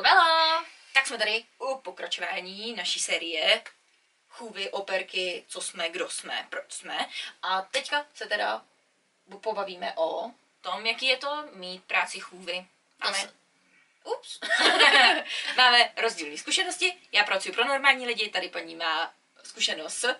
Bylo. 0.00 0.64
Tak 0.94 1.06
jsme 1.06 1.18
tady 1.18 1.44
u 1.58 1.78
pokračování 1.78 2.74
naší 2.74 3.00
série 3.00 3.62
chůvy, 4.28 4.70
operky, 4.70 5.44
co 5.48 5.60
jsme, 5.60 5.88
kdo 5.90 6.10
jsme, 6.10 6.46
proč 6.50 6.72
jsme. 6.72 7.08
A 7.42 7.62
teďka 7.62 8.06
se 8.14 8.26
teda 8.26 8.64
pobavíme 9.40 9.92
o 9.96 10.30
tom, 10.60 10.86
jaký 10.86 11.06
je 11.06 11.16
to 11.16 11.44
mít 11.52 11.84
práci 11.84 12.20
chůvy. 12.20 12.66
Máme, 13.04 13.18
se- 13.18 13.32
ups, 14.04 14.40
máme 15.56 15.92
rozdílné 15.96 16.38
zkušenosti. 16.38 16.94
Já 17.12 17.24
pracuji 17.24 17.52
pro 17.52 17.64
normální 17.64 18.06
lidi, 18.06 18.28
tady 18.30 18.48
paní 18.48 18.76
má 18.76 19.14
zkušenost 19.44 19.94
s 19.98 20.16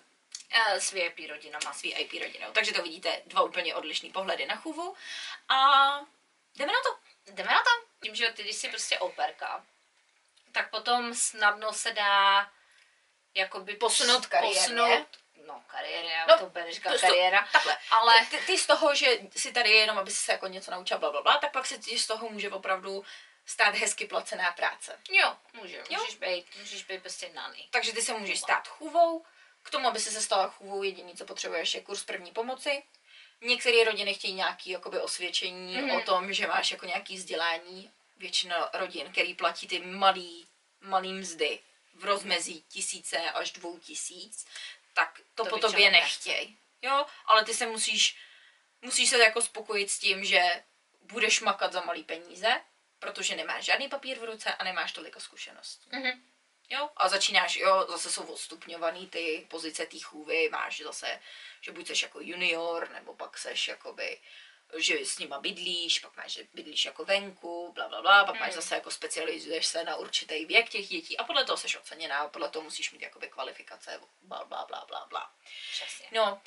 Uh, 0.70 0.74
s 0.78 0.90
VIP 0.92 1.18
rodinama. 1.28 1.72
s 1.72 1.82
VIP 1.82 2.12
rodinou. 2.22 2.52
Takže 2.52 2.72
to 2.72 2.82
vidíte 2.82 3.22
dva 3.26 3.42
úplně 3.42 3.74
odlišný 3.74 4.10
pohledy 4.12 4.46
na 4.46 4.56
chůvu. 4.56 4.96
A 5.48 5.56
jdeme 6.56 6.72
na 6.72 6.78
to. 6.86 6.98
Jdeme 7.32 7.52
na 7.52 7.58
to. 7.62 7.91
Tím, 8.02 8.14
že 8.14 8.32
ty, 8.32 8.42
když 8.42 8.56
jsi 8.56 8.68
prostě 8.68 8.98
operka, 8.98 9.64
tak 10.52 10.70
potom 10.70 11.14
snadno 11.14 11.72
se 11.72 11.92
dá 11.92 12.50
jakoby 13.34 13.74
Posunout 13.76 14.26
kariérně. 14.26 14.60
Posunout, 14.60 15.06
no 15.46 15.64
kariéra, 15.66 16.26
No, 16.26 16.38
to 16.38 16.46
bude 16.50 16.72
říkat 16.72 16.90
to- 16.92 16.98
to- 16.98 17.06
kariéra, 17.06 17.48
Takhle, 17.52 17.78
ale 17.90 18.26
ty, 18.30 18.38
ty 18.38 18.58
z 18.58 18.66
toho, 18.66 18.94
že 18.94 19.18
si 19.36 19.52
tady 19.52 19.70
jenom, 19.70 19.98
aby 19.98 20.10
si 20.10 20.16
se 20.16 20.32
jako 20.32 20.46
něco 20.46 20.70
naučila, 20.70 21.00
bla, 21.00 21.10
bla, 21.10 21.22
bla, 21.22 21.38
tak 21.38 21.52
pak 21.52 21.66
se 21.66 21.78
ti 21.78 21.98
z 21.98 22.06
toho 22.06 22.28
může 22.28 22.50
opravdu 22.50 23.04
stát 23.46 23.74
hezky 23.74 24.06
placená 24.06 24.52
práce. 24.52 24.98
jo, 25.10 25.36
může, 25.52 25.76
Jo. 25.76 26.00
můžeš 26.00 26.14
být, 26.16 26.46
můžeš 26.58 26.84
být 26.84 27.00
prostě 27.00 27.28
nany. 27.28 27.68
Takže 27.70 27.92
ty 27.92 28.02
se 28.02 28.14
můžeš 28.14 28.40
stát 28.40 28.68
chůvou. 28.68 29.24
K 29.62 29.70
tomu, 29.70 29.88
aby 29.88 30.00
si 30.00 30.10
se 30.10 30.20
stala 30.22 30.48
chůvou, 30.48 30.82
jediný, 30.82 31.16
co 31.16 31.24
potřebuješ, 31.24 31.74
je 31.74 31.80
kurz 31.80 32.04
první 32.04 32.30
pomoci. 32.32 32.82
Některé 33.42 33.84
rodiny 33.84 34.14
chtějí 34.14 34.34
nějaké 34.34 34.70
jakoby, 34.70 35.00
osvědčení 35.00 35.74
Mhm. 35.76 35.84
mm-hmm. 35.90 35.98
o 35.98 36.04
tom, 36.04 36.32
že 36.32 36.46
máš 36.46 36.70
jako 36.70 36.86
nějaký 36.86 37.16
vzdělání. 37.16 37.90
Většina 38.16 38.70
rodin, 38.74 39.12
který 39.12 39.34
platí 39.34 39.68
ty 39.68 39.78
malý, 39.80 40.46
malý 40.80 41.12
mzdy 41.12 41.58
v 41.94 42.04
rozmezí 42.04 42.62
tisíce 42.68 43.18
až 43.30 43.52
dvou 43.52 43.78
tisíc, 43.78 44.46
tak 44.94 45.20
to, 45.34 45.44
To 45.44 45.50
po 45.50 45.58
tobě 45.58 45.90
nechtějí. 45.90 46.58
Jo, 46.82 47.06
ale 47.26 47.44
ty 47.44 47.54
se 47.54 47.66
musíš, 47.66 48.16
musíš 48.82 49.08
se 49.10 49.18
jako 49.18 49.42
spokojit 49.42 49.90
s 49.90 49.98
tím, 49.98 50.24
že 50.24 50.64
budeš 51.00 51.40
makat 51.40 51.72
za 51.72 51.80
malý 51.80 52.04
peníze, 52.04 52.60
protože 52.98 53.36
nemáš 53.36 53.64
žádný 53.64 53.88
papír 53.88 54.18
v 54.18 54.24
ruce 54.24 54.54
a 54.54 54.64
nemáš 54.64 54.92
toliko 54.92 55.20
zkušeností. 55.20 55.88
Mhm. 55.92 56.22
Jo, 56.72 56.90
a 56.96 57.08
začínáš, 57.08 57.56
jo, 57.56 57.86
zase 57.88 58.10
jsou 58.12 58.22
odstupňovaný 58.22 59.06
ty 59.06 59.46
pozice 59.50 59.86
té 59.86 59.98
chůvy, 59.98 60.48
máš 60.52 60.80
zase, 60.80 61.20
že 61.60 61.72
buď 61.72 61.86
seš 61.86 62.02
jako 62.02 62.20
junior, 62.20 62.90
nebo 62.90 63.14
pak 63.14 63.38
seš 63.38 63.68
jakoby, 63.68 64.20
že 64.76 64.98
s 65.06 65.18
nima 65.18 65.40
bydlíš, 65.40 65.98
pak 65.98 66.16
máš, 66.16 66.32
že 66.32 66.46
bydlíš 66.54 66.84
jako 66.84 67.04
venku, 67.04 67.72
bla, 67.74 67.88
bla, 67.88 68.02
bla, 68.02 68.24
pak 68.24 68.40
máš 68.40 68.48
Mm. 68.48 68.54
zase 68.54 68.74
jako 68.74 68.90
specializuješ 68.90 69.66
se 69.66 69.84
na 69.84 69.96
určitý 69.96 70.44
věk 70.44 70.68
těch 70.68 70.88
dětí 70.88 71.18
a 71.18 71.24
podle 71.24 71.44
toho 71.44 71.56
seš 71.56 71.76
oceněná, 71.76 72.18
a 72.18 72.28
podle 72.28 72.48
toho 72.48 72.62
musíš 72.62 72.92
mít 72.92 73.02
jakoby 73.02 73.28
kvalifikace, 73.28 74.00
bla, 74.22 74.44
bla, 74.44 74.64
bla, 74.64 74.84
bla, 74.88 75.06
bla. 75.10 75.32
Přesně. 75.72 76.06
No, 76.12 76.40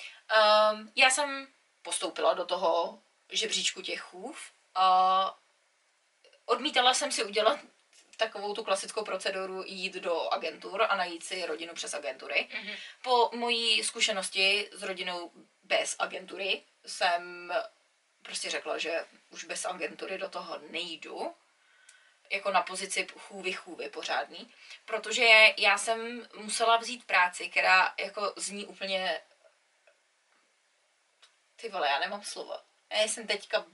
um, 0.73 0.91
já 0.95 1.09
jsem 1.09 1.47
postoupila 1.81 2.33
do 2.33 2.45
toho 2.45 2.99
žebříčku 3.29 3.81
těch 3.81 4.01
chův 4.01 4.51
a 4.75 5.37
odmítala 6.45 6.93
jsem 6.93 7.11
si 7.11 7.23
udělat 7.23 7.59
takovou 8.17 8.53
tu 8.53 8.63
klasickou 8.63 9.05
proceduru 9.05 9.63
jít 9.65 9.93
do 9.93 10.33
agentur 10.33 10.81
a 10.89 10.95
najít 10.95 11.23
si 11.23 11.45
rodinu 11.45 11.73
přes 11.73 11.93
agentury. 11.93 12.47
Mhm. 12.53 12.75
Po 13.03 13.29
mojí 13.33 13.83
zkušenosti 13.83 14.69
s 14.71 14.83
rodinou 14.83 15.31
bez 15.63 15.95
agentury 15.99 16.63
jsem 16.85 17.53
prostě 18.21 18.49
řekla, 18.49 18.77
že 18.77 19.05
už 19.29 19.43
bez 19.43 19.65
agentury 19.65 20.17
do 20.17 20.29
toho 20.29 20.59
nejdu, 20.69 21.35
jako 22.29 22.51
na 22.51 22.61
pozici 22.61 23.07
chůvy 23.17 23.53
chůvy 23.53 23.89
pořádný, 23.89 24.53
protože 24.85 25.53
já 25.57 25.77
jsem 25.77 26.27
musela 26.35 26.77
vzít 26.77 27.05
práci, 27.05 27.49
která 27.49 27.93
jako 27.99 28.33
zní 28.37 28.65
úplně 28.65 29.21
ty 31.55 31.69
vole, 31.69 31.89
já 31.89 31.99
nemám 31.99 32.23
slova. 32.23 32.63
Já 32.91 33.01
jsem 33.01 33.27
teďka 33.27 33.65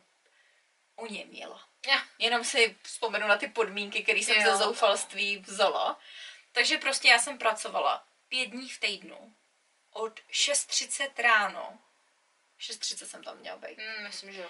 oněměla. 0.95 1.70
Ja. 1.87 2.01
Jenom 2.19 2.43
si 2.43 2.77
vzpomenu 2.83 3.27
na 3.27 3.37
ty 3.37 3.47
podmínky, 3.47 4.03
které 4.03 4.19
jsem 4.19 4.41
Jo. 4.41 4.51
ze 4.51 4.63
zoufalství 4.63 5.37
vzala. 5.37 5.99
Takže 6.51 6.77
prostě 6.77 7.07
já 7.07 7.19
jsem 7.19 7.37
pracovala 7.37 8.07
pět 8.29 8.45
dní 8.45 8.69
v 8.69 8.79
týdnu 8.79 9.35
od 9.91 10.19
6.30 10.19 11.21
ráno, 11.21 11.79
6.30 12.59 13.05
jsem 13.05 13.23
tam 13.23 13.37
měla 13.37 13.57
být, 13.57 13.77
Mm, 13.77 14.03
myslím, 14.03 14.33
že 14.33 14.41
jo. 14.41 14.49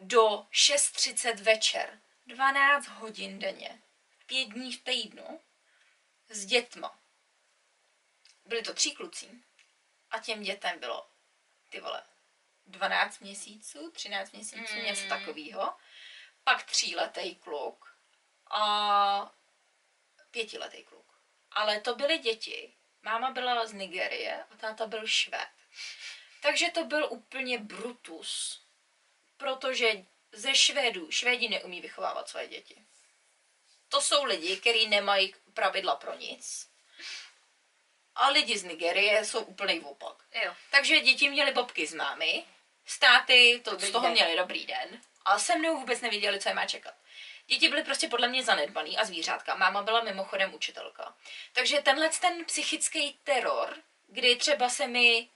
do 0.00 0.46
6.30 0.52 1.42
večer, 1.42 2.00
12 2.26 2.86
hodin 2.88 3.38
denně, 3.38 3.82
pět 4.26 4.44
dní 4.48 4.72
v 4.72 4.84
týdnu, 4.84 5.40
s 6.28 6.46
dětma. 6.46 6.98
Byli 8.44 8.62
to 8.62 8.74
tři 8.74 8.90
kluci 8.90 9.30
a 10.10 10.18
těm 10.18 10.42
dětem 10.42 10.78
bylo, 10.78 11.10
ty 11.70 11.80
vole, 11.80 12.02
12 12.66 13.18
měsíců, 13.18 13.90
13 13.90 14.32
měsíců, 14.32 14.74
Mm. 14.76 14.84
něco 14.84 15.08
takového. 15.08 15.76
Pak 16.46 16.62
tříletý 16.62 17.34
kluk 17.34 17.96
a 18.50 19.32
pětiletý 20.30 20.84
kluk. 20.84 21.06
Ale 21.50 21.80
to 21.80 21.94
byly 21.94 22.18
děti. 22.18 22.72
Máma 23.02 23.30
byla 23.30 23.66
z 23.66 23.72
Nigerie 23.72 24.44
a 24.50 24.56
táta 24.56 24.86
byl 24.86 25.06
švéd. 25.06 25.48
Takže 26.42 26.70
to 26.70 26.84
byl 26.84 27.06
úplně 27.10 27.58
brutus. 27.58 28.62
Protože 29.36 30.04
ze 30.32 30.54
Švédů, 30.54 31.10
Švédi 31.10 31.48
neumí 31.48 31.80
vychovávat 31.80 32.28
své 32.28 32.46
děti. 32.46 32.82
To 33.88 34.00
jsou 34.00 34.24
lidi, 34.24 34.56
kteří 34.56 34.88
nemají 34.88 35.34
pravidla 35.54 35.96
pro 35.96 36.14
nic. 36.14 36.68
A 38.14 38.28
lidi 38.28 38.58
z 38.58 38.64
Nigerie 38.64 39.24
jsou 39.24 39.44
úplný 39.44 39.80
opak. 39.80 40.16
Jo. 40.44 40.54
Takže 40.70 41.00
děti 41.00 41.30
měly 41.30 41.52
bobky 41.52 41.86
z 41.86 41.94
mámy, 41.94 42.44
státy 42.84 43.60
to 43.64 43.78
z 43.78 43.90
toho 43.90 44.02
den. 44.02 44.12
měli 44.12 44.36
dobrý 44.36 44.66
den, 44.66 45.00
ale 45.26 45.40
se 45.40 45.58
mnou 45.58 45.76
vůbec 45.76 46.00
nevěděli, 46.00 46.40
co 46.40 46.48
je 46.48 46.54
má 46.54 46.66
čekat. 46.66 46.94
Děti 47.46 47.68
byly 47.68 47.84
prostě 47.84 48.08
podle 48.08 48.28
mě 48.28 48.42
zanedbaný 48.42 48.98
a 48.98 49.04
zvířátka. 49.04 49.54
Máma 49.54 49.82
byla 49.82 50.02
mimochodem 50.02 50.54
učitelka. 50.54 51.14
Takže 51.52 51.82
tenhle 51.82 52.08
ten 52.08 52.44
psychický 52.44 53.18
teror, 53.24 53.76
kdy 54.06 54.36
třeba 54.36 54.68
se 54.68 54.86
mi 54.86 55.28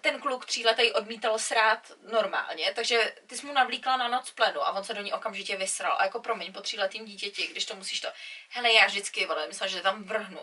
ten 0.00 0.20
kluk 0.20 0.46
tříletý 0.46 0.92
odmítal 0.92 1.38
srát 1.38 1.92
normálně, 2.10 2.72
takže 2.74 3.14
ty 3.26 3.36
jsi 3.36 3.46
mu 3.46 3.52
navlíkla 3.52 3.96
na 3.96 4.08
noc 4.08 4.30
plenu 4.30 4.62
a 4.62 4.70
on 4.70 4.84
se 4.84 4.94
do 4.94 5.02
ní 5.02 5.12
okamžitě 5.12 5.56
vysral. 5.56 5.96
A 5.98 6.04
jako 6.04 6.20
promiň, 6.20 6.52
po 6.52 6.60
tříletým 6.60 7.04
dítěti, 7.04 7.46
když 7.46 7.64
to 7.64 7.76
musíš 7.76 8.00
to, 8.00 8.08
hele, 8.48 8.72
já 8.72 8.86
vždycky, 8.86 9.26
vole, 9.26 9.46
myslím, 9.46 9.68
že 9.68 9.80
tam 9.80 10.04
vrhnu. 10.04 10.40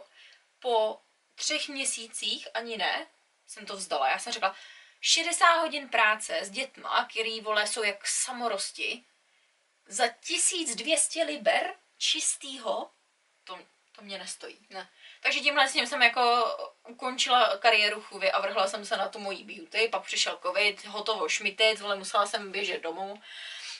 Po 0.60 1.00
třech 1.36 1.70
měsících, 1.70 2.48
ani 2.54 2.78
ne, 2.78 3.08
jsem 3.48 3.66
to 3.66 3.76
vzdala. 3.76 4.10
Já 4.10 4.20
jsem 4.20 4.34
řekla, 4.34 4.56
60 5.06 5.62
hodin 5.62 5.90
práce 5.90 6.38
s 6.42 6.50
dětma, 6.50 7.08
který, 7.12 7.42
vole, 7.42 7.68
jsou 7.68 7.84
jak 7.84 8.08
samorosti, 8.08 9.04
za 9.88 10.08
1200 10.08 11.24
liber 11.24 11.74
čistýho, 11.98 12.90
to, 13.44 13.60
to 13.92 14.02
mě 14.02 14.18
nestojí. 14.18 14.68
Ne. 14.70 14.90
Takže 15.22 15.40
tímhle 15.40 15.70
s 15.70 15.74
ním 15.74 15.88
jsem 15.88 16.02
jako 16.02 16.46
ukončila 16.88 17.58
kariéru 17.58 18.02
chůvy 18.02 18.32
a 18.32 18.42
vrhla 18.42 18.68
jsem 18.68 18.86
se 18.86 18.98
na 18.98 19.10
tu 19.10 19.20
mojí 19.20 19.44
beauty, 19.44 19.88
pak 19.92 20.04
přišel 20.04 20.40
covid, 20.44 20.86
hotovo 20.86 21.30
šmitit, 21.30 21.80
vole, 21.80 21.96
musela 21.96 22.26
jsem 22.26 22.52
běžet 22.52 22.82
domů, 22.82 23.22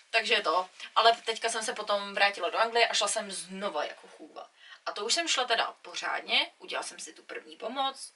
takže 0.10 0.42
to. 0.42 0.70
Ale 0.96 1.18
teďka 1.26 1.50
jsem 1.50 1.64
se 1.64 1.74
potom 1.74 2.14
vrátila 2.14 2.50
do 2.50 2.58
Anglie 2.58 2.88
a 2.88 2.94
šla 2.94 3.08
jsem 3.08 3.32
znova 3.32 3.84
jako 3.84 4.08
chůva. 4.08 4.50
A 4.86 4.92
to 4.92 5.06
už 5.06 5.14
jsem 5.14 5.28
šla 5.28 5.46
teda 5.46 5.76
pořádně, 5.82 6.52
udělala 6.58 6.84
jsem 6.84 7.00
si 7.00 7.14
tu 7.14 7.24
první 7.24 7.56
pomoc, 7.56 8.14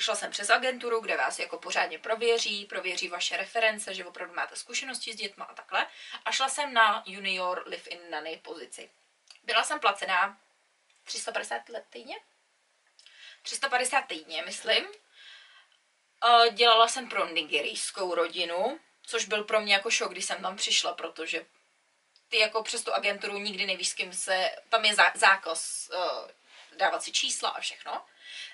šla 0.00 0.14
jsem 0.14 0.30
přes 0.30 0.50
agenturu, 0.50 1.00
kde 1.00 1.16
vás 1.16 1.38
jako 1.38 1.58
pořádně 1.58 1.98
prověří, 1.98 2.64
prověří 2.64 3.08
vaše 3.08 3.36
reference, 3.36 3.94
že 3.94 4.04
opravdu 4.04 4.34
máte 4.34 4.56
zkušenosti 4.56 5.12
s 5.12 5.16
dětma 5.16 5.44
a 5.44 5.54
takhle. 5.54 5.86
A 6.24 6.32
šla 6.32 6.48
jsem 6.48 6.74
na 6.74 7.02
junior 7.06 7.62
live-in 7.66 8.10
nanny 8.10 8.40
pozici. 8.44 8.90
Byla 9.42 9.64
jsem 9.64 9.80
placená 9.80 10.40
350 11.04 11.68
let 11.68 11.84
týdně? 11.90 12.16
350 13.42 14.02
týdně, 14.02 14.42
myslím. 14.42 14.86
A 16.20 16.46
Dělala 16.48 16.88
jsem 16.88 17.08
pro 17.08 17.28
nigerijskou 17.28 18.14
rodinu, 18.14 18.80
což 19.02 19.24
byl 19.24 19.44
pro 19.44 19.60
mě 19.60 19.74
jako 19.74 19.90
šok, 19.90 20.12
když 20.12 20.24
jsem 20.24 20.42
tam 20.42 20.56
přišla, 20.56 20.94
protože 20.94 21.46
ty 22.28 22.38
jako 22.38 22.62
přes 22.62 22.84
tu 22.84 22.94
agenturu 22.94 23.38
nikdy 23.38 23.66
nevíš, 23.66 23.88
s 23.88 23.94
kým 23.94 24.12
se... 24.12 24.50
Tam 24.68 24.84
je 24.84 24.94
zá, 24.94 25.12
zákaz 25.14 25.90
uh, 25.94 26.30
dávat 26.78 27.02
si 27.02 27.12
čísla 27.12 27.48
a 27.48 27.60
všechno. 27.60 28.06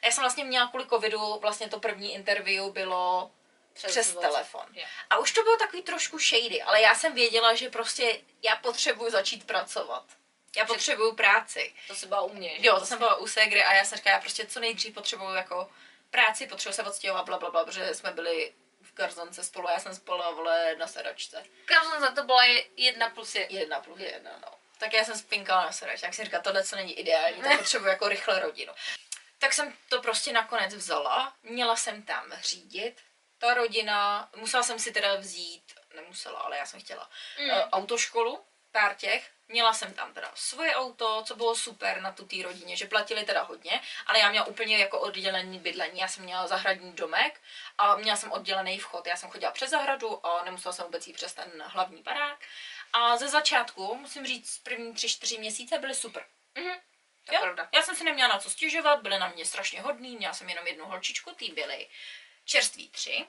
Já 0.06 0.12
jsem 0.12 0.23
vlastně 0.23 0.44
měla 0.44 0.67
kvůli 0.69 0.87
covidu, 0.88 1.38
vlastně 1.41 1.69
to 1.69 1.81
první 1.81 2.14
interview 2.14 2.70
bylo 2.73 3.31
přes, 3.73 3.91
přes 3.91 4.14
telefon. 4.14 4.67
Jo. 4.73 4.85
A 5.11 5.19
už 5.19 5.32
to 5.32 5.43
bylo 5.43 5.56
takový 5.56 5.82
trošku 5.82 6.19
shady, 6.19 6.62
ale 6.62 6.81
já 6.81 6.94
jsem 6.94 7.14
věděla, 7.14 7.55
že 7.55 7.70
prostě 7.70 8.20
já 8.43 8.56
potřebuju 8.56 9.11
začít 9.11 9.47
pracovat. 9.47 10.05
Já 10.56 10.64
potřebuju 10.64 11.14
práci. 11.14 11.75
To 11.88 11.94
se 11.94 12.06
byla 12.06 12.20
u 12.20 12.32
mě. 12.35 12.53
Jo, 12.58 12.81
to 12.81 12.87
jsem 12.87 12.99
byla 12.99 13.17
u 13.17 13.26
Segry 13.26 13.64
a 13.64 13.73
já 13.75 13.85
jsem 13.85 13.97
říkala, 13.99 14.14
já 14.14 14.20
prostě 14.20 14.47
co 14.47 14.61
nejdřív 14.61 14.94
potřebuju 14.94 15.35
jako 15.35 15.70
práci, 16.11 16.47
potřebuju 16.47 16.75
se 16.75 16.82
odstěhovat, 16.82 17.26
bla, 17.26 17.38
bla, 17.38 17.50
bla, 17.50 17.64
protože 17.64 17.94
jsme 17.94 18.12
byli 18.12 18.52
v 18.82 18.94
garzonce 18.94 19.44
spolu 19.44 19.69
a 19.69 19.73
já 19.73 19.79
jsem 19.79 19.94
spala, 19.94 20.31
vole, 20.31 20.76
na 20.76 20.87
sedačce. 20.87 21.44
Za 22.00 22.11
to 22.11 22.23
byla 22.23 22.44
je- 22.44 22.64
jedna 22.76 23.11
plus 23.11 23.35
jedna. 23.35 23.59
Jedna 23.61 23.81
plus 23.81 24.00
jedna, 24.00 24.31
no. 24.43 24.49
tak 24.79 24.93
já 24.93 25.05
jsem 25.05 25.19
spinkala 25.19 25.64
na 25.64 25.73
sedač, 25.73 26.00
tak 26.00 26.14
jsem 26.14 26.25
říkala, 26.25 26.43
tohle 26.43 26.64
co 26.64 26.76
není 26.76 26.93
ideální, 26.99 27.43
tak 27.43 27.59
potřebuji 27.59 27.87
jako 27.88 28.09
rychle 28.09 28.41
rodinu. 28.41 28.73
Tak 29.38 29.53
jsem 29.53 29.77
to 29.88 30.03
prostě 30.03 30.33
nakonec 30.33 30.75
vzala, 30.75 31.37
měla 31.43 31.77
jsem 31.77 32.03
tam 32.03 32.33
řídit, 32.41 32.97
ta 33.38 33.55
rodina, 33.55 34.31
musela 34.37 34.62
jsem 34.62 34.79
si 34.79 34.93
teda 34.93 35.17
vzít, 35.17 35.75
nemusela, 35.94 36.41
ale 36.41 36.59
já 36.59 36.67
jsem 36.67 36.81
chtěla, 36.81 37.11
mm. 37.41 37.50
uh, 37.50 37.56
autoškolu, 37.73 38.44
pár 38.73 38.94
těch, 38.94 39.31
Měla 39.49 39.73
jsem 39.73 39.94
tam 39.94 40.15
teda 40.15 40.31
svoje 40.35 40.75
auto, 40.75 41.23
co 41.27 41.37
bylo 41.37 41.55
super 41.55 42.00
na 42.00 42.12
tu 42.12 42.27
té 42.27 42.37
rodině, 42.43 42.77
že 42.77 42.87
platili 42.87 43.25
teda 43.25 43.43
hodně, 43.43 43.81
ale 44.06 44.19
já 44.19 44.31
měla 44.31 44.47
úplně 44.47 44.79
jako 44.79 45.00
oddělený 45.00 45.59
bydlení. 45.59 46.00
Já 46.00 46.09
jsem 46.09 46.25
měla 46.25 46.47
zahradní 46.47 46.93
domek 46.93 47.41
a 47.79 47.97
měla 47.97 48.17
jsem 48.17 48.33
oddělený 48.33 48.79
vchod. 48.79 49.06
Já 49.06 49.17
jsem 49.17 49.31
chodila 49.31 49.53
přes 49.53 49.71
zahradu 49.71 50.27
a 50.27 50.44
nemusela 50.44 50.73
jsem 50.73 50.85
vůbec 50.85 51.06
jít 51.06 51.12
přes 51.12 51.35
ten 51.35 51.65
hlavní 51.67 52.03
barák. 52.03 52.38
A 52.93 53.17
ze 53.17 53.29
začátku, 53.29 53.94
musím 53.94 54.27
říct, 54.27 54.59
první 54.59 54.94
tři, 54.94 55.09
čtyři 55.09 55.38
měsíce 55.38 55.79
byly 55.79 55.94
super. 55.94 56.27
Mhm. 56.55 56.79
To 57.26 57.34
Jo? 57.34 57.40
pravda. 57.40 57.69
Já 57.75 57.82
jsem 57.82 57.96
si 57.96 58.05
neměla 58.05 58.28
na 58.28 58.38
co 58.38 58.50
stěžovat, 58.50 59.02
byly 59.02 59.19
na 59.19 59.28
mě 59.28 59.44
strašně 59.44 59.81
hodný, 59.81 60.17
měla 60.17 60.34
jsem 60.34 60.49
jenom 60.49 60.67
jednu 60.67 60.84
holčičku, 60.87 61.34
ty 61.34 61.52
byly 61.52 61.88
čerství 62.44 62.88
tři. 62.88 63.26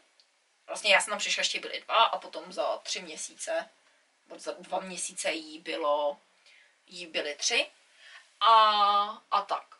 Vlastně 0.67 0.93
já 0.93 1.01
jsem 1.01 1.11
tam 1.11 1.19
přišla, 1.19 1.41
ještě 1.41 1.59
byly 1.59 1.81
dva 1.81 2.03
a 2.03 2.19
potom 2.19 2.53
za 2.53 2.77
tři 2.77 3.01
měsíce, 3.01 3.69
nebo 4.25 4.39
za 4.39 4.51
dva 4.51 4.79
měsíce 4.79 5.31
jí 5.31 5.59
bylo, 5.59 6.17
jí 6.87 7.07
byly 7.07 7.35
tři. 7.35 7.67
A, 8.39 8.53
a 9.31 9.41
tak. 9.41 9.77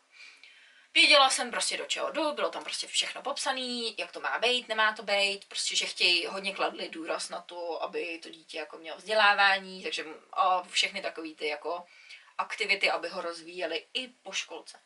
Věděla 0.94 1.30
jsem 1.30 1.52
prostě 1.52 1.78
do 1.78 1.86
čeho 1.86 2.12
jdu, 2.12 2.34
bylo 2.34 2.50
tam 2.50 2.64
prostě 2.64 2.88
všechno 2.88 3.22
popsané, 3.22 3.94
jak 3.98 4.12
to 4.12 4.20
má 4.20 4.40
být, 4.40 4.68
nemá 4.68 4.94
to 4.94 5.04
být, 5.04 5.46
prostě, 5.46 5.76
že 5.76 5.86
chtějí 5.86 6.26
hodně 6.26 6.56
kladli 6.56 6.90
důraz 6.90 7.30
na 7.30 7.42
to, 7.42 7.84
aby 7.84 8.20
to 8.24 8.30
dítě 8.30 8.58
jako 8.58 8.78
mělo 8.78 8.98
vzdělávání, 8.98 9.84
takže 9.84 10.06
a 10.34 10.64
všechny 10.64 11.02
takové 11.02 11.30
ty 11.30 11.48
jako 11.48 11.86
aktivity, 12.38 12.92
aby 12.92 13.10
ho 13.10 13.22
rozvíjeli 13.22 13.86
i 13.94 14.08
po 14.08 14.32
školce. 14.32 14.80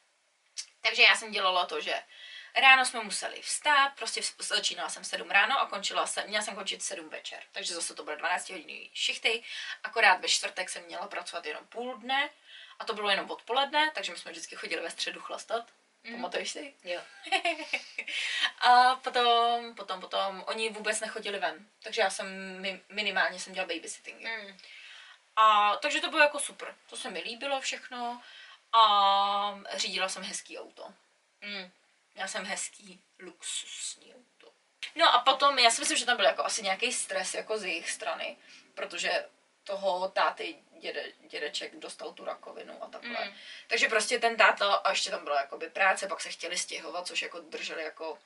Takže 0.82 1.04
já 1.04 1.16
jsem 1.16 1.32
dělala 1.32 1.66
to, 1.66 1.82
že 1.82 2.04
ráno 2.56 2.86
jsme 2.86 3.04
museli 3.04 3.42
vstát, 3.42 3.96
prostě 3.96 4.22
začínala 4.40 4.90
jsem 4.90 5.04
v 5.04 5.08
7 5.08 5.30
ráno 5.32 5.60
a 5.60 5.66
končila 5.66 6.08
jsem, 6.08 6.28
měla 6.28 6.44
jsem 6.44 6.56
končit 6.56 6.80
v 6.80 6.84
7 6.84 7.10
večer. 7.10 7.44
Takže 7.52 7.74
zase 7.74 7.96
to 7.96 8.04
byly 8.04 8.18
12 8.18 8.50
hodiny 8.50 8.90
šichty, 8.94 9.44
akorát 9.84 10.22
ve 10.22 10.28
čtvrtek 10.28 10.70
jsem 10.70 10.86
měla 10.86 11.08
pracovat 11.08 11.46
jenom 11.46 11.68
půl 11.68 11.98
dne 11.98 12.30
a 12.80 12.86
to 12.86 12.94
bylo 12.94 13.10
jenom 13.10 13.32
odpoledne, 13.32 13.92
takže 13.96 14.12
my 14.12 14.18
jsme 14.18 14.32
vždycky 14.32 14.56
chodili 14.56 14.82
ve 14.82 14.90
středu 14.90 15.20
chlastat. 15.20 15.72
Mm. 16.04 16.16
Pamatuješ 16.16 16.52
si? 16.52 16.74
Jo. 16.84 17.02
A 18.60 18.96
potom, 18.96 19.76
potom, 19.76 20.02
potom, 20.02 20.44
oni 20.48 20.70
vůbec 20.70 21.00
nechodili 21.00 21.40
ven. 21.40 21.70
Takže 21.84 22.02
já 22.02 22.10
jsem, 22.10 22.62
mi- 22.62 22.82
minimálně 22.90 23.40
jsem 23.40 23.54
dělala 23.54 23.74
babysitting. 23.74 24.22
Mm. 24.22 24.58
A 25.36 25.76
takže 25.76 26.02
to 26.02 26.10
bylo 26.10 26.22
jako 26.22 26.40
super. 26.40 26.76
To 26.90 26.98
se 26.98 27.10
mi 27.10 27.20
líbilo 27.20 27.62
všechno. 27.62 28.22
A 28.74 29.60
řídila 29.74 30.10
jsem 30.10 30.24
hezký 30.24 30.60
auto. 30.60 30.94
Mm. 31.42 31.72
Já 32.16 32.28
jsem 32.28 32.46
hezký, 32.46 33.02
luxusní 33.20 34.16
auto. 34.16 34.52
No 34.96 35.14
a 35.14 35.20
potom, 35.20 35.60
já 35.60 35.72
si 35.72 35.82
myslím, 35.82 35.98
že 35.98 36.06
tam 36.06 36.18
byl 36.18 36.26
jako 36.26 36.46
asi 36.46 36.64
nějaký 36.64 36.94
stres 36.94 37.34
jako 37.34 37.58
z 37.58 37.64
jejich 37.64 37.92
strany, 37.92 38.38
protože 38.76 39.26
toho 39.64 40.08
táty 40.10 40.56
děde, 40.80 41.12
dědeček 41.20 41.76
dostal 41.76 42.14
tu 42.14 42.26
rakovinu 42.26 42.84
a 42.84 42.88
takhle. 42.88 43.26
Mm. 43.26 43.34
Takže 43.68 43.88
prostě 43.88 44.20
ten 44.20 44.38
táta, 44.38 44.74
a 44.74 44.90
ještě 44.90 45.10
tam 45.10 45.24
byla 45.24 45.42
jakoby 45.42 45.70
práce, 45.70 46.08
pak 46.08 46.22
se 46.22 46.30
chtěli 46.30 46.58
stěhovat, 46.58 47.08
což 47.08 47.22
jako 47.22 47.40
drželi 47.40 47.84
jako 47.84 48.18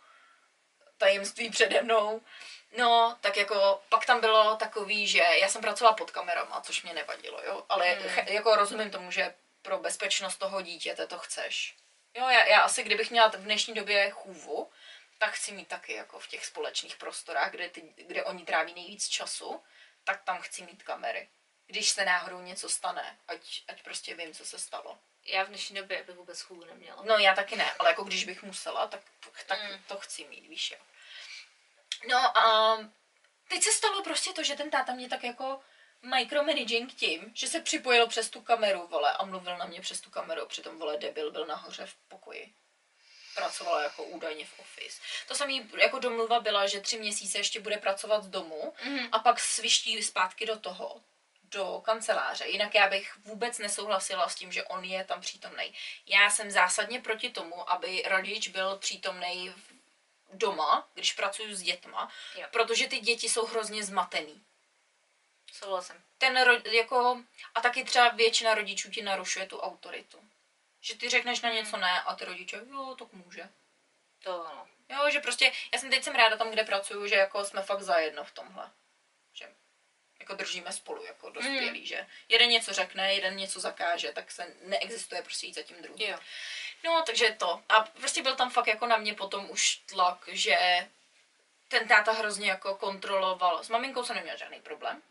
tajemství 0.97 1.49
přede 1.49 1.81
mnou. 1.81 2.21
No, 2.77 3.17
tak 3.21 3.37
jako 3.37 3.83
pak 3.89 4.05
tam 4.05 4.21
bylo 4.21 4.55
takový, 4.55 5.07
že 5.07 5.17
já 5.19 5.47
jsem 5.47 5.61
pracovala 5.61 5.95
pod 5.95 6.11
kamerama, 6.11 6.61
což 6.61 6.83
mě 6.83 6.93
nevadilo, 6.93 7.41
jo, 7.43 7.65
ale 7.69 7.95
Mm. 7.95 8.09
ch- 8.09 8.27
jako 8.31 8.55
rozumím 8.55 8.91
tomu, 8.91 9.11
že 9.11 9.33
pro 9.61 9.77
bezpečnost 9.77 10.37
toho 10.37 10.61
dítěte 10.61 11.07
to 11.07 11.19
chceš. 11.19 11.75
Jo, 12.13 12.27
já, 12.29 12.45
já 12.45 12.59
asi 12.61 12.83
kdybych 12.83 13.11
měla 13.11 13.27
v 13.27 13.35
dnešní 13.35 13.73
době 13.73 14.09
chůvu, 14.11 14.71
tak 15.17 15.31
chci 15.33 15.51
mít 15.51 15.67
taky 15.67 15.93
jako 15.93 16.19
v 16.19 16.27
těch 16.27 16.45
společných 16.45 16.95
prostorách, 16.95 17.51
kde, 17.51 17.69
ty, 17.69 17.81
kde 17.95 18.23
oni 18.23 18.45
tráví 18.45 18.73
nejvíc 18.73 19.07
času, 19.07 19.63
tak 20.03 20.23
tam 20.23 20.41
chci 20.41 20.61
mít 20.63 20.83
kamery. 20.83 21.29
Když 21.67 21.89
se 21.89 22.05
náhodou 22.05 22.41
něco 22.41 22.69
stane, 22.69 23.17
ať, 23.27 23.39
ať 23.67 23.83
prostě 23.83 24.15
vím, 24.15 24.33
co 24.33 24.45
se 24.45 24.59
stalo. 24.59 24.97
Já 25.25 25.43
v 25.43 25.47
dnešní 25.47 25.75
době 25.75 26.03
bych 26.03 26.15
vůbec 26.15 26.41
chůvu 26.41 26.65
neměla. 26.65 27.01
No 27.05 27.17
já 27.17 27.35
taky 27.35 27.55
ne, 27.55 27.71
ale 27.79 27.89
jako 27.89 28.03
když 28.03 28.25
bych 28.25 28.43
musela, 28.43 28.87
tak, 28.87 29.01
tak 29.47 29.59
Mm. 29.71 29.83
to 29.87 29.97
chci 29.97 30.25
mít, 30.25 30.47
víš 30.47 30.71
jo. 30.71 30.77
No 32.09 32.37
a 32.37 32.77
teď 33.49 33.63
se 33.63 33.71
stalo 33.71 34.03
prostě 34.03 34.33
to, 34.33 34.43
že 34.43 34.55
ten 34.55 34.69
táta 34.69 34.93
mě 34.93 35.09
tak 35.09 35.23
jako 35.23 35.59
micromanaging 36.01 36.93
tím, 36.93 37.31
že 37.33 37.47
se 37.47 37.59
připojil 37.61 38.07
přes 38.07 38.29
tu 38.29 38.41
kameru, 38.41 38.87
vole, 38.87 39.13
a 39.13 39.25
mluvil 39.25 39.57
na 39.57 39.65
mě 39.65 39.81
přes 39.81 40.01
tu 40.01 40.09
kameru, 40.09 40.45
přitom, 40.47 40.79
vole, 40.79 40.97
debil 40.97 41.31
byl 41.31 41.45
nahoře 41.45 41.85
v 41.85 41.95
pokoji. 42.07 42.53
Pracovala 43.35 43.83
jako 43.83 44.03
údajně 44.03 44.45
v 44.45 44.59
office. 44.59 45.01
To 45.27 45.35
samý 45.35 45.69
jako 45.77 45.99
domluva 45.99 46.39
byla, 46.39 46.67
že 46.67 46.81
tři 46.81 46.97
měsíce 46.99 47.37
ještě 47.37 47.59
bude 47.59 47.77
pracovat 47.77 48.23
z 48.23 48.27
domu 48.27 48.73
Mhm. 48.83 49.07
a 49.11 49.19
pak 49.19 49.39
sviští 49.39 50.03
zpátky 50.03 50.45
do 50.45 50.59
toho, 50.59 51.01
do 51.43 51.81
kanceláře. 51.85 52.45
Jinak 52.47 52.75
já 52.75 52.87
bych 52.89 53.17
vůbec 53.17 53.57
nesouhlasila 53.57 54.29
s 54.29 54.35
tím, 54.35 54.51
že 54.51 54.63
on 54.63 54.83
je 54.83 55.03
tam 55.03 55.21
přítomný. 55.21 55.73
Já 56.07 56.29
jsem 56.29 56.51
zásadně 56.51 57.01
proti 57.01 57.29
tomu, 57.29 57.71
aby 57.71 58.03
rodič 58.07 58.47
byl 58.47 58.77
přítomný 58.77 59.53
doma, 60.33 60.87
když 60.93 61.13
pracuji 61.13 61.55
s 61.55 61.61
dětma, 61.61 62.11
Jo. 62.35 62.47
protože 62.51 62.87
ty 62.87 62.99
děti 62.99 63.29
jsou 63.29 63.45
hrozně 63.45 63.83
zmatený. 63.83 64.43
Souhlasím. 65.53 66.03
Ten 66.17 66.37
ro- 66.37 66.71
jako, 66.71 67.21
a 67.55 67.61
taky 67.61 67.83
třeba 67.83 68.09
většina 68.09 68.55
rodičů 68.55 68.91
ti 68.91 69.01
narušuje 69.01 69.45
tu 69.45 69.59
autoritu. 69.59 70.19
Že 70.81 70.95
ty 70.97 71.09
řekneš 71.09 71.41
na 71.41 71.51
něco 71.51 71.77
ne 71.77 72.01
a 72.01 72.15
ty 72.15 72.25
rodiče, 72.25 72.61
jo, 72.71 72.95
tak 72.99 73.13
může. 73.13 73.49
To 74.23 74.47
ano. 74.47 74.67
Jo, 74.89 75.09
že 75.09 75.19
prostě, 75.19 75.51
já 75.73 75.79
jsem 75.79 75.89
teď 75.89 76.03
jsem 76.03 76.15
ráda 76.15 76.37
tam, 76.37 76.51
kde 76.51 76.63
pracuju, 76.63 77.07
že 77.07 77.15
jako 77.15 77.45
jsme 77.45 77.61
fakt 77.61 77.81
zajedno 77.81 78.23
v 78.23 78.31
tomhle. 78.31 78.71
Že 79.33 79.49
jako 80.19 80.35
držíme 80.35 80.71
spolu 80.71 81.05
jako 81.05 81.29
dospělí, 81.29 81.79
mm. 81.79 81.85
že 81.85 82.07
jeden 82.29 82.49
něco 82.49 82.73
řekne, 82.73 83.13
jeden 83.13 83.37
něco 83.37 83.59
zakáže, 83.59 84.11
tak 84.11 84.31
se 84.31 84.55
neexistuje 84.61 85.21
prostě 85.21 85.47
jít 85.47 85.53
za 85.53 85.61
tím 85.61 85.81
druhým. 85.81 86.09
Jo. 86.09 86.19
No, 86.85 87.03
takže 87.05 87.35
to. 87.39 87.61
A 87.69 87.81
prostě 87.83 88.21
byl 88.23 88.35
tam 88.35 88.49
fakt 88.49 88.67
jako 88.67 88.85
na 88.87 88.97
mě 88.97 89.13
potom 89.13 89.49
už 89.49 89.75
tlak, 89.75 90.17
že 90.27 90.87
ten 91.67 91.87
táta 91.87 92.11
hrozně 92.11 92.49
jako 92.49 92.75
kontroloval. 92.75 93.63
S 93.63 93.69
maminkou 93.69 94.03
jsem 94.03 94.15
neměl 94.15 94.37
žádný 94.37 94.61
problém, 94.61 95.01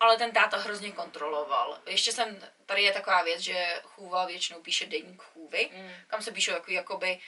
ale 0.00 0.16
ten 0.16 0.32
táta 0.32 0.56
hrozně 0.56 0.92
kontroloval. 0.92 1.78
Ještě 1.86 2.12
jsem, 2.12 2.48
tady 2.66 2.82
je 2.82 2.92
taková 2.92 3.22
věc, 3.22 3.40
že 3.40 3.80
chůva 3.84 4.24
většinou 4.26 4.60
píše 4.62 4.86
deník 4.86 5.22
chůvy, 5.22 5.70
Mm. 5.72 5.92
kam 6.06 6.22
se 6.22 6.32
píšou 6.32 6.52
jako, 6.52 6.70
jakoby, 6.70 7.20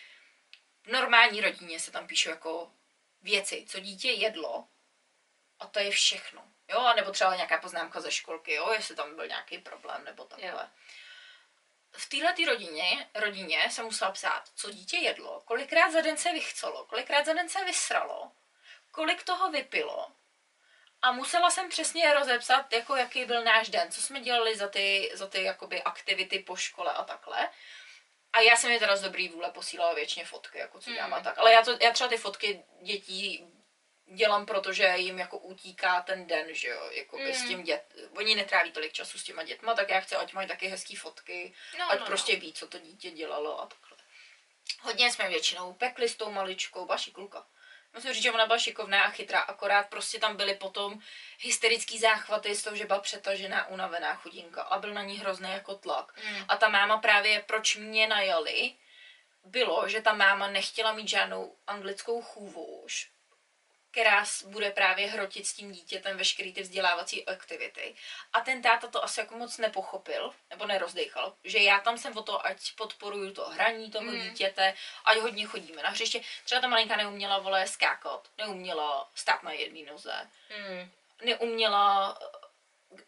v 0.83 0.93
normální 0.93 1.41
rodině 1.41 1.81
se 1.81 1.91
tam 1.91 2.07
píšou 2.07 2.31
jako 2.31 2.71
věci, 3.23 3.65
co 3.69 3.81
dítě 3.81 4.11
jedlo 4.11 4.65
a 5.61 5.67
to 5.67 5.79
je 5.79 5.91
všechno. 5.91 6.43
Jo, 6.69 6.79
a 6.81 6.95
nebo 6.95 7.11
třeba 7.11 7.37
nějaká 7.37 7.59
poznámka 7.59 8.01
ze 8.01 8.11
školky, 8.13 8.55
jo, 8.55 8.73
jestli 8.73 8.95
tam 8.97 9.17
byl 9.17 9.27
nějaký 9.27 9.59
problém 9.59 10.05
nebo 10.05 10.25
takhle. 10.25 10.49
Jo. 10.49 10.59
V 11.97 12.09
téhle 12.09 12.35
rodině, 12.47 13.11
rodině 13.15 13.71
jsem 13.71 13.85
musela 13.85 14.11
psát, 14.11 14.43
co 14.55 14.71
dítě 14.71 14.97
jedlo, 14.97 15.41
kolikrát 15.45 15.91
za 15.91 16.01
den 16.01 16.17
se 16.17 16.33
vychcelo, 16.33 16.85
kolikrát 16.85 17.27
za 17.27 17.33
den 17.33 17.49
se 17.49 17.65
vysralo, 17.65 18.33
kolik 18.91 19.23
toho 19.23 19.51
vypilo. 19.51 20.13
A 21.03 21.13
musela 21.13 21.51
jsem 21.51 21.69
přesně 21.69 22.15
rozepsat, 22.15 22.73
jako 22.73 22.97
jaký 22.97 23.25
byl 23.25 23.45
náš 23.45 23.69
den, 23.69 23.91
co 23.93 24.03
jsme 24.03 24.21
dělali 24.21 24.57
za 24.57 24.69
ty, 24.69 25.11
za 25.15 25.27
ty 25.27 25.43
jakoby 25.43 25.83
aktivity 25.83 26.39
po 26.39 26.57
škole 26.57 26.93
a 26.93 27.05
takhle. 27.05 27.51
A 28.33 28.41
já 28.41 28.57
jsem 28.57 28.71
je 28.71 28.79
teda 28.79 28.97
z 28.97 29.03
dobrý 29.03 29.29
vůle 29.29 29.51
posílala 29.51 29.95
většině 29.95 30.27
fotky, 30.27 30.59
jako 30.59 30.81
co 30.81 30.93
dělám 30.93 31.15
a 31.15 31.19
Mm. 31.19 31.25
tak. 31.25 31.39
Ale 31.39 31.53
já, 31.53 31.63
to, 31.63 31.79
já 31.81 31.93
třeba 31.93 32.09
ty 32.09 32.17
fotky 32.17 32.65
dětí 32.83 33.47
dělám, 34.15 34.47
protože 34.47 34.95
jim 34.97 35.19
jako 35.19 35.39
utíká 35.39 36.03
ten 36.03 36.27
den, 36.27 36.47
že 36.51 36.69
jo, 36.69 36.91
jako 36.91 37.19
mm. 37.19 37.27
s 37.27 37.43
Mm. 37.43 37.49
tím 37.49 37.63
dět, 37.63 37.85
oni 38.17 38.35
netráví 38.35 38.73
tolik 38.73 38.93
času 38.93 39.19
s 39.19 39.25
těma 39.25 39.43
dětma, 39.43 39.75
tak 39.75 39.91
já 39.91 40.01
chci, 40.01 40.15
ať 40.17 40.33
mají 40.33 40.49
taky 40.49 40.69
hezký 40.69 40.97
fotky, 40.97 41.55
No, 41.79 41.91
ať 41.91 42.01
no, 42.01 42.07
prostě 42.07 42.37
ví, 42.37 42.53
co 42.53 42.67
to 42.67 42.79
dítě 42.79 43.11
dělalo 43.11 43.61
a 43.61 43.67
takhle. 43.67 43.99
Hodně 44.81 45.13
jsme 45.13 45.29
většinou 45.29 45.73
pekli 45.73 46.09
s 46.09 46.17
tou 46.17 46.31
maličkou, 46.31 46.85
byla 46.85 46.99
šikulka. 46.99 47.47
Musím 47.95 48.13
říct, 48.13 48.23
že 48.23 48.33
ona 48.33 48.47
byla 48.47 48.59
šikovná 48.59 49.03
a 49.03 49.11
chytrá, 49.11 49.41
akorát 49.41 49.89
prostě 49.89 50.19
tam 50.19 50.37
byly 50.37 50.55
potom 50.55 51.01
hysterický 51.41 51.99
záchvaty 51.99 52.55
z 52.55 52.63
toho, 52.63 52.77
že 52.77 52.85
byla 52.85 53.01
přetažená, 53.01 53.67
unavená 53.69 54.15
chudinka 54.15 54.63
a 54.63 54.79
byl 54.79 54.95
na 54.95 55.03
ní 55.03 55.19
hrozný 55.19 55.51
jako 55.53 55.75
tlak. 55.75 56.13
Mm. 56.25 56.45
A 56.49 56.57
ta 56.57 56.69
máma 56.69 56.99
právě, 56.99 57.43
proč 57.47 57.77
mě 57.77 58.09
najali, 58.09 58.75
bylo, 59.45 59.89
že 59.89 60.01
ta 60.01 60.13
máma 60.13 60.47
nechtěla 60.49 60.93
mít 60.93 61.09
žádnou 61.09 61.57
anglickou 61.67 62.23
chůvu 62.23 62.65
už, 62.65 63.11
která 63.93 64.25
bude 64.47 64.71
právě 64.71 65.07
hrotit 65.07 65.47
s 65.47 65.53
tím 65.53 65.73
dítětem 65.73 66.17
veškerý 66.17 66.53
ty 66.53 66.63
vzdělávací 66.63 67.27
aktivity. 67.27 67.95
A 68.33 68.41
ten 68.41 68.63
táta 68.63 68.87
to 68.87 69.05
asi 69.05 69.21
jako 69.21 69.37
moc 69.37 69.59
nepochopil, 69.59 70.33
nebo 70.51 70.67
nerozdechal, 70.67 71.35
že 71.45 71.59
já 71.59 71.81
tam 71.81 71.99
jsem 71.99 72.17
o 72.19 72.23
to, 72.23 72.47
ať 72.47 72.73
podporuju 72.77 73.33
to 73.33 73.49
hraní 73.49 73.91
toho 73.91 74.05
Mm. 74.05 74.21
dítěte, 74.21 74.75
ať 75.05 75.19
hodně 75.19 75.47
chodíme 75.47 75.83
na 75.83 75.91
hřiště. 75.91 76.21
Třeba 76.45 76.61
ta 76.61 76.69
malinka 76.69 76.97
neuměla, 76.97 77.39
vole, 77.39 77.67
skákat, 77.67 78.29
neuměla 78.39 79.11
stát 79.15 79.43
na 79.43 79.53
jedné 79.53 79.93
noze, 79.93 80.31
Mm. 80.59 80.91
neuměla 81.25 82.19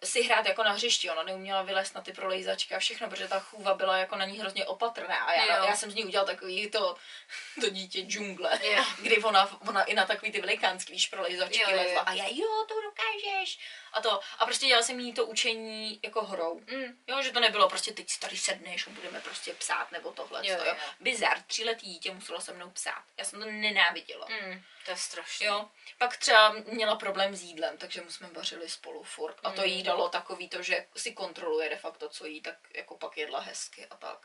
si 0.04 0.22
hrát 0.22 0.46
jako 0.46 0.64
na 0.64 0.72
hřišti, 0.72 1.10
ona 1.10 1.22
neuměla 1.22 1.62
vylézt 1.62 1.94
na 1.94 2.00
ty 2.00 2.12
prolejzačky 2.12 2.74
a 2.74 2.78
všechno, 2.78 3.08
protože 3.10 3.28
ta 3.28 3.40
chůva 3.40 3.74
byla 3.74 3.96
jako 3.96 4.16
na 4.16 4.24
ní 4.24 4.38
hrozně 4.38 4.64
opatrná 4.66 5.16
a 5.16 5.32
já, 5.32 5.56
Jo. 5.56 5.64
já 5.64 5.76
jsem 5.76 5.90
z 5.90 5.94
ní 5.94 6.04
udělal 6.04 6.26
takový 6.26 6.70
to, 6.70 6.96
to 7.60 7.68
dítě 7.70 8.00
džungle, 8.00 8.60
Jo. 8.62 8.84
kdy 9.02 9.16
ona, 9.22 9.58
ona 9.68 9.82
i 9.84 9.94
na 9.94 10.06
takový 10.06 10.32
ty 10.32 10.40
velikánský, 10.40 10.92
víš, 10.92 11.08
prolejzačky 11.08 11.60
Jo, 11.62 11.68
jo, 11.70 11.76
jo. 11.76 11.82
lezla 11.82 12.00
a 12.00 12.12
já 12.12 12.24
jo, 12.30 12.64
to 12.68 12.74
dokážeš 12.82 13.58
a 13.94 14.00
to, 14.00 14.20
a 14.38 14.44
prostě 14.46 14.66
dělala 14.66 14.82
jsem 14.86 15.00
jí 15.00 15.12
to 15.14 15.24
učení 15.26 16.00
jako 16.02 16.24
hrou. 16.24 16.60
Mm. 16.66 16.98
Jo, 17.06 17.22
že 17.22 17.32
to 17.32 17.40
nebylo 17.40 17.68
prostě 17.68 17.92
teď 17.92 18.10
si 18.10 18.20
tady 18.20 18.36
sedneš 18.36 18.86
a 18.86 18.90
budeme 18.90 19.20
prostě 19.20 19.54
psát 19.54 19.92
nebo 19.92 20.12
tohle. 20.12 20.46
Jo, 20.48 20.58
Jo. 20.64 20.74
Bizar, 21.00 21.42
tříletý 21.42 21.86
dítě 21.86 22.14
muselo 22.14 22.40
se 22.40 22.52
mnou 22.52 22.70
psát. 22.70 23.02
Já 23.16 23.24
jsem 23.24 23.40
to 23.40 23.46
nenáviděla. 23.46 24.26
Mm. 24.42 24.62
To 24.84 24.90
je 24.90 24.96
strašné. 24.96 25.46
Jo, 25.46 25.68
pak 25.98 26.16
třeba 26.16 26.48
měla 26.66 26.96
problém 26.96 27.36
s 27.36 27.42
jídlem, 27.42 27.78
takže 27.78 28.00
my 28.00 28.10
jsme 28.12 28.28
vařili 28.28 28.68
spolu 28.68 29.02
furt. 29.02 29.36
A 29.44 29.50
to 29.50 29.60
Mm. 29.60 29.66
jí 29.68 29.82
dalo 29.82 30.08
takový 30.08 30.48
to, 30.48 30.62
že 30.62 30.86
si 30.96 31.12
kontroluje 31.12 31.68
de 31.68 31.76
facto, 31.76 32.08
co 32.08 32.26
jí, 32.26 32.40
tak 32.40 32.54
jako 32.74 32.96
pak 32.96 33.16
jedla 33.16 33.40
hezky 33.40 33.86
a 33.86 33.96
tak. 33.96 34.18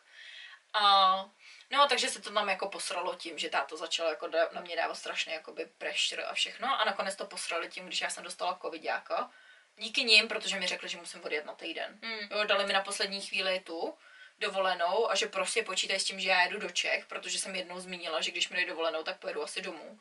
A 0.73 1.25
no, 1.69 1.88
takže 1.88 2.09
se 2.09 2.21
to 2.21 2.31
tam 2.33 2.49
jako 2.49 2.69
posralo 2.69 3.15
tím, 3.15 3.38
že 3.38 3.49
táto 3.49 3.77
začal 3.77 4.07
jako 4.07 4.27
na 4.53 4.61
mě 4.61 4.75
dávat 4.75 4.95
strašně 4.95 5.33
jakoby 5.33 5.65
pressure 5.77 6.23
a 6.23 6.33
všechno. 6.33 6.81
A 6.81 6.85
nakonec 6.85 7.15
to 7.15 7.25
posrali 7.25 7.69
tím, 7.69 7.85
když 7.85 8.01
já 8.01 8.09
jsem 8.09 8.23
dostala 8.23 8.59
covidáka. 8.61 9.31
Díky 9.79 10.03
nim, 10.03 10.27
protože 10.27 10.59
mi 10.59 10.67
řekli, 10.67 10.89
že 10.89 10.98
musím 10.98 11.24
odjet 11.24 11.45
na 11.45 11.55
týden. 11.55 12.00
Mm. 12.01 12.38
Jo, 12.38 12.43
dali 12.43 12.65
mi 12.65 12.74
na 12.74 12.81
poslední 12.81 13.21
chvíli 13.21 13.59
tu 13.59 13.98
dovolenou 14.39 15.12
a 15.12 15.15
že 15.15 15.27
prostě 15.27 15.63
počítají 15.63 16.00
s 16.00 16.03
tím, 16.03 16.19
že 16.19 16.29
já 16.29 16.41
jedu 16.41 16.59
do 16.59 16.69
Čech, 16.69 17.05
protože 17.05 17.39
jsem 17.39 17.55
jednou 17.55 17.79
zmínila, 17.79 18.21
že 18.21 18.31
když 18.31 18.50
mi 18.50 18.55
dají 18.55 18.67
dovolenou, 18.67 19.03
tak 19.03 19.19
pojedu 19.19 19.43
asi 19.43 19.62
domů. 19.62 20.00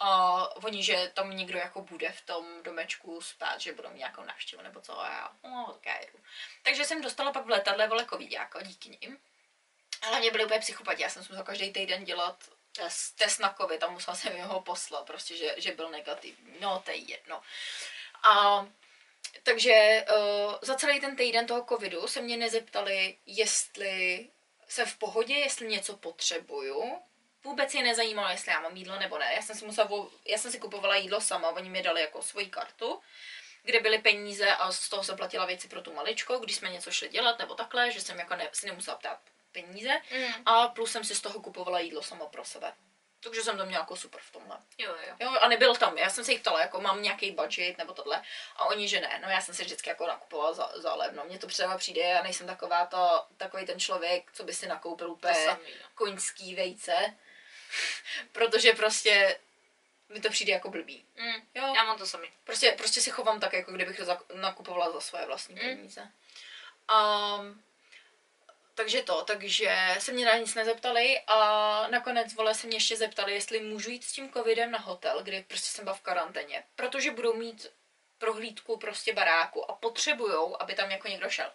A 0.00 0.36
oni, 0.64 0.82
že 0.82 1.10
tam 1.14 1.36
někdo 1.36 1.58
jako 1.58 1.82
bude 1.82 2.12
v 2.12 2.20
tom 2.20 2.62
domečku 2.62 3.20
spát, 3.20 3.60
že 3.60 3.72
budou 3.72 3.90
mít 3.90 3.98
nějakou 3.98 4.24
návštěvu 4.24 4.62
nebo 4.62 4.80
co 4.80 5.00
a 5.00 5.08
já, 5.08 5.30
no 5.44 5.72
tak 5.72 5.86
já 5.86 6.00
jedu. 6.00 6.18
Takže 6.62 6.84
jsem 6.84 7.02
dostala 7.02 7.32
pak 7.32 7.46
v 7.46 7.50
letadle 7.50 7.88
vole 7.88 8.06
covidáka 8.10 8.62
díky 8.62 8.88
nim. 8.88 9.18
Ale 10.02 10.20
mě 10.20 10.30
byli 10.30 10.44
úplně 10.44 10.60
psychopati, 10.60 11.02
já 11.02 11.08
jsem 11.08 11.22
musela 11.22 11.42
každý 11.42 11.72
týden 11.72 12.04
dělat 12.04 12.44
test, 12.72 13.16
test 13.16 13.38
na 13.38 13.54
covid 13.60 13.82
a 13.82 13.88
musela 13.88 14.16
jsem 14.16 14.36
jim 14.36 14.44
ho 14.44 14.60
poslat, 14.60 15.06
prostě, 15.06 15.36
že, 15.36 15.54
že 15.56 15.72
byl 15.72 15.90
negativní. 15.90 16.56
No, 16.60 16.82
to 16.84 16.90
je 16.90 16.96
jedno. 16.96 17.42
A 18.22 18.66
takže 19.42 20.04
uh, 20.10 20.54
za 20.62 20.74
celý 20.74 21.00
ten 21.00 21.16
týden 21.16 21.46
toho 21.46 21.64
covidu 21.68 22.08
se 22.08 22.22
mě 22.22 22.36
nezeptali, 22.36 23.16
jestli 23.26 24.28
jsem 24.68 24.86
v 24.86 24.98
pohodě, 24.98 25.34
jestli 25.34 25.68
něco 25.68 25.96
potřebuju. 25.96 26.98
Vůbec 27.44 27.74
je 27.74 27.82
nezajímalo, 27.82 28.28
jestli 28.28 28.52
já 28.52 28.60
mám 28.60 28.76
jídlo 28.76 28.98
nebo 28.98 29.18
ne. 29.18 29.32
Já 29.36 29.42
jsem 29.42 29.56
si, 29.56 29.64
musela, 29.64 29.88
já 30.26 30.38
jsem 30.38 30.50
si 30.50 30.58
kupovala 30.58 30.96
jídlo 30.96 31.20
sama, 31.20 31.48
oni 31.48 31.70
mi 31.70 31.82
dali 31.82 32.00
jako 32.00 32.22
svoji 32.22 32.46
kartu, 32.46 33.00
kde 33.62 33.80
byly 33.80 33.98
peníze 33.98 34.52
a 34.52 34.72
z 34.72 34.88
toho 34.88 35.04
jsem 35.04 35.16
platila 35.16 35.46
věci 35.46 35.68
pro 35.68 35.82
tu 35.82 35.92
maličko, 35.92 36.38
když 36.38 36.56
jsme 36.56 36.70
něco 36.70 36.90
šli 36.90 37.08
dělat 37.08 37.38
nebo 37.38 37.54
takhle, 37.54 37.90
že 37.90 38.00
jsem 38.00 38.18
jako 38.18 38.36
ne, 38.36 38.48
si 38.52 38.66
nemusela 38.66 38.96
ptát 38.96 39.20
peníze. 39.52 40.00
Mm. 40.16 40.32
A 40.46 40.68
plus 40.68 40.92
jsem 40.92 41.04
si 41.04 41.14
z 41.14 41.20
toho 41.20 41.40
kupovala 41.40 41.80
jídlo 41.80 42.02
sama 42.02 42.26
pro 42.26 42.44
sebe. 42.44 42.72
Takže 43.22 43.42
jsem 43.42 43.58
to 43.58 43.66
měla 43.66 43.80
jako 43.80 43.96
super 43.96 44.20
v 44.24 44.32
tomhle. 44.32 44.56
Jo, 44.78 44.94
jo. 45.08 45.14
Jo, 45.20 45.30
a 45.40 45.48
nebyl 45.48 45.76
tam. 45.76 45.98
Já 45.98 46.10
jsem 46.10 46.24
se 46.24 46.32
jich 46.32 46.40
ptala, 46.40 46.60
jako 46.60 46.80
mám 46.80 47.02
nějaký 47.02 47.30
budget 47.30 47.78
nebo 47.78 47.92
tohle. 47.92 48.22
A 48.56 48.64
oni, 48.64 48.88
že 48.88 49.00
ne. 49.00 49.18
No 49.22 49.28
já 49.30 49.40
jsem 49.40 49.54
si 49.54 49.64
vždycky 49.64 49.88
jako 49.88 50.06
nakupovala 50.06 50.52
za, 50.52 50.72
za 50.74 50.94
levno. 50.94 51.24
Mně 51.24 51.38
to 51.38 51.46
třeba 51.46 51.78
přijde, 51.78 52.00
já 52.00 52.22
nejsem 52.22 52.46
taková 52.46 52.86
to, 52.86 53.24
takový 53.36 53.66
ten 53.66 53.80
člověk, 53.80 54.32
co 54.32 54.44
by 54.44 54.54
si 54.54 54.66
nakoupil 54.66 55.06
To 55.06 55.12
úplně 55.12 55.46
no. 55.46 55.58
koňský 55.94 56.54
vejce. 56.54 57.14
Protože 58.32 58.72
prostě 58.72 59.38
mi 60.08 60.20
to 60.20 60.30
přijde 60.30 60.52
jako 60.52 60.70
blbý. 60.70 61.04
Mm. 61.16 61.42
Jo, 61.54 61.74
Já 61.74 61.84
mám 61.84 61.98
to 61.98 62.06
samý. 62.06 62.28
prostě, 62.44 62.74
prostě 62.78 63.00
si 63.00 63.10
chovám 63.10 63.40
tak, 63.40 63.52
jako 63.52 63.72
kdybych 63.72 63.96
to 63.96 64.18
nakupovala 64.34 64.90
za 64.92 65.00
svoje 65.00 65.26
vlastní 65.26 65.54
Mm. 65.54 65.60
peníze. 65.60 66.08
Um, 66.94 67.62
takže 68.80 69.02
to, 69.02 69.22
takže 69.24 69.94
se 69.98 70.12
mě 70.12 70.26
na 70.26 70.36
nic 70.36 70.54
nezeptali 70.54 71.20
a 71.26 71.36
nakonec 71.90 72.34
vole 72.34 72.54
se 72.54 72.66
mě 72.66 72.76
ještě 72.76 72.96
zeptali, 72.96 73.32
jestli 73.32 73.60
můžu 73.60 73.90
jít 73.90 74.04
s 74.04 74.12
tím 74.12 74.32
covidem 74.32 74.70
na 74.70 74.78
hotel, 74.78 75.22
kdy 75.22 75.44
prostě 75.48 75.68
jsem 75.68 75.84
byla 75.84 75.96
v 75.96 76.00
karanténě, 76.00 76.64
protože 76.76 77.10
budou 77.10 77.34
mít 77.34 77.66
prohlídku 78.18 78.76
prostě 78.76 79.12
baráku 79.12 79.70
a 79.70 79.74
potřebujou, 79.74 80.62
aby 80.62 80.74
tam 80.74 80.90
jako 80.90 81.08
někdo 81.08 81.30
šel. 81.30 81.52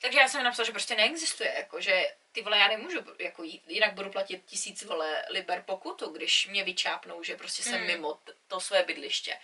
Takže 0.00 0.18
já 0.18 0.28
jsem 0.28 0.44
napsala, 0.44 0.66
že 0.66 0.72
prostě 0.72 0.94
neexistuje, 0.94 1.54
jako, 1.56 1.80
že 1.80 2.14
ty 2.32 2.42
vole 2.42 2.58
já 2.58 2.68
nemůžu 2.68 2.98
jako 3.18 3.42
jít, 3.42 3.62
jinak 3.66 3.94
budu 3.94 4.10
platit 4.10 4.42
tisíc 4.46 4.82
vole 4.82 5.24
liber 5.30 5.62
pokutu, 5.66 6.10
když 6.10 6.46
mě 6.46 6.64
vyčápnou, 6.64 7.22
že 7.22 7.36
prostě 7.36 7.62
jsem 7.62 7.80
Mm. 7.80 7.86
mimo 7.86 8.18
to 8.48 8.60
své 8.60 8.82
bydliště. 8.82 9.38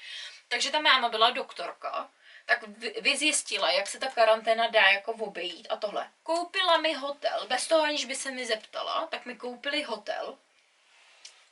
Takže 0.49 0.71
ta 0.71 0.81
máma 0.81 1.09
byla 1.09 1.31
doktorka, 1.31 2.11
tak 2.47 2.63
vy- 2.69 2.95
vyzjistila, 3.01 3.71
jak 3.71 3.87
se 3.87 3.99
ta 3.99 4.07
karanténa 4.07 4.67
dá 4.69 4.81
jako 4.89 5.13
obejít 5.13 5.67
a 5.71 5.77
tohle. 5.77 6.11
Koupila 6.23 6.77
mi 6.77 6.93
hotel, 6.95 7.47
bez 7.49 7.67
toho 7.67 7.83
aniž 7.83 8.05
by 8.05 8.15
se 8.15 8.31
mi 8.31 8.47
zeptala, 8.47 9.07
tak 9.07 9.27
mi 9.27 9.37
koupili 9.37 9.83
hotel 9.83 10.39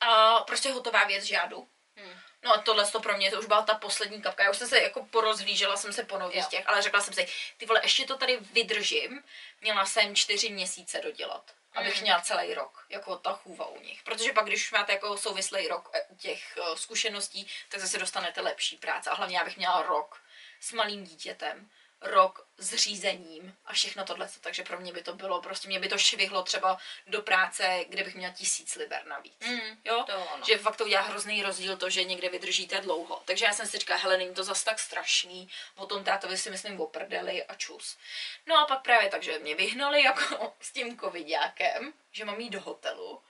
a 0.01 0.41
prostě 0.41 0.73
hotová 0.73 1.05
věc 1.05 1.25
žádu. 1.25 1.69
Mm. 1.97 2.19
No 2.43 2.55
a 2.55 2.59
tohle 2.61 2.87
to 2.87 3.01
pro 3.01 3.17
mě 3.17 3.31
to 3.31 3.39
už 3.39 3.47
byla 3.47 3.63
ta 3.63 3.75
poslední 3.75 4.23
kapka. 4.23 4.45
Já 4.45 4.51
už 4.51 4.57
jsem 4.57 4.69
se 4.69 4.83
jako 4.83 5.05
porozhlížela 5.07 5.77
jsem 5.77 5.93
se 5.93 6.05
po 6.05 6.19
nových 6.19 6.47
těch, 6.47 6.69
ale 6.69 6.83
řekla 6.83 7.01
jsem 7.01 7.15
si, 7.15 7.29
ty 7.57 7.67
vole, 7.67 7.81
ještě 7.85 8.05
to 8.07 8.17
tady 8.17 8.37
vydržím. 8.37 9.25
Měla 9.61 9.87
jsem 9.87 10.17
čtyři 10.17 10.49
měsíce 10.51 11.01
dodělat, 11.01 11.51
abych 11.75 11.97
Mm. 11.97 12.03
měla 12.03 12.21
celý 12.21 12.55
rok, 12.55 12.85
jako 12.89 13.17
ta 13.17 13.33
chůva 13.33 13.67
u 13.67 13.81
nich. 13.81 14.03
Protože 14.03 14.33
pak, 14.33 14.45
když 14.47 14.65
už 14.65 14.73
máte 14.73 14.93
jako 14.93 15.17
souvislý 15.19 15.69
rok 15.69 15.91
eh, 15.95 16.07
těch 16.19 16.59
eh, 16.59 16.77
zkušeností, 16.77 17.49
tak 17.69 17.81
zase 17.81 17.99
dostanete 17.99 18.41
lepší 18.41 18.77
práce. 18.77 19.11
A 19.11 19.15
hlavně 19.15 19.39
já 19.39 19.45
bych 19.45 19.57
měla 19.57 19.83
rok 19.83 20.21
s 20.61 20.73
malým 20.73 21.05
dítětem, 21.05 21.71
rok 22.00 22.47
s 22.59 22.75
řízením 22.75 23.57
a 23.64 23.73
všechno 23.73 24.05
tohle. 24.05 24.29
Takže 24.40 24.62
pro 24.62 24.81
mě 24.81 24.93
by 24.93 25.02
to 25.02 25.14
bylo, 25.14 25.43
prostě 25.43 25.69
mě 25.69 25.81
by 25.81 25.88
to 25.88 25.99
švihlo 25.99 26.43
třeba 26.43 26.79
do 27.07 27.23
práce, 27.23 27.85
kde 27.88 28.05
bych 28.05 28.14
měla 28.14 28.33
tisíc 28.33 28.75
liber 28.75 29.07
navíc. 29.07 29.47
Mm. 29.47 29.81
Jo? 29.85 30.05
To 30.07 30.26
ono. 30.35 30.45
Že 30.47 30.59
fakt 30.59 30.76
to 30.76 30.85
udělá 30.85 31.02
hrozný 31.02 31.43
rozdíl 31.43 31.76
to, 31.76 31.90
že 31.90 32.05
někde 32.05 32.29
vydržíte 32.29 32.81
dlouho. 32.81 33.23
Takže 33.25 33.45
já 33.45 33.52
jsem 33.52 33.67
si 33.67 33.79
říkala, 33.79 34.00
hele, 34.00 34.19
není 34.19 34.35
to 34.35 34.45
zas 34.45 34.64
tak 34.64 34.79
strašný, 34.79 35.49
o 35.76 35.87
tom 35.87 36.05
tátovi 36.05 36.37
si 36.37 36.50
myslím 36.50 36.81
oprdeli 36.81 37.45
a 37.45 37.55
čus. 37.55 37.99
No 38.47 38.59
a 38.59 38.67
pak 38.67 38.83
právě 38.83 39.09
takže 39.09 39.38
mě 39.38 39.55
vyhnali 39.55 40.02
jako 40.02 40.55
s 40.61 40.73
tím 40.73 40.99
covidákem, 40.99 41.93
že 42.12 42.25
mám 42.25 42.40
jít 42.40 42.50
do 42.50 42.61
hotelu. 42.61 43.23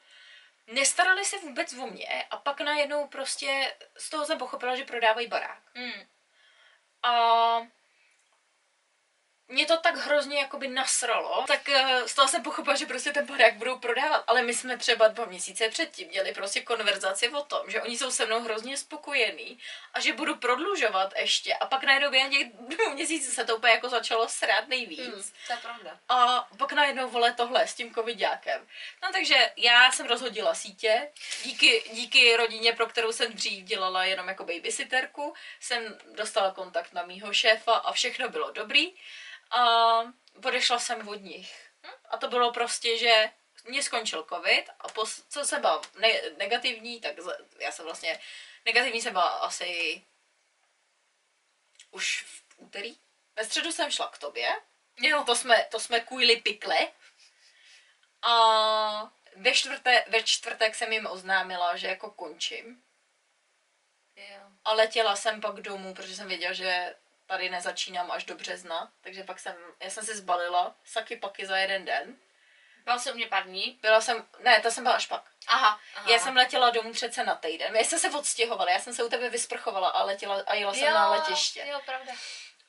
Nestarali 0.66 1.24
se 1.24 1.38
vůbec 1.38 1.72
o 1.72 1.86
mě 1.86 2.24
a 2.30 2.36
pak 2.36 2.60
najednou 2.60 3.06
prostě 3.06 3.76
z 3.96 4.10
toho 4.10 4.26
jsem 4.26 4.38
pochopila, 4.38 4.76
že 4.76 4.84
prodávají 4.84 5.26
barák. 5.26 5.62
Mm. 5.74 6.06
A 7.02 7.66
mě 9.50 9.66
to 9.66 9.76
tak 9.76 9.96
hrozně 9.96 10.38
jakoby 10.38 10.68
nasralo, 10.68 11.44
tak 11.46 11.68
eh, 11.68 12.08
z 12.08 12.14
toho 12.14 12.28
jsem 12.28 12.42
pochopila, 12.42 12.76
že 12.76 12.86
prostě 12.86 13.12
ten 13.12 13.26
barák 13.26 13.54
budou 13.54 13.78
prodávat. 13.78 14.24
Ale 14.26 14.42
my 14.42 14.54
jsme 14.54 14.76
třeba 14.76 15.08
dva 15.08 15.24
měsíce 15.24 15.68
předtím 15.68 16.08
měli 16.08 16.32
prostě 16.32 16.60
konverzaci 16.60 17.28
o 17.28 17.42
tom, 17.42 17.70
že 17.70 17.82
oni 17.82 17.98
jsou 17.98 18.10
se 18.10 18.26
mnou 18.26 18.40
hrozně 18.40 18.76
spokojení 18.76 19.58
a 19.94 20.00
že 20.00 20.12
budu 20.12 20.36
prodlužovat 20.36 21.12
ještě. 21.16 21.54
A 21.54 21.66
pak 21.66 21.84
najednou 21.84 22.10
během 22.10 22.30
těch 22.30 22.46
dvou 22.52 22.94
měsíců 22.94 23.30
se 23.30 23.44
to 23.44 23.56
úplně 23.56 23.72
jako 23.72 23.88
začalo 23.88 24.28
srát 24.28 24.68
nejvíc. 24.68 25.00
Mm. 25.00 25.22
To 25.46 25.52
je 25.52 25.58
pravda. 25.62 25.98
A 26.08 26.48
pak 26.56 26.72
najednou 26.72 27.10
vole 27.10 27.32
tohle 27.32 27.66
s 27.66 27.74
tím 27.74 27.94
covidákem. 27.94 28.66
No 29.02 29.08
takže 29.12 29.52
já 29.56 29.92
jsem 29.92 30.06
rozhodila 30.06 30.54
sítě. 30.54 31.08
Díky, 31.42 31.82
díky 31.92 32.36
rodině, 32.36 32.72
pro 32.72 32.86
kterou 32.86 33.12
jsem 33.12 33.32
dřív 33.32 33.64
dělala 33.64 34.04
jenom 34.04 34.28
jako 34.28 34.44
babysitterku, 34.44 35.34
jsem 35.60 35.98
dostala 36.14 36.50
kontakt 36.50 36.92
na 36.92 37.02
mýho 37.02 37.32
šéfa 37.32 37.74
a 37.74 37.92
všechno 37.92 38.28
bylo 38.28 38.50
dobrý. 38.50 38.92
A 39.50 40.00
odešla 40.44 40.78
jsem 40.78 41.08
od 41.08 41.14
nich. 41.14 41.70
A 42.04 42.16
to 42.16 42.28
bylo 42.28 42.52
prostě, 42.52 42.98
že 42.98 43.30
mě 43.64 43.82
skončil 43.82 44.26
covid 44.28 44.70
a 44.80 44.88
pos, 44.88 45.22
co 45.28 45.44
jsem 45.44 45.60
byla 45.60 45.82
ne, 45.98 46.12
negativní, 46.36 47.00
tak 47.00 47.14
já 47.58 47.72
jsem 47.72 47.84
vlastně, 47.84 48.20
negativní 48.64 49.02
jsem 49.02 49.12
byla 49.12 49.28
asi 49.28 50.02
už 51.90 52.22
v 52.22 52.44
úterý. 52.56 52.98
Ve 53.36 53.44
středu 53.44 53.72
jsem 53.72 53.90
šla 53.90 54.08
k 54.08 54.18
tobě, 54.18 54.56
Jo. 55.02 55.24
to 55.24 55.36
jsme, 55.36 55.66
to 55.70 55.80
jsme 55.80 56.00
kujli 56.00 56.36
pikle. 56.36 56.88
A 58.22 59.12
ve, 59.36 59.54
čtvrté, 59.54 60.04
ve 60.08 60.22
čtvrtek 60.22 60.74
jsem 60.74 60.92
jim 60.92 61.06
oznámila, 61.06 61.76
že 61.76 61.86
jako 61.86 62.10
končím. 62.10 62.82
Jo. 64.16 64.40
A 64.64 64.72
letěla 64.72 65.16
jsem 65.16 65.40
pak 65.40 65.54
domů, 65.60 65.94
protože 65.94 66.16
jsem 66.16 66.28
věděla, 66.28 66.52
že 66.52 66.94
tady 67.30 67.50
nezačínám 67.50 68.10
až 68.10 68.24
do 68.24 68.34
března. 68.34 68.92
Takže 69.00 69.24
pak 69.24 69.38
jsem, 69.38 69.56
já 69.80 69.90
jsem 69.90 70.04
si 70.04 70.16
zbalila 70.16 70.74
saky 70.84 71.16
paky 71.16 71.46
za 71.46 71.56
jeden 71.56 71.84
den. 71.84 72.16
Byl 72.84 72.98
jsi 72.98 73.12
u 73.12 73.14
mě 73.14 73.26
pár 73.26 73.44
dní? 73.44 73.78
Byla 73.82 74.00
jsem, 74.00 74.26
ne, 74.38 74.60
to 74.60 74.70
jsem 74.70 74.84
byla 74.84 74.94
až 74.96 75.06
pak. 75.06 75.22
Aha. 75.46 75.80
Aha. 75.96 76.10
Já 76.10 76.18
jsem 76.18 76.36
letěla 76.36 76.70
domů 76.70 76.92
přece 76.92 77.24
na 77.24 77.34
týden. 77.34 77.72
My 77.72 77.84
jsme 77.84 77.98
se 77.98 78.10
odstěhovali, 78.10 78.72
já 78.72 78.78
jsem 78.78 78.94
se 78.94 79.04
u 79.04 79.08
tebe 79.08 79.30
vysprchovala 79.30 79.88
a 79.88 80.04
letěla 80.04 80.42
a 80.46 80.54
jela 80.54 80.74
jsem 80.74 80.94
na 80.94 81.10
letiště. 81.10 81.66
Jo, 81.68 81.80
pravda. 81.84 82.12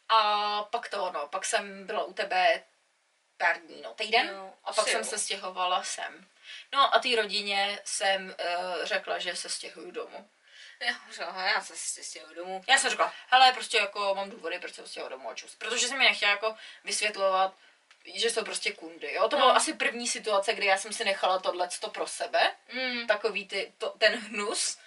A 0.10 0.64
pak 0.64 0.90
to, 0.90 1.12
no, 1.12 1.28
pak 1.28 1.46
jsem 1.46 1.88
byla 1.88 2.04
u 2.04 2.14
tebe 2.14 2.64
pár 3.38 3.58
dní, 3.58 3.82
no, 3.82 3.94
týden. 3.94 4.28
Jo, 4.28 4.54
a 4.64 4.74
pak 4.74 4.88
jsem 4.88 5.00
jo. 5.00 5.06
se 5.06 5.18
stěhovala 5.18 5.84
sem. 5.84 6.28
No 6.74 6.96
a 6.96 7.00
té 7.00 7.16
rodině 7.16 7.80
jsem 7.86 8.26
uh, 8.26 8.86
řekla, 8.86 9.20
že 9.20 9.36
se 9.36 9.50
stěhuju 9.50 9.92
domů. 9.92 10.30
Já, 10.86 10.94
říkala, 11.12 11.44
já 11.48 11.62
se 11.62 11.76
si 11.76 12.04
stěhuju 12.04 12.36
domů. 12.36 12.64
Já 12.68 12.78
jsem 12.78 12.90
řekla, 12.90 13.14
hele, 13.30 13.54
prostě 13.54 13.78
jako 13.78 14.16
mám 14.16 14.30
důvody, 14.30 14.60
proč 14.60 14.74
se 14.74 14.82
odstěhovat 14.84 15.12
domů 15.12 15.30
a 15.30 15.36
čus. 15.36 15.56
Protože 15.56 15.88
jsem 15.88 15.98
mi 15.98 16.04
nechtěla 16.04 16.32
jako 16.32 16.56
vysvětlovat, 16.84 17.54
že 18.16 18.30
jsou 18.30 18.44
prostě 18.44 18.72
kundy, 18.74 19.14
jo. 19.14 19.30
To 19.30 19.36
byla 19.36 19.50
No. 19.50 19.56
asi 19.56 19.74
první 19.74 20.08
situace, 20.08 20.54
kdy 20.54 20.66
já 20.66 20.78
jsem 20.78 20.94
si 20.94 21.06
nechala 21.06 21.40
tohle 21.40 21.70
pro 21.92 22.08
sebe, 22.08 22.52
Mm. 22.74 23.08
takový 23.08 23.48
ty, 23.48 23.74
to, 23.78 23.90
ten 23.90 24.16
hnus. 24.20 24.78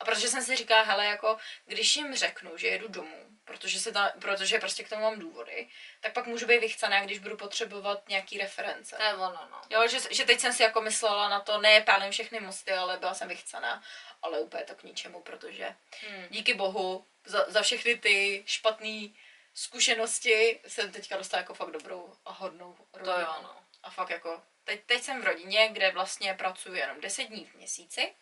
A 0.00 0.04
protože 0.04 0.28
jsem 0.28 0.42
si 0.42 0.56
říkala, 0.56 0.82
hele, 0.82 1.06
jako, 1.06 1.36
když 1.66 1.96
jim 1.96 2.14
řeknu, 2.16 2.56
že 2.56 2.68
jedu 2.68 2.88
domů, 2.88 3.23
protože, 3.44 3.80
se 3.80 3.92
ta, 3.92 4.12
protože 4.20 4.58
prostě 4.58 4.84
k 4.84 4.88
tomu 4.88 5.02
mám 5.02 5.18
důvody, 5.18 5.68
tak 6.00 6.12
pak 6.12 6.26
můžu 6.26 6.46
být 6.46 6.58
vychcaná, 6.58 7.04
když 7.04 7.18
budu 7.18 7.36
potřebovat 7.36 8.08
nějaký 8.08 8.38
reference. 8.38 8.96
To 8.96 9.02
je 9.02 9.14
ono, 9.14 9.48
no. 9.50 9.60
Jo, 9.70 9.88
že, 9.88 9.98
že 10.10 10.24
teď 10.24 10.40
jsem 10.40 10.52
si 10.52 10.62
jako 10.62 10.80
myslela 10.80 11.28
na 11.28 11.40
to, 11.40 11.58
ne 11.60 11.80
pálím 11.80 12.12
všechny 12.12 12.40
mosty, 12.40 12.72
ale 12.72 12.98
byla 12.98 13.14
jsem 13.14 13.28
vychcaná, 13.28 13.82
ale 14.22 14.40
úplně 14.40 14.64
to 14.64 14.74
k 14.74 14.82
ničemu, 14.82 15.20
protože 15.22 15.74
Hmm. 16.08 16.26
díky 16.30 16.54
bohu 16.54 17.06
za, 17.24 17.44
za 17.48 17.62
všechny 17.62 17.96
ty 17.98 18.42
špatné 18.46 19.08
zkušenosti 19.54 20.60
jsem 20.66 20.92
teďka 20.92 21.16
dostala 21.16 21.40
jako 21.40 21.54
fakt 21.54 21.70
dobrou 21.70 22.12
a 22.24 22.32
hodnou 22.32 22.76
To 22.90 22.98
rodinu. 22.98 23.18
jo, 23.20 23.34
no. 23.42 23.56
A 23.82 23.90
fakt 23.90 24.10
jako, 24.10 24.42
teď, 24.64 24.80
teď 24.86 25.02
jsem 25.02 25.20
v 25.22 25.24
rodině, 25.24 25.68
kde 25.72 25.90
vlastně 25.90 26.34
pracuji 26.34 26.80
jenom 26.80 27.00
10 27.00 27.24
dní 27.24 27.44
v 27.44 27.54
měsíci 27.54 28.14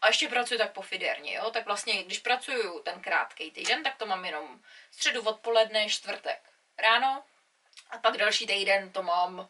a 0.00 0.06
ještě 0.06 0.28
pracuji 0.28 0.58
tak 0.58 0.72
pofiderně, 0.72 1.34
jo, 1.34 1.50
tak 1.50 1.66
vlastně, 1.66 2.02
když 2.02 2.18
pracuju 2.18 2.80
ten 2.80 3.00
krátký 3.00 3.50
týden, 3.50 3.82
tak 3.82 3.96
to 3.96 4.06
mám 4.06 4.24
jenom 4.24 4.62
středu 4.90 5.22
odpoledne, 5.22 5.88
čtvrtek 5.88 6.50
ráno 6.78 7.24
a 7.90 7.98
pak 7.98 8.16
další 8.16 8.46
týden 8.46 8.92
to 8.92 9.02
mám 9.02 9.48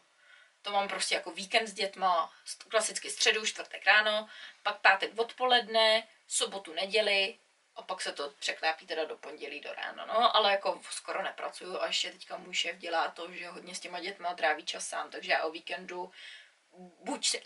to 0.61 0.71
mám 0.71 0.87
prostě 0.87 1.15
jako 1.15 1.31
víkend 1.31 1.67
s 1.67 1.73
dětma, 1.73 2.33
klasicky 2.67 3.09
středu, 3.09 3.45
čtvrtek 3.45 3.85
ráno, 3.85 4.27
pak 4.63 4.77
pátek 4.77 5.19
odpoledne, 5.19 6.07
sobotu, 6.27 6.73
neděli 6.73 7.39
a 7.75 7.81
pak 7.81 8.01
se 8.01 8.13
to 8.13 8.29
překlápí 8.39 8.87
teda 8.87 9.05
do 9.05 9.17
pondělí 9.17 9.61
do 9.61 9.73
rána, 9.73 10.05
no, 10.05 10.35
ale 10.35 10.51
jako 10.51 10.81
skoro 10.89 11.23
nepracuju 11.23 11.81
a 11.81 11.87
ještě 11.87 12.11
teďka 12.11 12.37
můj 12.37 12.53
šéf 12.53 12.77
dělá 12.77 13.11
to, 13.11 13.31
že 13.31 13.47
hodně 13.47 13.75
s 13.75 13.79
těma 13.79 13.99
dětma 13.99 14.33
tráví 14.33 14.65
čas 14.65 14.87
sám, 14.87 15.09
takže 15.09 15.31
já 15.31 15.43
o 15.43 15.51
víkendu 15.51 16.11
buď 17.03 17.27
si 17.27 17.41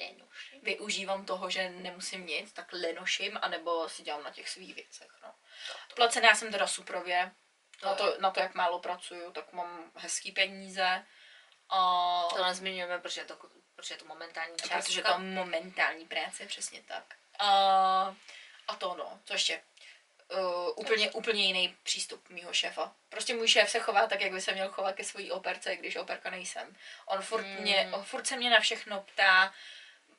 lenoším, 0.00 0.60
využívám 0.62 1.26
toho, 1.26 1.50
že 1.50 1.70
nemusím 1.70 2.26
nic, 2.26 2.52
tak 2.52 2.72
lenoším, 2.72 3.38
anebo 3.42 3.88
si 3.88 4.02
dělám 4.02 4.22
na 4.22 4.30
těch 4.30 4.48
svých 4.48 4.74
věcech, 4.74 5.08
no. 5.22 5.34
Placená 5.94 6.34
jsem 6.34 6.52
teda 6.52 6.66
suprově, 6.66 7.32
na 7.84 7.94
to, 7.94 8.16
na 8.18 8.30
to, 8.30 8.40
jak 8.40 8.54
málo 8.54 8.78
pracuju, 8.78 9.32
tak 9.32 9.52
mám 9.52 9.90
hezký 9.94 10.32
peníze. 10.32 11.06
A 11.68 11.78
To 12.36 12.44
nezmiňujeme, 12.44 12.98
protože 12.98 13.20
je 13.20 13.24
to, 13.24 13.36
protože 13.76 13.94
je 13.94 13.98
to 13.98 14.04
momentální 14.04 14.56
částka. 14.56 14.80
protože 14.80 15.02
to 15.02 15.18
momentální 15.18 16.06
práce, 16.06 16.46
přesně 16.46 16.82
tak. 16.82 17.04
A, 17.38 18.16
a 18.68 18.76
to 18.76 18.94
no, 18.94 19.20
co 19.24 19.32
ještě? 19.32 19.62
Uh, 20.32 20.70
úplně, 20.76 21.10
úplně 21.10 21.44
jiný 21.44 21.76
přístup 21.82 22.28
mýho 22.30 22.52
šéfa. 22.52 22.92
Prostě 23.08 23.34
můj 23.34 23.48
šéf 23.48 23.70
se 23.70 23.78
chová 23.80 24.06
tak, 24.06 24.20
jak 24.20 24.32
by 24.32 24.40
se 24.40 24.52
měl 24.52 24.68
chovat 24.68 24.94
ke 24.94 25.04
svojí 25.04 25.30
operce, 25.30 25.76
když 25.76 25.96
operka 25.96 26.30
nejsem. 26.30 26.76
On 27.06 27.22
furt, 27.22 27.42
Mm. 27.44 27.56
mě, 27.60 27.88
on 27.92 28.02
furt 28.04 28.26
se 28.26 28.36
mě 28.36 28.50
na 28.50 28.60
všechno 28.60 29.00
ptá, 29.02 29.54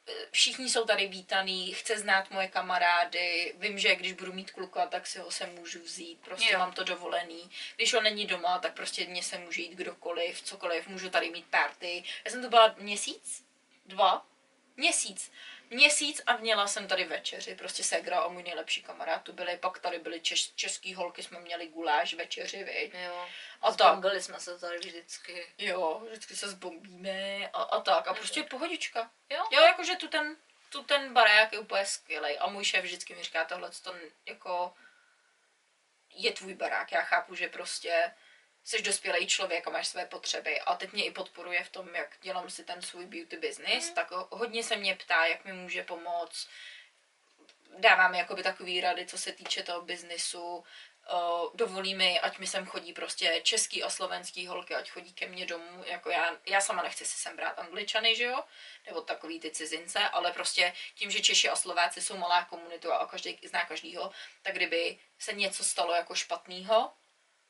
eh, 0.07 0.11
všichni 0.31 0.69
jsou 0.69 0.85
tady 0.85 1.07
vítaný, 1.07 1.73
chce 1.73 1.97
znát 1.99 2.31
moje 2.31 2.47
kamarády, 2.47 3.53
vím, 3.57 3.79
že 3.79 3.95
když 3.95 4.13
budu 4.13 4.33
mít 4.33 4.51
kluka, 4.51 4.85
tak 4.85 5.07
si 5.07 5.19
ho 5.19 5.31
se 5.31 5.45
můžu 5.47 5.79
vzít, 5.83 6.19
prostě 6.21 6.53
Jo. 6.53 6.59
mám 6.59 6.73
to 6.73 6.83
dovolený. 6.83 7.51
Když 7.75 7.93
on 7.93 8.03
není 8.03 8.25
doma, 8.25 8.59
tak 8.59 8.73
prostě 8.73 9.05
mě 9.05 9.23
se 9.23 9.37
může 9.37 9.61
jít 9.61 9.75
kdokoliv, 9.75 10.41
cokoliv, 10.41 10.87
můžu 10.87 11.09
tady 11.09 11.29
mít 11.29 11.45
party. 11.45 12.03
Já 12.25 12.31
jsem 12.31 12.41
tu 12.41 12.49
byla 12.49 12.75
měsíc, 12.77 13.45
dva, 13.85 14.25
měsíc. 14.77 15.31
Měsíc 15.69 16.21
a 16.25 16.37
měla 16.37 16.67
jsem 16.67 16.87
tady 16.87 17.03
večeři, 17.03 17.55
prostě 17.55 17.83
Segra 17.83 18.19
a 18.19 18.27
můj 18.27 18.43
nejlepší 18.43 18.83
kamarád 18.83 19.21
tu 19.23 19.33
byli, 19.33 19.57
pak 19.57 19.79
tady 19.79 19.99
byly 19.99 20.21
čes, 20.21 20.51
český 20.55 20.93
holky, 20.93 21.23
jsme 21.23 21.39
měli 21.39 21.67
guláš, 21.67 22.13
večeři, 22.13 22.63
viď. 22.63 22.93
Jo. 22.93 23.27
A 23.61 23.67
A 23.67 23.73
tak. 23.73 24.21
jsme 24.21 24.39
se 24.39 24.59
tady 24.59 24.77
vždycky. 24.77 25.47
Jo, 25.57 26.01
vždycky 26.07 26.35
se 26.35 26.49
zbombíme 26.49 27.49
a, 27.53 27.61
a 27.61 27.81
tak. 27.81 28.07
A 28.07 28.13
prostě 28.13 28.43
pohodička. 28.43 29.11
Jo? 29.29 29.43
Jo, 29.51 29.61
jakože 29.61 29.95
tu 29.95 30.07
ten, 30.07 30.37
tu 30.69 30.83
ten 30.83 31.13
barák 31.13 31.53
je 31.53 31.59
úplně 31.59 31.85
skvělý. 31.85 32.37
A 32.37 32.47
můj 32.47 32.65
šéf 32.65 32.83
vždycky 32.83 33.15
mi 33.15 33.23
říká, 33.23 33.45
tohle 33.45 33.71
to 33.83 33.95
jako 34.25 34.73
je 36.15 36.31
tvůj 36.31 36.53
barák. 36.53 36.91
Já 36.91 37.01
chápu, 37.01 37.35
že 37.35 37.49
prostě 37.49 38.11
jsi 38.65 38.81
dospělý 38.81 39.27
člověk 39.27 39.67
a 39.67 39.69
máš 39.69 39.87
své 39.87 40.05
potřeby. 40.05 40.61
A 40.61 40.75
teď 40.75 40.93
mě 40.93 41.05
i 41.05 41.11
podporuje 41.11 41.63
v 41.63 41.69
tom, 41.69 41.95
jak 41.95 42.17
dělám 42.21 42.49
si 42.49 42.63
ten 42.63 42.81
svůj 42.81 43.05
beauty 43.05 43.37
business. 43.37 43.89
Tak 43.89 44.11
ho- 44.11 44.27
hodně 44.31 44.63
se 44.63 44.75
mě 44.75 44.95
ptá, 44.95 45.25
jak 45.25 45.45
mi 45.45 45.53
může 45.53 45.83
pomoct. 45.83 46.47
Dává 47.77 48.07
mi 48.07 48.17
jakoby 48.17 48.43
takový 48.43 48.81
rady, 48.81 49.05
co 49.05 49.17
se 49.17 49.31
týče 49.31 49.63
toho 49.63 49.81
biznisu. 49.81 50.63
Dovolí 51.53 51.95
mi, 51.95 52.19
ať 52.19 52.37
mi 52.37 52.47
sem 52.47 52.65
chodí 52.65 52.93
prostě 52.93 53.41
český 53.43 53.83
a 53.83 53.89
slovenský 53.89 54.47
holky, 54.47 54.75
ať 54.75 54.89
chodí 54.89 55.13
ke 55.13 55.27
mně 55.27 55.45
domů, 55.45 55.83
jako 55.85 56.09
já, 56.09 56.37
já 56.45 56.61
sama 56.61 56.83
nechci 56.83 57.05
si 57.05 57.17
sem 57.17 57.35
brát 57.35 57.59
angličany, 57.59 58.15
že 58.15 58.23
jo, 58.23 58.43
nebo 58.85 59.01
takový 59.01 59.39
ty 59.39 59.51
cizince, 59.51 59.99
ale 59.99 60.31
prostě 60.31 60.73
tím, 60.95 61.11
že 61.11 61.21
Češi 61.21 61.49
a 61.49 61.55
Slováci 61.55 62.01
jsou 62.01 62.17
malá 62.17 62.45
komunita 62.45 62.95
a 62.97 63.07
každý 63.07 63.39
zná 63.43 63.65
každýho, 63.65 64.11
tak 64.41 64.55
kdyby 64.55 64.99
se 65.19 65.33
něco 65.33 65.63
stalo 65.63 65.93
jako 65.93 66.15
špatného, 66.15 66.91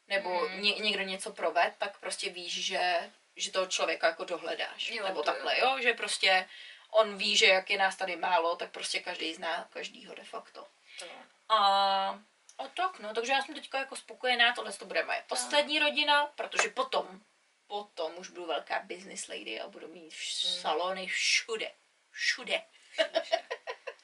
nebo 0.07 0.29
Mm. 0.49 0.61
ně, 0.61 0.71
někdo 0.75 1.03
něco 1.03 1.33
proved, 1.33 1.73
tak 1.77 1.99
prostě 1.99 2.29
víš, 2.29 2.65
že, 2.65 3.11
že 3.35 3.51
toho 3.51 3.65
člověka 3.65 4.07
jako 4.07 4.23
dohledáš, 4.23 4.89
Jo, 4.89 5.07
nebo 5.07 5.23
takhle, 5.23 5.59
jo, 5.59 5.77
že 5.81 5.93
prostě 5.93 6.49
on 6.91 7.17
ví, 7.17 7.37
že 7.37 7.45
jak 7.45 7.69
je 7.69 7.77
nás 7.77 7.95
tady 7.95 8.15
málo, 8.15 8.55
tak 8.55 8.71
prostě 8.71 8.99
každý 8.99 9.33
zná 9.33 9.67
každýho 9.69 10.15
de 10.15 10.23
facto. 10.23 10.67
To. 10.99 11.05
A, 11.49 11.57
a 12.57 12.67
tak, 12.67 12.99
no, 12.99 13.13
takže 13.13 13.31
já 13.31 13.41
jsem 13.41 13.55
teďka 13.55 13.77
jako 13.79 13.95
spokojená, 13.95 14.53
tohle 14.53 14.73
to 14.73 14.85
bude 14.85 15.03
moje 15.05 15.23
poslední 15.27 15.79
rodina, 15.79 16.25
protože 16.25 16.69
potom, 16.69 17.21
potom 17.67 18.13
už 18.17 18.29
budu 18.29 18.45
velká 18.45 18.79
business 18.83 19.27
lady 19.27 19.61
a 19.61 19.67
budu 19.67 19.87
mít 19.87 20.13
vš- 20.13 20.47
Mm. 20.55 20.61
salony 20.61 21.07
všude, 21.07 21.71
všude. 22.11 22.61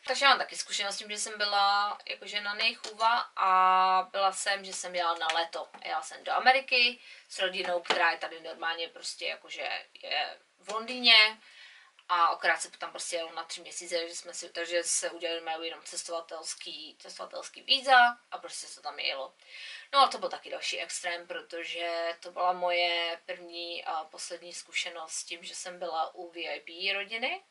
Takže 0.08 0.26
mám 0.26 0.38
taky 0.38 0.58
zkušenost 0.58 0.96
s 0.96 0.98
tím, 0.98 1.10
že 1.10 1.18
jsem 1.18 1.38
byla 1.38 1.98
jakože 2.06 2.42
na 2.42 2.54
nejchůva 2.54 3.20
a 3.36 4.10
byla 4.12 4.32
jsem, 4.32 4.66
že 4.66 4.74
jsem 4.74 4.96
jela 4.96 5.14
na 5.14 5.28
léto. 5.34 5.70
Jela 5.86 6.02
jsem 6.02 6.24
do 6.24 6.32
Ameriky 6.32 7.00
s 7.30 7.40
rodinou, 7.40 7.82
která 7.82 8.12
je 8.12 8.18
tady 8.18 8.42
normálně 8.42 8.88
prostě 8.88 9.26
jakože 9.26 9.86
je 10.04 10.40
v 10.60 10.70
Londýně 10.70 11.42
a 12.10 12.26
akorát 12.26 12.62
se 12.62 12.72
tam 12.72 12.92
prostě 12.92 13.16
jelo 13.16 13.34
na 13.34 13.44
tři 13.44 13.62
měsíce, 13.62 14.08
že 14.10 14.16
jsme 14.16 14.34
si, 14.34 14.50
takže 14.50 14.84
se 14.84 15.10
udělali 15.10 15.42
mají 15.42 15.66
jenom 15.66 15.82
cestovatelský, 15.84 16.96
cestovatelský 17.00 17.62
víza 17.62 18.18
a 18.32 18.38
prostě 18.38 18.68
se 18.68 18.82
tam 18.82 19.00
jelo. 19.00 19.34
No 19.94 20.00
a 20.00 20.08
to 20.08 20.18
byl 20.18 20.30
taky 20.30 20.50
další 20.50 20.80
extrém, 20.80 21.28
protože 21.28 22.18
to 22.20 22.32
byla 22.32 22.54
moje 22.54 23.20
první 23.26 23.86
a 23.86 24.04
poslední 24.04 24.54
zkušenost 24.54 25.12
s 25.12 25.24
tím, 25.24 25.44
že 25.44 25.56
jsem 25.56 25.80
byla 25.80 26.16
u 26.16 26.32
VIP 26.32 26.94
rodiny. 26.94 27.44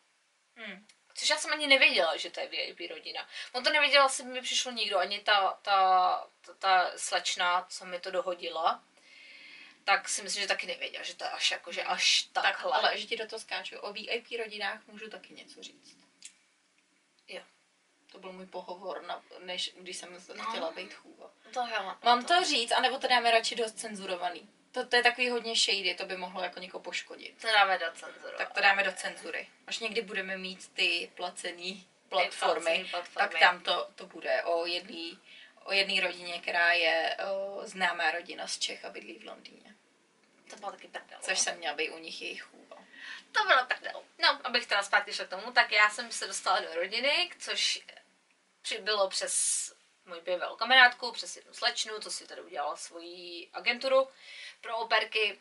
Hmm. 0.56 0.86
Což 1.20 1.28
já 1.30 1.36
jsem 1.38 1.52
ani 1.52 1.66
nevěděla, 1.66 2.16
že 2.16 2.30
to 2.30 2.40
je 2.40 2.46
VIP 2.48 2.90
rodina. 2.90 3.28
On 3.52 3.64
to 3.64 3.70
nevěděla, 3.70 4.04
asi 4.04 4.22
by 4.22 4.28
mi 4.28 4.42
přišlo 4.42 4.72
nikdo, 4.72 4.98
ani 4.98 5.20
ta, 5.20 5.58
ta, 5.62 6.26
ta, 6.46 6.54
ta 6.54 6.90
slečna, 6.96 7.66
co 7.70 7.84
mi 7.84 8.00
to 8.00 8.10
dohodila, 8.10 8.82
tak 9.84 10.08
si 10.08 10.22
myslím, 10.22 10.42
že 10.42 10.48
taky 10.48 10.66
nevěděla, 10.66 11.04
že 11.04 11.14
to 11.14 11.24
je 11.24 11.30
až 11.30 11.50
jako, 11.50 11.72
že 11.72 11.82
až 11.82 12.22
Tak, 12.32 12.44
takhle. 12.44 12.72
ale 12.72 12.98
že 12.98 13.06
ti 13.06 13.16
do 13.16 13.26
toho 13.26 13.40
skáču, 13.40 13.78
o 13.78 13.92
VIP 13.92 14.26
rodinách 14.38 14.86
můžu 14.86 15.10
taky 15.10 15.34
něco 15.34 15.62
říct. 15.62 15.96
Jo. 17.28 17.42
To 18.12 18.18
byl 18.18 18.32
můj 18.32 18.46
pohovor, 18.46 19.02
na, 19.02 19.22
než 19.38 19.70
když 19.76 19.96
jsem 19.96 20.12
No. 20.12 20.18
no. 20.34 20.44
chtěla 20.50 20.70
být 20.70 20.94
chůva. 20.94 21.30
To 21.54 21.60
jo. 21.60 21.96
Mám 22.02 22.24
to 22.24 22.44
říct, 22.44 22.72
anebo 22.72 22.98
to 22.98 23.08
dáme 23.08 23.30
radši 23.30 23.54
dost 23.54 23.78
cenzurovaný. 23.78 24.48
To, 24.72 24.86
to 24.86 24.96
je 24.96 25.02
takový 25.02 25.30
hodně 25.30 25.56
shady, 25.56 25.94
to 25.94 26.06
by 26.06 26.16
mohlo 26.16 26.42
jako 26.42 26.60
někoho 26.60 26.82
poškodit. 26.82 27.40
To 27.40 27.46
dáme 27.46 27.78
do 27.78 27.86
cenzuru. 27.94 28.36
Tak 28.38 28.52
to 28.52 28.60
dáme 28.60 28.84
do 28.84 28.92
cenzury. 28.92 29.48
Až 29.66 29.78
někdy 29.78 30.02
budeme 30.02 30.36
mít 30.36 30.72
ty 30.72 31.10
placený 31.14 31.86
platformy, 32.08 32.86
platformy. 32.90 33.30
tak 33.30 33.40
tam 33.40 33.60
to, 33.60 33.90
to 33.94 34.06
bude 34.06 34.42
o 34.42 34.66
jedné 34.66 35.16
o 35.64 35.72
jedné 35.72 36.00
rodině, 36.00 36.40
která 36.40 36.72
je 36.72 37.16
o, 37.30 37.60
známá 37.66 38.10
rodina 38.10 38.46
z 38.46 38.58
Čech 38.58 38.84
a 38.84 38.90
bydlí 38.90 39.18
v 39.18 39.24
Londýně. 39.24 39.74
To 40.50 40.56
bylo 40.56 40.70
taky 40.70 40.88
prdel. 40.88 41.18
Což 41.20 41.38
jsem 41.38 41.58
měla 41.58 41.74
být 41.74 41.90
u 41.90 41.98
nich 41.98 42.22
jejich 42.22 42.42
chůva. 42.42 42.76
To 43.32 43.44
bylo 43.44 43.64
prdel. 43.66 44.02
No, 44.18 44.40
abych 44.44 44.66
teda 44.66 44.82
zpátky 44.82 45.12
šla 45.12 45.24
k 45.24 45.28
tomu, 45.28 45.52
tak 45.52 45.72
já 45.72 45.90
jsem 45.90 46.12
se 46.12 46.26
dostala 46.26 46.60
do 46.60 46.74
rodiny, 46.74 47.30
což 47.38 47.82
bylo 48.80 49.08
přes 49.08 49.72
můj 50.06 50.20
bývalou 50.20 50.56
kamarádku, 50.56 51.12
přes 51.12 51.36
jednu 51.36 51.54
slečnu, 51.54 51.98
co 52.00 52.10
si 52.10 52.26
tady 52.26 52.40
udělala 52.40 52.76
svoji 52.76 53.48
agenturu 53.52 54.08
pro 54.60 54.76
operky. 54.78 55.38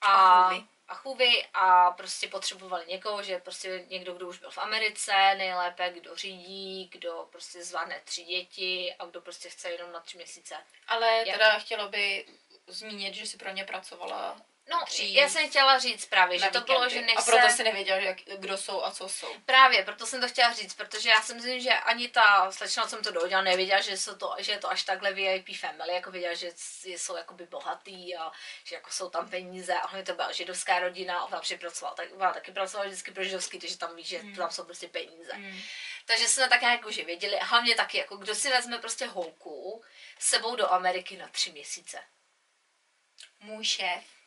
A, 0.00 0.06
A 0.06 0.48
chůvy. 0.48 0.66
a 0.88 0.94
chůvy 0.94 1.46
a 1.54 1.90
prostě 1.90 2.28
potřebovali 2.28 2.84
někoho, 2.88 3.22
že 3.22 3.38
prostě 3.38 3.84
někdo, 3.88 4.14
kdo 4.14 4.28
už 4.28 4.38
byl 4.38 4.50
v 4.50 4.58
Americe, 4.58 5.34
nejlépe, 5.34 5.90
kdo 5.90 6.16
řídí, 6.16 6.88
kdo 6.92 7.28
prostě 7.32 7.64
zvládne 7.64 8.00
tři 8.04 8.24
děti 8.24 8.94
a 8.98 9.06
kdo 9.06 9.20
prostě 9.20 9.48
chce 9.48 9.70
jenom 9.70 9.92
na 9.92 10.00
tři 10.00 10.16
měsíce. 10.16 10.56
Ale 10.88 11.06
Jak? 11.26 11.38
teda 11.38 11.58
chtělo 11.58 11.88
by 11.88 12.26
zmínit, 12.66 13.14
že 13.14 13.26
si 13.26 13.36
pro 13.36 13.50
ně 13.50 13.64
pracovala 13.64 14.36
No, 14.70 14.84
tří. 14.86 15.14
já 15.14 15.28
jsem 15.28 15.48
chtěla 15.48 15.78
říct 15.78 16.06
právě, 16.06 16.38
že 16.38 16.50
to 16.50 16.60
bylo, 16.60 16.88
že 16.88 17.02
než 17.02 17.16
A 17.16 17.22
proto 17.22 17.48
si 17.48 17.64
nevěděla, 17.64 17.98
jak, 17.98 18.18
kdo 18.38 18.56
jsou 18.58 18.84
a 18.84 18.90
co 18.90 19.08
jsou. 19.08 19.34
Právě, 19.46 19.84
proto 19.84 20.06
jsem 20.06 20.20
to 20.20 20.28
chtěla 20.28 20.52
říct, 20.52 20.74
protože 20.74 21.08
já 21.08 21.22
si 21.22 21.34
myslím, 21.34 21.60
že 21.60 21.70
ani 21.70 22.08
ta 22.08 22.52
slečna, 22.52 22.82
co 22.82 22.88
jsem 22.88 23.02
to 23.02 23.10
dohodila, 23.10 23.42
nevěděla, 23.42 23.80
že, 23.80 23.96
jsou 23.96 24.14
to, 24.14 24.34
že 24.38 24.52
je 24.52 24.58
to 24.58 24.70
až 24.70 24.82
takhle 24.82 25.12
VIP 25.12 25.56
family, 25.60 25.94
jako 25.94 26.10
věděla, 26.10 26.34
že 26.34 26.50
jsou 26.84 27.16
jakoby 27.16 27.46
bohatý 27.46 28.16
a 28.16 28.32
že 28.64 28.74
jako 28.74 28.90
jsou 28.90 29.10
tam 29.10 29.30
peníze 29.30 29.74
a 29.74 29.86
hlavně 29.86 30.04
to 30.04 30.14
byla 30.14 30.32
židovská 30.32 30.78
rodina 30.78 31.24
ona 31.24 31.40
připracovala, 31.40 31.94
tak 31.96 32.08
ona 32.16 32.32
taky 32.32 32.52
pracovala 32.52 32.86
vždycky 32.86 33.10
pro 33.10 33.24
židovský, 33.24 33.58
takže 33.58 33.78
tam 33.78 33.96
víš, 33.96 34.06
že 34.08 34.18
Hmm. 34.18 34.34
tam 34.36 34.50
jsou 34.50 34.64
prostě 34.64 34.88
peníze. 34.88 35.32
Takže 36.06 36.28
jsme 36.28 36.48
tak 36.48 36.62
jako, 36.62 36.90
že 36.90 37.04
věděli 37.04 37.38
a 37.38 37.44
hlavně 37.44 37.74
taky, 37.74 37.98
jako 37.98 38.16
kdo 38.16 38.34
si 38.34 38.50
vezme 38.50 38.78
prostě 38.78 39.06
holku 39.06 39.84
s 40.18 40.28
sebou 40.28 40.56
do 40.56 40.72
Ameriky 40.72 41.16
na 41.16 41.28
tři 41.28 41.52
měsíce. 41.52 41.98
Můj 43.40 43.64
šéf. 43.64 44.17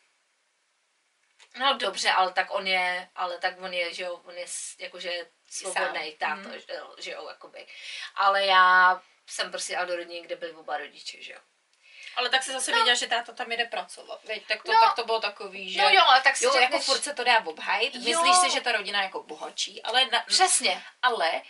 No 1.58 1.74
dobře, 1.78 2.10
ale 2.10 2.32
tak 2.32 2.46
on 2.50 2.66
je, 2.66 3.08
ale 3.14 3.38
tak 3.38 3.54
on 3.60 3.72
je, 3.74 3.94
že 3.94 4.02
jo, 4.02 4.20
on 4.24 4.34
je 4.38 4.46
jakože 4.78 5.26
svobodný 5.50 6.16
Sám. 6.20 6.42
táto, 6.44 6.58
že 6.98 7.10
jo, 7.10 7.28
jakoby. 7.28 7.66
Ale 8.14 8.46
já 8.46 9.00
jsem 9.26 9.50
prostě 9.50 9.72
jela 9.72 9.84
do 9.84 9.96
rodiny, 9.96 10.20
kde 10.20 10.36
byli 10.36 10.52
oba 10.52 10.76
rodiče, 10.78 11.22
že 11.22 11.32
jo. 11.32 11.38
Ale 12.16 12.28
tak 12.30 12.42
si 12.42 12.52
zase 12.52 12.70
No. 12.70 12.76
věděla, 12.76 12.94
že 12.94 13.06
táta 13.06 13.32
tam 13.32 13.52
jde 13.52 13.64
pracovat. 13.64 14.20
Veď, 14.24 14.46
tak, 14.46 14.62
to, 14.62 14.72
No. 14.72 14.80
tak 14.80 14.94
to 14.94 15.04
bylo 15.04 15.20
takový, 15.20 15.72
že... 15.72 15.82
No 15.82 15.88
jo, 15.90 16.00
ale 16.06 16.20
tak 16.22 16.36
si 16.36 16.44
Jo, 16.44 16.50
řekneš, 16.52 16.70
jako 16.70 16.78
furt 16.84 17.02
se 17.04 17.14
to 17.14 17.24
dá 17.24 17.44
obhajit. 17.46 17.94
Jo. 17.94 18.00
Myslíš 18.00 18.36
si, 18.36 18.50
že 18.50 18.60
ta 18.60 18.72
rodina 18.72 18.98
je 18.98 19.04
jako 19.04 19.22
bohatší, 19.22 19.82
ale, 19.82 20.04
na, 20.06 20.24
Přesně. 20.26 20.82
ale 21.02 21.42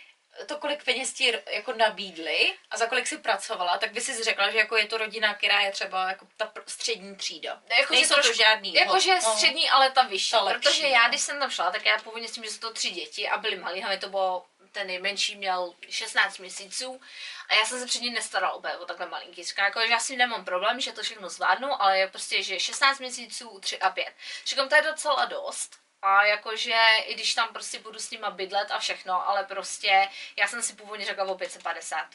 to, 0.45 0.57
kolik 0.57 0.83
peněz 0.83 1.13
ti 1.13 1.39
jako 1.51 1.73
nabídli 1.73 2.53
a 2.69 2.77
za 2.77 2.85
kolik 2.85 3.07
si 3.07 3.17
pracovala, 3.17 3.77
tak 3.77 3.91
by 3.91 4.01
si 4.01 4.23
řekla, 4.23 4.51
že 4.51 4.57
jako 4.57 4.77
je 4.77 4.87
to 4.87 4.97
rodina, 4.97 5.33
která 5.33 5.61
je 5.61 5.71
třeba 5.71 6.07
jako 6.07 6.27
ta 6.37 6.51
střední 6.67 7.15
třída. 7.15 7.61
Jako, 7.77 7.93
Nejsou 7.93 8.13
trošku- 8.13 8.31
to 8.31 8.37
žádný. 8.37 8.73
Jakože 8.73 9.15
no. 9.15 9.21
střední, 9.21 9.69
ale 9.69 9.91
ta 9.91 10.03
vyšší. 10.03 10.31
Ta 10.31 10.41
lepší, 10.41 10.69
protože 10.69 10.87
já, 10.87 11.03
no. 11.03 11.09
když 11.09 11.21
jsem 11.21 11.39
tam 11.39 11.49
šla, 11.49 11.71
tak 11.71 11.85
já 11.85 11.97
původně 11.97 12.27
s 12.27 12.31
tím, 12.31 12.43
že 12.43 12.49
jsou 12.49 12.59
to 12.59 12.73
tři 12.73 12.89
děti 12.89 13.29
a 13.29 13.37
byly 13.37 13.55
malí, 13.55 13.81
hlavně 13.81 13.97
to 13.99 14.09
bylo, 14.09 14.45
ten 14.71 14.87
nejmenší 14.87 15.35
měl 15.35 15.73
16 15.89 16.37
měsíců 16.37 17.01
a 17.49 17.55
já 17.55 17.65
jsem 17.65 17.79
se 17.79 17.85
před 17.85 18.01
ním 18.01 18.13
nestarala 18.13 18.53
úplně 18.53 18.77
o 18.77 18.85
takhle 18.85 19.09
malinký. 19.09 19.43
Říkám, 19.43 19.65
jako, 19.65 19.81
že 19.81 19.91
já 19.91 19.99
s 19.99 20.07
tím 20.07 20.17
nemám 20.17 20.45
problém, 20.45 20.79
že 20.79 20.91
to 20.91 21.03
všechno 21.03 21.29
zvládnu, 21.29 21.81
ale 21.81 21.99
je 21.99 22.07
prostě, 22.07 22.43
že 22.43 22.59
16 22.59 22.99
měsíců, 22.99 23.59
3 23.59 23.79
a 23.79 23.89
5. 23.89 24.15
Říkám, 24.45 24.69
to 24.69 24.75
je 24.75 24.81
docela 24.81 25.25
dost. 25.25 25.82
A 26.05 26.23
jakože, 26.25 26.81
i 27.05 27.13
když 27.13 27.33
tam 27.33 27.47
prostě 27.53 27.79
budu 27.79 27.99
s 27.99 28.11
nima 28.11 28.29
bydlet 28.29 28.71
a 28.71 28.79
všechno, 28.79 29.29
ale 29.29 29.43
prostě, 29.43 30.07
já 30.35 30.47
jsem 30.47 30.61
si 30.61 30.73
původně 30.73 31.05
řekla 31.05 31.25
o 31.25 31.35
550 31.35 32.07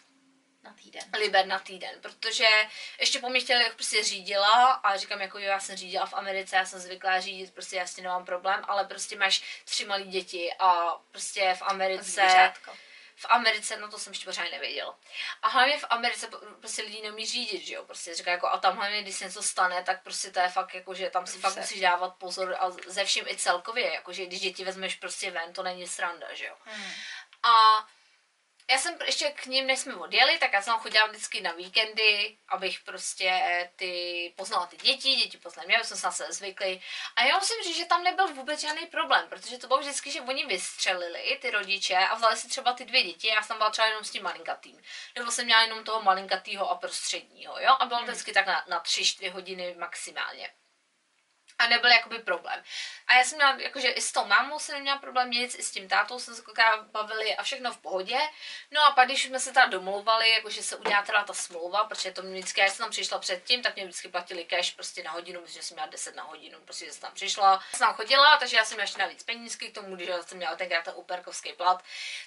Na 0.63 0.73
týden. 0.83 1.03
liber 1.19 1.47
na 1.47 1.59
týden, 1.59 1.91
protože 2.01 2.47
ještě 3.01 3.19
po 3.19 3.29
mě 3.29 3.41
chtěli, 3.41 3.65
jak 3.65 3.75
prostě 3.75 4.03
řídila 4.05 4.73
a 4.73 4.97
říkám 4.97 5.21
jako 5.21 5.39
jo, 5.39 5.45
já 5.45 5.61
jsem 5.61 5.77
řídila 5.77 6.07
v 6.07 6.15
Americe, 6.15 6.57
já 6.57 6.65
jsem 6.67 6.81
zvyklá 6.81 7.21
řídit, 7.21 7.55
prostě 7.55 7.77
já 7.77 7.87
s 7.87 7.95
tím 7.95 8.05
nemám 8.05 8.25
problém, 8.25 8.65
ale 8.69 8.85
prostě 8.85 9.17
máš 9.17 9.63
tři 9.65 9.85
malé 9.85 10.03
děti 10.03 10.53
a 10.59 10.97
prostě 11.11 11.55
v 11.59 11.63
Americe, 11.63 12.05
Zvířátko. 12.11 12.73
V 13.19 13.27
Americe, 13.29 13.77
no 13.77 13.89
to 13.89 13.99
jsem 13.99 14.11
ještě 14.11 14.25
pořád 14.25 14.51
nevěděla. 14.51 14.99
A 15.43 15.49
hlavně 15.49 15.79
v 15.79 15.85
Americe 15.91 16.29
prostě 16.61 16.83
lidi 16.83 17.03
neumí 17.03 17.27
řídit, 17.27 17.63
že 17.67 17.75
jo, 17.75 17.85
prostě 17.85 18.15
říká 18.15 18.31
jako 18.31 18.49
a 18.49 18.59
tam 18.59 18.77
hlavně, 18.77 19.03
když 19.03 19.15
se 19.17 19.25
něco 19.25 19.43
stane, 19.43 19.83
tak 19.83 20.03
prostě 20.03 20.31
to 20.31 20.41
je 20.41 20.49
fakt 20.49 20.75
jako, 20.75 20.95
že 20.95 21.11
tam 21.11 21.27
si 21.27 21.39
fakt 21.39 21.53
Se- 21.53 21.61
musíš 21.61 21.81
dávat 21.81 22.15
pozor 22.17 22.57
a 22.61 22.71
ze 22.71 23.05
vším 23.05 23.25
i 23.29 23.37
celkově, 23.37 23.95
jakože 23.95 24.27
když 24.27 24.41
děti 24.41 24.65
vezmeš 24.65 24.95
prostě 24.95 25.31
ven, 25.31 25.53
to 25.53 25.63
není 25.63 25.87
sranda, 25.87 26.35
že 26.35 26.47
jo. 26.47 26.55
Hmm. 26.65 26.93
A 27.43 27.87
já 28.71 28.79
jsem 28.79 28.99
ještě 29.07 29.31
k 29.31 29.47
ním, 29.47 29.67
než 29.67 29.79
jsme 29.79 29.95
odjeli, 29.95 30.39
tak 30.39 30.53
já 30.53 30.63
jsem 30.63 30.75
chodila 30.75 31.07
vždycky 31.07 31.41
na 31.41 31.53
víkendy, 31.53 32.39
abych 32.49 32.81
prostě 32.81 33.31
ty 33.77 34.35
poznala 34.37 34.67
ty 34.67 34.77
děti, 34.77 35.15
děti 35.15 35.39
poznali 35.39 35.67
mě, 35.67 35.85
jsme 35.85 36.13
se 36.13 36.27
zvykli. 36.33 36.81
A 37.17 37.25
já 37.25 37.39
musím 37.39 37.57
říct, 37.65 37.77
že 37.77 37.85
tam 37.85 38.05
nebyl 38.05 38.35
vůbec 38.35 38.61
žádný 38.61 38.87
problém, 38.87 39.29
protože 39.29 39.59
to 39.59 39.67
bylo 39.67 39.81
vždycky, 39.81 40.11
že 40.11 40.21
oni 40.21 40.47
vystřelili, 40.47 41.39
ty 41.41 41.51
rodiče, 41.51 41.97
a 41.97 42.15
vzali 42.15 42.37
si 42.37 42.49
třeba 42.49 42.73
ty 42.73 42.85
dvě 42.85 43.03
děti, 43.03 43.27
já 43.27 43.43
jsem 43.43 43.57
byla 43.57 43.71
třeba 43.71 43.89
jenom 43.89 44.05
s 44.05 44.11
tím 44.11 44.23
malinkatým. 44.23 44.83
Nebo 45.15 45.31
jsem 45.31 45.45
měla 45.45 45.63
jenom 45.63 45.85
toho 45.85 46.03
malinkatýho 46.03 46.71
a 46.71 46.75
prostředního, 46.75 47.61
jo? 47.61 47.77
A 47.81 47.87
bylo 47.87 48.01
to 48.01 48.07
vždycky 48.07 48.33
tak 48.33 48.47
na, 48.47 48.65
na 48.69 48.81
tři, 48.81 49.05
čtyři 49.05 49.31
hodiny 49.31 49.75
maximálně 49.79 50.51
a 51.59 51.67
nebyl 51.67 51.91
jakoby 51.91 52.19
problém. 52.19 52.65
A 53.07 53.15
já 53.15 53.25
jsem 53.25 53.39
měla, 53.39 53.57
jakože 53.59 53.89
i 53.89 54.01
s 54.01 54.13
tou 54.13 54.25
mámou 54.25 54.59
jsem 54.59 54.75
neměla 54.75 54.99
problém 54.99 55.31
nic, 55.31 55.59
i 55.59 55.63
s 55.63 55.71
tím 55.71 55.89
tátou 55.89 56.19
jsme 56.19 56.35
se 56.35 56.43
kolikrát 56.43 56.87
bavili 56.87 57.37
a 57.37 57.43
všechno 57.43 57.73
v 57.73 57.79
pohodě. 57.79 58.19
No 58.71 58.85
a 58.85 58.91
pak, 58.91 59.07
když 59.07 59.25
jsme 59.25 59.41
se 59.41 59.53
teda 59.53 59.67
domlouvali, 59.67 60.31
jakože 60.31 60.63
se 60.63 60.77
udělá 60.77 61.03
teda 61.03 61.25
ta 61.25 61.35
smlouva, 61.35 61.85
protože 61.85 62.13
to 62.13 62.23
mě 62.23 62.41
vždycky, 62.41 62.61
já 62.61 62.69
jsem 62.69 62.85
tam 62.85 62.91
přišla 62.91 63.19
předtím, 63.19 63.63
tak 63.63 63.75
mě 63.75 63.85
vždycky 63.85 64.09
platili 64.09 64.45
cash 64.45 64.75
prostě 64.75 65.03
na 65.03 65.11
hodinu, 65.11 65.41
myslím, 65.41 65.63
že 65.63 65.69
jsem 65.69 65.75
měla 65.75 65.91
10 65.91 66.17
na 66.17 66.23
hodinu, 66.23 66.61
prostě 66.61 66.93
jsem 66.93 67.01
tam 67.01 67.13
přišla. 67.13 67.65
Jsem 67.71 67.87
tam 67.87 67.95
chodila, 67.95 68.37
takže 68.37 68.57
já 68.57 68.65
jsem 68.65 68.77
měla 68.77 68.85
ještě 68.85 68.99
navíc 68.99 69.23
penízky 69.23 69.69
k 69.69 69.75
tomu, 69.75 69.97
když 69.97 70.09
jsem 70.27 70.39
měla 70.39 70.57
tenkrát 70.57 70.85
ten 70.85 70.95
uperkovský 70.97 71.53
plat, 71.53 71.85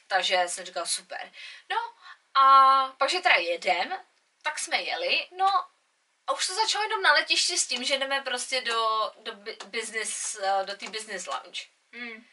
takže 0.08 0.44
jsem 0.48 0.66
říkala 0.66 0.86
super. 0.86 1.32
No 1.70 1.78
a 2.34 2.94
pak, 2.98 3.10
že 3.10 3.20
teda 3.20 3.36
jedem, 3.36 3.98
tak 4.42 4.60
jsme 4.60 4.82
jeli, 4.82 5.28
no 5.38 5.66
a 6.28 6.34
už 6.34 6.48
to 6.48 6.56
začalo 6.56 6.84
jenom 6.84 7.02
na 7.02 7.14
letišti 7.14 7.58
s 7.58 7.68
tím, 7.68 7.84
že 7.84 7.98
jdeme 7.98 8.22
prostě 8.22 8.62
do, 8.62 9.12
do 9.16 9.32
business, 9.66 10.36
eh, 10.44 10.66
do 10.66 10.78
té 10.78 10.90
business 10.90 11.28
lounge. 11.28 11.62
Hmm. 11.94 12.26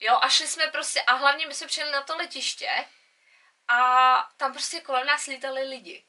Jo, 0.00 0.18
a 0.22 0.28
šli 0.28 0.48
jsme 0.48 0.66
prostě, 0.66 1.02
a 1.02 1.12
hlavně 1.12 1.46
my 1.46 1.54
jsme 1.54 1.66
přijeli 1.66 1.92
na 1.92 2.02
to 2.02 2.16
letiště 2.16 2.70
a 3.68 4.28
tam 4.36 4.52
prostě 4.52 4.80
kolem 4.80 5.06
nás 5.06 5.26
lítali 5.26 5.62
lidi. 5.62 6.04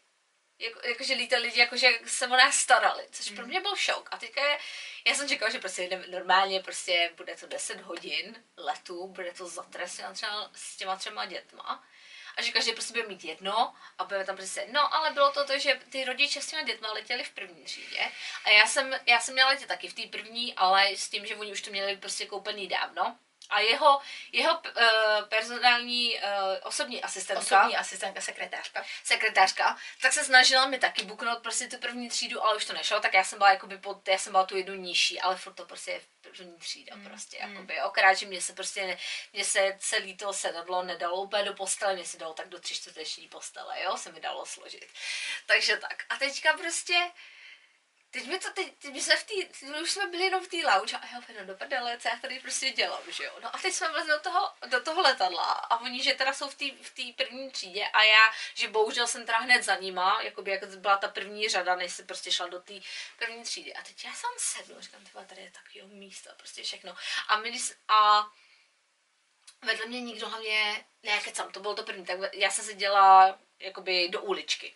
Jako, 0.60 0.80
jakože 0.88 1.14
lítali 1.14 1.44
lidi, 1.44 1.60
jakože 1.60 2.00
se 2.06 2.28
o 2.28 2.30
nás 2.30 2.56
starali, 2.56 3.08
což 3.12 3.30
pro 3.30 3.46
mě 3.46 3.62
byl 3.62 3.76
šok. 3.76 4.10
A 4.12 4.18
teďka 4.18 4.48
je, 4.48 4.60
já 5.08 5.16
jsem 5.16 5.30
čekala, 5.30 5.52
že 5.52 5.60
prostě 5.60 5.84
jdeme 5.84 6.08
normálně, 6.08 6.60
prostě 6.60 7.12
bude 7.16 7.36
to 7.36 7.48
10 7.48 7.82
hodin 7.82 8.44
letu, 8.58 9.08
bude 9.08 9.34
to 9.34 9.48
zatresně 9.48 10.06
třeba 10.14 10.52
s 10.54 10.78
těma 10.78 10.96
třema 10.96 11.26
dětma. 11.26 11.84
A 12.38 12.42
že 12.42 12.52
každý 12.52 12.72
prostě 12.72 12.94
bude 12.94 13.08
mít 13.08 13.24
jedno 13.24 13.74
a 13.98 14.04
budeme 14.04 14.26
tam 14.26 14.36
prostě 14.36 14.68
No, 14.72 14.96
ale 14.96 15.12
bylo 15.12 15.32
to 15.32 15.46
to, 15.46 15.60
že 15.60 15.80
ty 15.90 16.04
rodiče 16.04 16.42
s 16.42 16.48
těma 16.48 16.64
dětma 16.64 16.94
letěli 16.94 17.24
v 17.24 17.32
první 17.32 17.64
třídě 17.64 18.12
a 18.46 18.50
já 18.50 18.68
jsem, 18.68 18.96
já 19.06 19.20
jsem 19.20 19.34
měla 19.34 19.50
letět 19.50 19.68
taky 19.68 19.88
v 19.88 19.94
té 19.94 20.02
první, 20.02 20.56
ale 20.56 20.90
s 20.96 21.10
tím, 21.10 21.26
že 21.26 21.36
oni 21.36 21.52
už 21.52 21.62
to 21.62 21.72
měli 21.72 21.98
prostě 21.98 22.26
koupený 22.26 22.68
dávno. 22.68 23.18
A 23.54 23.60
jeho, 23.60 24.02
jeho 24.32 24.54
uh, 24.60 25.28
personální 25.30 26.16
uh, 26.16 26.22
osobní 26.64 27.04
asistentka, 27.04 27.60
Osobní 27.60 27.78
asistentka, 27.78 28.22
sekretářka. 28.22 28.86
sekretářka, 29.04 29.78
tak 30.02 30.14
se 30.14 30.24
snažila 30.24 30.66
mi 30.66 30.80
taky 30.80 31.04
buknout 31.04 31.40
prostě 31.40 31.68
tu 31.68 31.78
první 31.78 32.10
třídu, 32.10 32.44
ale 32.44 32.56
už 32.56 32.66
to 32.66 32.74
nešlo, 32.74 33.00
tak 33.00 33.14
já 33.14 33.24
jsem 33.24 33.38
byla 33.38 33.52
jakoby 33.52 33.78
pod, 33.78 34.08
já 34.08 34.18
jsem 34.18 34.32
byla 34.32 34.46
tu 34.46 34.58
jednu 34.58 34.76
nižší, 34.76 35.22
ale 35.22 35.36
furt 35.36 35.54
to 35.54 35.66
prostě 35.66 35.92
je 35.92 36.02
první 36.22 36.58
třída 36.58 36.96
Mm, 36.96 37.04
prostě, 37.10 37.46
mm. 37.46 37.54
jakoby, 37.54 37.82
okrát, 37.82 38.14
že 38.14 38.26
mě 38.26 38.42
se 38.42 38.54
prostě, 38.54 38.98
mě 39.34 39.46
se 39.46 39.78
celý 39.80 40.18
to 40.18 40.34
sedadlo 40.34 40.84
nedalo 40.84 41.22
úplně 41.22 41.44
do 41.44 41.54
postele, 41.54 41.94
mě 41.96 42.06
se 42.06 42.18
dalo 42.18 42.34
tak 42.34 42.50
do 42.50 42.60
tři 42.60 42.76
čtvrteční 42.76 43.28
postele, 43.28 43.84
jo, 43.84 43.98
se 43.98 44.12
mi 44.12 44.20
dalo 44.20 44.46
složit. 44.46 44.88
Takže 45.46 45.78
tak. 45.78 46.04
A 46.10 46.16
teďka 46.16 46.54
prostě, 46.54 47.12
Teď 48.14 48.28
mi 48.28 48.40
to, 48.40 48.50
teď, 48.50 48.74
teď 48.78 48.94
my 48.94 49.02
jsme 49.02 49.18
v 49.18 49.24
tý, 49.24 49.46
teď 49.46 49.82
už 49.82 49.92
jsme 49.92 50.08
byli 50.08 50.24
jenom 50.24 50.46
v 50.46 50.48
té 50.48 50.58
lounge 50.58 50.98
a 50.98 51.20
úplně, 51.20 51.40
no 51.40 51.46
do 51.46 51.56
prdele, 51.56 51.98
co 51.98 52.08
já 52.08 52.16
tady 52.16 52.40
prostě 52.40 52.70
dělám, 52.70 53.02
že 53.08 53.24
jo. 53.24 53.32
No 53.42 53.56
a 53.56 53.58
teď 53.58 53.74
jsme 53.74 53.90
vlezli 53.90 54.12
do 54.12 54.20
toho, 54.20 54.52
do 54.66 54.82
toho 54.82 55.02
letadla 55.02 55.44
a 55.44 55.82
oni, 55.82 56.04
že 56.04 56.14
teda 56.14 56.34
jsou 56.34 56.50
v 56.50 56.56
té 56.56 56.66
v 56.82 56.90
té 56.90 57.24
první 57.24 57.52
třídě 57.52 57.88
a 57.88 58.04
já, 58.04 58.32
že 58.54 58.68
bohužel 58.68 59.08
jsem 59.08 59.26
teda 59.26 59.38
hned 59.38 59.64
za 59.64 59.76
nima, 59.76 60.22
jakoby 60.22 60.52
jak 60.52 60.66
byla 60.66 60.98
ta 60.98 61.08
první 61.08 61.50
řada, 61.50 61.76
než 61.76 61.94
se 61.94 62.04
prostě 62.04 62.32
šla 62.32 62.48
do 62.48 62.60
té 62.60 62.74
první 63.18 63.44
třídy. 63.44 63.74
A 63.74 63.82
teď 63.82 64.06
já 64.06 64.14
jsem 64.14 64.30
sednu, 64.38 64.82
říkám, 64.82 65.04
tyhle, 65.04 65.26
tady 65.26 65.42
je 65.42 65.52
takového 65.52 65.88
místa, 65.88 66.34
prostě 66.38 66.64
všechno. 66.64 66.96
A 67.28 67.38
my, 67.38 67.60
a 67.88 68.28
vedle 69.62 69.86
mě 69.86 70.02
nikdo 70.02 70.30
hlavně, 70.30 70.86
ne, 71.04 71.20
kecam, 71.20 71.52
to 71.52 71.60
bylo 71.60 71.76
to 71.76 71.84
první, 71.84 72.06
tak 72.06 72.20
já 72.34 72.52
jsem 72.52 72.66
se 72.66 72.74
dělala 72.74 73.40
jakoby 73.60 74.10
do 74.10 74.22
uličky. 74.22 74.76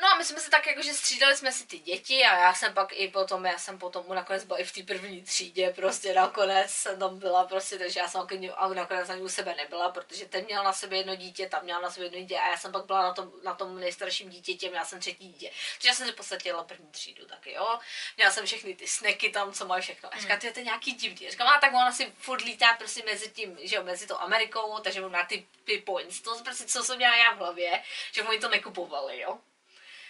No 0.00 0.08
a 0.08 0.14
my 0.14 0.24
jsme 0.24 0.40
se 0.40 0.50
tak 0.50 0.66
jakože 0.66 0.94
střídali 0.94 1.36
jsme 1.36 1.52
si 1.52 1.66
ty 1.66 1.78
děti 1.78 2.24
a 2.24 2.38
já 2.38 2.54
jsem 2.54 2.74
pak 2.74 2.92
i 2.92 3.08
potom, 3.08 3.46
já 3.46 3.58
jsem 3.58 3.78
potom 3.78 4.04
nakonec 4.14 4.44
byla 4.44 4.58
i 4.58 4.64
v 4.64 4.72
té 4.72 4.82
první 4.82 5.22
třídě, 5.22 5.72
prostě 5.76 6.14
nakonec 6.14 6.70
jsem 6.70 6.98
tam 6.98 7.18
byla 7.18 7.46
prostě, 7.46 7.78
takže 7.78 8.00
já 8.00 8.08
jsem 8.08 8.20
jako, 8.20 8.56
a 8.56 8.68
nakonec 8.68 9.08
ani 9.08 9.22
u 9.22 9.28
sebe 9.28 9.54
nebyla, 9.54 9.90
protože 9.90 10.26
ten 10.26 10.44
měl 10.44 10.64
na 10.64 10.72
sebe 10.72 10.96
jedno 10.96 11.16
dítě, 11.16 11.48
tam 11.48 11.64
měl 11.64 11.82
na 11.82 11.90
sebe 11.90 12.06
jedno 12.06 12.18
dítě 12.18 12.38
a 12.38 12.50
já 12.50 12.56
jsem 12.56 12.72
pak 12.72 12.84
byla 12.84 13.02
na 13.02 13.14
tom, 13.14 13.32
na 13.44 13.54
tom 13.54 13.80
nejstarším 13.80 14.30
dítěti, 14.30 14.68
měla 14.68 14.84
jsem 14.84 15.00
třetí 15.00 15.28
dítě. 15.28 15.50
Takže 15.74 15.88
já 15.88 15.94
jsem 15.94 16.06
si 16.06 16.12
v 16.12 16.16
podstatě 16.16 16.48
jela 16.48 16.64
první 16.64 16.90
třídu 16.90 17.26
taky, 17.26 17.52
jo. 17.52 17.78
Měla 18.16 18.32
jsem 18.32 18.46
všechny 18.46 18.74
ty 18.74 18.86
sneky 18.86 19.30
tam, 19.30 19.52
co 19.52 19.66
mají 19.66 19.82
všechno. 19.82 20.14
A 20.14 20.18
říká, 20.18 20.36
to 20.36 20.46
je 20.46 20.52
to 20.52 20.60
nějaký 20.60 20.92
divný. 20.92 21.30
Říkám, 21.30 21.48
a 21.48 21.60
tak 21.60 21.72
ona 21.72 21.92
si 21.92 22.12
furt 22.18 22.40
lítá 22.40 22.74
prostě 22.74 23.02
mezi 23.04 23.30
tím, 23.30 23.58
že 23.62 23.76
jo, 23.76 23.82
mezi 23.82 24.06
to 24.06 24.22
Amerikou, 24.22 24.78
takže 24.78 25.00
má 25.00 25.24
ty, 25.24 25.46
ty 25.64 25.78
points. 25.78 26.20
To 26.20 26.38
prostě, 26.44 26.64
co 26.64 26.84
jsem 26.84 26.96
měla 26.96 27.16
já 27.16 27.34
v 27.34 27.38
hlavě, 27.38 27.82
že 28.12 28.22
oni 28.22 28.38
to 28.38 28.48
nekupovali, 28.48 29.20
jo 29.20 29.38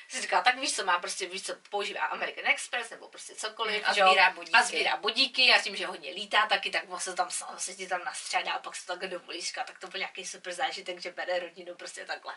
si 0.09 0.21
říkala, 0.21 0.43
tak 0.43 0.59
víš 0.59 0.77
co, 0.77 0.85
má 0.85 0.99
prostě, 0.99 1.27
víš 1.27 1.43
co, 1.43 1.55
používá 1.71 2.01
American 2.01 2.47
Express 2.47 2.91
nebo 2.91 3.09
prostě 3.09 3.35
cokoliv. 3.35 3.83
A 3.87 3.93
sbírá 3.93 4.31
bodíky. 4.31 4.57
A 4.57 4.63
sbírá 4.63 4.97
bodíky 4.97 5.53
a 5.53 5.63
tím, 5.63 5.77
že 5.77 5.87
hodně 5.87 6.11
lítá 6.11 6.47
taky, 6.47 6.71
tak 6.71 6.89
vlastně 6.89 7.13
tam 7.13 7.31
se 7.57 7.75
ti 7.75 7.89
tam 7.89 8.05
nastřádá 8.05 8.53
a 8.53 8.59
pak 8.59 8.77
se 8.77 8.87
takhle 8.87 9.09
dovolí, 9.09 9.41
říká, 9.41 9.65
tak 9.65 9.79
to 9.79 9.89
byl 9.89 9.99
nějaký 9.99 10.27
super 10.27 10.53
zážitek, 10.53 11.01
že 11.01 11.13
bere 11.13 11.39
rodinu 11.39 11.75
prostě 11.75 12.05
takhle. 12.05 12.35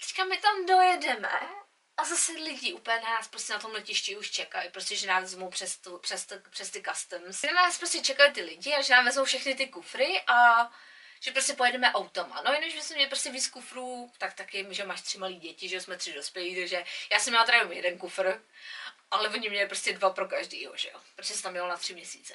Teďka 0.00 0.24
my 0.24 0.38
tam 0.38 0.66
dojedeme 0.66 1.28
A 1.96 2.04
zase 2.04 2.32
lidi 2.32 2.72
úplně 2.72 2.96
na 2.96 3.10
nás 3.10 3.28
prostě 3.28 3.52
na 3.52 3.58
tom 3.58 3.72
letišti 3.72 4.16
už 4.16 4.30
čekají, 4.30 4.70
prostě, 4.70 4.96
že 4.96 5.06
nás 5.06 5.22
vezmou 5.22 5.50
přes, 5.50 5.76
tu, 5.76 5.98
přes, 5.98 6.26
tu, 6.26 6.34
přes 6.50 6.70
ty 6.70 6.82
customs. 6.82 7.42
Na 7.42 7.52
nás 7.52 7.78
prostě 7.78 8.00
čekají 8.00 8.32
ty 8.32 8.42
lidi 8.42 8.74
a 8.74 8.82
že 8.82 8.92
nám 8.94 9.04
vezmou 9.04 9.24
všechny 9.24 9.54
ty 9.54 9.66
kufry 9.66 10.22
a 10.26 10.70
že 11.20 11.30
prostě 11.32 11.52
pojedeme 11.52 11.92
automa. 11.92 12.42
No 12.46 12.52
jenom, 12.52 12.70
že 12.70 12.82
jsem 12.82 12.96
měl 12.96 13.08
prostě 13.08 13.30
víc 13.30 13.48
kufrů, 13.48 14.12
tak 14.18 14.34
taky, 14.34 14.66
že 14.70 14.84
máš 14.84 15.00
tři 15.00 15.18
malí 15.18 15.36
děti, 15.36 15.68
že 15.68 15.80
jsme 15.80 15.96
tři 15.96 16.12
dospělí, 16.12 16.56
takže 16.56 16.84
já 17.12 17.18
jsem 17.18 17.32
měla 17.32 17.44
teda 17.44 17.58
jenom 17.58 17.72
jeden 17.72 17.98
kufr, 17.98 18.42
ale 19.10 19.28
oni 19.28 19.48
měli 19.48 19.66
prostě 19.66 19.92
dva 19.92 20.10
pro 20.10 20.28
každýho, 20.28 20.76
že 20.76 20.88
jo, 20.88 21.00
protože 21.16 21.34
jsem 21.34 21.42
tam 21.42 21.52
měla 21.52 21.68
na 21.68 21.76
tři 21.76 21.94
měsíce. 21.94 22.34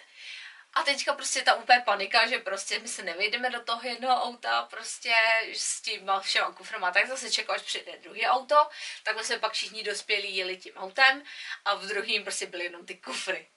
A 0.74 0.84
teďka 0.84 1.14
prostě 1.14 1.42
ta 1.42 1.56
úplně 1.56 1.80
panika, 1.86 2.28
že 2.28 2.40
prostě 2.40 2.80
my 2.80 2.88
se 2.88 3.04
nevejdeme 3.04 3.50
do 3.50 3.64
toho 3.64 3.82
jednoho 3.84 4.24
auta, 4.24 4.62
prostě 4.62 5.14
s 5.54 5.82
tím 5.82 6.12
všema 6.22 6.52
kuframa, 6.52 6.92
tak 6.92 7.08
zase 7.08 7.32
čekal, 7.32 7.56
až 7.56 7.62
přijde 7.62 7.98
druhé 7.98 8.22
auto, 8.22 8.56
tak 9.04 9.26
jsme 9.26 9.40
pak 9.40 9.54
všichni 9.54 9.84
dospělí 9.84 10.36
jeli 10.36 10.58
tím 10.58 10.74
autem 10.76 11.24
a 11.66 11.76
v 11.76 11.86
druhým 11.86 12.24
prostě 12.24 12.46
byly 12.46 12.64
jenom 12.64 12.86
ty 12.86 12.96
kufry. 12.96 13.48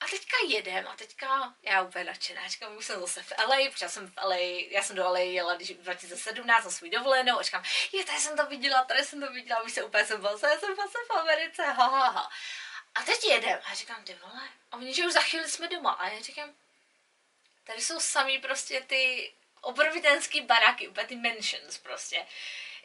A 0.00 0.06
teďka 0.06 0.36
jedem 0.48 0.88
a 0.88 0.96
teďka 0.96 1.54
já 1.62 1.82
úplně 1.82 2.04
nadšená, 2.04 2.48
říkám, 2.48 2.76
už 2.76 2.86
jsem 2.86 3.00
zase 3.00 3.22
v 3.22 3.32
LA, 3.48 3.70
protože 3.70 3.88
jsem 3.88 4.06
v 4.06 4.16
LA, 4.24 4.36
já 4.70 4.82
jsem 4.82 4.96
do 4.96 5.04
LA 5.04 5.18
jela 5.18 5.54
když 5.54 5.70
v 5.70 5.82
2017 5.82 6.64
na 6.64 6.70
svůj 6.70 6.90
dovolenou 6.90 7.38
a 7.38 7.42
říkám, 7.42 7.64
je, 7.92 8.04
tady 8.04 8.18
jsem 8.18 8.36
to 8.36 8.46
viděla, 8.46 8.84
tady 8.84 9.04
jsem 9.04 9.20
to 9.20 9.32
viděla, 9.32 9.62
už 9.62 9.72
se 9.72 9.84
úplně 9.84 10.06
jsem 10.06 10.22
já 10.24 10.38
jsem 10.38 10.76
zase 10.76 10.98
v 11.08 11.16
Americe, 11.16 11.62
ha, 11.62 11.86
ha, 11.86 12.08
ha. 12.08 12.30
A 12.94 13.02
teď 13.02 13.24
jedem 13.24 13.60
a 13.64 13.74
říkám, 13.74 14.04
ty 14.04 14.14
vole, 14.14 14.48
a 14.72 14.76
oni, 14.76 14.94
že 14.94 15.06
už 15.06 15.12
za 15.12 15.20
chvíli 15.20 15.48
jsme 15.48 15.68
doma 15.68 15.90
a 15.92 16.08
já 16.08 16.20
říkám, 16.20 16.54
tady 17.64 17.80
jsou 17.80 18.00
samý 18.00 18.38
prostě 18.38 18.80
ty 18.80 19.32
obrovitenský 19.60 20.40
baráky, 20.40 20.88
úplně 20.88 21.06
ty 21.06 21.16
mansions 21.16 21.78
prostě. 21.78 22.26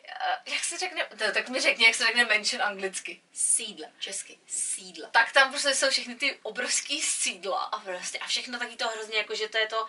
Uh, 0.05 0.53
jak 0.53 0.63
se 0.63 0.77
řekne, 0.77 1.05
to, 1.05 1.31
tak 1.31 1.49
mi 1.49 1.61
řekni, 1.61 1.85
jak 1.85 1.95
se 1.95 2.05
řekne 2.05 2.25
mansion 2.25 2.61
anglicky. 2.61 3.21
Sídla, 3.33 3.87
česky, 3.99 4.39
sídla. 4.47 5.09
Tak 5.09 5.31
tam 5.31 5.49
prostě 5.49 5.75
jsou 5.75 5.89
všechny 5.89 6.15
ty 6.15 6.39
obrovský 6.41 7.01
sídla 7.01 7.63
a 7.63 7.79
prostě 7.79 8.19
a 8.19 8.27
všechno 8.27 8.59
taky 8.59 8.75
to 8.75 8.87
hrozně 8.87 9.17
jako, 9.17 9.35
že 9.35 9.47
to 9.47 9.57
je 9.57 9.67
to 9.67 9.87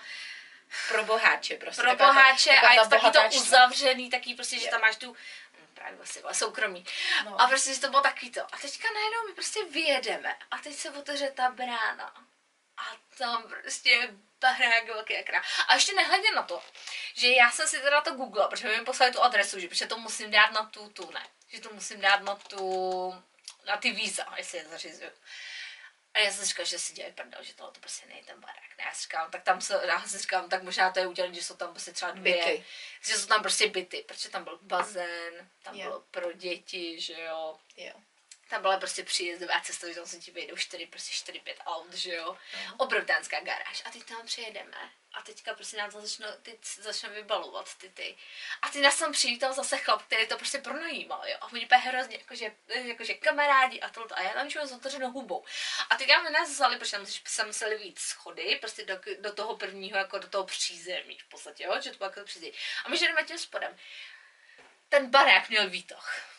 pro 0.88 1.04
boháče 1.04 1.56
prostě. 1.56 1.82
Pro 1.82 1.96
boháče 1.96 2.50
a 2.50 2.72
je 2.72 2.80
to 2.80 2.88
taky 2.88 3.10
to 3.10 3.36
uzavřený, 3.36 4.10
taky 4.10 4.34
prostě, 4.34 4.58
že 4.58 4.68
tam 4.68 4.80
máš 4.80 4.96
tu 4.96 5.12
hm, 5.12 5.66
právě 5.74 5.96
vlastně 5.96 6.22
soukromí. 6.32 6.84
No. 7.24 7.40
A 7.40 7.46
prostě, 7.46 7.74
že 7.74 7.80
to 7.80 7.90
bylo 7.90 8.02
taky 8.02 8.30
to. 8.30 8.40
A 8.40 8.58
teďka 8.58 8.88
najednou 8.94 9.28
my 9.28 9.34
prostě 9.34 9.64
vyjedeme 9.64 10.36
a 10.50 10.58
teď 10.58 10.74
se 10.74 10.90
otevře 10.90 11.30
ta 11.30 11.50
brána. 11.50 12.14
A 12.76 12.96
tam 13.18 13.42
prostě 13.42 14.14
barák 14.40 14.86
velký 14.86 15.16
ekran. 15.16 15.42
A 15.68 15.74
ještě 15.74 15.94
nehledě 15.94 16.30
na 16.34 16.42
to, 16.42 16.62
že 17.14 17.28
já 17.28 17.50
jsem 17.50 17.68
si 17.68 17.80
teda 17.80 18.00
to 18.00 18.14
Google, 18.14 18.48
protože 18.48 18.68
mi 18.68 18.84
poslali 18.84 19.12
tu 19.12 19.22
adresu, 19.22 19.60
že 19.60 19.68
protože 19.68 19.86
to 19.86 19.98
musím 19.98 20.30
dát 20.30 20.52
na 20.52 20.66
tu, 20.66 20.88
tu 20.88 21.10
ne, 21.10 21.26
že 21.48 21.60
to 21.60 21.68
musím 21.72 22.00
dát 22.00 22.22
na 22.22 22.34
tu, 22.34 23.22
na 23.66 23.76
ty 23.76 23.90
víza, 23.90 24.34
jestli 24.36 24.58
je 24.58 24.64
zařizuju. 24.64 25.10
A 26.14 26.18
já 26.18 26.32
jsem 26.32 26.44
říkal, 26.44 26.64
že 26.64 26.78
si 26.78 26.92
dělají 26.92 27.14
prdel, 27.14 27.42
že 27.42 27.54
tohle 27.54 27.72
to 27.72 27.80
prostě 27.80 28.06
není 28.06 28.22
ten 28.22 28.40
barák. 28.40 28.78
Ne, 28.78 28.84
já 28.84 28.94
si 28.94 29.02
říkám, 29.02 29.30
tak 29.30 29.42
tam 29.42 29.60
se, 29.60 29.80
já 29.86 30.02
si 30.02 30.18
říkám, 30.18 30.48
tak 30.48 30.62
možná 30.62 30.90
to 30.90 30.98
je 30.98 31.06
udělané, 31.06 31.34
že 31.34 31.44
jsou 31.44 31.56
tam 31.56 31.70
prostě 31.70 31.92
třeba 31.92 32.10
dvě, 32.10 32.36
byty. 32.36 32.64
že 33.00 33.18
jsou 33.18 33.26
tam 33.26 33.42
prostě 33.42 33.68
byty, 33.68 34.04
protože 34.08 34.28
tam 34.28 34.44
byl 34.44 34.58
bazén, 34.62 35.50
tam 35.62 35.74
yeah. 35.74 35.88
bylo 35.88 36.00
pro 36.10 36.32
děti, 36.32 37.00
že 37.00 37.22
jo. 37.22 37.58
Yeah 37.76 38.05
tam 38.48 38.62
byla 38.62 38.78
prostě 38.78 39.04
příjezdová 39.04 39.60
cesta, 39.60 39.88
že 39.88 39.94
tam 39.94 40.06
se 40.06 40.18
ti 40.18 40.30
vejdou 40.30 40.56
4, 40.56 40.86
prostě 40.86 41.12
4, 41.12 41.40
5 41.40 41.56
aut, 41.66 41.94
že 41.94 42.14
jo. 42.14 42.32
Uh-huh. 42.32 42.74
Obrovtánská 42.76 43.40
garáž. 43.40 43.82
A 43.84 43.90
teď 43.90 44.04
tam 44.04 44.26
přijedeme. 44.26 44.90
A 45.12 45.22
teďka 45.22 45.54
prostě 45.54 45.76
nás 45.76 45.94
začne, 45.94 46.36
ty 46.42 46.58
začne 46.80 47.08
vybalovat 47.08 47.74
ty 47.74 47.88
ty. 47.88 48.16
A 48.62 48.68
ty 48.68 48.80
nás 48.80 48.98
tam 48.98 49.12
přivítal 49.12 49.52
zase 49.52 49.76
chlap, 49.76 50.02
který 50.02 50.28
to 50.28 50.36
prostě 50.36 50.58
pronajímal, 50.58 51.28
jo. 51.28 51.36
A 51.40 51.52
oni 51.52 51.64
úplně 51.64 51.80
hrozně, 51.80 52.16
jakože, 52.16 52.52
jakože 52.68 53.14
kamarádi 53.14 53.80
a 53.80 53.88
tohle. 53.88 54.16
A 54.16 54.22
já 54.22 54.32
tam 54.32 54.50
čuju 54.50 54.66
s 54.66 54.72
otevřenou 54.72 55.10
hubou. 55.10 55.44
A 55.90 55.96
teď 55.96 56.08
nám 56.08 56.32
nás 56.32 56.50
vzali, 56.50 56.78
protože 56.78 56.92
tam 56.92 57.06
se 57.06 57.44
museli 57.44 57.78
víc 57.78 58.00
schody, 58.00 58.56
prostě 58.60 58.84
do, 58.84 59.00
do, 59.20 59.32
toho 59.32 59.56
prvního, 59.56 59.98
jako 59.98 60.18
do 60.18 60.28
toho 60.28 60.44
přízemí 60.44 61.18
v 61.18 61.28
podstatě, 61.28 61.64
jo. 61.64 61.80
Že 61.80 61.90
to 61.90 61.98
bylo 61.98 62.10
jako 62.10 62.24
přízemí. 62.24 62.52
A 62.84 62.88
my 62.88 62.98
jdeme 62.98 63.24
tím 63.24 63.38
spodem. 63.38 63.76
Ten 64.88 65.10
barák 65.10 65.48
měl 65.48 65.70
výtah 65.70 66.35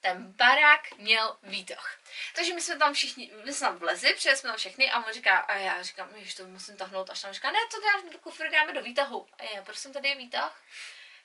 ten 0.00 0.32
barák 0.32 0.92
měl 0.96 1.36
výtah. 1.42 1.98
Takže 2.34 2.54
my 2.54 2.60
jsme 2.60 2.76
tam 2.78 2.94
všichni, 2.94 3.32
my 3.44 3.52
jsme 3.52 3.66
tam 3.66 3.78
vlezli, 3.78 4.14
přijeli 4.14 4.38
jsme 4.38 4.48
tam 4.50 4.56
všechny 4.56 4.90
a 4.90 4.98
on 5.06 5.12
říká, 5.12 5.38
a 5.38 5.54
já 5.54 5.82
říkám, 5.82 6.08
že 6.16 6.36
to 6.36 6.46
musím 6.46 6.76
tahnout, 6.76 7.10
až 7.10 7.20
tam 7.20 7.32
říká, 7.32 7.50
ne, 7.50 7.58
to 7.70 7.80
dáš 7.80 8.12
do 8.12 8.18
kufru, 8.18 8.50
dáme 8.50 8.72
do 8.72 8.82
výtahu. 8.82 9.28
A 9.38 9.42
já, 9.54 9.62
prosím, 9.62 9.92
tady 9.92 10.08
je 10.08 10.16
výtah. 10.16 10.62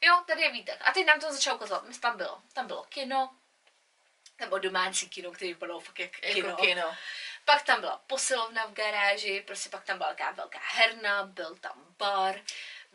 Jo, 0.01 0.23
tady 0.27 0.41
je 0.41 0.51
výtah. 0.51 0.77
A 0.81 0.91
teď 0.91 1.05
nám 1.05 1.19
to 1.19 1.33
začal 1.33 1.55
ukazovat, 1.55 1.83
my 1.83 1.93
tam 1.93 2.17
bylo, 2.17 2.41
tam 2.53 2.67
bylo 2.67 2.83
kino, 2.83 3.35
nebo 4.39 4.57
domácí 4.57 5.09
kino, 5.09 5.31
který 5.31 5.53
bylo 5.53 5.79
fakt 5.79 5.99
jak 5.99 6.11
kino. 6.11 6.49
Jako 6.49 6.61
kino. 6.61 6.95
Pak 7.45 7.61
tam 7.61 7.79
byla 7.79 7.97
posilovna 8.07 8.65
v 8.65 8.73
garáži, 8.73 9.43
prostě 9.47 9.69
pak 9.69 9.83
tam 9.83 9.97
byla 9.97 10.09
taková 10.09 10.31
velká 10.31 10.59
herna, 10.61 11.23
byl 11.23 11.55
tam 11.55 11.95
bar, 11.97 12.41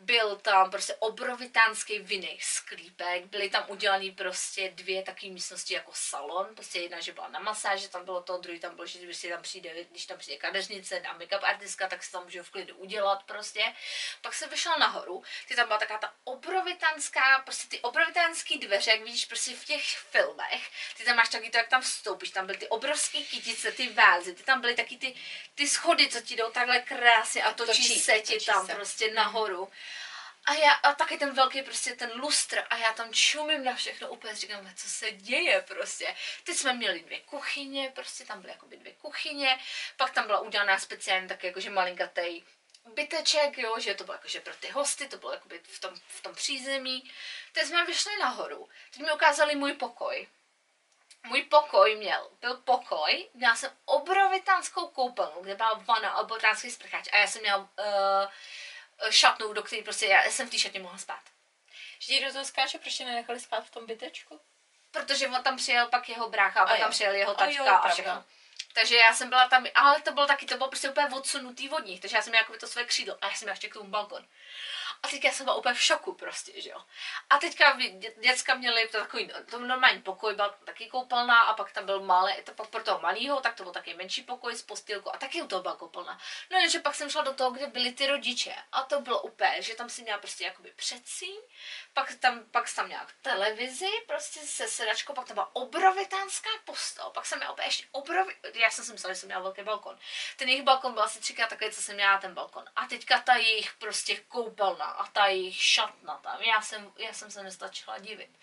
byl 0.01 0.35
tam 0.35 0.71
prostě 0.71 0.95
obrovitánský 0.99 1.99
vinný 1.99 2.39
sklípek, 2.41 3.25
byly 3.25 3.49
tam 3.49 3.63
udělané 3.67 4.11
prostě 4.11 4.71
dvě 4.75 5.03
takové 5.03 5.31
místnosti 5.31 5.73
jako 5.73 5.91
salon, 5.95 6.55
prostě 6.55 6.79
jedna, 6.79 6.99
že 6.99 7.13
byla 7.13 7.27
na 7.27 7.39
masáže, 7.39 7.89
tam 7.89 8.05
bylo 8.05 8.21
to, 8.21 8.37
druhý 8.37 8.59
tam 8.59 8.75
bylo, 8.75 8.85
že 8.85 8.99
když 8.99 9.21
tam 9.21 9.41
přijde, 9.41 9.85
když 9.91 10.05
tam 10.05 10.17
přijde 10.17 10.37
kadeřnice 10.37 10.99
a 11.01 11.17
make-up 11.17 11.43
artistka, 11.43 11.87
tak 11.87 12.03
se 12.03 12.11
tam 12.11 12.23
může 12.23 12.43
v 12.43 12.49
klidu 12.49 12.75
udělat 12.75 13.23
prostě. 13.23 13.73
Pak 14.21 14.33
se 14.33 14.47
vyšel 14.47 14.79
nahoru, 14.79 15.23
ty 15.47 15.55
tam 15.55 15.67
byla 15.67 15.79
taková 15.79 15.99
ta 15.99 16.13
obrovitánská, 16.23 17.39
prostě 17.39 17.67
ty 17.67 17.79
obrovitánský 17.79 18.57
dveře, 18.57 18.91
jak 18.91 19.01
vidíš 19.01 19.25
prostě 19.25 19.55
v 19.55 19.65
těch 19.65 19.97
filmech, 19.97 20.71
ty 20.97 21.03
tam 21.03 21.15
máš 21.15 21.29
taky 21.29 21.49
to, 21.49 21.57
jak 21.57 21.67
tam 21.67 21.81
vstoupíš, 21.81 22.29
tam 22.29 22.45
byly 22.45 22.57
ty 22.57 22.67
obrovské 22.67 23.21
kytice, 23.21 23.71
ty 23.71 23.89
vázy, 23.89 24.35
ty 24.35 24.43
tam 24.43 24.61
byly 24.61 24.75
taky 24.75 24.97
ty, 24.97 25.15
ty 25.55 25.67
schody, 25.67 26.09
co 26.09 26.21
ti 26.21 26.35
jdou 26.35 26.51
takhle 26.51 26.79
krásně 26.79 27.43
a 27.43 27.53
točí, 27.53 27.87
točí 27.87 27.99
se 27.99 28.19
ti 28.19 28.39
tam 28.39 28.67
se. 28.67 28.75
prostě 28.75 29.13
nahoru. 29.13 29.69
A 30.45 30.53
já, 30.53 30.71
a 30.71 30.93
taky 30.93 31.17
ten 31.17 31.33
velký 31.33 31.61
prostě 31.61 31.95
ten 31.95 32.11
lustr 32.15 32.63
a 32.69 32.77
já 32.77 32.93
tam 32.93 33.13
čumím 33.13 33.63
na 33.63 33.75
všechno, 33.75 34.09
úplně 34.09 34.35
říkám, 34.35 34.71
co 34.75 34.89
se 34.89 35.11
děje 35.11 35.61
prostě. 35.61 36.15
Teď 36.43 36.57
jsme 36.57 36.73
měli 36.73 36.99
dvě 36.99 37.19
kuchyně, 37.19 37.91
prostě 37.95 38.25
tam 38.25 38.41
byly 38.41 38.53
jakoby 38.53 38.77
dvě 38.77 38.93
kuchyně, 38.93 39.59
pak 39.97 40.11
tam 40.11 40.25
byla 40.25 40.39
udělaná 40.39 40.79
speciálně 40.79 41.27
tak 41.27 41.43
jakože 41.43 41.69
malinkatej 41.69 42.43
byteček, 42.85 43.57
jo, 43.57 43.79
že 43.79 43.93
to 43.93 44.03
bylo 44.03 44.15
jakože 44.15 44.39
pro 44.39 44.53
ty 44.55 44.69
hosty, 44.69 45.07
to 45.07 45.17
bylo 45.17 45.31
jakoby 45.31 45.59
v 45.63 45.79
tom, 45.79 45.95
v 46.07 46.21
tom 46.21 46.35
přízemí. 46.35 47.11
Teď 47.51 47.67
jsme 47.67 47.85
vyšli 47.85 48.17
nahoru, 48.19 48.69
teď 48.91 49.01
mi 49.01 49.11
ukázali 49.11 49.55
můj 49.55 49.73
pokoj. 49.73 50.27
Můj 51.23 51.43
pokoj 51.43 51.95
měl, 51.95 52.29
byl 52.41 52.57
pokoj, 52.57 53.29
měla 53.33 53.55
jsem 53.55 53.71
obrovitánskou 53.85 54.87
koupelnu, 54.87 55.41
kde 55.41 55.55
byla 55.55 55.73
vana, 55.73 56.17
obrovitánský 56.17 56.71
sprchač 56.71 57.07
a 57.11 57.17
já 57.17 57.27
jsem 57.27 57.41
měla 57.41 57.57
uh, 57.57 57.67
šatnu, 59.09 59.53
do 59.53 59.63
které 59.63 59.83
prostě 59.83 60.05
já 60.05 60.23
jsem 60.23 60.47
v 60.47 60.51
té 60.51 60.59
šatně 60.59 60.79
mohla 60.79 60.97
spát. 60.97 61.21
Že 61.99 62.25
do 62.25 62.31
toho 62.33 62.45
skáče, 62.45 62.77
proč 62.77 62.93
tě 62.93 63.05
nenechali 63.05 63.39
spát 63.39 63.65
v 63.65 63.69
tom 63.71 63.85
bytečku? 63.85 64.39
Protože 64.91 65.27
on 65.27 65.43
tam 65.43 65.57
přijel 65.57 65.87
pak 65.87 66.09
jeho 66.09 66.29
brácha 66.29 66.61
a, 66.61 66.67
pak 66.67 66.79
tam 66.79 66.91
přijel 66.91 67.13
jeho 67.13 67.33
tačka 67.33 67.63
a, 67.63 67.67
jo, 67.67 67.73
a 67.73 67.89
všechno. 67.89 68.23
Takže 68.73 68.95
já 68.95 69.13
jsem 69.13 69.29
byla 69.29 69.49
tam, 69.49 69.65
ale 69.75 70.01
to 70.01 70.11
bylo 70.11 70.27
taky, 70.27 70.45
to 70.45 70.57
bylo 70.57 70.69
prostě 70.69 70.89
úplně 70.89 71.07
odsunutý 71.07 71.69
od 71.69 71.85
nich, 71.85 71.99
takže 71.99 72.17
já 72.17 72.21
jsem 72.21 72.31
měla 72.31 72.41
jako 72.41 72.57
to 72.57 72.67
své 72.67 72.85
křídlo 72.85 73.17
a 73.21 73.27
já 73.27 73.33
jsem 73.35 73.45
měla 73.45 73.53
ještě 73.53 73.69
k 73.69 73.73
tomu 73.73 73.89
balkon. 73.89 74.25
A 75.03 75.07
teďka 75.07 75.31
jsem 75.31 75.45
byla 75.45 75.55
úplně 75.55 75.75
v 75.75 75.81
šoku 75.81 76.13
prostě, 76.13 76.61
že 76.61 76.69
jo. 76.69 76.81
A 77.29 77.37
teďka 77.37 77.77
dě, 77.77 78.13
děcka 78.19 78.55
měli 78.55 78.87
to 78.87 78.97
takový, 78.97 79.31
to 79.49 79.59
normální 79.59 80.01
pokoj, 80.01 80.35
byl 80.35 80.55
taky 80.63 80.87
koupelná 80.87 81.41
a 81.41 81.53
pak 81.53 81.71
tam 81.71 81.85
byl 81.85 81.99
malé, 81.99 82.41
to 82.43 82.51
pak 82.51 82.67
pro 82.69 82.83
toho 82.83 82.99
malého, 82.99 83.41
tak 83.41 83.55
to 83.55 83.63
byl 83.63 83.73
taky 83.73 83.93
menší 83.93 84.23
pokoj 84.23 84.55
s 84.55 84.61
postýlkou 84.61 85.09
a 85.13 85.17
taky 85.17 85.41
u 85.41 85.47
toho 85.47 85.61
byla 85.61 85.75
koupelná. 85.75 86.19
No 86.51 86.57
jenže 86.57 86.79
pak 86.79 86.95
jsem 86.95 87.09
šla 87.09 87.23
do 87.23 87.33
toho, 87.33 87.51
kde 87.51 87.67
byli 87.67 87.91
ty 87.91 88.07
rodiče 88.07 88.55
a 88.71 88.83
to 88.83 89.01
bylo 89.01 89.21
úplně, 89.21 89.61
že 89.61 89.75
tam 89.75 89.89
si 89.89 90.01
měla 90.01 90.17
prostě 90.17 90.43
jakoby 90.43 90.71
předsíň, 90.75 91.39
pak 91.93 92.15
tam, 92.15 92.43
pak 92.51 92.73
tam 92.75 92.85
měla 92.85 93.07
televizi, 93.21 93.91
prostě 94.07 94.39
se 94.39 94.67
sedačkou, 94.67 95.13
pak 95.13 95.27
tam 95.27 95.35
byla 95.35 95.55
obrovitánská 95.55 96.49
postel, 96.65 97.09
pak 97.09 97.25
jsem 97.25 97.37
měla 97.37 97.51
úplně 97.53 97.67
ještě 97.67 97.87
obrovi, 97.91 98.35
já 98.53 98.69
jsem 98.69 98.85
si 98.85 98.91
myslela, 98.91 99.13
že 99.13 99.19
jsem 99.19 99.27
měla 99.27 99.41
velký 99.41 99.61
balkon. 99.61 99.99
Ten 100.37 100.49
jejich 100.49 100.63
balkon 100.63 100.93
byl 100.93 101.03
asi 101.03 101.19
třikrát 101.19 101.49
takový, 101.49 101.71
co 101.71 101.81
jsem 101.81 101.95
měla 101.95 102.17
ten 102.17 102.33
balkon. 102.33 102.65
A 102.75 102.85
teďka 102.85 103.21
ta 103.21 103.35
jejich 103.35 103.73
prostě 103.73 104.17
koupelna 104.17 104.90
a 104.91 105.07
ta 105.07 105.25
jejich 105.25 105.63
šatna 105.63 106.17
tam. 106.17 106.41
Já 106.41 106.61
jsem, 106.61 106.91
já 106.97 107.13
jsem 107.13 107.31
se 107.31 107.43
nestačila 107.43 107.99
divit. 107.99 108.39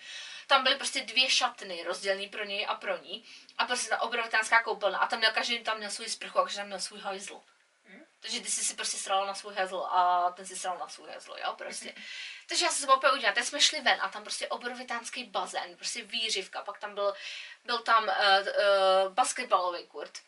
Tam 0.47 0.63
byly 0.63 0.77
prostě 0.77 1.01
dvě 1.01 1.31
šatny 1.31 1.85
rozdělené 1.85 2.29
pro 2.29 2.45
něj 2.45 2.67
a 2.69 2.75
pro 2.75 2.97
ní. 2.97 3.25
A 3.59 3.67
prostě 3.67 3.89
ta 3.89 4.01
obrovitánská 4.01 4.63
koupelna. 4.63 4.99
A 4.99 5.07
tam 5.07 5.19
měl 5.19 5.33
každý 5.33 5.59
tam 5.59 5.79
měl 5.79 5.91
svůj 5.91 6.09
sprchu 6.09 6.39
a 6.39 6.43
každý 6.43 6.57
tam 6.57 6.67
měl 6.67 6.81
svůj 6.81 7.01
hajzl. 7.01 7.41
Hmm? 7.85 8.05
Takže 8.21 8.41
ty 8.41 8.51
jsi 8.51 8.65
si 8.65 8.75
prostě 8.75 8.97
sral 8.97 9.27
na 9.27 9.35
svůj 9.35 9.55
hezl 9.55 9.77
a 9.91 10.31
ten 10.31 10.47
si 10.47 10.57
sral 10.57 10.79
na 10.79 10.89
svůj 10.89 11.11
hezl, 11.11 11.35
jo, 11.45 11.55
prostě. 11.59 11.95
Takže 12.49 12.65
já 12.65 12.71
jsem 12.71 12.87
se 12.87 12.93
opět 12.93 13.13
udělala, 13.13 13.35
teď 13.35 13.45
jsme 13.45 13.61
šli 13.61 13.81
ven 13.81 13.99
a 14.03 14.09
tam 14.09 14.23
prostě 14.23 14.49
obrovitánský 14.49 15.25
bazén, 15.25 15.77
prostě 15.77 16.03
výřivka, 16.03 16.63
pak 16.63 16.79
tam 16.79 16.95
byl, 16.95 17.15
byl 17.65 17.79
tam 17.79 18.05
uh, 18.05 18.11
uh, 18.11 19.13
basketbalový 19.13 19.87
kurt 19.87 20.19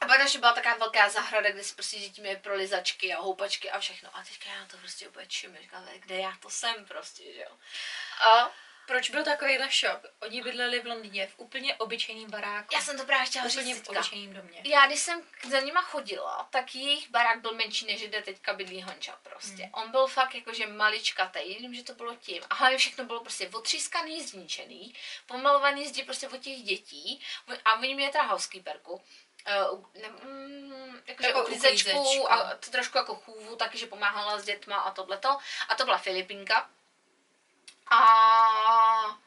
a 0.00 0.06
pak 0.06 0.20
ještě 0.20 0.38
byla 0.38 0.52
taková 0.52 0.74
velká 0.76 1.08
zahrada, 1.08 1.50
kde 1.50 1.64
si 1.64 1.74
prostě 1.74 1.98
děti 1.98 2.20
měly 2.20 2.36
prolizačky 2.36 3.14
a 3.14 3.20
houpačky 3.20 3.70
a 3.70 3.78
všechno. 3.80 4.10
A 4.16 4.22
teďka 4.22 4.50
já 4.50 4.66
to 4.66 4.76
prostě 4.76 5.08
úplně 5.08 5.26
čím, 5.26 5.56
říkám, 5.60 5.88
kde 5.98 6.14
já 6.20 6.32
to 6.42 6.50
jsem 6.50 6.84
prostě, 6.84 7.22
že 7.34 7.40
jo. 7.40 7.56
A 8.26 8.50
Proč 8.86 9.10
byl 9.10 9.24
takovýhle 9.24 9.70
šok? 9.70 10.00
Oni 10.22 10.42
bydleli 10.42 10.80
v 10.80 10.86
Londýně 10.86 11.26
v 11.26 11.34
úplně 11.36 11.74
obyčejným 11.74 12.30
baráku. 12.30 12.74
Já 12.74 12.80
jsem 12.80 12.98
to 12.98 13.04
právě 13.04 13.26
chtěla 13.26 13.44
úplně 13.44 13.74
říct 13.74 13.86
v 13.86 13.88
obyčejným 13.88 14.34
domě. 14.34 14.60
Já, 14.64 14.86
když 14.86 15.00
jsem 15.00 15.22
k- 15.22 15.46
za 15.46 15.60
nima 15.60 15.82
chodila, 15.82 16.48
tak 16.50 16.74
jejich 16.74 17.10
barák 17.10 17.40
byl 17.40 17.54
menší, 17.54 17.86
než 17.86 18.02
kde 18.02 18.22
teďka 18.22 18.52
bydlí 18.52 18.82
Honča 18.82 19.18
prostě. 19.22 19.62
Hmm. 19.62 19.70
On 19.74 19.90
byl 19.90 20.06
fakt 20.06 20.34
jakože 20.34 20.66
maličkatý, 20.66 21.38
nevím, 21.54 21.74
že 21.74 21.82
to 21.82 21.94
bylo 21.94 22.16
tím. 22.16 22.42
A 22.50 22.54
hlavně 22.54 22.78
všechno 22.78 23.04
bylo 23.04 23.20
prostě 23.20 23.48
otřískaný, 23.48 24.22
zničený, 24.22 24.94
pomalovaný 25.26 25.88
zdi 25.88 26.02
prostě 26.02 26.28
od 26.28 26.38
těch 26.40 26.62
dětí. 26.62 27.22
A 27.64 27.74
oni 27.74 27.94
měli 27.94 28.12
teda 28.12 28.24
housekeeperku. 28.24 29.04
Uh, 29.70 29.84
ne, 30.02 30.08
mm, 30.08 31.02
jakože 31.06 31.28
Jako 31.28 31.42
uklízečku 31.42 32.32
a 32.32 32.54
to 32.54 32.70
trošku 32.70 32.98
jako 32.98 33.14
chůvu, 33.14 33.56
taky, 33.56 33.78
že 33.78 33.86
pomáhala 33.86 34.38
s 34.38 34.44
dětma 34.44 34.76
a 34.76 34.90
tohleto. 34.90 35.38
A 35.68 35.74
to 35.74 35.84
byla 35.84 35.98
Filipinka. 35.98 36.70
A 37.90 39.18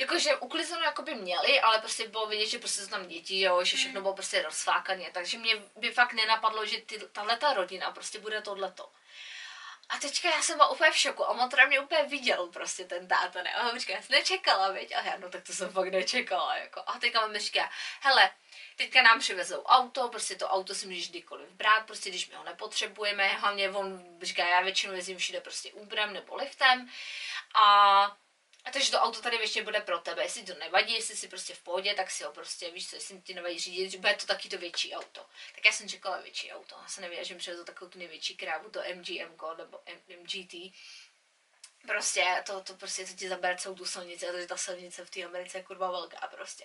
Jakože 0.00 0.36
uklizeno 0.36 0.82
jako 0.82 1.02
by 1.02 1.14
měli, 1.14 1.60
ale 1.60 1.78
prostě 1.78 2.08
bylo 2.08 2.26
vidět, 2.26 2.46
že 2.46 2.58
prostě 2.58 2.82
jsou 2.82 2.88
tam 2.88 3.08
děti, 3.08 3.40
jo, 3.40 3.64
že 3.64 3.76
všechno 3.76 4.00
bylo 4.00 4.14
prostě 4.14 4.42
rozflákané, 4.42 5.10
takže 5.12 5.38
mě 5.38 5.62
by 5.76 5.90
fakt 5.90 6.12
nenapadlo, 6.12 6.66
že 6.66 6.80
ty, 6.80 6.98
tahleta 7.12 7.52
rodina 7.52 7.90
prostě 7.90 8.18
bude 8.18 8.42
tohleto. 8.42 8.90
A 9.88 9.98
teďka 9.98 10.30
já 10.30 10.42
jsem 10.42 10.56
byla 10.56 10.68
úplně 10.68 10.90
v 10.90 10.96
šoku 10.96 11.24
a 11.24 11.28
on 11.28 11.50
teda 11.50 11.66
mě 11.66 11.80
úplně 11.80 12.02
viděl 12.02 12.46
prostě 12.46 12.84
ten 12.84 13.08
táta, 13.08 13.42
ne? 13.42 13.54
A 13.54 13.70
on 13.70 13.78
říká, 13.78 13.92
já 13.92 14.02
jsem 14.02 14.16
nečekala, 14.16 14.70
viď? 14.70 14.96
A 14.96 15.00
já, 15.02 15.16
no 15.18 15.30
tak 15.30 15.42
to 15.42 15.52
jsem 15.52 15.72
fakt 15.72 15.88
nečekala, 15.88 16.56
jako. 16.56 16.82
A 16.86 16.98
teďka 16.98 17.26
mi 17.26 17.38
říká, 17.38 17.70
hele, 18.00 18.30
teďka 18.80 19.02
nám 19.02 19.18
přivezou 19.18 19.62
auto, 19.62 20.08
prostě 20.08 20.36
to 20.36 20.48
auto 20.48 20.74
si 20.74 20.86
můžeš 20.86 21.10
kdykoliv 21.10 21.48
brát, 21.48 21.86
prostě 21.86 22.10
když 22.10 22.28
my 22.28 22.34
ho 22.34 22.44
nepotřebujeme, 22.44 23.28
hlavně 23.28 23.70
on 23.70 24.18
říká, 24.22 24.48
já 24.48 24.60
většinou 24.60 24.94
jezdím 24.94 25.18
všude 25.18 25.40
prostě 25.40 25.72
Uberem 25.72 26.12
nebo 26.12 26.36
liftem 26.36 26.90
a 27.54 28.16
a 28.64 28.70
takže 28.70 28.90
to 28.90 28.98
auto 28.98 29.20
tady 29.20 29.38
většině 29.38 29.64
bude 29.64 29.80
pro 29.80 29.98
tebe, 29.98 30.22
jestli 30.22 30.42
to 30.42 30.54
nevadí, 30.54 30.94
jestli 30.94 31.16
jsi 31.16 31.28
prostě 31.28 31.54
v 31.54 31.62
pohodě, 31.62 31.94
tak 31.94 32.10
si 32.10 32.24
ho 32.24 32.32
prostě, 32.32 32.70
víš 32.70 32.90
co, 32.90 32.96
jestli 32.96 33.20
ti 33.20 33.34
nevadí 33.34 33.58
řídit, 33.58 33.90
že 33.90 33.98
bude 33.98 34.14
to 34.14 34.26
taky 34.26 34.48
to 34.48 34.58
větší 34.58 34.94
auto. 34.94 35.26
Tak 35.54 35.64
já 35.64 35.72
jsem 35.72 35.88
čekala 35.88 36.20
větší 36.20 36.52
auto, 36.52 36.74
já 36.82 36.88
jsem 36.88 37.02
nevěděla, 37.02 37.24
že 37.24 37.34
mi 37.34 37.40
přivezou 37.40 37.64
takovou 37.64 37.90
tu 37.90 37.98
největší 37.98 38.36
krávu, 38.36 38.70
to 38.70 38.80
MGM 38.94 39.36
nebo 39.56 39.80
MGT. 40.20 40.54
Prostě 41.86 42.42
to, 42.46 42.60
to 42.60 42.74
prostě 42.74 43.04
to 43.06 43.12
ti 43.12 43.28
zabere 43.28 43.56
celou 43.56 43.74
tu 43.74 43.86
silnici, 43.86 44.26
protože 44.26 44.46
ta 44.46 44.56
silnice 44.56 45.04
v 45.04 45.10
té 45.10 45.24
Americe 45.24 45.58
je 45.58 45.62
kurva 45.64 45.90
velká 45.90 46.26
prostě. 46.36 46.64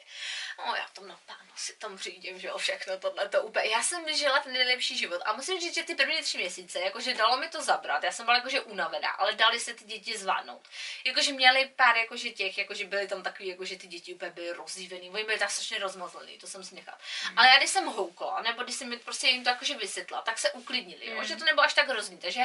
No 0.58 0.75
já 0.75 0.86
tam 0.93 1.08
napáno 1.08 1.49
si 1.56 1.73
tam 1.73 1.97
řídím, 1.97 2.39
že 2.39 2.47
jo, 2.47 2.58
všechno 2.58 2.97
tohle 2.99 3.30
to 3.30 3.41
úplně. 3.43 3.65
Já 3.69 3.84
jsem 3.84 4.15
žila 4.15 4.39
ten 4.39 4.54
nejlepší 4.54 4.97
život 4.97 5.21
a 5.25 5.34
musím 5.34 5.60
říct, 5.60 5.75
že 5.75 5.84
ty 5.84 5.95
první 5.95 6.21
tři 6.21 6.38
měsíce, 6.38 6.80
jakože 6.80 7.13
dalo 7.13 7.38
mi 7.38 7.49
to 7.49 7.62
zabrat, 7.63 8.04
já 8.04 8.12
jsem 8.12 8.25
byla 8.25 8.38
jakože 8.38 8.62
unavená, 8.62 9.10
ale 9.10 9.34
dali 9.34 9.60
se 9.60 9.73
ty 9.73 9.86
děti 9.86 10.17
zvládnout. 10.17 10.67
Jakože 11.06 11.34
měli 11.34 11.65
pár 11.75 11.97
jakože 11.97 12.30
těch, 12.30 12.58
jakože 12.58 12.86
byly 12.86 13.08
tam 13.08 13.23
takový, 13.23 13.49
jakože 13.49 13.75
ty 13.78 13.88
děti 13.88 14.13
úplně 14.13 14.32
byly 14.32 14.54
rozdívený, 14.54 15.10
oni 15.10 15.23
byli 15.23 15.39
tak 15.39 15.51
strašně 15.51 15.80
rozmazlený, 15.80 16.38
to 16.38 16.47
jsem 16.47 16.63
si 16.63 16.75
nechala. 16.75 16.97
Mm. 17.32 17.39
Ale 17.39 17.47
já 17.47 17.58
když 17.58 17.69
jsem 17.69 17.86
houkla, 17.86 18.41
nebo 18.41 18.63
když 18.63 18.75
jsem 18.75 18.89
mi 18.89 18.97
prostě 18.97 19.28
jim 19.28 19.43
to 19.43 19.49
jakože 19.49 19.78
vysvětla, 19.78 20.21
tak 20.21 20.38
se 20.38 20.51
uklidnili, 20.51 21.10
jo, 21.10 21.15
Mm. 21.17 21.23
že 21.25 21.36
to 21.36 21.45
nebylo 21.45 21.63
až 21.63 21.73
tak 21.73 21.88
hrozný, 21.89 22.17
takže 22.17 22.41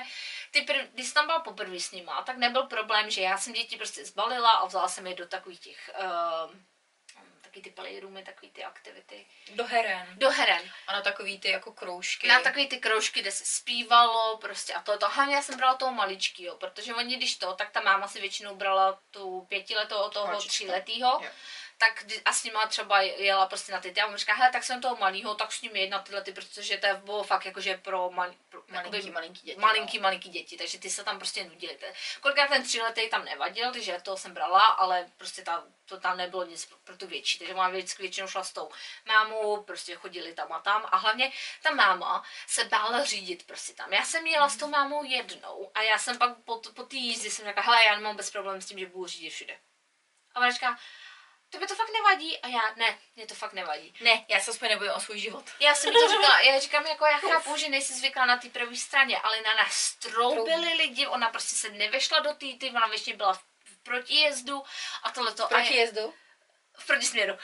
ty 0.50 0.62
prv, 0.62 0.86
když 0.92 1.06
jsem 1.06 1.14
tam 1.14 1.26
byla 1.26 1.40
poprvé 1.40 1.80
s 1.80 1.90
nima, 1.90 2.22
tak 2.22 2.36
nebyl 2.36 2.59
problém, 2.66 3.10
že 3.10 3.20
já 3.20 3.38
jsem 3.38 3.52
děti 3.52 3.76
prostě 3.76 4.04
zbalila 4.04 4.50
a 4.50 4.66
vzala 4.66 4.88
jsem 4.88 5.06
je 5.06 5.14
do 5.14 5.26
takových 5.26 5.60
těch, 5.60 5.90
uh, 6.00 6.54
taky 7.40 7.60
ty 7.60 7.70
playroomy, 7.70 8.22
takový 8.22 8.50
ty 8.50 8.64
aktivity, 8.64 9.26
Do 9.54 9.64
heren. 9.64 10.06
do 10.16 10.30
heren. 10.30 10.62
A 10.86 10.92
na 10.92 11.02
takový 11.02 11.40
ty 11.40 11.50
jako 11.50 11.72
kroužky. 11.72 12.28
Na 12.28 12.40
takový 12.40 12.68
ty 12.68 12.78
kroužky, 12.78 13.20
kde 13.20 13.32
se 13.32 13.44
zpívalo 13.46 14.36
prostě 14.38 14.74
a 14.74 14.82
to, 14.82 14.98
to 14.98 15.08
hlavně 15.08 15.34
já 15.34 15.42
jsem 15.42 15.56
brala 15.56 15.74
toho 15.74 15.92
maličkýho, 15.92 16.56
protože 16.56 16.94
oni 16.94 17.16
když 17.16 17.36
to, 17.36 17.52
tak 17.54 17.70
ta 17.70 17.80
máma 17.80 18.08
si 18.08 18.20
většinou 18.20 18.54
brala 18.54 19.00
tu 19.10 19.46
pětiletou 19.48 19.96
od 19.96 20.12
toho 20.12 20.36
tříletýho, 20.36 21.20
Jo. 21.22 21.30
Tak 21.80 22.04
a 22.24 22.32
s 22.32 22.44
nima 22.44 22.66
třeba 22.66 23.00
jela 23.00 23.46
prostě 23.46 23.72
na 23.72 23.80
ty, 23.80 23.92
já 23.96 24.06
mu 24.06 24.16
říkám, 24.16 24.36
hele, 24.36 24.52
tak 24.52 24.64
jsem 24.64 24.80
toho 24.80 24.96
malýho, 24.96 25.34
tak 25.34 25.52
s 25.52 25.62
ním 25.62 25.76
jedna 25.76 25.98
tyhle 25.98 26.22
ty, 26.22 26.32
protože 26.32 26.76
to 26.76 26.86
bylo 27.04 27.22
fakt 27.22 27.44
jakože 27.44 27.76
pro, 27.76 28.10
mal, 28.10 28.34
pro 28.48 28.62
Malinký, 28.68 28.96
jakoby 28.96 29.12
malinký 29.12 29.46
děti. 29.46 29.60
malinký, 29.60 29.98
no. 29.98 30.02
malinký 30.02 30.28
děti, 30.30 30.56
takže 30.56 30.78
ty 30.78 30.90
se 30.90 31.04
tam 31.04 31.18
prostě 31.18 31.44
nudili. 31.44 31.78
Kolikrát 32.20 32.48
ten 32.48 32.62
tříletý 32.62 33.10
tam 33.10 33.24
nevadil, 33.24 33.72
takže 33.72 33.98
toho 34.02 34.16
jsem 34.16 34.34
brala, 34.34 34.60
ale 34.60 35.10
prostě 35.16 35.42
ta, 35.42 35.64
to 35.84 36.00
tam 36.00 36.16
nebylo 36.16 36.44
nic 36.44 36.66
pro, 36.66 36.76
pro 36.84 36.96
tu 36.96 37.06
větší, 37.06 37.38
takže 37.38 37.54
má 37.54 37.68
vždycky 37.68 38.02
většinou 38.02 38.28
šla 38.28 38.44
s 38.44 38.52
tou 38.52 38.70
mámou, 39.06 39.62
prostě 39.62 39.94
chodili 39.94 40.34
tam 40.34 40.52
a 40.52 40.60
tam 40.60 40.88
a 40.92 40.96
hlavně 40.96 41.32
ta 41.62 41.70
máma 41.70 42.24
se 42.46 42.64
bála 42.64 43.04
řídit 43.04 43.46
prostě 43.46 43.72
tam. 43.72 43.92
Já 43.92 44.04
jsem 44.04 44.26
jela 44.26 44.48
s 44.48 44.56
tou 44.56 44.68
mámou 44.68 45.04
jednou 45.04 45.70
a 45.74 45.82
já 45.82 45.98
jsem 45.98 46.18
pak 46.18 46.36
po, 46.44 46.60
po 46.74 46.82
té 46.82 46.96
jízdě 46.96 47.30
jsem 47.30 47.44
řekla, 47.44 47.62
hele, 47.62 47.84
já 47.84 47.94
nemám 47.96 48.16
bez 48.16 48.30
problém 48.30 48.60
s 48.60 48.66
tím, 48.66 48.78
že 48.78 48.86
budu 48.86 49.06
řídit 49.06 49.30
všude. 49.30 49.58
A 50.34 50.40
ona 50.40 50.50
říká, 50.50 50.78
tebe 51.50 51.66
to 51.66 51.74
fakt 51.74 51.92
nevadí? 51.92 52.38
A 52.38 52.48
já, 52.48 52.74
ne, 52.76 52.98
mě 53.16 53.26
to 53.26 53.34
fakt 53.34 53.52
nevadí. 53.52 53.94
Ne, 54.00 54.24
já 54.28 54.40
se 54.40 54.50
aspoň 54.50 54.68
nebojím 54.68 54.92
o 54.92 55.00
svůj 55.00 55.18
život. 55.18 55.44
Já 55.60 55.74
jsem 55.74 55.92
jí 55.92 56.00
to 56.00 56.08
říkala, 56.08 56.40
já 56.40 56.60
říkám, 56.60 56.86
jako 56.86 57.06
já 57.06 57.18
chápu, 57.18 57.56
že 57.56 57.68
nejsi 57.68 57.94
zvyklá 57.94 58.26
na 58.26 58.36
té 58.36 58.48
první 58.48 58.76
straně, 58.76 59.18
ale 59.18 59.40
na 59.40 59.54
nás 59.54 59.94
troubili 59.94 60.74
lidi, 60.74 61.06
ona 61.06 61.28
prostě 61.30 61.56
se 61.56 61.68
nevešla 61.68 62.18
do 62.18 62.30
té, 62.30 62.46
ty, 62.60 62.70
ona 62.70 62.86
většině 62.86 63.16
byla 63.16 63.32
v 63.32 63.42
protijezdu 63.82 64.62
a 65.02 65.10
tohleto. 65.10 65.46
Proti 65.46 65.78
a 65.78 65.80
je? 65.80 66.02
V 66.80 66.86
protisměru. 66.86 67.38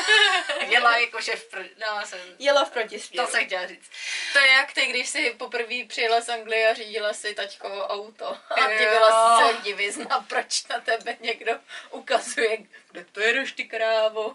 Jela 0.66 0.98
jakože 0.98 1.36
v 1.36 1.44
proti, 1.44 1.70
no, 1.78 2.06
jsem, 2.06 2.18
Jela 2.38 2.64
v 2.64 2.68
to 2.68 2.74
protisměru. 2.74 3.28
jsem 3.30 3.46
chtěla 3.46 3.66
říct. 3.66 3.90
To 4.32 4.38
je 4.38 4.48
jak 4.48 4.72
ty, 4.72 4.86
když 4.86 5.08
jsi 5.08 5.34
poprvé 5.38 5.84
přijela 5.88 6.20
z 6.20 6.28
Anglie 6.28 6.70
a 6.70 6.74
řídila 6.74 7.12
si 7.12 7.34
taťkovo 7.34 7.86
auto. 7.86 8.36
A 8.50 8.68
divila 8.78 9.38
se 9.52 9.62
divizna, 9.62 10.24
proč 10.28 10.66
na 10.66 10.80
tebe 10.80 11.16
někdo 11.20 11.52
ukazuje, 11.90 12.58
kde 12.90 13.04
to 13.04 13.20
jedeš 13.20 13.52
ty 13.52 13.64
krávo. 13.64 14.34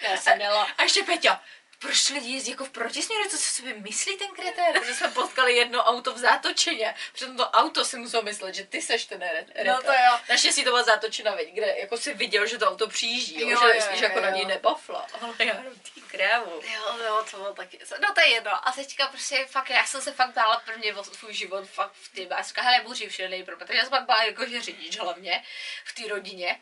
Já 0.00 0.16
jsem 0.16 0.40
jela. 0.40 0.68
A 0.78 0.82
ještě 0.82 1.02
Peťa, 1.02 1.42
proč 1.80 2.08
lidi 2.10 2.32
jezdí 2.32 2.50
jako 2.50 2.64
v 2.64 2.70
protisměru, 2.70 3.28
co 3.30 3.36
si 3.36 3.52
sobě 3.54 3.74
myslí 3.74 4.16
ten 4.16 4.28
kretér? 4.28 4.72
Protože 4.80 4.94
jsme 4.94 5.08
potkali 5.08 5.56
jedno 5.56 5.82
auto 5.84 6.14
v 6.14 6.18
zátočeně. 6.18 6.94
Přitom 7.12 7.36
to 7.36 7.50
auto 7.50 7.84
si 7.84 7.96
musel 7.98 8.22
myslet, 8.22 8.54
že 8.54 8.64
ty 8.66 8.82
seš 8.82 9.04
ten 9.04 9.20
re- 9.20 9.64
No 9.64 9.82
to 9.82 9.92
jo. 9.92 10.18
Naštěstí 10.28 10.64
to 10.64 10.70
byla 10.70 10.82
zátočina, 10.82 11.34
veď, 11.34 11.52
kde 11.54 11.74
jako 11.78 11.96
si 11.96 12.14
viděl, 12.14 12.46
že 12.46 12.58
to 12.58 12.68
auto 12.70 12.88
přijíždí, 12.88 13.40
jo, 13.40 13.48
Jo, 13.48 13.58
že, 13.60 13.78
jo, 13.78 13.84
jo, 13.92 14.02
jako 14.02 14.20
na 14.20 14.28
jo. 14.28 14.34
něj 14.34 14.44
nebafla. 14.44 15.06
Ale 15.20 15.34
já 15.38 15.44
jenom 15.44 15.74
ty 15.94 16.00
krávo. 16.00 16.60
Jo, 16.74 16.96
jo, 17.06 17.24
to 17.30 17.36
bylo 17.36 17.54
taky. 17.54 17.78
No 18.02 18.14
to 18.14 18.20
je 18.20 18.28
jedno. 18.28 18.68
A 18.68 18.72
teďka 18.72 19.06
prostě 19.08 19.46
fakt, 19.50 19.70
já 19.70 19.86
jsem 19.86 20.00
se 20.02 20.12
fakt 20.12 20.34
bála 20.34 20.62
prvně 20.64 20.94
o 20.94 21.04
svůj 21.04 21.34
život 21.34 21.68
fakt 21.68 21.92
v 21.92 22.14
té 22.28 22.34
a 22.34 22.42
říkala, 22.42 22.70
hele, 22.70 22.94
všude 23.08 23.28
nejprve. 23.28 23.66
Takže 23.66 23.74
já 23.78 23.82
jsem 23.82 23.90
pak 23.90 24.06
bála 24.06 24.24
jako, 24.24 24.46
že 24.46 24.62
řidič 24.62 24.98
hlavně 24.98 25.44
v 25.84 25.92
té 25.94 26.08
rodině. 26.08 26.60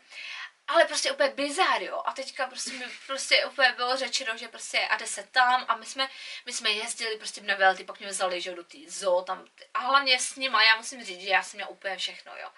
Ale 0.69 0.85
prostě 0.85 1.11
úplně 1.11 1.29
bizár, 1.29 1.81
jo. 1.83 2.01
A 2.05 2.13
teďka 2.13 2.47
prostě 2.47 2.71
mi 2.71 2.85
prostě 3.07 3.45
úplně 3.45 3.71
bylo 3.71 3.97
řečeno, 3.97 4.37
že 4.37 4.47
prostě 4.47 4.79
a 4.79 4.97
jde 4.97 5.07
se 5.07 5.23
tam 5.23 5.65
a 5.67 5.75
my 5.75 5.85
jsme, 5.85 6.09
my 6.45 6.53
jsme 6.53 6.71
jezdili 6.71 7.17
prostě 7.17 7.41
na 7.41 7.55
velty, 7.55 7.83
pak 7.83 7.99
mě 7.99 8.09
vzali, 8.09 8.41
že 8.41 8.55
do 8.55 8.63
té 8.63 8.77
zoo 8.87 9.21
tam. 9.21 9.45
A 9.73 9.79
hlavně 9.79 10.19
s 10.19 10.35
nima, 10.35 10.63
já 10.63 10.75
musím 10.75 11.03
říct, 11.03 11.21
že 11.21 11.29
já 11.29 11.43
jsem 11.43 11.57
měla 11.57 11.69
úplně 11.69 11.97
všechno, 11.97 12.31
jo. 12.37 12.49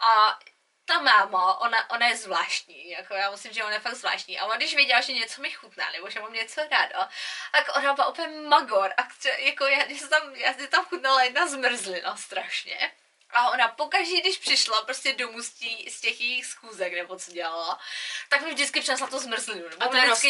A 0.00 0.38
ta 0.84 0.98
máma, 0.98 1.60
ona, 1.60 1.90
ona 1.90 2.06
je 2.06 2.16
zvláštní, 2.16 2.90
jako 2.90 3.14
já 3.14 3.30
musím, 3.30 3.52
že 3.52 3.64
ona 3.64 3.74
je 3.74 3.80
fakt 3.80 3.94
zvláštní. 3.94 4.38
A 4.38 4.44
ona 4.44 4.56
když 4.56 4.74
věděla, 4.74 5.00
že 5.00 5.12
něco 5.12 5.42
mi 5.42 5.50
chutná, 5.50 5.90
nebo 5.90 6.10
že 6.10 6.20
mám 6.20 6.32
něco 6.32 6.60
ráda, 6.70 7.08
tak 7.52 7.76
ona 7.76 7.94
byla 7.94 8.08
úplně 8.08 8.40
magor. 8.40 8.94
A 8.96 9.08
jako 9.38 9.66
já, 9.66 9.84
jsem 9.88 10.08
tam, 10.08 10.34
já 10.34 10.54
tam 10.70 10.84
chutnala 10.84 11.22
jedna 11.22 11.46
zmrzlina 11.46 12.16
strašně. 12.16 12.92
A 13.32 13.50
ona 13.50 13.68
pokaždé, 13.68 14.20
když 14.20 14.38
přišla 14.38 14.82
prostě 14.82 15.12
domů 15.12 15.42
z, 15.42 15.50
tí, 15.50 15.90
z 15.90 16.00
těch 16.00 16.20
jejich 16.20 16.46
schůzek, 16.46 16.92
nebo 16.92 17.16
co 17.16 17.32
dělala, 17.32 17.78
tak 18.28 18.42
mi 18.42 18.54
vždycky 18.54 18.80
přinesla 18.80 19.06
to 19.06 19.18
zmrzlinu. 19.18 19.68
Nebo 19.68 19.82
A 19.82 19.88
to 19.88 19.96
vždycky, 19.96 20.28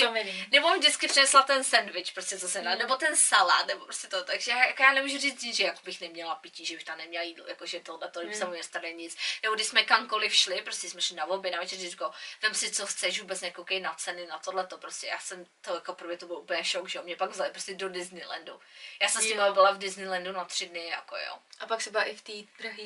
nebo 0.50 0.70
mi 0.70 0.78
vždycky 0.78 1.08
přinesla 1.08 1.42
ten 1.42 1.64
sandwich, 1.64 2.12
prostě 2.12 2.38
co 2.38 2.48
se 2.48 2.60
dá, 2.60 2.74
nebo 2.74 2.96
ten 2.96 3.16
salát, 3.16 3.66
nebo 3.66 3.84
prostě 3.84 4.08
to. 4.08 4.24
Takže 4.24 4.50
já, 4.50 4.66
jako 4.66 4.82
já 4.82 4.92
nemůžu 4.92 5.18
říct, 5.18 5.56
že 5.56 5.64
jako 5.64 5.78
bych 5.84 6.00
neměla 6.00 6.34
pití, 6.34 6.66
že 6.66 6.74
bych 6.74 6.84
tam 6.84 6.98
neměla 6.98 7.24
jídlo, 7.24 7.46
jako 7.46 7.66
že 7.66 7.80
to, 7.80 8.00
Hmm. 8.20 8.28
mm. 8.28 8.34
se 8.34 8.44
mu 8.44 8.52
nestane 8.52 8.92
nic. 8.92 9.16
Nebo 9.42 9.54
když 9.54 9.66
jsme 9.66 9.82
kamkoliv 9.82 10.34
šli, 10.34 10.62
prostě 10.62 10.90
jsme 10.90 11.02
šli 11.02 11.16
na 11.16 11.26
oběd, 11.26 11.54
na 11.54 11.60
večer, 11.60 11.78
říkal, 11.78 12.12
vem 12.42 12.54
si, 12.54 12.70
co 12.70 12.86
chceš, 12.86 13.20
vůbec 13.20 13.40
nekoukej 13.40 13.80
na 13.80 13.94
ceny, 13.94 14.26
na 14.26 14.38
tohle, 14.38 14.66
to 14.66 14.78
prostě 14.78 15.06
já 15.06 15.18
jsem, 15.18 15.46
to 15.60 15.74
jako 15.74 15.94
prvně 15.94 16.16
to 16.16 16.26
byl 16.26 16.36
úplně 16.36 16.64
šok, 16.64 16.88
že 16.88 16.98
jo, 16.98 17.04
mě 17.04 17.16
pak 17.16 17.30
vzali 17.30 17.50
prostě 17.50 17.74
do 17.74 17.88
Disneylandu. 17.88 18.60
Já 19.02 19.08
jsem 19.08 19.22
s 19.22 19.24
nimi 19.24 19.42
byla 19.52 19.70
v 19.70 19.78
Disneylandu 19.78 20.32
na 20.32 20.44
tři 20.44 20.66
dny, 20.66 20.86
jako 20.86 21.16
jo. 21.16 21.38
A 21.60 21.66
pak 21.66 21.80
se 21.80 21.90
byla 21.90 22.04
i 22.04 22.16
v 22.16 22.22
té 22.22 22.32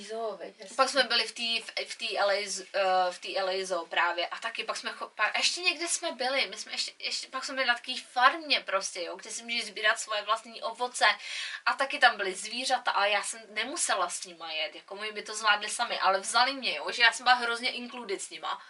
zoo, 0.04 0.36
veď? 0.36 0.76
Pak 0.76 0.88
jsme 0.88 1.02
byli 1.02 1.24
v 1.24 1.32
té 1.32 1.72
v, 1.84 1.96
té 1.96 2.24
LA, 2.24 2.32
eh, 2.32 3.12
v 3.12 3.18
té 3.18 3.42
LA 3.42 3.52
zoo 3.64 3.86
právě. 3.86 4.26
A 4.26 4.38
taky 4.38 4.64
pak 4.64 4.76
jsme, 4.76 4.94
pak, 5.14 5.38
ještě 5.38 5.60
někde 5.60 5.88
jsme 5.88 6.12
byli, 6.12 6.46
my 6.46 6.56
jsme 6.56 6.72
ještě, 6.72 6.92
ještě 6.98 7.28
pak 7.28 7.44
jsme 7.44 7.54
byli 7.54 7.66
na 7.66 7.74
takové 7.74 7.96
farmě 8.12 8.60
prostě, 8.60 9.02
jo, 9.02 9.16
kde 9.16 9.30
si 9.30 9.42
můžeš 9.42 9.66
sbírat 9.66 9.98
svoje 9.98 10.22
vlastní 10.22 10.62
ovoce. 10.62 11.06
A 11.66 11.72
taky 11.72 11.98
tam 11.98 12.16
byly 12.16 12.34
zvířata 12.34 12.90
a 12.90 13.06
já 13.06 13.22
jsem 13.22 13.40
nemusela 13.48 14.10
s 14.10 14.24
nima 14.24 14.52
jet, 14.52 14.74
jako 14.74 14.96
my 14.96 15.12
by 15.12 15.22
to 15.22 15.34
zvládli 15.34 15.68
sami, 15.68 15.98
ale 15.98 16.20
vzali 16.20 16.54
mě, 16.54 16.76
jo, 16.76 16.90
že 16.92 17.02
já 17.02 17.12
jsem 17.12 17.24
byla 17.24 17.34
hrozně 17.34 17.70
included 17.70 18.22
s 18.22 18.30
nima. 18.30 18.62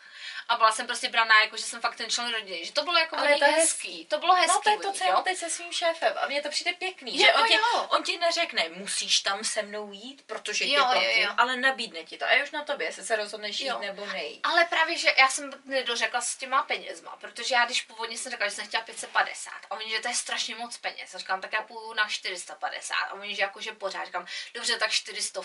A 0.49 0.57
byla 0.57 0.72
jsem 0.72 0.86
prostě 0.86 1.09
braná, 1.09 1.40
jako 1.40 1.57
že 1.57 1.62
jsem 1.62 1.80
fakt 1.80 1.97
ten 1.97 2.11
člen 2.11 2.32
rodiny, 2.32 2.64
že 2.64 2.72
to 2.72 2.82
bylo 2.84 2.99
jako 2.99 3.16
Ale 3.16 3.38
to 3.38 3.45
hezký, 3.45 4.07
to 4.07 4.18
bylo 4.18 4.34
hezký. 4.34 4.53
No 4.55 4.61
to 4.61 4.70
je 4.70 4.78
to, 4.78 4.92
co 4.92 5.05
já 5.05 5.11
jo. 5.11 5.22
teď 5.22 5.38
se 5.38 5.51
svým 5.51 5.72
šéfem 5.72 6.12
a 6.20 6.26
mně 6.26 6.42
to 6.42 6.49
přijde 6.49 6.72
pěkný, 6.72 7.20
Jo, 7.20 7.26
že 7.26 7.34
on 7.34 7.47
ti, 7.47 7.55
jo. 7.55 7.86
on 7.90 8.03
ti 8.03 8.18
neřekne, 8.18 8.68
musíš 8.68 9.20
tam 9.20 9.45
se 9.45 9.62
mnou 9.62 9.92
jít, 9.92 10.22
protože 10.26 10.64
tě 10.64 10.72
Jo, 10.72 10.80
jo, 10.80 10.86
platím, 10.92 11.22
jo. 11.22 11.30
ale 11.36 11.57
nabídne 11.57 12.05
ti 12.05 12.18
to 12.18 12.24
a 12.24 12.30
je 12.32 12.42
už 12.45 12.51
na 12.51 12.64
tobě, 12.64 12.86
jestli 12.86 13.05
se 13.05 13.16
rozhodneš 13.16 13.61
jít 13.61 13.66
Jo. 13.66 13.78
nebo 13.78 14.07
nejít. 14.07 14.47
Ale 14.47 14.64
právě, 14.64 14.99
že 14.99 15.14
já 15.18 15.28
jsem 15.28 15.51
nedořekla 15.64 16.20
s 16.20 16.36
těma 16.36 16.62
penězma, 16.62 17.16
protože 17.16 17.55
já 17.55 17.64
když 17.64 17.82
původně 17.82 18.18
jsem 18.18 18.30
řekla, 18.32 18.49
že 18.49 18.55
jsem 18.55 18.66
chtěla 18.66 18.82
550 18.82 19.53
a 19.70 19.74
oni, 19.74 19.90
že 19.90 20.01
to 20.01 20.09
je 20.09 20.14
strašně 20.14 20.55
moc 20.55 20.76
peněz. 20.76 21.14
A 21.14 21.18
říkám, 21.18 21.40
tak 21.40 21.53
já 21.53 21.62
půjdu 21.62 21.95
na 21.95 22.09
450 22.09 22.95
a 22.95 23.12
oni, 23.12 23.34
že 23.34 23.42
jakože 23.42 23.72
pořád, 23.72 24.05
říkám, 24.05 24.26
dobře, 24.55 24.78
tak 24.78 24.90
400. 24.90 25.40